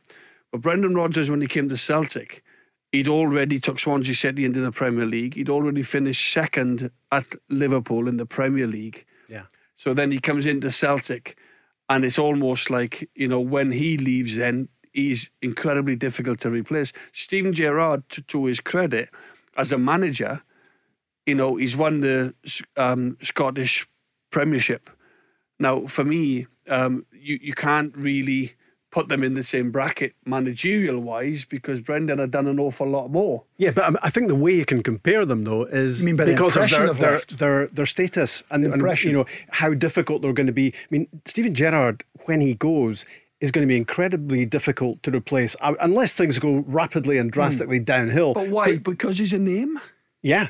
But 0.52 0.62
Brendan 0.62 0.96
Rodgers, 0.96 1.30
when 1.30 1.42
he 1.42 1.48
came 1.48 1.70
to 1.70 1.78
Celtic, 1.78 2.44
he'd 2.92 3.08
already 3.08 3.60
took 3.60 3.80
Swansea 3.80 4.16
City 4.16 4.44
into 4.44 4.60
the 4.60 4.72
Premier 4.72 5.06
League. 5.06 5.36
He'd 5.36 5.50
already 5.50 5.82
finished 5.82 6.32
second 6.32 6.92
at 7.12 7.26
Liverpool 7.50 8.08
in 8.08 8.18
the 8.18 8.26
Premier 8.26 8.68
League. 8.68 9.06
Yeah. 9.30 9.44
So 9.76 9.94
then 9.94 10.12
he 10.12 10.20
comes 10.20 10.46
into 10.46 10.70
Celtic, 10.70 11.38
and 11.88 12.04
it's 12.04 12.20
almost 12.20 12.70
like 12.70 13.10
you 13.16 13.28
know 13.28 13.40
when 13.40 13.72
he 13.72 13.98
leaves, 13.98 14.36
then 14.36 14.68
he's 14.92 15.30
incredibly 15.42 15.96
difficult 15.96 16.42
to 16.42 16.50
replace. 16.50 16.92
Steven 17.14 17.54
Gerrard, 17.54 18.08
to, 18.10 18.22
to 18.24 18.46
his 18.46 18.60
credit, 18.60 19.10
as 19.56 19.72
a 19.72 19.78
manager, 19.78 20.44
you 21.26 21.36
know, 21.36 21.56
he's 21.56 21.78
won 21.78 22.02
the 22.02 22.34
um, 22.76 23.18
Scottish 23.22 23.88
Premiership. 24.32 24.90
Now, 25.60 25.86
for 25.88 26.04
me, 26.04 26.48
um, 26.68 27.06
you, 27.22 27.40
you 27.42 27.54
can't 27.54 27.96
really 27.96 28.56
put 28.92 29.08
them 29.08 29.24
in 29.24 29.34
the 29.34 29.44
same 29.44 29.72
bracket 29.72 30.14
managerial 30.26 31.00
wise 31.00 31.46
because 31.46 31.80
Brendan 31.80 32.20
had 32.20 32.30
done 32.30 32.46
an 32.46 32.60
awful 32.60 32.88
lot 32.88 33.10
more. 33.10 33.44
Yeah, 33.58 33.72
but 33.72 33.96
I 34.04 34.10
think 34.10 34.28
the 34.28 34.36
way 34.36 34.54
you 34.54 34.66
can 34.66 34.84
compare 34.84 35.26
them 35.26 35.46
though 35.46 35.64
is 35.64 36.04
because 36.04 36.58
of 36.58 36.70
their, 36.70 36.94
their, 36.94 37.20
their, 37.20 37.68
their, 37.68 37.86
status 37.86 38.44
and, 38.52 38.66
and, 38.66 39.04
you 39.04 39.14
know 39.14 39.26
how 39.50 39.74
difficult 39.74 40.22
they're 40.22 40.34
going 40.34 40.48
to 40.48 40.54
be. 40.54 40.74
I 40.74 40.88
mean, 40.90 41.08
Steven 41.26 41.56
Gerrard, 41.56 42.04
when 42.26 42.42
he 42.42 42.54
goes, 42.54 43.06
is 43.40 43.50
going 43.50 43.64
to 43.64 43.68
be 43.68 43.78
incredibly 43.78 44.46
difficult 44.46 45.02
to 45.04 45.12
replace 45.12 45.56
uh, 45.62 45.74
unless 45.80 46.14
things 46.14 46.38
go 46.38 46.64
rapidly 46.68 47.18
and 47.18 47.32
drastically 47.32 47.80
mm. 47.80 47.86
downhill. 47.86 48.34
But 48.34 48.50
why? 48.50 48.74
But, 48.74 48.84
because 48.84 49.18
he's 49.18 49.34
a 49.34 49.40
name? 49.40 49.80
Yeah. 50.22 50.50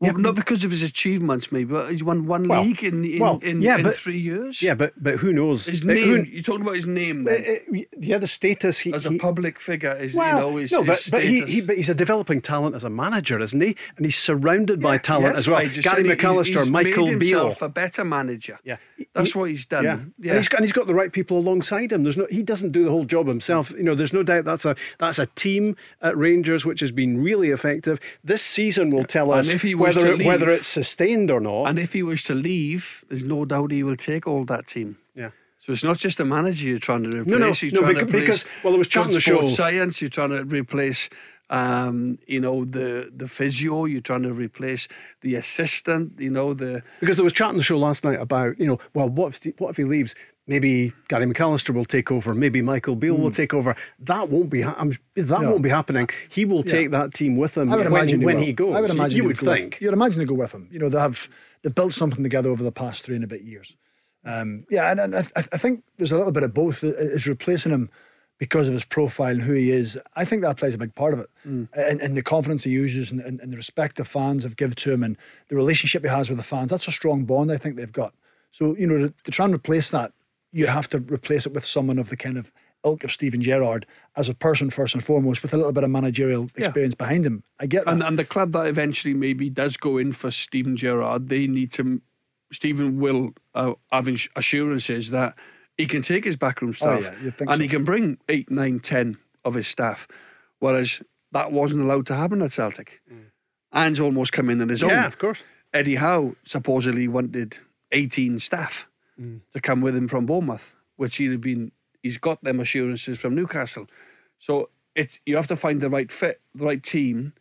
Well, 0.00 0.12
yeah, 0.12 0.22
not 0.22 0.34
because 0.34 0.64
of 0.64 0.70
his 0.70 0.82
achievements, 0.82 1.52
maybe, 1.52 1.74
but 1.74 1.90
he's 1.90 2.02
won 2.02 2.24
one 2.24 2.48
well, 2.48 2.62
league 2.62 2.82
in 2.82 3.04
in, 3.04 3.18
well, 3.18 3.38
in, 3.42 3.60
yeah, 3.60 3.76
in 3.76 3.82
but, 3.82 3.94
three 3.94 4.18
years. 4.18 4.62
Yeah, 4.62 4.74
but 4.74 4.94
but 4.96 5.18
who 5.18 5.30
knows? 5.30 5.66
His 5.66 5.84
name. 5.84 6.06
Who, 6.06 6.22
you 6.22 6.42
talking 6.42 6.62
about 6.62 6.76
his 6.76 6.86
name? 6.86 7.24
Then? 7.24 7.44
Uh, 7.44 7.76
uh, 7.76 7.82
yeah, 7.98 8.16
the 8.16 8.26
status 8.26 8.80
he, 8.80 8.94
as 8.94 9.04
a 9.04 9.10
he, 9.10 9.18
public 9.18 9.60
figure 9.60 9.92
is 9.92 10.14
well, 10.14 10.36
you 10.36 10.42
know 10.42 10.56
his, 10.56 10.72
no, 10.72 10.84
but, 10.84 11.06
but 11.10 11.22
he, 11.22 11.42
he, 11.42 11.60
but 11.60 11.76
he's 11.76 11.90
a 11.90 11.94
developing 11.94 12.40
talent 12.40 12.76
as 12.76 12.82
a 12.82 12.88
manager, 12.88 13.38
isn't 13.40 13.60
he? 13.60 13.76
And 13.98 14.06
he's 14.06 14.16
surrounded 14.16 14.80
yeah, 14.80 14.88
by 14.88 14.96
talent 14.96 15.36
as 15.36 15.46
well. 15.46 15.60
Gary 15.60 16.04
McAllister, 16.04 16.60
he's, 16.60 16.70
Michael 16.70 17.06
made 17.06 17.18
Beale, 17.18 17.54
a 17.60 17.68
better 17.68 18.02
manager. 18.02 18.58
Yeah, 18.64 18.78
that's 19.12 19.36
what 19.36 19.50
he's 19.50 19.66
done. 19.66 19.84
Yeah, 19.84 20.00
yeah. 20.18 20.30
And, 20.30 20.38
he's 20.38 20.48
got, 20.48 20.56
and 20.58 20.64
he's 20.64 20.72
got 20.72 20.86
the 20.86 20.94
right 20.94 21.12
people 21.12 21.36
alongside 21.36 21.92
him. 21.92 22.04
There's 22.04 22.16
no 22.16 22.26
he 22.30 22.42
doesn't 22.42 22.70
do 22.70 22.84
the 22.84 22.90
whole 22.90 23.04
job 23.04 23.26
himself. 23.26 23.70
You 23.72 23.82
know, 23.82 23.94
there's 23.94 24.14
no 24.14 24.22
doubt 24.22 24.46
that's 24.46 24.64
a 24.64 24.76
that's 24.98 25.18
a 25.18 25.26
team 25.26 25.76
at 26.00 26.16
Rangers 26.16 26.64
which 26.64 26.80
has 26.80 26.90
been 26.90 27.22
really 27.22 27.50
effective. 27.50 28.00
This 28.24 28.40
season 28.40 28.88
will 28.88 29.04
tell 29.04 29.30
us 29.30 29.50
whether 29.96 30.16
whether 30.24 30.50
it's 30.50 30.68
sustained 30.68 31.30
or 31.30 31.40
not. 31.40 31.64
And 31.64 31.78
if 31.78 31.92
he 31.92 32.02
was 32.02 32.22
to 32.24 32.34
leave, 32.34 33.04
there's 33.08 33.24
no 33.24 33.44
doubt 33.44 33.72
he 33.72 33.82
will 33.82 33.96
take 33.96 34.26
all 34.26 34.44
that 34.44 34.66
team. 34.66 34.98
Yeah. 35.14 35.30
So 35.58 35.72
it's 35.72 35.84
not 35.84 35.98
just 35.98 36.18
a 36.20 36.24
manager 36.24 36.66
you're 36.66 36.78
trying 36.78 37.02
to 37.04 37.10
replace. 37.10 37.26
No, 37.26 37.38
no, 37.38 37.52
you're 37.52 37.82
no 37.82 37.86
because, 37.86 38.10
because, 38.10 38.44
well, 38.64 38.74
it 38.74 38.78
was 38.78 38.88
chatting 38.88 39.12
the 39.12 39.20
show. 39.20 39.46
Science, 39.48 40.00
you're 40.00 40.08
trying 40.08 40.30
to 40.30 40.42
replace, 40.44 41.10
um, 41.50 42.18
you 42.26 42.40
know, 42.40 42.64
the 42.64 43.10
the 43.14 43.28
physio. 43.28 43.84
You're 43.84 44.00
trying 44.00 44.22
to 44.22 44.32
replace 44.32 44.88
the 45.20 45.34
assistant. 45.34 46.18
You 46.18 46.30
know, 46.30 46.54
the 46.54 46.82
because 47.00 47.16
there 47.16 47.24
was 47.24 47.34
chatting 47.34 47.58
the 47.58 47.62
show 47.62 47.78
last 47.78 48.04
night 48.04 48.18
about, 48.18 48.58
you 48.58 48.66
know, 48.66 48.78
well, 48.94 49.08
what 49.08 49.44
if 49.44 49.60
what 49.60 49.70
if 49.70 49.76
he 49.76 49.84
leaves? 49.84 50.14
Maybe 50.50 50.92
Gary 51.06 51.26
McAllister 51.26 51.72
will 51.72 51.84
take 51.84 52.10
over. 52.10 52.34
Maybe 52.34 52.60
Michael 52.60 52.96
Beale 52.96 53.14
mm. 53.14 53.20
will 53.20 53.28
hmm. 53.28 53.34
take 53.36 53.54
over. 53.54 53.76
That 54.00 54.30
won't 54.30 54.50
be. 54.50 54.62
Ha- 54.62 54.84
that 55.14 55.42
no. 55.42 55.50
won't 55.52 55.62
be 55.62 55.68
happening. 55.68 56.08
He 56.28 56.44
will 56.44 56.64
yeah. 56.66 56.72
take 56.72 56.90
that 56.90 57.14
team 57.14 57.36
with 57.36 57.56
him. 57.56 57.72
I 57.72 57.76
would 57.76 57.84
when, 57.84 58.02
imagine 58.02 58.20
when 58.22 58.38
he 58.38 58.52
goes. 58.52 58.74
I 58.74 58.80
would 58.80 58.90
imagine 58.90 59.16
you, 59.16 59.22
you 59.22 59.28
would 59.28 59.38
think. 59.38 59.74
With, 59.74 59.82
you'd 59.82 59.92
imagine 59.92 60.18
they 60.18 60.24
go 60.24 60.34
with 60.34 60.52
him. 60.52 60.66
You 60.72 60.80
know, 60.80 60.88
they 60.88 60.98
have 60.98 61.28
they 61.62 61.70
built 61.70 61.92
something 61.92 62.24
together 62.24 62.50
over 62.50 62.64
the 62.64 62.72
past 62.72 63.04
three 63.04 63.14
and 63.14 63.22
a 63.22 63.28
bit 63.28 63.42
years. 63.42 63.76
Um, 64.24 64.66
yeah, 64.68 64.90
and, 64.90 64.98
and 64.98 65.14
I, 65.14 65.24
I, 65.36 65.56
think 65.56 65.84
there's 65.98 66.10
a 66.10 66.16
little 66.16 66.32
bit 66.32 66.42
of 66.42 66.52
both. 66.52 66.82
Is 66.82 67.28
replacing 67.28 67.70
him 67.70 67.88
because 68.38 68.66
of 68.66 68.74
his 68.74 68.84
profile 68.84 69.30
and 69.30 69.42
who 69.42 69.52
he 69.52 69.70
is. 69.70 70.00
I 70.16 70.24
think 70.24 70.42
that 70.42 70.56
plays 70.56 70.74
a 70.74 70.78
big 70.78 70.96
part 70.96 71.14
of 71.14 71.20
it, 71.20 71.30
mm. 71.46 71.68
and, 71.74 72.00
and, 72.00 72.16
the 72.16 72.22
confidence 72.22 72.64
he 72.64 72.70
uses 72.70 73.12
and, 73.12 73.20
and, 73.20 73.38
and, 73.38 73.52
the 73.52 73.56
respect 73.56 73.98
the 73.98 74.04
fans 74.04 74.42
have 74.42 74.56
given 74.56 74.74
to 74.74 74.92
him 74.92 75.04
and 75.04 75.16
the 75.46 75.54
relationship 75.54 76.02
he 76.02 76.08
has 76.08 76.28
with 76.28 76.38
the 76.38 76.44
fans. 76.44 76.72
That's 76.72 76.88
a 76.88 76.92
strong 76.92 77.24
bond 77.24 77.52
I 77.52 77.56
think 77.56 77.76
they've 77.76 77.92
got. 77.92 78.14
So 78.50 78.74
you 78.76 78.88
know 78.88 78.98
to, 78.98 79.14
to 79.22 79.30
try 79.30 79.44
and 79.44 79.54
replace 79.54 79.90
that 79.90 80.12
you 80.52 80.66
have 80.66 80.88
to 80.90 80.98
replace 80.98 81.46
it 81.46 81.52
with 81.52 81.64
someone 81.64 81.98
of 81.98 82.08
the 82.08 82.16
kind 82.16 82.36
of 82.36 82.52
ilk 82.84 83.04
of 83.04 83.12
Steven 83.12 83.40
Gerrard 83.42 83.86
as 84.16 84.28
a 84.28 84.34
person 84.34 84.70
first 84.70 84.94
and 84.94 85.04
foremost, 85.04 85.42
with 85.42 85.52
a 85.52 85.56
little 85.56 85.72
bit 85.72 85.84
of 85.84 85.90
managerial 85.90 86.48
experience 86.56 86.94
yeah. 86.98 87.06
behind 87.06 87.26
him. 87.26 87.44
I 87.58 87.66
get 87.66 87.84
that. 87.84 87.92
And, 87.92 88.02
and 88.02 88.18
the 88.18 88.24
club 88.24 88.52
that 88.52 88.66
eventually 88.66 89.14
maybe 89.14 89.50
does 89.50 89.76
go 89.76 89.98
in 89.98 90.12
for 90.12 90.30
Steven 90.30 90.76
Gerrard, 90.76 91.28
they 91.28 91.46
need 91.46 91.72
to. 91.72 92.00
Steven 92.52 92.98
will 92.98 93.30
uh, 93.54 93.74
have 93.92 94.08
assurances 94.34 95.10
that 95.10 95.36
he 95.76 95.86
can 95.86 96.02
take 96.02 96.24
his 96.24 96.36
backroom 96.36 96.70
oh, 96.70 96.72
staff 96.72 97.08
oh, 97.08 97.24
yeah, 97.24 97.30
and 97.40 97.56
so. 97.56 97.58
he 97.58 97.68
can 97.68 97.84
bring 97.84 98.18
eight, 98.28 98.50
nine, 98.50 98.80
ten 98.80 99.18
of 99.44 99.54
his 99.54 99.68
staff, 99.68 100.08
whereas 100.58 101.00
that 101.32 101.52
wasn't 101.52 101.80
allowed 101.80 102.06
to 102.06 102.16
happen 102.16 102.42
at 102.42 102.50
Celtic. 102.50 103.00
Mm. 103.10 103.26
Ange 103.72 104.00
almost 104.00 104.32
come 104.32 104.50
in 104.50 104.60
on 104.60 104.68
his 104.68 104.82
own. 104.82 104.90
Yeah, 104.90 105.06
of 105.06 105.18
course. 105.18 105.44
Eddie 105.72 105.96
Howe 105.96 106.34
supposedly 106.44 107.06
wanted 107.06 107.58
18 107.92 108.40
staff 108.40 108.88
to 109.52 109.60
come 109.60 109.80
with 109.80 109.96
him 109.96 110.08
from 110.08 110.26
Bournemouth, 110.26 110.76
which 110.96 111.16
he'd 111.16 111.32
have 111.32 111.40
been. 111.40 111.72
He's 112.02 112.18
got 112.18 112.42
them 112.42 112.60
assurances 112.60 113.20
from 113.20 113.34
Newcastle, 113.34 113.86
so 114.38 114.70
it 114.94 115.18
you 115.26 115.36
have 115.36 115.46
to 115.48 115.56
find 115.56 115.80
the 115.80 115.90
right 115.90 116.10
fit, 116.10 116.40
the 116.54 116.64
right 116.64 116.82
team, 116.82 117.34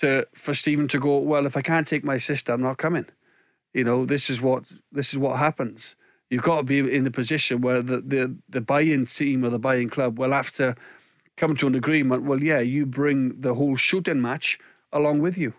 to 0.00 0.26
for 0.34 0.54
Steven 0.54 0.88
to 0.88 0.98
go. 0.98 1.18
Well, 1.18 1.46
if 1.46 1.56
I 1.56 1.62
can't 1.62 1.86
take 1.86 2.04
my 2.04 2.18
sister, 2.18 2.52
I'm 2.52 2.62
not 2.62 2.78
coming. 2.78 3.06
You 3.74 3.84
know, 3.84 4.04
this 4.04 4.30
is 4.30 4.40
what 4.40 4.64
this 4.92 5.12
is 5.12 5.18
what 5.18 5.38
happens. 5.38 5.96
You've 6.30 6.42
got 6.42 6.58
to 6.58 6.62
be 6.62 6.78
in 6.78 7.04
the 7.04 7.10
position 7.10 7.60
where 7.60 7.82
the 7.82 8.00
the 8.00 8.36
the 8.48 8.60
buy-in 8.60 9.06
team 9.06 9.44
or 9.44 9.50
the 9.50 9.58
buy-in 9.58 9.90
club 9.90 10.18
will 10.18 10.32
have 10.32 10.52
to 10.52 10.76
come 11.36 11.56
to 11.56 11.66
an 11.66 11.74
agreement. 11.74 12.24
Well, 12.24 12.42
yeah, 12.42 12.60
you 12.60 12.86
bring 12.86 13.40
the 13.40 13.54
whole 13.54 13.76
shooting 13.76 14.20
match 14.20 14.58
along 14.92 15.20
with 15.20 15.38
you. 15.38 15.54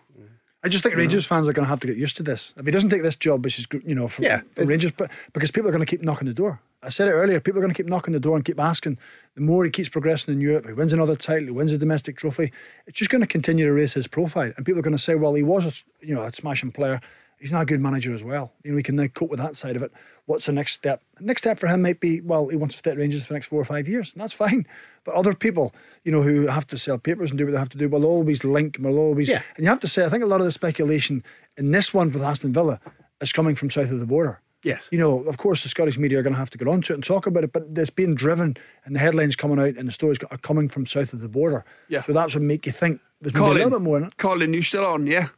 I 0.64 0.68
just 0.68 0.84
think 0.84 0.95
Rangers 0.95 1.26
fans 1.26 1.48
are 1.48 1.53
going 1.53 1.65
to 1.65 1.69
have 1.69 1.80
to 1.80 1.88
get 1.88 1.95
used 1.95 2.18
to 2.18 2.23
this. 2.23 2.53
If 2.57 2.65
he 2.65 2.72
doesn't 2.72 2.90
take 2.90 3.02
this 3.02 3.15
job, 3.15 3.45
which 3.45 3.60
is 3.60 3.68
you 3.86 3.95
know 3.95 4.10
for, 4.10 4.23
yeah, 4.23 4.41
for 4.56 4.65
Rangers, 4.65 4.91
but 4.91 5.10
because 5.31 5.52
people 5.52 5.69
are 5.69 5.72
going 5.72 5.86
to 5.86 5.90
keep 5.90 6.02
knocking 6.02 6.27
the 6.27 6.34
door. 6.34 6.60
I 6.84 6.90
said 6.90 7.07
it 7.07 7.11
earlier. 7.11 7.40
People 7.40 7.60
are 7.60 7.61
going 7.61 7.73
to 7.73 7.77
keep 7.77 7.90
knocking 7.90 8.14
the 8.14 8.19
door 8.19 8.36
and 8.36 8.44
keep 8.44 8.60
asking. 8.60 8.98
The 9.36 9.41
more 9.41 9.64
he 9.65 9.72
keeps 9.72 9.90
progressing 9.90 10.34
in 10.34 10.41
Europe, 10.41 10.65
he 10.65 10.73
wins 10.73 10.94
another 10.94 11.15
title, 11.15 11.45
he 11.45 11.52
wins 11.52 11.72
a 11.72 11.77
domestic 11.77 12.18
trophy. 12.18 12.52
It's 12.88 12.98
just 12.98 13.10
going 13.10 13.22
to 13.22 13.27
continue 13.27 13.65
to 13.65 13.72
raise 13.72 13.94
his 13.94 14.07
profile, 14.07 14.52
and 14.56 14.65
people 14.65 14.80
are 14.80 14.84
going 14.84 14.95
to 14.95 15.03
say, 15.03 15.15
"Well, 15.15 15.34
he 15.34 15.44
was 15.44 15.65
a 15.65 16.06
you 16.06 16.14
know 16.14 16.23
a 16.23 16.34
smashing 16.34 16.72
player. 16.72 16.99
He's 17.40 17.52
not 17.52 17.64
a 17.64 17.66
good 17.66 17.80
manager 17.80 18.14
as 18.14 18.24
well. 18.24 18.53
You 18.64 18.72
know, 18.72 18.78
he 18.78 18.84
can 18.84 18.95
now 18.95 19.07
cope 19.07 19.30
with 19.30 19.40
that 19.40 19.57
side 19.57 19.76
of 19.76 19.82
it. 19.82 19.91
What's 20.26 20.45
the 20.45 20.52
next 20.52 20.74
step? 20.74 21.02
The 21.18 21.26
next 21.26 21.41
step 21.41 21.57
for 21.57 21.68
him 21.68 21.82
might 21.82 21.99
be, 21.99 22.22
well, 22.22 22.49
he 22.49 22.56
wants 22.56 22.76
to 22.76 22.80
stay 22.80 22.91
at 22.91 22.98
Rangers 22.98 23.24
for 23.24 23.30
the 23.30 23.36
next 23.36 23.48
four 23.48 23.60
or 23.60 23.66
five 23.66 23.88
years, 23.88 24.14
and 24.14 24.22
that's 24.22 24.34
fine. 24.45 24.68
But 25.03 25.16
other 25.16 25.34
people, 25.34 25.74
you 26.03 26.11
know, 26.11 26.22
who 26.22 26.48
have 26.48 26.68
to 26.68 26.78
sell 26.78 26.98
papers 26.98 27.32
and 27.32 27.38
do 27.38 27.45
what 27.45 27.52
they 27.52 27.57
have 27.57 27.70
to 27.70 27.78
do, 27.78 27.90
will 27.90 28.06
always 28.06 28.44
link, 28.44 28.78
will 28.80 28.98
always. 28.98 29.30
Yeah. 29.30 29.41
And 29.56 29.64
you 29.64 29.70
have 29.70 29.80
to 29.80 29.88
say, 29.88 30.06
I 30.06 30.10
think 30.10 30.24
a 30.24 30.28
lot 30.28 30.41
of 30.41 30.45
the 30.45 30.52
speculation 30.52 31.24
in 31.57 31.72
this 31.72 31.94
one 31.94 32.11
with 32.11 32.22
Aston 32.22 32.53
Villa 32.53 32.80
is 33.22 33.34
coming 33.34 33.56
from 33.56 33.70
south 33.70 33.91
of 33.91 33.99
the 33.99 34.06
border. 34.06 34.40
Yes. 34.64 34.90
You 34.91 34.98
know, 34.98 35.20
of 35.22 35.38
course, 35.38 35.64
the 35.64 35.70
Scottish 35.70 35.98
media 35.98 36.20
are 36.20 36.22
going 36.22 36.34
to 36.34 36.40
have 36.40 36.49
to 36.49 36.57
get 36.57 36.68
onto 36.68 36.91
it 36.91 36.95
and 36.95 37.03
talk 37.03 37.26
about 37.26 37.45
it, 37.45 37.53
but 37.53 37.68
it's 37.76 37.90
being 37.90 38.14
driven, 38.14 38.57
and 38.84 38.94
the 38.94 38.99
headlines 38.99 39.36
coming 39.36 39.57
out 39.57 39.78
and 39.78 39.88
the 39.88 39.91
stories 39.91 40.18
are 40.30 40.38
coming 40.38 40.68
from 40.68 40.86
south 40.86 41.14
of 41.14 41.22
the 41.22 41.30
border. 41.30 41.64
Yeah. 41.88 42.02
So 42.03 42.11
that's 42.11 42.36
what 42.36 42.44
make 42.44 42.66
you 42.66 42.74
think 42.74 42.99
there's 43.22 43.34
maybe 43.34 43.45
a 43.45 43.53
little 43.53 43.70
bit 43.72 43.82
more 43.82 43.98
in 43.98 44.06
it. 44.06 44.18
Colin, 44.18 44.53
you 44.53 44.61
still 44.61 44.86
on? 44.86 45.07
Yeah. 45.07 45.30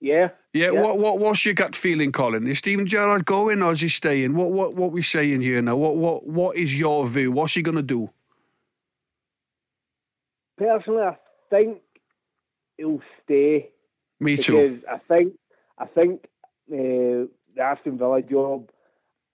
Yeah. 0.00 0.30
Yeah, 0.52 0.70
What, 0.70 0.98
what 0.98 1.18
what's 1.18 1.44
your 1.44 1.54
gut 1.54 1.76
feeling, 1.76 2.10
Colin? 2.10 2.46
Is 2.46 2.58
Steven 2.58 2.86
Gerrard 2.86 3.24
going 3.24 3.62
or 3.62 3.72
is 3.72 3.82
he 3.82 3.88
staying? 3.88 4.34
What 4.34 4.50
what 4.50 4.74
what 4.74 4.92
we 4.92 5.02
saying 5.02 5.42
here 5.42 5.62
now? 5.62 5.76
What 5.76 5.96
what 5.96 6.26
what 6.26 6.56
is 6.56 6.76
your 6.78 7.06
view? 7.06 7.30
What's 7.30 7.54
he 7.54 7.62
gonna 7.62 7.82
do? 7.82 8.10
Personally, 10.56 11.02
I 11.02 11.16
think 11.50 11.78
he'll 12.76 13.00
stay. 13.22 13.70
Me 14.18 14.36
too. 14.36 14.82
I 14.90 14.98
think 15.06 15.34
I 15.78 15.86
think 15.86 16.24
uh, 16.72 17.28
the 17.54 17.62
Aston 17.62 17.98
Villa 17.98 18.22
job. 18.22 18.70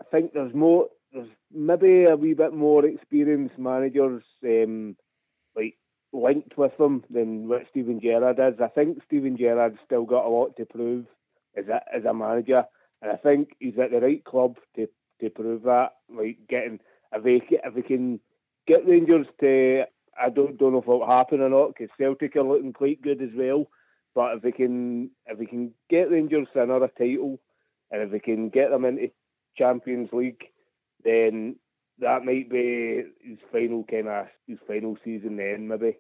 I 0.01 0.05
think 0.11 0.33
there's 0.33 0.55
more. 0.55 0.89
There's 1.13 1.29
maybe 1.53 2.05
a 2.05 2.17
wee 2.17 2.35
bit 2.35 2.53
more 2.53 2.85
experienced 2.85 3.59
managers 3.59 4.23
um, 4.45 4.97
linked 6.17 6.57
with 6.57 6.77
them 6.79 7.05
than 7.11 7.49
what 7.49 7.67
Steven 7.71 8.01
Gerrard 8.01 8.39
is. 8.39 8.61
I 8.61 8.69
think 8.69 9.03
Steven 9.07 9.37
Gerrard's 9.37 9.79
still 9.85 10.05
got 10.05 10.25
a 10.25 10.29
lot 10.29 10.57
to 10.57 10.65
prove 10.65 11.07
as 11.57 11.67
a 11.69 11.81
as 11.95 12.05
a 12.05 12.15
manager, 12.15 12.65
and 13.03 13.11
I 13.11 13.17
think 13.17 13.51
he's 13.59 13.79
at 13.79 13.91
the 13.91 14.01
right 14.01 14.25
club 14.25 14.57
to 14.77 14.89
to 15.21 15.31
prove 15.31 15.63
that. 15.63 15.93
Like 16.13 16.39
getting 16.49 16.81
if 17.13 17.25
he 17.25 17.57
if 17.63 17.75
he 17.75 17.83
can 17.83 18.21
get 18.67 18.87
Rangers 18.87 19.27
to. 19.41 19.85
I 20.19 20.31
don't 20.31 20.57
don't 20.57 20.73
know 20.73 20.79
if 20.79 20.85
it'll 20.85 21.07
happen 21.07 21.43
or 21.43 21.51
not 21.51 21.75
because 21.75 21.91
Celtic 21.99 22.37
are 22.37 22.43
looking 22.43 22.73
quite 22.73 23.03
good 23.03 23.21
as 23.21 23.29
well. 23.35 23.67
But 24.15 24.39
if 24.39 24.45
we 24.45 24.53
can 24.53 25.11
if 25.27 25.39
we 25.39 25.47
can 25.47 25.73
get 25.91 26.11
Rangers 26.11 26.49
to 26.55 26.63
another 26.63 26.89
title, 26.97 27.39
and 27.91 28.03
if 28.03 28.11
we 28.11 28.21
can 28.21 28.49
get 28.49 28.71
them 28.71 28.87
into 28.87 29.11
Champions 29.59 30.09
League, 30.13 30.43
then 31.05 31.57
that 31.99 32.25
might 32.25 32.51
be 32.51 33.05
his 33.23 33.39
final 33.53 33.85
kind 33.85 34.09
of 34.09 34.27
his 34.47 34.59
final 34.67 34.97
season. 35.05 35.37
Then 35.37 35.69
maybe. 35.69 35.99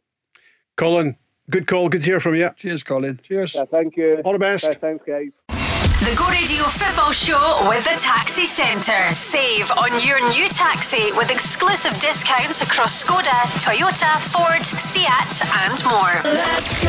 Colin, 0.76 1.16
good 1.50 1.66
call. 1.66 1.88
Good 1.88 2.02
to 2.02 2.06
hear 2.06 2.20
from 2.20 2.34
you. 2.34 2.50
Cheers, 2.56 2.82
Colin. 2.82 3.18
Cheers. 3.22 3.54
Yeah, 3.54 3.64
thank 3.64 3.96
you. 3.96 4.20
All 4.24 4.32
the 4.32 4.38
best. 4.38 4.64
Yeah, 4.64 4.72
thanks, 4.78 5.04
guys. 5.06 5.30
The 5.48 6.14
Go 6.14 6.28
Radio 6.28 6.64
Football 6.64 7.12
Show 7.12 7.66
with 7.68 7.82
the 7.84 7.98
Taxi 7.98 8.44
Centre. 8.44 9.14
Save 9.14 9.70
on 9.72 9.90
your 10.06 10.20
new 10.28 10.46
taxi 10.50 11.10
with 11.12 11.30
exclusive 11.30 11.98
discounts 12.00 12.60
across 12.62 13.02
Skoda, 13.02 13.40
Toyota, 13.64 14.20
Ford, 14.20 14.62
Seat, 14.62 15.42
and 15.64 15.84
more. 15.86 16.20
Let's 16.22 16.84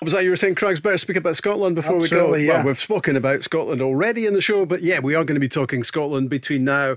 What 0.00 0.06
was 0.06 0.12
that 0.14 0.24
you 0.24 0.30
were 0.30 0.36
saying, 0.36 0.56
Craigs? 0.56 0.80
Better 0.80 0.98
speak 0.98 1.16
about 1.16 1.36
Scotland 1.36 1.76
before 1.76 1.94
Absolutely, 1.96 2.40
we 2.40 2.46
go. 2.46 2.52
yeah. 2.52 2.58
Well, 2.58 2.66
we've 2.66 2.80
spoken 2.80 3.14
about 3.16 3.44
Scotland 3.44 3.80
already 3.80 4.26
in 4.26 4.34
the 4.34 4.40
show, 4.40 4.66
but 4.66 4.82
yeah, 4.82 4.98
we 4.98 5.14
are 5.14 5.24
going 5.24 5.36
to 5.36 5.40
be 5.40 5.48
talking 5.48 5.84
Scotland 5.84 6.28
between 6.28 6.64
now 6.64 6.96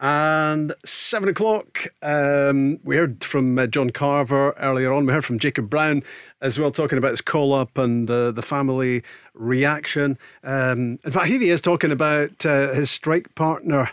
and 0.00 0.74
seven 0.84 1.28
o'clock. 1.28 1.88
Um, 2.02 2.78
we 2.84 2.96
heard 2.96 3.24
from 3.24 3.58
uh, 3.58 3.66
John 3.66 3.90
Carver 3.90 4.52
earlier 4.52 4.92
on. 4.92 5.06
We 5.06 5.12
heard 5.12 5.24
from 5.24 5.38
Jacob 5.38 5.68
Brown 5.68 6.02
as 6.40 6.58
well, 6.58 6.70
talking 6.70 6.98
about 6.98 7.10
his 7.10 7.20
call 7.20 7.52
up 7.52 7.76
and 7.78 8.08
uh, 8.10 8.30
the 8.30 8.42
family 8.42 9.02
reaction. 9.34 10.18
Um, 10.44 10.98
in 11.04 11.10
fact, 11.10 11.26
here 11.26 11.40
he 11.40 11.50
is 11.50 11.60
talking 11.60 11.90
about 11.90 12.46
uh, 12.46 12.72
his 12.72 12.90
strike 12.90 13.34
partner 13.34 13.90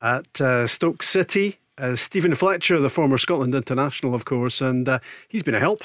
at 0.00 0.40
uh, 0.40 0.66
Stoke 0.66 1.02
City, 1.02 1.58
uh, 1.76 1.96
Steven 1.96 2.34
Fletcher, 2.34 2.80
the 2.80 2.90
former 2.90 3.18
Scotland 3.18 3.54
international, 3.54 4.14
of 4.14 4.24
course, 4.24 4.60
and 4.60 4.88
uh, 4.88 4.98
he's 5.28 5.42
been 5.42 5.54
a 5.54 5.60
help. 5.60 5.82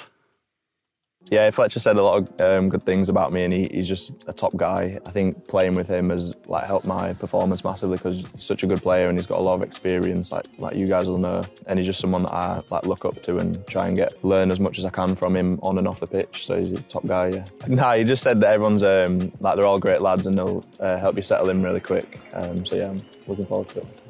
Yeah, 1.31 1.49
Fletcher 1.51 1.79
said 1.79 1.97
a 1.97 2.03
lot 2.03 2.17
of 2.39 2.41
um, 2.41 2.69
good 2.69 2.83
things 2.83 3.09
about 3.09 3.33
me, 3.33 3.43
and 3.43 3.53
he, 3.53 3.67
he's 3.71 3.87
just 3.87 4.23
a 4.27 4.33
top 4.33 4.55
guy. 4.55 4.99
I 5.05 5.11
think 5.11 5.47
playing 5.47 5.73
with 5.73 5.87
him 5.87 6.09
has 6.09 6.35
like 6.47 6.65
helped 6.65 6.85
my 6.85 7.13
performance 7.13 7.63
massively 7.63 7.97
because 7.97 8.15
he's 8.15 8.27
such 8.37 8.63
a 8.63 8.67
good 8.67 8.81
player 8.81 9.07
and 9.07 9.17
he's 9.17 9.25
got 9.25 9.39
a 9.39 9.41
lot 9.41 9.55
of 9.55 9.63
experience, 9.63 10.31
like 10.31 10.45
like 10.59 10.75
you 10.75 10.85
guys 10.85 11.07
will 11.07 11.17
know. 11.17 11.41
And 11.67 11.79
he's 11.79 11.87
just 11.87 11.99
someone 11.99 12.23
that 12.23 12.33
I 12.33 12.61
like 12.69 12.85
look 12.85 13.05
up 13.05 13.23
to 13.23 13.37
and 13.37 13.65
try 13.67 13.87
and 13.87 13.95
get 13.95 14.23
learn 14.23 14.51
as 14.51 14.59
much 14.59 14.77
as 14.77 14.85
I 14.85 14.89
can 14.89 15.15
from 15.15 15.35
him 15.35 15.59
on 15.63 15.77
and 15.77 15.87
off 15.87 15.99
the 15.99 16.07
pitch. 16.07 16.45
So 16.45 16.59
he's 16.59 16.73
a 16.73 16.81
top 16.83 17.05
guy. 17.05 17.29
Yeah. 17.29 17.45
Nah, 17.73 17.95
he 17.95 18.03
just 18.03 18.21
said 18.21 18.39
that 18.41 18.51
everyone's 18.51 18.83
um, 18.83 19.31
like 19.39 19.55
they're 19.55 19.65
all 19.65 19.79
great 19.79 20.01
lads 20.01 20.27
and 20.27 20.35
they'll 20.35 20.63
uh, 20.79 20.97
help 20.97 21.17
you 21.17 21.23
settle 21.23 21.49
in 21.49 21.63
really 21.63 21.79
quick. 21.79 22.19
Um, 22.33 22.65
so 22.65 22.75
yeah, 22.75 22.89
I'm 22.89 23.01
looking 23.25 23.45
forward 23.47 23.69
to 23.69 23.79
it. 23.79 24.02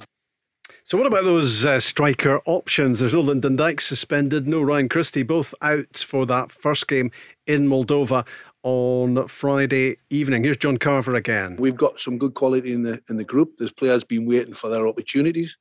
So, 0.85 0.97
what 0.97 1.07
about 1.07 1.23
those 1.23 1.65
uh, 1.65 1.79
striker 1.79 2.41
options? 2.45 2.99
There's 2.99 3.13
no 3.13 3.21
Lyndon 3.21 3.55
Dykes 3.55 3.85
suspended, 3.85 4.47
no 4.47 4.61
Ryan 4.61 4.89
Christie, 4.89 5.23
both 5.23 5.55
out 5.61 5.95
for 5.95 6.25
that 6.25 6.51
first 6.51 6.89
game 6.89 7.09
in 7.47 7.69
Moldova 7.69 8.27
on 8.63 9.25
Friday 9.29 9.95
evening. 10.09 10.43
Here's 10.43 10.57
John 10.57 10.77
Carver 10.77 11.15
again. 11.15 11.55
We've 11.57 11.77
got 11.77 12.01
some 12.01 12.17
good 12.17 12.33
quality 12.33 12.73
in 12.73 12.83
the 12.83 13.01
in 13.09 13.15
the 13.15 13.23
group. 13.23 13.55
There's 13.57 13.71
players 13.71 14.03
been 14.03 14.25
waiting 14.25 14.53
for 14.53 14.69
their 14.69 14.85
opportunities. 14.85 15.55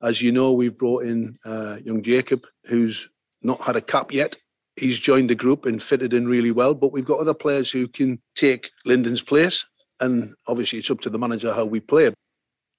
As 0.00 0.22
you 0.22 0.30
know, 0.30 0.52
we've 0.52 0.78
brought 0.78 1.02
in 1.02 1.36
uh, 1.44 1.78
young 1.82 2.00
Jacob, 2.00 2.46
who's 2.66 3.08
not 3.42 3.60
had 3.60 3.74
a 3.74 3.80
cap 3.80 4.12
yet. 4.12 4.36
He's 4.76 5.00
joined 5.00 5.28
the 5.28 5.34
group 5.34 5.66
and 5.66 5.82
fitted 5.82 6.14
in 6.14 6.28
really 6.28 6.52
well. 6.52 6.74
But 6.74 6.92
we've 6.92 7.04
got 7.04 7.18
other 7.18 7.34
players 7.34 7.68
who 7.68 7.88
can 7.88 8.20
take 8.36 8.70
Lyndon's 8.84 9.22
place, 9.22 9.66
and 9.98 10.34
obviously 10.46 10.78
it's 10.78 10.90
up 10.90 11.00
to 11.00 11.10
the 11.10 11.18
manager 11.18 11.52
how 11.52 11.64
we 11.64 11.80
play. 11.80 12.12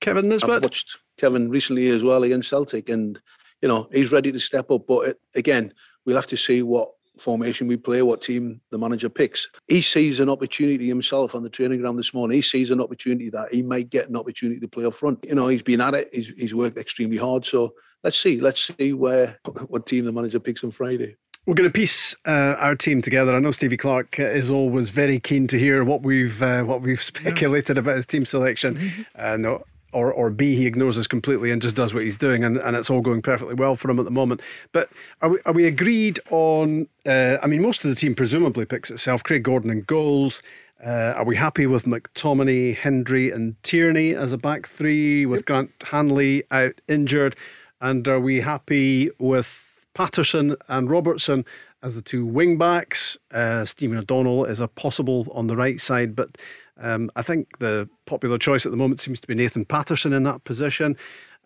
Kevin 0.02 0.30
Nisbet. 0.30 0.50
I've 0.50 0.64
watched 0.64 0.98
Kevin 1.18 1.50
recently 1.50 1.90
as 1.90 2.04
well 2.04 2.24
against 2.24 2.50
Celtic, 2.50 2.90
and 2.90 3.20
you 3.62 3.68
know 3.68 3.88
he's 3.92 4.12
ready 4.12 4.32
to 4.32 4.40
step 4.40 4.72
up. 4.72 4.88
But 4.88 5.10
it, 5.10 5.20
again, 5.36 5.74
we'll 6.06 6.16
have 6.16 6.28
to 6.28 6.38
see 6.38 6.62
what 6.64 6.90
formation 7.20 7.68
we 7.68 7.78
play, 7.78 8.02
what 8.02 8.22
team 8.22 8.62
the 8.72 8.78
manager 8.78 9.10
picks. 9.10 9.48
He 9.68 9.82
sees 9.82 10.20
an 10.20 10.30
opportunity 10.30 10.88
himself 10.88 11.36
on 11.36 11.44
the 11.44 11.50
training 11.50 11.82
ground 11.82 12.00
this 12.00 12.14
morning. 12.14 12.36
He 12.36 12.42
sees 12.42 12.72
an 12.72 12.82
opportunity 12.82 13.30
that 13.30 13.54
he 13.54 13.62
might 13.62 13.90
get 13.90 14.10
an 14.10 14.16
opportunity 14.16 14.60
to 14.60 14.68
play 14.68 14.86
up 14.86 14.94
front. 14.94 15.26
You 15.28 15.36
know, 15.36 15.48
he's 15.48 15.62
been 15.62 15.82
at 15.82 15.94
it. 15.94 16.10
He's, 16.14 16.30
he's 16.30 16.56
worked 16.56 16.78
extremely 16.78 17.18
hard. 17.18 17.46
So 17.46 17.74
let's 18.04 18.18
see. 18.18 18.40
Let's 18.40 18.72
see 18.76 18.94
where 18.94 19.38
what 19.68 19.86
team 19.86 20.06
the 20.06 20.12
manager 20.12 20.40
picks 20.40 20.64
on 20.64 20.72
Friday. 20.72 21.16
We're 21.46 21.56
going 21.56 21.70
to 21.70 21.74
piece 21.74 22.16
uh, 22.28 22.56
our 22.60 22.76
team 22.76 23.02
together. 23.02 23.36
I 23.36 23.40
know 23.40 23.52
Stevie 23.52 23.78
Clarke 23.78 24.20
uh, 24.20 24.24
is 24.24 24.52
always 24.52 24.90
very 24.92 25.20
keen 25.20 25.48
to 25.48 25.58
hear 25.58 25.84
what 25.84 26.04
we've 26.04 26.42
uh, 26.44 26.64
what 26.64 26.82
we've 26.82 27.02
speculated 27.02 27.78
about 27.78 27.96
his 27.96 28.06
team 28.06 28.26
selection. 28.26 29.06
Uh, 29.16 29.38
no, 29.38 29.64
or 29.92 30.12
or 30.14 30.30
B, 30.30 30.56
he 30.56 30.66
ignores 30.66 30.98
us 30.98 31.08
completely 31.08 31.52
and 31.52 31.62
just 31.62 31.76
does 31.76 31.94
what 31.94 32.04
he's 32.04 32.18
doing, 32.18 32.44
and, 32.44 32.58
and 32.58 32.76
it's 32.76 32.90
all 32.90 33.02
going 33.02 33.22
perfectly 33.22 33.56
well 33.56 33.76
for 33.76 33.90
him 33.90 34.00
at 34.00 34.06
the 34.06 34.12
moment. 34.12 34.42
But 34.72 34.90
are 35.22 35.30
we 35.30 35.40
are 35.46 35.54
we 35.54 35.66
agreed 35.66 36.20
on? 36.30 36.88
Uh, 37.06 37.38
I 37.42 37.48
mean, 37.48 37.62
most 37.62 37.84
of 37.84 37.90
the 37.90 37.96
team 37.96 38.16
presumably 38.16 38.66
picks 38.66 38.92
itself. 38.92 39.24
Craig 39.24 39.44
Gordon 39.44 39.70
in 39.70 39.82
goals. 39.82 40.44
Uh, 40.84 41.14
are 41.18 41.26
we 41.26 41.36
happy 41.36 41.68
with 41.68 41.84
McTominay, 41.84 42.74
Hendry, 42.76 43.32
and 43.32 43.62
Tierney 43.64 44.16
as 44.16 44.32
a 44.32 44.38
back 44.38 44.66
three 44.66 45.26
with 45.26 45.46
Grant 45.46 45.72
Hanley 45.92 46.44
out 46.52 46.80
injured? 46.88 47.36
And 47.82 48.08
are 48.08 48.20
we 48.20 48.42
happy 48.42 49.10
with 49.20 49.86
Patterson 49.94 50.56
and 50.70 50.90
Robertson 50.90 51.44
as 51.84 51.96
the 51.96 52.02
two 52.02 52.26
wing 52.26 52.58
backs? 52.58 53.18
Uh, 53.32 53.66
Stephen 53.66 53.98
O'Donnell 53.98 54.46
is 54.46 54.62
a 54.62 54.70
possible 54.70 55.28
on 55.34 55.48
the 55.48 55.58
right 55.58 55.82
side, 55.82 56.16
but 56.16 56.38
um, 56.80 57.12
I 57.16 57.22
think 57.22 57.60
the 57.60 57.90
popular 58.06 58.38
choice 58.38 58.66
at 58.66 58.72
the 58.72 58.78
moment 58.78 59.02
seems 59.02 59.20
to 59.22 59.28
be 59.28 59.36
Nathan 59.36 59.66
Patterson 59.66 60.14
in 60.14 60.24
that 60.24 60.44
position. 60.44 60.98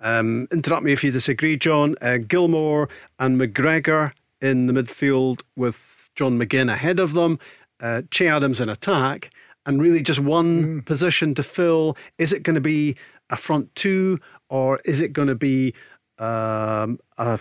Um, 0.01 0.47
interrupt 0.51 0.83
me 0.83 0.91
if 0.91 1.03
you 1.03 1.11
disagree, 1.11 1.57
John. 1.57 1.95
Uh, 2.01 2.17
Gilmour 2.19 2.89
and 3.19 3.39
McGregor 3.39 4.11
in 4.41 4.67
the 4.67 4.73
midfield 4.73 5.41
with 5.55 6.09
John 6.15 6.37
McGinn 6.39 6.71
ahead 6.71 6.99
of 6.99 7.13
them. 7.13 7.39
Uh, 7.79 8.03
che 8.11 8.27
Adams 8.27 8.61
in 8.61 8.69
attack, 8.69 9.31
and 9.65 9.81
really 9.81 10.01
just 10.01 10.19
one 10.19 10.81
position 10.83 11.33
to 11.35 11.43
fill. 11.43 11.97
Is 12.17 12.31
it 12.31 12.43
going 12.43 12.55
to 12.55 12.61
be 12.61 12.95
a 13.29 13.35
front 13.35 13.73
two, 13.75 14.19
or 14.49 14.79
is 14.85 15.01
it 15.01 15.11
going 15.11 15.27
to 15.27 15.35
be 15.35 15.73
um, 16.19 16.99
a 17.17 17.39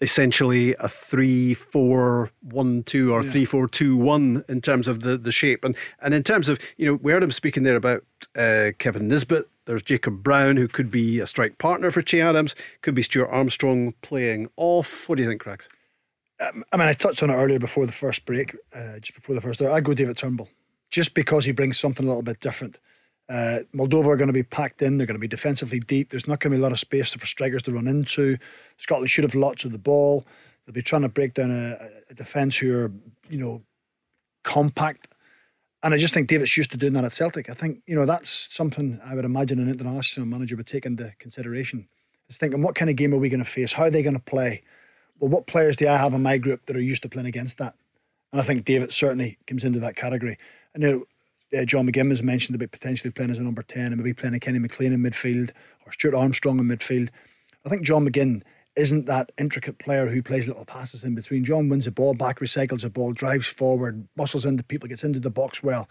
essentially 0.00 0.74
a 0.76 0.88
three 0.88 1.54
four 1.54 2.30
one 2.40 2.82
two 2.84 3.12
or 3.12 3.22
Yeah. 3.22 3.30
three 3.30 3.44
four 3.44 3.68
two 3.68 3.96
one 3.96 4.44
in 4.48 4.60
terms 4.60 4.88
of 4.88 5.00
the 5.00 5.18
the 5.18 5.32
shape 5.32 5.64
and 5.64 5.76
and 6.00 6.14
in 6.14 6.22
terms 6.22 6.48
of 6.48 6.58
you 6.76 6.86
know 6.86 6.94
we 7.02 7.12
heard 7.12 7.22
him 7.22 7.30
speaking 7.30 7.62
there 7.64 7.76
about 7.76 8.02
uh, 8.36 8.70
Kevin 8.78 9.08
Nisbet. 9.08 9.46
There's 9.66 9.82
Jacob 9.82 10.22
Brown 10.22 10.56
who 10.56 10.66
could 10.66 10.90
be 10.90 11.20
a 11.20 11.26
strike 11.26 11.58
partner 11.58 11.90
for 11.90 12.02
Che 12.02 12.20
Adams. 12.20 12.56
Could 12.82 12.94
be 12.94 13.02
Stuart 13.02 13.28
Armstrong 13.30 13.94
playing 14.02 14.48
off. 14.56 15.08
What 15.08 15.16
do 15.16 15.22
you 15.22 15.28
think, 15.28 15.42
Craigs? 15.42 15.68
Um, 16.40 16.64
I 16.72 16.76
mean, 16.78 16.88
I 16.88 16.92
touched 16.94 17.22
on 17.22 17.30
it 17.30 17.34
earlier 17.34 17.58
before 17.58 17.84
the 17.86 17.92
first 17.92 18.24
break, 18.24 18.56
uh, 18.74 18.98
just 18.98 19.14
before 19.14 19.34
the 19.34 19.40
first 19.42 19.60
hour. 19.60 19.70
I 19.70 19.80
go 19.80 19.92
David 19.94 20.16
Turnbull, 20.16 20.48
just 20.90 21.14
because 21.14 21.44
he 21.44 21.52
brings 21.52 21.78
something 21.78 22.04
a 22.06 22.08
little 22.08 22.22
bit 22.22 22.40
different. 22.40 22.78
Uh, 23.30 23.60
Moldova 23.72 24.06
are 24.06 24.16
going 24.16 24.26
to 24.26 24.32
be 24.32 24.42
packed 24.42 24.82
in. 24.82 24.98
They're 24.98 25.06
going 25.06 25.14
to 25.14 25.20
be 25.20 25.28
defensively 25.28 25.78
deep. 25.78 26.10
There's 26.10 26.26
not 26.26 26.40
going 26.40 26.50
to 26.50 26.56
be 26.56 26.60
a 26.60 26.62
lot 26.62 26.72
of 26.72 26.80
space 26.80 27.14
for 27.14 27.24
strikers 27.24 27.62
to 27.62 27.72
run 27.72 27.86
into. 27.86 28.38
Scotland 28.76 29.08
should 29.08 29.22
have 29.22 29.36
lots 29.36 29.64
of 29.64 29.70
the 29.70 29.78
ball. 29.78 30.26
They'll 30.66 30.74
be 30.74 30.82
trying 30.82 31.02
to 31.02 31.08
break 31.08 31.34
down 31.34 31.52
a, 31.52 31.78
a 32.10 32.14
defence 32.14 32.56
who 32.56 32.76
are, 32.76 32.92
you 33.28 33.38
know, 33.38 33.62
compact. 34.42 35.06
And 35.82 35.94
I 35.94 35.96
just 35.96 36.12
think 36.12 36.28
David's 36.28 36.56
used 36.56 36.72
to 36.72 36.76
doing 36.76 36.92
that 36.94 37.04
at 37.04 37.12
Celtic. 37.12 37.48
I 37.48 37.54
think, 37.54 37.82
you 37.86 37.94
know, 37.94 38.04
that's 38.04 38.30
something 38.52 39.00
I 39.04 39.14
would 39.14 39.24
imagine 39.24 39.60
an 39.60 39.70
international 39.70 40.26
manager 40.26 40.56
would 40.56 40.66
take 40.66 40.84
into 40.84 41.14
consideration. 41.18 41.88
Is 42.28 42.36
thinking, 42.36 42.62
what 42.62 42.74
kind 42.74 42.90
of 42.90 42.96
game 42.96 43.14
are 43.14 43.18
we 43.18 43.28
going 43.28 43.44
to 43.44 43.48
face? 43.48 43.72
How 43.72 43.84
are 43.84 43.90
they 43.90 44.02
going 44.02 44.14
to 44.14 44.20
play? 44.20 44.62
Well, 45.20 45.30
what 45.30 45.46
players 45.46 45.76
do 45.76 45.88
I 45.88 45.96
have 45.96 46.14
in 46.14 46.22
my 46.22 46.36
group 46.36 46.66
that 46.66 46.76
are 46.76 46.80
used 46.82 47.02
to 47.02 47.08
playing 47.08 47.26
against 47.26 47.58
that? 47.58 47.74
And 48.32 48.40
I 48.40 48.44
think 48.44 48.64
David 48.64 48.92
certainly 48.92 49.38
comes 49.46 49.64
into 49.64 49.80
that 49.80 49.96
category. 49.96 50.36
I 50.74 50.78
know 50.78 51.04
uh, 51.56 51.64
John 51.64 51.88
McGinn 51.88 52.10
has 52.10 52.22
mentioned 52.22 52.56
about 52.56 52.70
potentially 52.70 53.10
playing 53.10 53.30
as 53.30 53.38
a 53.38 53.42
number 53.42 53.62
10 53.62 53.86
and 53.86 53.96
maybe 53.96 54.14
playing 54.14 54.34
a 54.34 54.40
Kenny 54.40 54.58
McLean 54.58 54.92
in 54.92 55.02
midfield 55.02 55.50
or 55.86 55.92
Stuart 55.92 56.14
Armstrong 56.14 56.58
in 56.58 56.66
midfield. 56.66 57.08
I 57.64 57.68
think 57.68 57.82
John 57.82 58.06
McGinn 58.06 58.42
isn't 58.76 59.06
that 59.06 59.32
intricate 59.38 59.78
player 59.78 60.06
who 60.06 60.22
plays 60.22 60.46
little 60.46 60.64
passes 60.64 61.04
in 61.04 61.14
between. 61.14 61.44
John 61.44 61.68
wins 61.68 61.84
the 61.84 61.90
ball 61.90 62.14
back, 62.14 62.38
recycles 62.38 62.82
the 62.82 62.90
ball, 62.90 63.12
drives 63.12 63.48
forward, 63.48 64.06
muscles 64.16 64.44
into 64.44 64.62
people, 64.62 64.88
gets 64.88 65.04
into 65.04 65.20
the 65.20 65.30
box 65.30 65.62
well. 65.62 65.88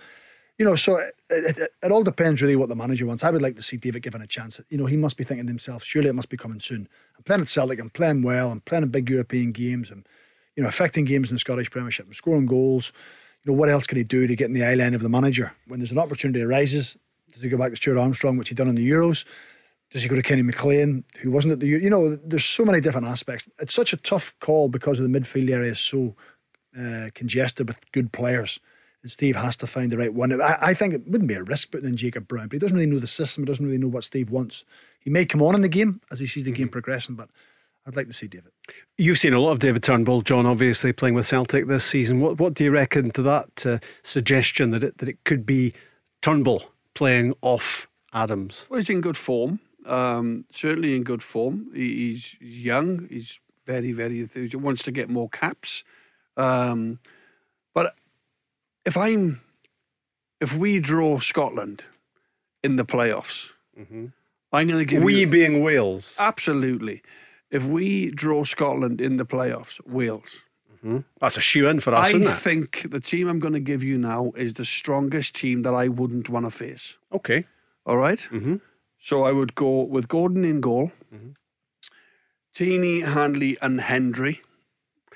You 0.58 0.66
know, 0.66 0.76
so 0.76 0.98
it, 0.98 1.16
it, 1.30 1.72
it, 1.82 1.92
all 1.92 2.04
depends 2.04 2.42
really 2.42 2.58
what 2.58 2.68
the 2.68 2.76
manager 2.76 3.06
wants. 3.06 3.24
I 3.24 3.30
would 3.30 3.42
like 3.42 3.56
to 3.56 3.62
see 3.62 3.78
David 3.78 4.04
given 4.04 4.22
a 4.22 4.28
chance. 4.28 4.60
You 4.70 4.78
know, 4.78 4.88
he 4.88 4.98
must 4.98 5.16
be 5.16 5.24
thinking 5.24 5.46
to 5.46 5.52
himself, 5.52 5.84
surely 5.84 6.10
it 6.10 6.16
must 6.16 6.30
be 6.30 6.36
coming 6.36 6.60
soon. 6.60 6.90
I'm 7.18 7.24
playing 7.24 7.42
at 7.42 7.50
Celtic, 7.50 7.80
I'm 7.80 7.90
playing 7.90 8.24
well, 8.24 8.52
I'm 8.52 8.60
playing 8.62 8.84
in 8.84 8.90
big 8.90 9.10
European 9.10 9.54
games, 9.54 9.90
I'm, 9.90 10.04
you 10.56 10.64
know, 10.64 10.70
affecting 10.70 11.06
games 11.06 11.30
in 11.30 11.36
the 11.36 11.40
Scottish 11.40 11.72
Premiership, 11.72 12.08
I'm 12.08 12.14
scoring 12.14 12.46
goals. 12.46 12.92
Know, 13.50 13.56
what 13.56 13.70
else 13.70 13.88
can 13.88 13.98
he 13.98 14.04
do 14.04 14.28
to 14.28 14.36
get 14.36 14.46
in 14.46 14.54
the 14.54 14.64
eye 14.64 14.76
line 14.76 14.94
of 14.94 15.02
the 15.02 15.10
manager? 15.10 15.52
When 15.66 15.80
there's 15.80 15.92
an 15.92 15.98
opportunity 15.98 16.40
arises, 16.42 16.98
does 17.32 17.42
he 17.42 17.50
go 17.50 17.58
back 17.58 17.72
to 17.72 17.76
Stuart 17.76 17.98
Armstrong, 17.98 18.38
which 18.38 18.50
he 18.50 18.56
done 18.56 18.68
in 18.68 18.76
the 18.76 18.88
Euros? 18.88 19.26
Does 19.90 20.04
he 20.04 20.08
go 20.08 20.16
to 20.16 20.22
Kenny 20.22 20.44
McLean, 20.44 21.04
who 21.22 21.32
wasn't 21.32 21.54
at 21.54 21.60
the? 21.60 21.68
You 21.68 21.90
know, 21.90 22.16
there's 22.16 22.46
so 22.46 22.64
many 22.64 22.80
different 22.80 23.08
aspects. 23.08 23.50
It's 23.60 23.74
such 23.74 23.92
a 23.92 23.98
tough 23.98 24.38
call 24.40 24.70
because 24.70 25.00
of 25.00 25.12
the 25.12 25.20
midfield 25.20 25.50
area 25.50 25.72
is 25.72 25.80
so 25.80 26.16
uh, 26.80 27.10
congested 27.16 27.68
with 27.68 27.78
good 27.92 28.12
players. 28.12 28.60
And 29.02 29.10
Steve 29.10 29.36
has 29.36 29.58
to 29.58 29.68
find 29.68 29.92
the 29.92 29.98
right 29.98 30.14
one. 30.14 30.40
I, 30.40 30.58
I, 30.62 30.74
think 30.76 30.94
it 30.94 31.08
wouldn't 31.08 31.28
be 31.28 31.34
a 31.34 31.44
risk 31.44 31.72
putting 31.72 31.90
in 31.90 31.98
Jacob 31.98 32.28
Brown, 32.28 32.50
but 32.50 32.54
he 32.54 32.60
doesn't 32.60 32.78
really 32.78 32.92
know 32.92 33.00
the 33.00 33.08
system. 33.08 33.44
He 33.44 33.48
doesn't 33.48 33.66
really 33.66 33.80
know 33.80 33.88
what 33.88 34.04
Steve 34.04 34.30
wants. 34.30 34.64
He 35.00 35.10
may 35.10 35.26
come 35.26 35.42
on 35.42 35.56
in 35.56 35.62
the 35.62 35.70
game 35.70 36.02
as 36.12 36.20
he 36.20 36.28
sees 36.28 36.44
the 36.44 36.52
mm-hmm. 36.52 36.58
game 36.58 36.70
progressing, 36.70 37.16
but 37.16 37.30
I'd 37.88 37.96
like 37.96 38.08
to 38.08 38.14
see 38.14 38.28
David. 38.28 38.52
You've 38.98 39.18
seen 39.18 39.34
a 39.34 39.40
lot 39.40 39.52
of 39.52 39.60
David 39.60 39.84
Turnbull, 39.84 40.22
John, 40.22 40.46
obviously 40.46 40.94
playing 40.94 41.16
with 41.16 41.26
Celtic 41.26 41.68
this 41.68 41.86
season. 41.86 42.20
What 42.20 42.40
what 42.40 42.54
do 42.54 42.64
you 42.64 42.72
reckon 42.72 43.12
to 43.12 43.22
that 43.24 43.66
uh, 43.66 43.80
suggestion 44.04 44.72
that 44.72 44.84
it 44.84 44.98
that 45.00 45.10
it 45.10 45.24
could 45.24 45.46
be 45.46 45.74
Turnbull 46.22 46.64
playing 46.94 47.34
off 47.42 47.88
Adams? 48.14 48.68
Well, 48.70 48.80
he's 48.80 48.90
in 48.90 49.02
good 49.02 49.18
form. 49.18 49.60
Um, 49.86 50.46
certainly 50.54 50.96
in 50.96 51.04
good 51.04 51.24
form. 51.24 51.72
He, 51.74 52.12
he's, 52.12 52.36
he's, 52.40 52.60
young. 52.60 53.08
He's 53.10 53.40
very, 53.66 53.92
very 53.92 54.20
enthusiastic. 54.20 54.60
Wants 54.60 54.84
to 54.84 54.92
get 54.92 55.10
more 55.10 55.30
caps. 55.30 55.84
Um, 56.38 57.00
but 57.74 57.96
if 58.86 58.98
I'm, 58.98 59.42
if 60.40 60.56
we 60.56 60.80
draw 60.80 61.20
Scotland 61.20 61.84
in 62.64 62.76
the 62.76 62.86
playoffs, 62.86 63.54
mm-hmm. 63.80 64.08
I'm 64.52 64.68
going 64.68 64.80
to 64.80 64.86
give 64.86 65.04
we 65.04 65.22
you, 65.22 65.28
being 65.28 65.64
Wales. 65.64 66.18
Absolutely. 66.20 67.02
If 67.52 67.66
we 67.66 68.12
draw 68.12 68.44
Scotland 68.44 69.02
in 69.02 69.18
the 69.18 69.26
playoffs, 69.26 69.86
Wales. 69.86 70.44
Mm-hmm. 70.78 71.00
That's 71.20 71.36
a 71.36 71.42
shoe 71.42 71.68
in 71.68 71.80
for 71.82 71.94
us, 71.94 72.14
I 72.14 72.24
think 72.24 72.90
the 72.90 73.00
team 73.02 73.28
I'm 73.28 73.40
going 73.40 73.54
to 73.54 73.60
give 73.60 73.84
you 73.84 73.98
now 73.98 74.32
is 74.38 74.54
the 74.54 74.64
strongest 74.64 75.36
team 75.36 75.64
that 75.64 75.74
I 75.74 75.90
wouldn't 75.90 76.30
want 76.30 76.46
to 76.46 76.52
face. 76.52 76.98
Okay. 77.12 77.46
All 77.86 77.98
right? 77.98 78.20
mm-hmm. 78.20 78.58
So 79.02 79.24
I 79.24 79.32
would 79.32 79.56
go 79.56 79.82
with 79.82 80.08
Gordon 80.08 80.44
in 80.44 80.60
goal, 80.60 80.92
mm-hmm. 81.14 81.30
Tierney, 82.54 83.02
Hanley, 83.02 83.58
and 83.62 83.80
Hendry, 83.80 84.42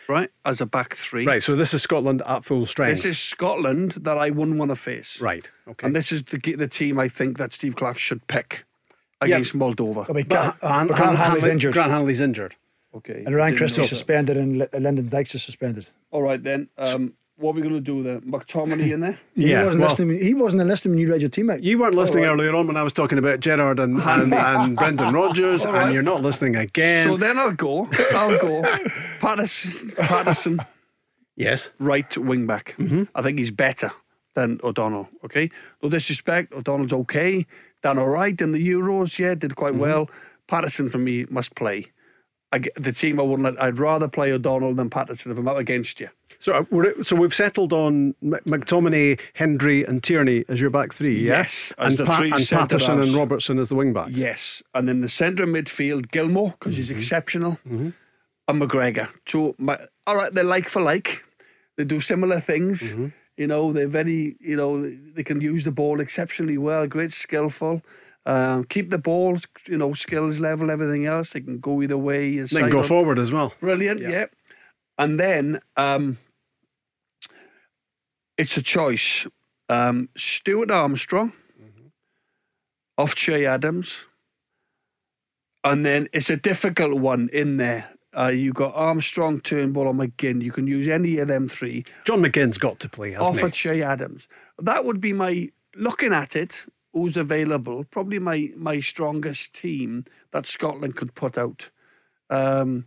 right, 0.08 0.32
as 0.46 0.62
a 0.62 0.66
back 0.66 0.96
three. 0.96 1.26
Right, 1.26 1.44
so 1.44 1.56
this 1.56 1.74
is 1.74 1.82
Scotland 1.82 2.22
at 2.26 2.46
full 2.46 2.66
strength. 2.66 2.96
This 2.96 3.06
is 3.06 3.20
Scotland 3.20 3.92
that 3.92 4.18
I 4.18 4.30
wouldn't 4.30 4.58
want 4.58 4.72
to 4.72 4.78
face. 4.78 5.20
Right, 5.20 5.52
okay. 5.68 5.86
And 5.86 5.96
this 5.96 6.14
is 6.14 6.24
the, 6.24 6.38
the 6.56 6.68
team 6.68 6.98
I 6.98 7.10
think 7.10 7.38
that 7.38 7.54
Steve 7.54 7.76
Clarke 7.76 7.98
should 7.98 8.26
pick 8.28 8.64
against 9.26 9.54
Moldova. 9.54 10.10
I 10.10 10.14
mean, 10.14 10.26
but, 10.28 10.60
Grant, 10.60 10.92
Grant 10.92 11.18
Hanley's 11.18 11.48
injured. 11.48 11.74
Grant 11.74 11.92
Hanley's 11.92 12.22
injured. 12.22 12.56
Okay. 12.96 13.24
And 13.26 13.36
Ryan 13.36 13.58
Christie's 13.58 13.90
suspended 13.90 14.38
and 14.38 14.68
Lyndon 14.74 15.10
Dykes 15.10 15.34
is 15.36 15.44
suspended. 15.44 15.90
All 16.12 16.22
right, 16.22 16.42
then. 16.42 16.70
Um, 16.78 17.14
what 17.38 17.52
are 17.52 17.54
we 17.56 17.62
going 17.62 17.74
to 17.74 17.82
do 17.82 18.04
there? 18.04 18.20
McTominay 18.22 18.94
in 18.94 19.00
there? 19.00 19.20
yeah, 19.36 19.60
he 19.60 19.66
wasn't 19.66 19.82
well, 19.82 19.90
listening. 19.90 20.22
He 20.22 20.34
wasn't 20.34 20.68
listening 20.68 20.92
when 20.92 21.00
you 21.00 21.12
read 21.12 21.22
your 21.22 21.30
team 21.30 21.50
out. 21.50 21.64
You 21.64 21.80
weren't 21.80 21.96
listening 21.96 22.24
right. 22.24 22.30
earlier 22.30 22.56
on 22.56 22.68
when 22.68 22.78
I 22.78 22.84
was 22.84 22.94
talking 22.94 23.18
about 23.18 23.40
Gerrard 23.40 23.80
and 23.80 24.00
and, 24.00 24.34
and 24.34 24.78
Brendan 24.78 25.14
Rodgers, 25.14 25.66
right. 25.66 25.84
and 25.84 25.94
you're 25.94 26.04
not 26.04 26.22
listening 26.22 26.56
again. 26.56 27.08
So 27.08 27.18
then 27.18 27.40
I'll 27.40 27.52
go. 27.52 27.90
I'll 28.12 28.40
go. 28.40 28.62
Patterson. 29.20 29.92
Patterson. 29.98 30.60
Yes. 31.36 31.72
Right 31.80 32.16
wing 32.18 32.46
back. 32.46 32.76
Mm-hmm. 32.78 33.04
I 33.16 33.22
think 33.24 33.40
he's 33.40 33.52
better 33.52 33.92
than 34.36 34.60
O'Donnell. 34.64 35.10
Okay. 35.26 35.50
No 35.82 35.90
disrespect. 35.90 36.54
O'Donnell's 36.54 36.94
okay. 36.94 37.48
Done 37.84 38.00
all 38.00 38.08
right 38.08 38.40
in 38.40 38.52
the 38.52 38.68
Euros. 38.68 39.20
Yeah, 39.20 39.36
did 39.36 39.56
quite 39.56 39.74
mm-hmm. 39.74 39.82
well. 39.82 40.10
Patterson 40.48 40.90
for 40.90 40.98
me 40.98 41.26
must 41.30 41.56
play. 41.56 41.88
I, 42.52 42.62
the 42.76 42.92
team 42.92 43.20
I 43.20 43.24
wouldn't. 43.24 43.60
I'd 43.60 43.80
rather 43.80 44.08
play 44.08 44.32
O'Donnell 44.32 44.76
than 44.76 44.90
Patterson 44.90 45.32
if 45.32 45.38
I'm 45.38 45.48
up 45.48 45.58
against 45.58 46.00
you. 46.00 46.10
So 46.38 46.54
uh, 46.54 46.64
we're, 46.70 47.04
so 47.04 47.16
we've 47.16 47.34
settled 47.34 47.74
on 47.74 48.14
McTominay, 48.24 49.20
Hendry, 49.34 49.84
and 49.84 50.04
Tierney 50.04 50.46
as 50.48 50.62
your 50.62 50.70
back 50.70 50.94
three. 50.94 51.20
Yeah? 51.20 51.38
Yes, 51.38 51.74
and, 51.78 51.98
pa- 51.98 52.22
and 52.22 52.48
Patterson 52.48 53.00
and 53.00 53.14
Robertson 53.14 53.60
as 53.60 53.70
the 53.70 53.76
wing 53.76 53.92
backs. 53.92 54.12
Yes, 54.12 54.62
and 54.74 54.88
then 54.88 55.02
the 55.02 55.10
centre 55.10 55.48
midfield, 55.48 56.12
Gilmour 56.12 56.52
because 56.52 56.76
mm-hmm. 56.76 56.82
he's 56.82 56.90
exceptional, 56.92 57.54
mm-hmm. 57.68 57.90
and 58.48 58.62
McGregor. 58.62 59.10
So 59.26 59.56
my, 59.58 59.80
all 60.06 60.16
right, 60.16 60.34
they're 60.34 60.44
like 60.44 60.70
for 60.70 60.82
like. 60.82 61.24
They 61.76 61.86
do 61.86 62.02
similar 62.02 62.40
things. 62.40 62.94
Mm-hmm. 62.94 63.08
You 63.38 63.48
know, 63.48 63.74
they're 63.74 63.88
very. 63.88 64.36
You 64.40 64.56
know, 64.56 64.90
they 64.90 65.24
can 65.24 65.42
use 65.42 65.64
the 65.64 65.72
ball 65.72 66.00
exceptionally 66.00 66.58
well. 66.58 66.88
Great, 66.88 67.14
skillful. 67.14 67.82
Um, 68.26 68.64
keep 68.64 68.90
the 68.90 68.98
ball, 68.98 69.38
you 69.68 69.78
know, 69.78 69.94
skills 69.94 70.40
level, 70.40 70.72
everything 70.72 71.06
else. 71.06 71.32
They 71.32 71.42
can 71.42 71.60
go 71.60 71.82
either 71.82 71.98
way. 71.98 72.40
They 72.40 72.62
can 72.62 72.70
go 72.70 72.84
forward 72.84 73.20
as 73.20 73.32
well. 73.32 73.54
Brilliant, 73.60 74.02
yeah. 74.02 74.10
yeah. 74.10 74.26
And 74.98 75.20
then 75.20 75.60
um, 75.76 76.20
it's 78.38 78.56
a 78.56 78.62
choice. 78.62 79.28
Um, 79.68 80.10
Stuart 80.16 80.72
Armstrong 80.72 81.34
mm-hmm. 81.60 81.88
off 82.98 83.16
Che 83.16 83.46
Adams. 83.46 84.08
And 85.66 85.86
then 85.86 86.08
it's 86.14 86.30
a 86.30 86.36
difficult 86.36 87.00
one 87.00 87.30
in 87.32 87.58
there. 87.58 87.93
Uh, 88.18 88.28
you 88.28 88.54
got 88.54 88.76
Armstrong, 88.76 89.40
Turnbull, 89.40 89.88
or 89.88 89.94
McGinn. 89.94 90.42
You 90.42 90.52
can 90.52 90.68
use 90.68 90.88
any 90.88 91.18
of 91.18 91.28
them 91.28 91.50
three. 91.50 91.84
John 92.06 92.22
McGinn's 92.22 92.58
got 92.58 92.80
to 92.82 92.90
play, 92.90 93.12
hasn't 93.12 93.38
off 93.38 93.44
he? 93.44 93.52
Che 93.52 93.82
Adams. 93.82 94.28
That 94.60 94.86
would 94.86 95.02
be 95.02 95.14
my 95.14 95.50
looking 95.76 96.14
at 96.14 96.36
it. 96.36 96.66
Who's 96.94 97.18
available? 97.18 97.86
Probably 97.86 98.20
my 98.20 98.52
my 98.56 98.80
strongest 98.80 99.56
team 99.56 100.06
that 100.32 100.46
Scotland 100.46 100.96
could 100.96 101.16
put 101.16 101.40
out. 101.40 101.72
Um, 102.30 102.86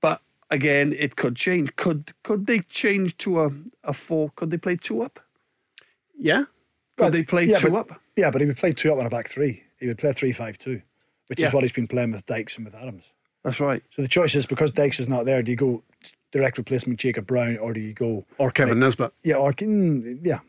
but 0.00 0.22
again, 0.50 0.92
it 0.98 1.14
could 1.14 1.36
change. 1.36 1.76
Could 1.76 2.12
could 2.24 2.46
they 2.46 2.60
change 2.60 3.16
to 3.18 3.42
a, 3.42 3.50
a 3.84 3.92
four? 3.92 4.30
Could 4.34 4.50
they 4.50 4.58
play 4.58 4.76
two 4.76 5.02
up? 5.02 5.20
Yeah. 6.18 6.46
Could 6.96 7.02
well, 7.02 7.10
they 7.10 7.22
play 7.22 7.44
yeah, 7.44 7.58
two 7.58 7.70
but, 7.70 7.90
up? 7.90 8.00
Yeah, 8.16 8.30
but 8.30 8.40
he 8.40 8.46
would 8.48 8.56
play 8.56 8.72
two 8.72 8.92
up 8.92 8.98
on 8.98 9.06
a 9.06 9.10
back 9.10 9.28
three. 9.28 9.62
He 9.78 9.86
would 9.86 9.98
play 9.98 10.12
three 10.12 10.32
five 10.32 10.58
two, 10.58 10.82
which 11.28 11.40
yeah. 11.40 11.46
is 11.46 11.52
what 11.52 11.62
he's 11.62 11.72
been 11.72 11.86
playing 11.86 12.10
with 12.10 12.26
Dykes 12.26 12.56
and 12.56 12.64
with 12.64 12.74
Adams. 12.74 13.13
That's 13.44 13.60
right. 13.60 13.82
So 13.90 14.02
the 14.02 14.08
choice 14.08 14.34
is 14.34 14.46
because 14.46 14.70
Dykes 14.70 14.98
is 14.98 15.08
not 15.08 15.26
there, 15.26 15.42
do 15.42 15.50
you 15.50 15.56
go 15.56 15.82
direct 16.32 16.58
replacement 16.58 16.98
Jacob 16.98 17.26
Brown 17.26 17.58
or 17.58 17.72
do 17.72 17.80
you 17.80 17.92
go 17.92 18.24
or 18.38 18.50
Kevin 18.50 18.80
like, 18.80 18.86
Nisbet? 18.86 19.12
Yeah, 19.22 19.36
or 19.36 19.54
yeah. 19.60 20.40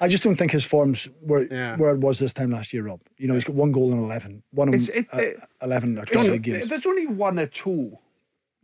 I 0.00 0.08
just 0.08 0.22
don't 0.22 0.36
think 0.36 0.52
his 0.52 0.64
forms 0.64 1.08
were 1.20 1.46
yeah. 1.50 1.76
where 1.76 1.90
it 1.94 1.98
was 1.98 2.18
this 2.18 2.32
time 2.32 2.50
last 2.50 2.72
year, 2.72 2.84
Rob. 2.84 3.00
You 3.18 3.28
know, 3.28 3.34
he's 3.34 3.44
got 3.44 3.54
one 3.54 3.72
goal 3.72 3.92
in 3.92 3.98
11. 3.98 4.42
One 4.52 4.72
of 4.72 4.88
it, 4.88 5.06
uh, 5.12 5.44
11 5.60 5.98
or 5.98 6.06
20 6.06 6.38
games. 6.38 6.68
There's 6.68 6.86
only 6.86 7.06
one 7.06 7.38
or 7.38 7.46
two 7.46 7.98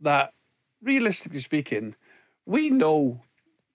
that 0.01 0.33
realistically 0.81 1.41
speaking, 1.41 1.95
we 2.45 2.69
know 2.69 3.21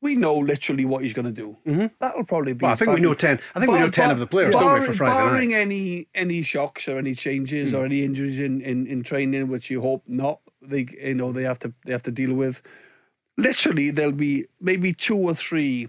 we 0.04 0.14
know 0.14 0.36
literally 0.36 0.84
what 0.84 1.02
he's 1.02 1.14
going 1.14 1.24
to 1.24 1.32
do. 1.32 1.56
Mm-hmm. 1.66 1.86
That'll 1.98 2.24
probably 2.24 2.52
be. 2.52 2.62
Well, 2.62 2.72
I 2.72 2.76
think 2.76 2.92
we 2.92 3.00
know 3.00 3.14
ten. 3.14 3.40
I 3.54 3.58
think 3.58 3.68
bar, 3.68 3.76
we 3.76 3.80
know 3.80 3.90
ten 3.90 4.04
bar, 4.04 4.12
of 4.12 4.18
the 4.18 4.26
players, 4.26 4.54
don't 4.54 4.80
we, 4.80 4.86
for 4.86 4.92
Friday 4.92 5.14
barring 5.14 5.50
night? 5.50 5.56
any 5.56 6.08
any 6.14 6.42
shocks 6.42 6.86
or 6.86 6.98
any 6.98 7.14
changes 7.14 7.72
mm. 7.72 7.78
or 7.78 7.84
any 7.86 8.04
injuries 8.04 8.38
in, 8.38 8.60
in, 8.60 8.86
in 8.86 9.02
training, 9.02 9.48
which 9.48 9.70
you 9.70 9.80
hope 9.80 10.04
not. 10.06 10.40
They 10.62 10.86
you 11.00 11.14
know 11.14 11.32
they 11.32 11.42
have 11.42 11.58
to 11.60 11.72
they 11.84 11.92
have 11.92 12.02
to 12.02 12.12
deal 12.12 12.34
with. 12.34 12.62
Literally, 13.36 13.90
there'll 13.90 14.12
be 14.12 14.46
maybe 14.60 14.92
two 14.92 15.16
or 15.16 15.34
three 15.34 15.88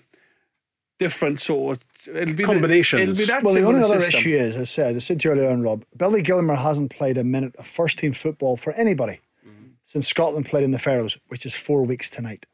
different 0.98 1.42
sort 1.42 1.78
of 1.78 2.16
it'll 2.16 2.34
be 2.34 2.46
combinations. 2.46 3.18
The, 3.18 3.24
it'll 3.24 3.28
be 3.28 3.32
that 3.34 3.44
well, 3.44 3.54
the 3.54 3.64
only 3.64 3.82
other 3.82 4.00
system. 4.00 4.20
issue 4.20 4.36
is, 4.38 4.56
as 4.56 4.62
I 4.62 4.64
said, 4.64 4.96
I 4.96 5.00
said 5.00 5.20
to 5.20 5.28
you 5.28 5.34
earlier 5.34 5.50
on, 5.50 5.62
Rob, 5.62 5.86
Billy 5.96 6.24
Gilmour 6.24 6.58
hasn't 6.58 6.90
played 6.90 7.18
a 7.18 7.24
minute 7.24 7.56
of 7.58 7.68
first 7.68 8.00
team 8.00 8.14
football 8.14 8.56
for 8.56 8.72
anybody 8.74 9.20
since 9.86 10.08
Scotland 10.08 10.48
played 10.48 10.64
in 10.64 10.72
the 10.72 10.80
Faroes, 10.80 11.18
which 11.28 11.46
is 11.46 11.56
four 11.56 11.84
weeks 11.84 12.10
tonight. 12.10 12.48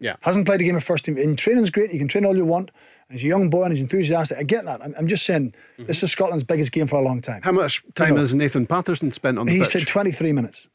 Yeah. 0.00 0.16
Hasn't 0.20 0.46
played 0.46 0.60
a 0.60 0.64
game 0.64 0.76
of 0.76 0.84
first 0.84 1.04
team. 1.04 1.16
In 1.16 1.36
training's 1.36 1.70
great. 1.70 1.92
You 1.92 1.98
can 1.98 2.08
train 2.08 2.24
all 2.24 2.36
you 2.36 2.44
want. 2.44 2.70
He's 3.10 3.24
a 3.24 3.26
young 3.26 3.48
boy 3.48 3.64
and 3.64 3.72
he's 3.72 3.80
enthusiastic. 3.80 4.38
I 4.38 4.42
get 4.42 4.64
that. 4.66 4.82
I'm, 4.82 4.94
I'm 4.98 5.08
just 5.08 5.24
saying 5.24 5.52
mm-hmm. 5.52 5.86
this 5.86 6.02
is 6.02 6.12
Scotland's 6.12 6.44
biggest 6.44 6.72
game 6.72 6.86
for 6.86 6.96
a 6.96 7.02
long 7.02 7.20
time. 7.20 7.40
How 7.42 7.52
much 7.52 7.82
time 7.94 8.08
you 8.08 8.14
know, 8.14 8.20
has 8.20 8.34
Nathan 8.34 8.66
Patterson 8.66 9.12
spent 9.12 9.38
on 9.38 9.46
the 9.46 9.52
he's 9.52 9.68
pitch? 9.68 9.82
He's 9.82 9.90
played 9.90 10.12
23 10.12 10.32
minutes. 10.32 10.68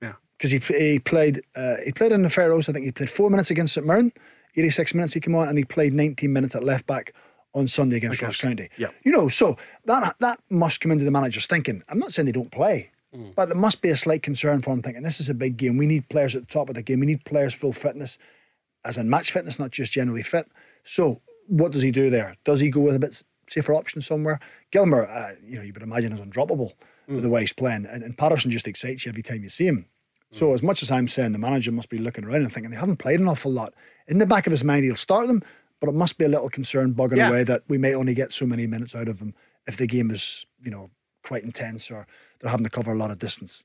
Yeah. 0.00 0.12
Because 0.38 0.52
he, 0.52 0.58
he 0.58 0.98
played 0.98 1.42
uh, 1.54 1.76
he 1.84 1.92
played 1.92 2.12
in 2.12 2.22
the 2.22 2.30
Faroes. 2.30 2.68
I 2.68 2.72
think 2.72 2.84
he 2.84 2.92
played 2.92 3.10
four 3.10 3.30
minutes 3.30 3.50
against 3.50 3.74
St 3.74 3.86
Mirren. 3.86 4.12
86 4.54 4.94
minutes 4.94 5.14
he 5.14 5.20
came 5.20 5.34
on, 5.34 5.48
and 5.48 5.56
he 5.56 5.64
played 5.64 5.94
19 5.94 6.30
minutes 6.30 6.54
at 6.54 6.62
left 6.62 6.86
back 6.86 7.14
on 7.54 7.66
Sunday 7.66 7.96
against 7.96 8.20
Ross 8.20 8.36
County. 8.36 8.68
Yeah. 8.76 8.88
You 9.02 9.12
know, 9.12 9.28
so 9.28 9.56
that 9.86 10.16
that 10.20 10.40
must 10.50 10.80
come 10.80 10.92
into 10.92 11.04
the 11.04 11.10
manager's 11.10 11.46
thinking. 11.46 11.82
I'm 11.88 11.98
not 11.98 12.12
saying 12.12 12.26
they 12.26 12.32
don't 12.32 12.50
play, 12.50 12.90
Mm. 13.14 13.34
but 13.34 13.46
there 13.46 13.56
must 13.56 13.82
be 13.82 13.90
a 13.90 13.96
slight 13.96 14.22
concern 14.22 14.62
for 14.62 14.72
him 14.72 14.80
thinking 14.80 15.02
this 15.02 15.20
is 15.20 15.28
a 15.28 15.34
big 15.34 15.58
game. 15.58 15.76
We 15.76 15.86
need 15.86 16.08
players 16.08 16.34
at 16.34 16.48
the 16.48 16.52
top 16.52 16.70
of 16.70 16.74
the 16.74 16.82
game. 16.82 17.00
We 17.00 17.06
need 17.06 17.24
players 17.24 17.52
full 17.52 17.72
fitness, 17.72 18.18
as 18.84 18.96
in 18.96 19.08
match 19.08 19.32
fitness, 19.32 19.58
not 19.58 19.70
just 19.70 19.92
generally 19.92 20.22
fit. 20.22 20.50
So 20.84 21.20
what 21.46 21.72
does 21.72 21.82
he 21.82 21.90
do 21.90 22.10
there? 22.10 22.36
Does 22.44 22.60
he 22.60 22.68
go 22.70 22.80
with 22.80 22.94
a 22.94 22.98
bit 22.98 23.22
safer 23.48 23.74
option 23.74 24.00
somewhere? 24.00 24.40
Gilmour, 24.72 25.08
uh, 25.08 25.34
you 25.44 25.56
know, 25.56 25.62
you 25.62 25.72
would 25.72 25.82
imagine 25.82 26.12
is 26.12 26.20
undroppable 26.20 26.72
with 27.08 27.22
the 27.24 27.28
way 27.28 27.40
he's 27.42 27.52
playing, 27.52 27.84
and, 27.84 28.02
and 28.02 28.16
Patterson 28.16 28.50
just 28.50 28.66
excites 28.68 29.04
you 29.04 29.10
every 29.10 29.22
time 29.22 29.42
you 29.42 29.48
see 29.50 29.66
him. 29.66 29.86
So 30.30 30.54
as 30.54 30.62
much 30.62 30.82
as 30.82 30.90
I'm 30.90 31.08
saying 31.08 31.32
the 31.32 31.38
manager 31.38 31.70
must 31.72 31.90
be 31.90 31.98
looking 31.98 32.24
around 32.24 32.40
and 32.40 32.50
thinking 32.50 32.70
they 32.70 32.76
haven't 32.78 32.96
played 32.96 33.20
an 33.20 33.28
awful 33.28 33.52
lot, 33.52 33.74
in 34.08 34.16
the 34.16 34.24
back 34.24 34.46
of 34.46 34.50
his 34.50 34.64
mind 34.64 34.84
he'll 34.84 34.94
start 34.94 35.26
them, 35.26 35.42
but 35.78 35.90
it 35.90 35.94
must 35.94 36.16
be 36.16 36.24
a 36.24 36.28
little 36.28 36.48
concern 36.48 36.94
bugging 36.94 37.18
Yeah. 37.18 37.28
away 37.28 37.44
that 37.44 37.64
we 37.68 37.76
may 37.76 37.94
only 37.94 38.14
get 38.14 38.32
so 38.32 38.46
many 38.46 38.66
minutes 38.66 38.94
out 38.94 39.08
of 39.08 39.18
them 39.18 39.34
if 39.66 39.76
the 39.76 39.86
game 39.86 40.10
is, 40.10 40.46
you 40.62 40.70
know, 40.70 40.90
quite 41.22 41.42
intense 41.44 41.90
or 41.90 42.06
they're 42.40 42.50
having 42.50 42.64
to 42.64 42.70
cover 42.70 42.92
a 42.92 42.96
lot 42.96 43.10
of 43.10 43.18
distance. 43.18 43.62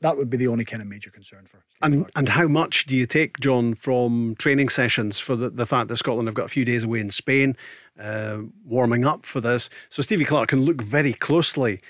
That 0.00 0.08
that 0.08 0.16
would 0.16 0.30
be 0.30 0.36
the 0.36 0.48
only 0.48 0.64
kind 0.64 0.82
of 0.82 0.88
major 0.88 1.10
concern 1.10 1.46
for. 1.46 1.64
And 1.82 2.10
and 2.16 2.28
how 2.28 2.48
much 2.48 2.86
do 2.86 2.96
you 2.96 3.06
take, 3.06 3.40
John, 3.40 3.74
from 3.74 4.36
training 4.38 4.68
sessions 4.68 5.20
for 5.20 5.36
the, 5.36 5.50
the 5.50 5.66
fact 5.66 5.88
that 5.88 5.96
Scotland 5.96 6.28
have 6.28 6.34
got 6.34 6.46
a 6.46 6.48
few 6.48 6.64
days 6.64 6.84
away 6.84 7.00
in 7.00 7.10
Spain, 7.10 7.56
uh, 7.98 8.38
warming 8.64 9.04
up 9.04 9.26
for 9.26 9.40
this? 9.40 9.70
So 9.90 10.02
Stevie 10.02 10.24
Clarke 10.24 10.48
can 10.48 10.62
look 10.62 10.82
very 10.82 11.12
closely 11.12 11.80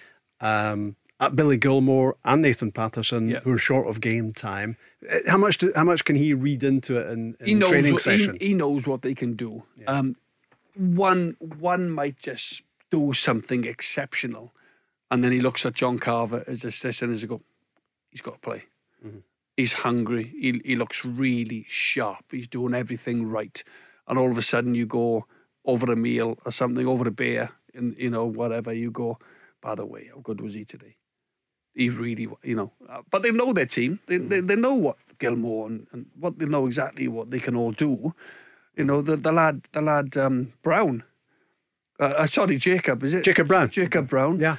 um, 0.40 0.96
at 1.20 1.36
Billy 1.36 1.58
Gilmour 1.58 2.14
and 2.24 2.42
Nathan 2.42 2.72
Patterson, 2.72 3.30
who 3.30 3.52
are 3.52 3.58
short 3.58 3.86
of 3.88 4.00
game 4.00 4.32
time. 4.32 4.76
Uh, 5.10 5.18
How 5.26 5.36
much 5.36 5.58
do, 5.58 5.72
how 5.74 5.84
much 5.84 6.04
can 6.04 6.16
he 6.16 6.34
read 6.34 6.64
into 6.64 6.96
it 6.96 7.10
in, 7.10 7.36
in 7.40 7.46
he 7.46 7.54
knows 7.54 7.70
training 7.70 7.92
what, 7.92 8.02
sessions? 8.02 8.38
he 8.40 8.54
knows 8.54 8.86
what 8.86 9.02
they 9.02 9.14
can 9.14 9.34
do. 9.34 9.62
Um, 9.86 10.16
one 10.74 11.36
one 11.40 11.90
might 11.90 12.18
just 12.18 12.62
do 12.90 13.12
something 13.12 13.64
exceptional, 13.64 14.52
and 15.10 15.22
then 15.22 15.32
he 15.32 15.40
looks 15.40 15.66
at 15.66 15.74
John 15.74 15.98
Carver 15.98 16.44
as 16.46 16.64
assistant 16.64 17.12
and 17.12 17.20
he 17.20 17.26
go, 17.26 17.42
he's 18.10 18.20
got 18.20 18.34
to 18.34 18.40
play. 18.40 18.64
Mm-hmm. 19.04 19.18
He's 19.56 19.72
hungry. 19.72 20.34
He 20.40 20.60
he 20.64 20.76
looks 20.76 21.04
really 21.04 21.66
sharp. 21.68 22.24
He's 22.30 22.48
doing 22.48 22.74
everything 22.74 23.26
right, 23.26 23.62
and 24.06 24.18
all 24.18 24.30
of 24.30 24.38
a 24.38 24.42
sudden 24.42 24.74
you 24.74 24.86
go 24.86 25.26
over 25.64 25.92
a 25.92 25.96
meal 25.96 26.38
or 26.44 26.52
something, 26.52 26.86
over 26.86 27.08
a 27.08 27.10
beer, 27.10 27.50
and 27.74 27.96
you 27.98 28.10
know 28.10 28.24
whatever 28.24 28.72
you 28.72 28.90
go. 28.90 29.18
By 29.60 29.74
the 29.74 29.84
way, 29.84 30.10
how 30.14 30.20
good 30.20 30.40
was 30.40 30.54
he 30.54 30.64
today? 30.64 30.96
He 31.74 31.90
really, 31.90 32.28
you 32.42 32.54
know, 32.54 32.72
uh, 32.88 33.02
but 33.10 33.22
they 33.22 33.32
know 33.32 33.52
their 33.52 33.66
team. 33.66 33.98
They 34.06 34.18
they, 34.18 34.40
they 34.40 34.56
know 34.56 34.74
what 34.74 34.96
Gilmour 35.18 35.66
and, 35.66 35.86
and 35.92 36.06
what 36.18 36.38
they 36.38 36.46
know 36.46 36.66
exactly 36.66 37.08
what 37.08 37.30
they 37.30 37.40
can 37.40 37.56
all 37.56 37.72
do. 37.72 38.14
You 38.76 38.84
know, 38.84 39.02
the 39.02 39.16
the 39.16 39.32
lad, 39.32 39.62
the 39.72 39.82
lad 39.82 40.16
um, 40.16 40.52
Brown. 40.62 41.02
Uh, 42.00 42.14
uh, 42.16 42.26
sorry, 42.26 42.58
Jacob, 42.58 43.02
is 43.02 43.12
it? 43.12 43.24
Jacob 43.24 43.48
Brown. 43.48 43.70
Jacob 43.70 44.08
Brown. 44.08 44.38
Yeah. 44.38 44.56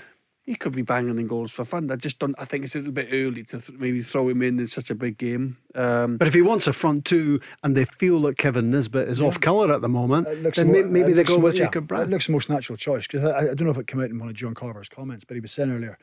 He 0.49 0.55
could 0.55 0.71
be 0.71 0.81
banging 0.81 1.19
in 1.19 1.27
goals 1.27 1.51
for 1.51 1.63
fun. 1.63 1.91
I 1.91 1.95
just 1.95 2.17
don't. 2.17 2.33
I 2.39 2.45
think 2.45 2.65
it's 2.65 2.73
a 2.73 2.79
little 2.79 2.91
bit 2.91 3.09
early 3.11 3.43
to 3.43 3.59
th- 3.61 3.77
maybe 3.77 4.01
throw 4.01 4.27
him 4.29 4.41
in 4.41 4.59
in 4.59 4.67
such 4.67 4.89
a 4.89 4.95
big 4.95 5.19
game. 5.19 5.57
Um, 5.75 6.17
But 6.17 6.27
if 6.27 6.33
he 6.33 6.41
wants 6.41 6.65
a 6.65 6.73
front 6.73 7.05
two 7.05 7.39
and 7.61 7.77
they 7.77 7.85
feel 7.85 8.19
that 8.23 8.39
Kevin 8.39 8.71
Nisbet 8.71 9.07
is 9.09 9.21
off 9.21 9.39
colour 9.39 9.71
at 9.71 9.81
the 9.81 9.89
moment, 9.89 10.25
then 10.55 10.67
more- 10.71 10.83
maybe 10.85 11.13
they 11.13 11.23
go 11.23 11.35
more- 11.35 11.43
with 11.43 11.55
yeah, 11.59 11.65
Jacob 11.65 11.87
Brown. 11.87 12.01
It 12.01 12.09
looks 12.09 12.25
the 12.25 12.31
most 12.31 12.49
natural 12.49 12.77
choice 12.77 13.05
because 13.05 13.25
I, 13.25 13.51
I 13.51 13.53
don't 13.53 13.65
know 13.65 13.69
if 13.69 13.77
it 13.77 13.85
came 13.85 14.01
out 14.01 14.09
in 14.09 14.17
one 14.17 14.27
of 14.27 14.33
John 14.33 14.55
Carver's 14.55 14.89
comments, 14.89 15.23
but 15.23 15.35
he 15.35 15.39
was 15.39 15.51
saying 15.51 15.71
earlier, 15.71 15.99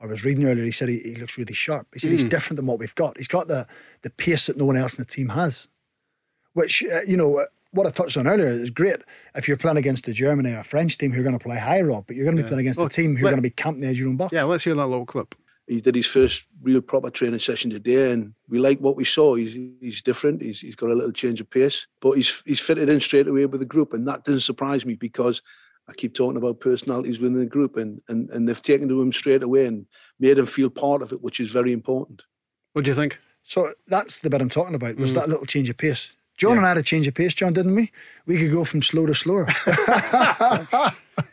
I 0.00 0.06
was 0.06 0.24
reading 0.24 0.46
earlier, 0.46 0.64
he 0.64 0.70
said 0.72 0.88
he, 0.88 1.00
he 1.00 1.16
looks 1.16 1.36
really 1.36 1.52
sharp. 1.52 1.88
He 1.92 1.98
said 1.98 2.10
he's 2.10 2.24
Mm. 2.24 2.30
different 2.30 2.56
than 2.56 2.64
what 2.64 2.78
we've 2.78 2.94
got. 2.94 3.18
He's 3.18 3.28
got 3.28 3.48
the, 3.48 3.66
the 4.00 4.08
pace 4.08 4.46
that 4.46 4.56
no 4.56 4.64
one 4.64 4.78
else 4.78 4.94
in 4.94 5.02
the 5.02 5.10
team 5.10 5.28
has, 5.28 5.68
which, 6.54 6.82
uh, 6.90 7.00
you 7.06 7.18
know, 7.18 7.36
uh, 7.40 7.44
what 7.72 7.86
I 7.86 7.90
touched 7.90 8.16
on 8.16 8.26
earlier 8.26 8.48
is 8.48 8.70
great 8.70 8.96
if 9.34 9.46
you're 9.46 9.56
playing 9.56 9.76
against 9.78 10.08
a 10.08 10.12
Germany 10.12 10.52
or 10.52 10.58
a 10.58 10.64
French 10.64 10.98
team 10.98 11.12
who 11.12 11.20
are 11.20 11.24
going 11.24 11.38
to 11.38 11.42
play 11.42 11.56
high, 11.58 11.80
Rob, 11.82 12.06
but 12.06 12.16
you're 12.16 12.24
going 12.24 12.36
to 12.36 12.42
be 12.42 12.46
Yeah. 12.46 12.48
playing 12.48 12.60
against 12.60 12.78
Well, 12.78 12.86
a 12.86 12.90
team 12.90 13.16
who 13.16 13.26
are 13.26 13.30
going 13.30 13.36
to 13.36 13.42
be 13.42 13.50
camping 13.50 13.82
the 13.82 13.88
edge 13.88 13.98
your 14.00 14.08
own 14.08 14.16
box. 14.16 14.32
Yeah, 14.32 14.44
let's 14.44 14.64
hear 14.64 14.74
that 14.74 14.86
little 14.86 15.06
clip. 15.06 15.34
He 15.66 15.80
did 15.80 15.94
his 15.94 16.06
first 16.06 16.46
real 16.62 16.80
proper 16.80 17.10
training 17.10 17.38
session 17.38 17.70
today, 17.70 18.10
and 18.10 18.34
we 18.48 18.58
like 18.58 18.80
what 18.80 18.96
we 18.96 19.04
saw. 19.04 19.36
He's 19.36 19.52
he's 19.80 20.02
different. 20.02 20.42
He's 20.42 20.60
he's 20.60 20.74
got 20.74 20.90
a 20.90 20.94
little 20.94 21.12
change 21.12 21.40
of 21.40 21.48
pace, 21.48 21.86
but 22.00 22.12
he's 22.12 22.42
he's 22.44 22.58
fitted 22.58 22.88
in 22.88 22.98
straight 23.00 23.28
away 23.28 23.46
with 23.46 23.60
the 23.60 23.66
group, 23.66 23.92
and 23.92 24.06
that 24.08 24.24
doesn't 24.24 24.40
surprise 24.40 24.84
me 24.84 24.94
because 24.94 25.42
I 25.88 25.92
keep 25.92 26.12
talking 26.14 26.36
about 26.36 26.58
personalities 26.58 27.20
within 27.20 27.38
the 27.38 27.46
group, 27.46 27.76
and 27.76 28.00
and 28.08 28.28
and 28.30 28.48
they've 28.48 28.60
taken 28.60 28.88
to 28.88 29.00
him 29.00 29.12
straight 29.12 29.44
away 29.44 29.66
and 29.66 29.86
made 30.18 30.38
him 30.38 30.46
feel 30.46 30.70
part 30.70 31.02
of 31.02 31.12
it, 31.12 31.22
which 31.22 31.38
is 31.38 31.52
very 31.52 31.72
important. 31.72 32.24
What 32.72 32.84
do 32.84 32.90
you 32.90 32.94
think? 32.96 33.20
So 33.44 33.72
that's 33.86 34.18
the 34.20 34.30
bit 34.30 34.40
I'm 34.42 34.48
talking 34.48 34.74
about, 34.74 34.96
was 34.96 35.12
Mm. 35.12 35.14
that 35.14 35.28
little 35.28 35.46
change 35.46 35.70
of 35.70 35.76
pace. 35.76 36.16
John 36.40 36.56
and 36.56 36.64
I 36.64 36.70
had 36.70 36.78
a 36.78 36.82
change 36.82 37.06
of 37.06 37.12
pace, 37.12 37.34
John, 37.34 37.52
didn't 37.52 37.74
we? 37.74 37.92
We 38.24 38.38
could 38.38 38.50
go 38.50 38.64
from 38.64 38.80
slow 38.80 39.04
to 39.04 39.14
slower. 39.14 39.44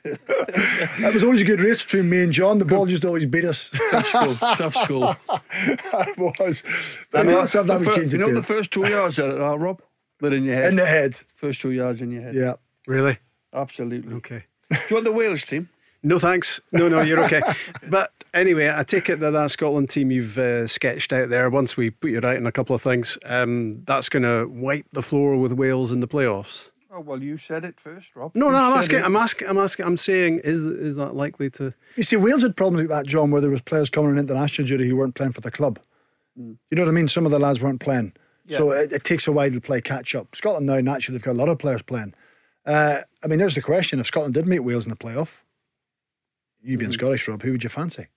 That 0.03 1.11
was 1.13 1.23
always 1.23 1.41
a 1.41 1.45
good 1.45 1.61
race 1.61 1.81
between 1.81 2.09
me 2.09 2.23
and 2.23 2.34
John. 2.34 2.59
The 2.59 2.65
ball 2.65 2.85
just 2.85 3.05
always 3.05 3.25
beat 3.25 3.45
us. 3.45 3.71
Tough 3.89 4.05
school, 4.05 4.35
tough 4.35 4.75
school. 4.75 5.15
it 5.51 6.17
was. 6.17 6.63
But 7.11 7.19
I 7.19 7.21
I 7.21 7.23
mean, 7.23 7.35
don't 7.35 7.51
that 7.53 7.63
the 7.67 7.79
much 7.79 7.84
fir- 7.85 7.91
change 8.01 8.13
you 8.13 8.21
of 8.21 8.27
know 8.27 8.34
the 8.35 8.43
first 8.43 8.71
two 8.71 8.85
yards 8.88 9.17
are, 9.17 9.41
are 9.41 9.57
Rob? 9.57 9.81
They're 10.19 10.34
in 10.34 10.43
your 10.43 10.55
head. 10.55 10.65
In 10.67 10.75
the 10.75 10.85
head. 10.85 11.21
First 11.35 11.61
two 11.61 11.71
yards 11.71 12.01
in 12.01 12.11
your 12.11 12.23
head. 12.23 12.35
Yeah. 12.35 12.55
Really? 12.85 13.17
Absolutely. 13.53 14.13
Okay. 14.15 14.43
Do 14.71 14.77
you 14.89 14.95
want 14.97 15.05
the 15.05 15.11
Wales 15.13 15.45
team? 15.45 15.69
No, 16.03 16.19
thanks. 16.19 16.61
No, 16.71 16.87
no, 16.87 17.01
you're 17.01 17.23
okay. 17.25 17.41
but 17.89 18.11
anyway, 18.33 18.71
I 18.73 18.83
take 18.83 19.09
it 19.09 19.19
that 19.19 19.31
that 19.31 19.51
Scotland 19.51 19.89
team 19.89 20.11
you've 20.11 20.37
uh, 20.37 20.67
sketched 20.67 21.11
out 21.11 21.29
there, 21.29 21.49
once 21.49 21.75
we 21.75 21.89
put 21.89 22.11
you 22.11 22.19
right 22.19 22.37
on 22.37 22.45
a 22.45 22.51
couple 22.51 22.75
of 22.75 22.81
things, 22.81 23.17
um, 23.25 23.83
that's 23.85 24.09
going 24.09 24.23
to 24.23 24.47
wipe 24.47 24.85
the 24.93 25.01
floor 25.01 25.37
with 25.37 25.53
Wales 25.53 25.91
in 25.91 25.99
the 25.99 26.07
playoffs. 26.07 26.69
Oh 26.91 27.01
well, 27.01 27.21
you 27.21 27.37
said 27.37 27.65
it 27.65 27.79
first, 27.79 28.15
Rob. 28.15 28.31
No, 28.33 28.47
You 28.47 28.51
no, 28.53 28.57
I'm 28.57 28.77
asking, 28.77 28.99
it. 28.99 29.05
I'm 29.05 29.15
asking, 29.15 29.47
I'm 29.49 29.57
asking, 29.57 29.85
I'm 29.85 29.97
saying, 29.97 30.39
is 30.43 30.61
is 30.61 30.95
that 30.95 31.15
likely 31.15 31.49
to? 31.51 31.73
You 31.95 32.03
see, 32.03 32.15
Wales 32.15 32.43
had 32.43 32.55
problems 32.55 32.89
like 32.89 32.89
that, 32.89 33.07
John, 33.07 33.29
where 33.29 33.41
there 33.41 33.51
was 33.51 33.61
players 33.61 33.89
coming 33.89 34.11
on 34.11 34.17
international 34.17 34.67
duty 34.67 34.87
who 34.87 34.95
weren't 34.95 35.13
playing 35.15 35.33
for 35.33 35.41
the 35.41 35.51
club. 35.51 35.79
You 36.37 36.57
know 36.71 36.83
what 36.83 36.89
I 36.89 36.93
mean? 36.93 37.07
Some 37.07 37.25
of 37.25 37.31
the 37.31 37.39
lads 37.39 37.61
weren't 37.61 37.81
playing. 37.81 38.13
So 38.49 38.71
it, 38.71 38.93
it 38.93 39.03
takes 39.03 39.27
a 39.27 39.31
while 39.31 39.51
to 39.51 39.59
play 39.59 39.81
catch 39.81 40.15
up. 40.15 40.33
Scotland 40.35 40.65
now, 40.67 40.79
naturally, 40.79 41.17
they've 41.17 41.25
got 41.25 41.33
a 41.35 41.39
lot 41.39 41.49
of 41.49 41.57
players 41.57 41.81
playing. 41.81 42.13
Uh, 42.65 42.99
I 43.23 43.27
mean, 43.27 43.39
there's 43.39 43.55
the 43.55 43.61
question 43.61 43.99
if 43.99 44.05
Scotland 44.05 44.33
did 44.35 44.47
meet 44.47 44.59
Wales 44.59 44.85
in 44.85 44.89
the 44.89 44.95
playoff, 44.95 45.41
you 46.72 46.77
being 46.77 46.91
Scottish, 46.91 47.27
Rob, 47.27 47.41
who 47.41 47.52
would 47.52 47.64
you 47.64 47.69
fancy? 47.69 48.07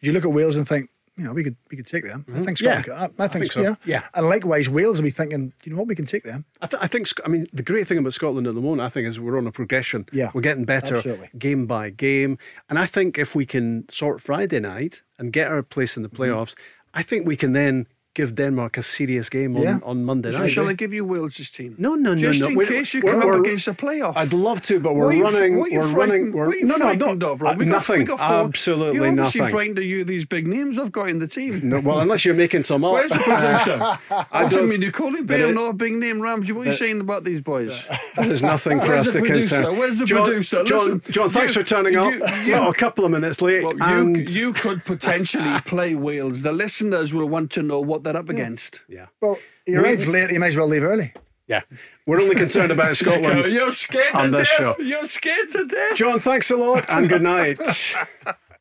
Did 0.00 0.06
you 0.08 0.12
look 0.12 0.24
at 0.24 0.32
Wales 0.32 0.56
and 0.56 0.66
think, 0.66 0.90
you 1.16 1.24
know, 1.24 1.32
we 1.32 1.44
could 1.44 1.56
we 1.70 1.76
could 1.76 1.86
take 1.86 2.04
them? 2.04 2.24
I 2.34 2.40
think 2.42 2.58
Scotland. 2.58 2.86
Yeah. 2.88 3.06
could- 3.06 3.12
I, 3.20 3.24
I, 3.24 3.28
think, 3.28 3.44
think 3.44 3.52
so. 3.52 3.60
Yeah. 3.62 3.74
Yeah. 3.84 4.02
And 4.14 4.28
likewise, 4.28 4.68
Wales 4.68 4.98
will 5.00 5.04
be 5.04 5.10
thinking, 5.10 5.52
you 5.64 5.72
know 5.72 5.78
what, 5.78 5.86
we 5.86 5.94
can 5.94 6.06
take 6.06 6.24
them. 6.24 6.44
I, 6.60 6.66
th- 6.66 6.82
I 6.82 6.86
think, 6.86 7.08
I 7.24 7.28
mean, 7.28 7.46
the 7.52 7.62
great 7.62 7.86
thing 7.86 7.98
about 7.98 8.14
Scotland 8.14 8.46
at 8.46 8.54
the 8.54 8.60
moment, 8.60 8.80
I 8.82 8.88
think, 8.88 9.06
is 9.06 9.20
we're 9.20 9.38
on 9.38 9.46
a 9.46 9.52
progression. 9.52 10.06
Yeah, 10.12 10.30
We're 10.34 10.40
getting 10.40 10.64
better 10.64 10.96
absolutely. 10.96 11.28
game 11.38 11.66
by 11.66 11.90
game. 11.90 12.38
And 12.68 12.78
I 12.78 12.86
think 12.86 13.18
if 13.18 13.34
we 13.34 13.44
can 13.46 13.88
sort 13.90 14.20
Friday 14.20 14.58
night 14.60 15.02
and 15.18 15.32
get 15.32 15.48
our 15.48 15.62
place 15.62 15.96
in 15.96 16.02
the 16.02 16.08
Mm-hmm. 16.08 16.22
playoffs, 16.22 16.54
I 16.94 17.02
think 17.02 17.26
we 17.26 17.36
can 17.36 17.52
then 17.52 17.86
give 18.14 18.34
Denmark 18.34 18.76
a 18.76 18.82
serious 18.82 19.28
game 19.30 19.56
on, 19.56 19.62
Yeah. 19.62 19.78
on 19.82 20.04
Monday 20.04 20.32
So 20.32 20.38
night. 20.40 20.50
shall 20.50 20.68
I 20.68 20.74
give 20.74 20.92
you 20.92 21.04
Wales's 21.04 21.50
team? 21.50 21.74
No, 21.78 21.94
no, 21.94 22.10
no, 22.12 22.16
Just 22.16 22.40
no. 22.42 22.48
in 22.48 22.54
We're- 22.56 22.68
case 22.68 22.92
you 22.94 23.00
we're- 23.02 23.12
come 23.12 23.22
up 23.22 23.28
we're- 23.28 23.40
against 23.40 23.68
a 23.68 23.72
playoff. 23.72 24.12
I'd 24.16 24.34
love 24.34 24.60
to, 24.62 24.80
but 24.80 24.94
we're 24.94 25.12
you 25.14 25.24
running. 25.24 25.56
what 25.56 25.70
are 25.70 25.74
you 25.74 25.78
we're 25.80 25.86
running. 26.02 26.32
We're, 26.32 26.46
what 26.46 26.56
are 26.56 26.66
no, 26.66 26.76
no, 26.76 27.14
no, 27.14 27.30
of, 27.32 27.40
Rob? 27.40 27.54
uh, 27.54 27.58
We 27.58 27.64
got- 27.64 27.72
nothing. 27.72 27.98
we 28.00 28.04
got 28.04 28.18
four- 28.18 28.44
Absolutely 28.48 28.96
You're 28.96 29.08
obviously 29.08 29.40
nothing. 29.40 29.52
frightened 29.52 29.78
of 29.78 29.84
you 29.84 30.04
these 30.04 30.24
big 30.26 30.46
names 30.46 30.78
I've 30.78 30.92
got 30.92 31.08
in 31.08 31.18
the 31.20 31.26
team. 31.26 31.60
No, 31.64 31.80
well, 31.80 32.00
unless 32.00 32.24
you're 32.26 32.34
making 32.34 32.64
some 32.64 32.84
up. 32.84 32.92
Where's 32.92 33.10
the 33.12 33.18
producer? 33.18 33.76
I 34.10 34.26
I 34.30 34.42
didn't 34.42 34.58
don't- 34.58 34.68
mean 34.68 34.82
you 34.82 34.92
calling 34.92 35.24
but 35.24 35.38
Bale 35.38 35.52
not 35.54 35.68
a 35.70 35.72
big 35.72 35.94
name, 35.94 36.20
Ramsey. 36.20 36.52
What 36.52 36.66
are 36.66 36.70
you 36.70 36.76
saying 36.76 37.00
about 37.00 37.24
these 37.24 37.40
boys? 37.40 37.88
There's 38.16 38.42
nothing 38.54 38.80
for 38.80 38.94
us 38.94 39.08
to 39.08 39.20
producer? 39.20 39.56
concern. 39.62 39.78
Where's 39.78 39.98
the 39.98 40.04
John, 40.04 40.24
producer? 40.26 40.64
John, 40.64 41.00
John, 41.10 41.30
thanks 41.30 41.54
for 41.54 41.62
turning 41.62 41.96
up. 41.96 42.12
you- 42.12 42.20
you- 42.44 42.52
Well, 42.52 42.68
a 42.68 42.74
couple 42.74 43.04
of 43.06 43.10
minutes 43.10 43.40
late. 43.40 43.62
You, 43.62 43.78
and 43.80 44.28
you 44.28 44.52
could 44.52 44.84
potentially 44.84 45.58
play 45.66 45.94
Wales. 45.94 46.42
The 46.42 46.52
listeners 46.52 47.14
will 47.14 47.28
want 47.28 47.50
to 47.52 47.62
know 47.62 47.80
what 47.80 48.01
they're 48.04 48.16
up 48.16 48.28
against. 48.28 48.82
Yeah. 48.88 49.06
Well, 49.20 49.38
you 49.66 49.80
arrived 49.80 50.06
late, 50.06 50.30
you 50.30 50.40
might 50.40 50.48
as 50.48 50.56
well 50.56 50.68
leave 50.68 50.82
early. 50.84 51.12
Yeah. 51.46 51.62
We're 52.06 52.20
only 52.20 52.36
concerned 52.36 52.70
about 52.70 52.96
Scotland 53.02 53.46
You're 53.48 53.72
scared 53.72 54.14
on 54.14 54.30
to 54.30 54.38
this 54.38 54.48
death. 54.48 54.58
show. 54.76 54.82
You're 54.82 55.06
scared 55.06 55.48
to 55.50 55.66
death. 55.66 55.96
John, 55.96 56.18
thanks 56.18 56.50
a 56.50 56.56
lot 56.56 56.86
and 56.88 57.08
good 57.08 57.22
night. 57.22 57.58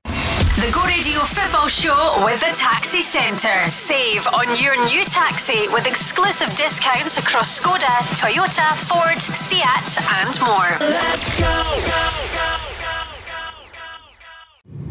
The 0.04 0.70
Go 0.74 0.84
Radio 0.86 1.22
Football 1.22 1.70
Show 1.70 2.22
with 2.26 2.40
the 2.42 2.54
Taxi 2.56 3.02
Centre. 3.02 3.70
Save 3.70 4.28
on 4.28 4.62
your 4.62 4.76
new 4.86 5.04
taxi 5.06 5.68
with 5.70 5.88
exclusive 5.88 6.54
discounts 6.56 7.18
across 7.18 7.60
Skoda, 7.60 7.98
Toyota, 8.20 8.76
Ford, 8.76 9.18
Seat, 9.18 9.64
and 10.20 10.40
more. 10.42 10.78
Let's 10.80 11.40
go! 11.40 12.81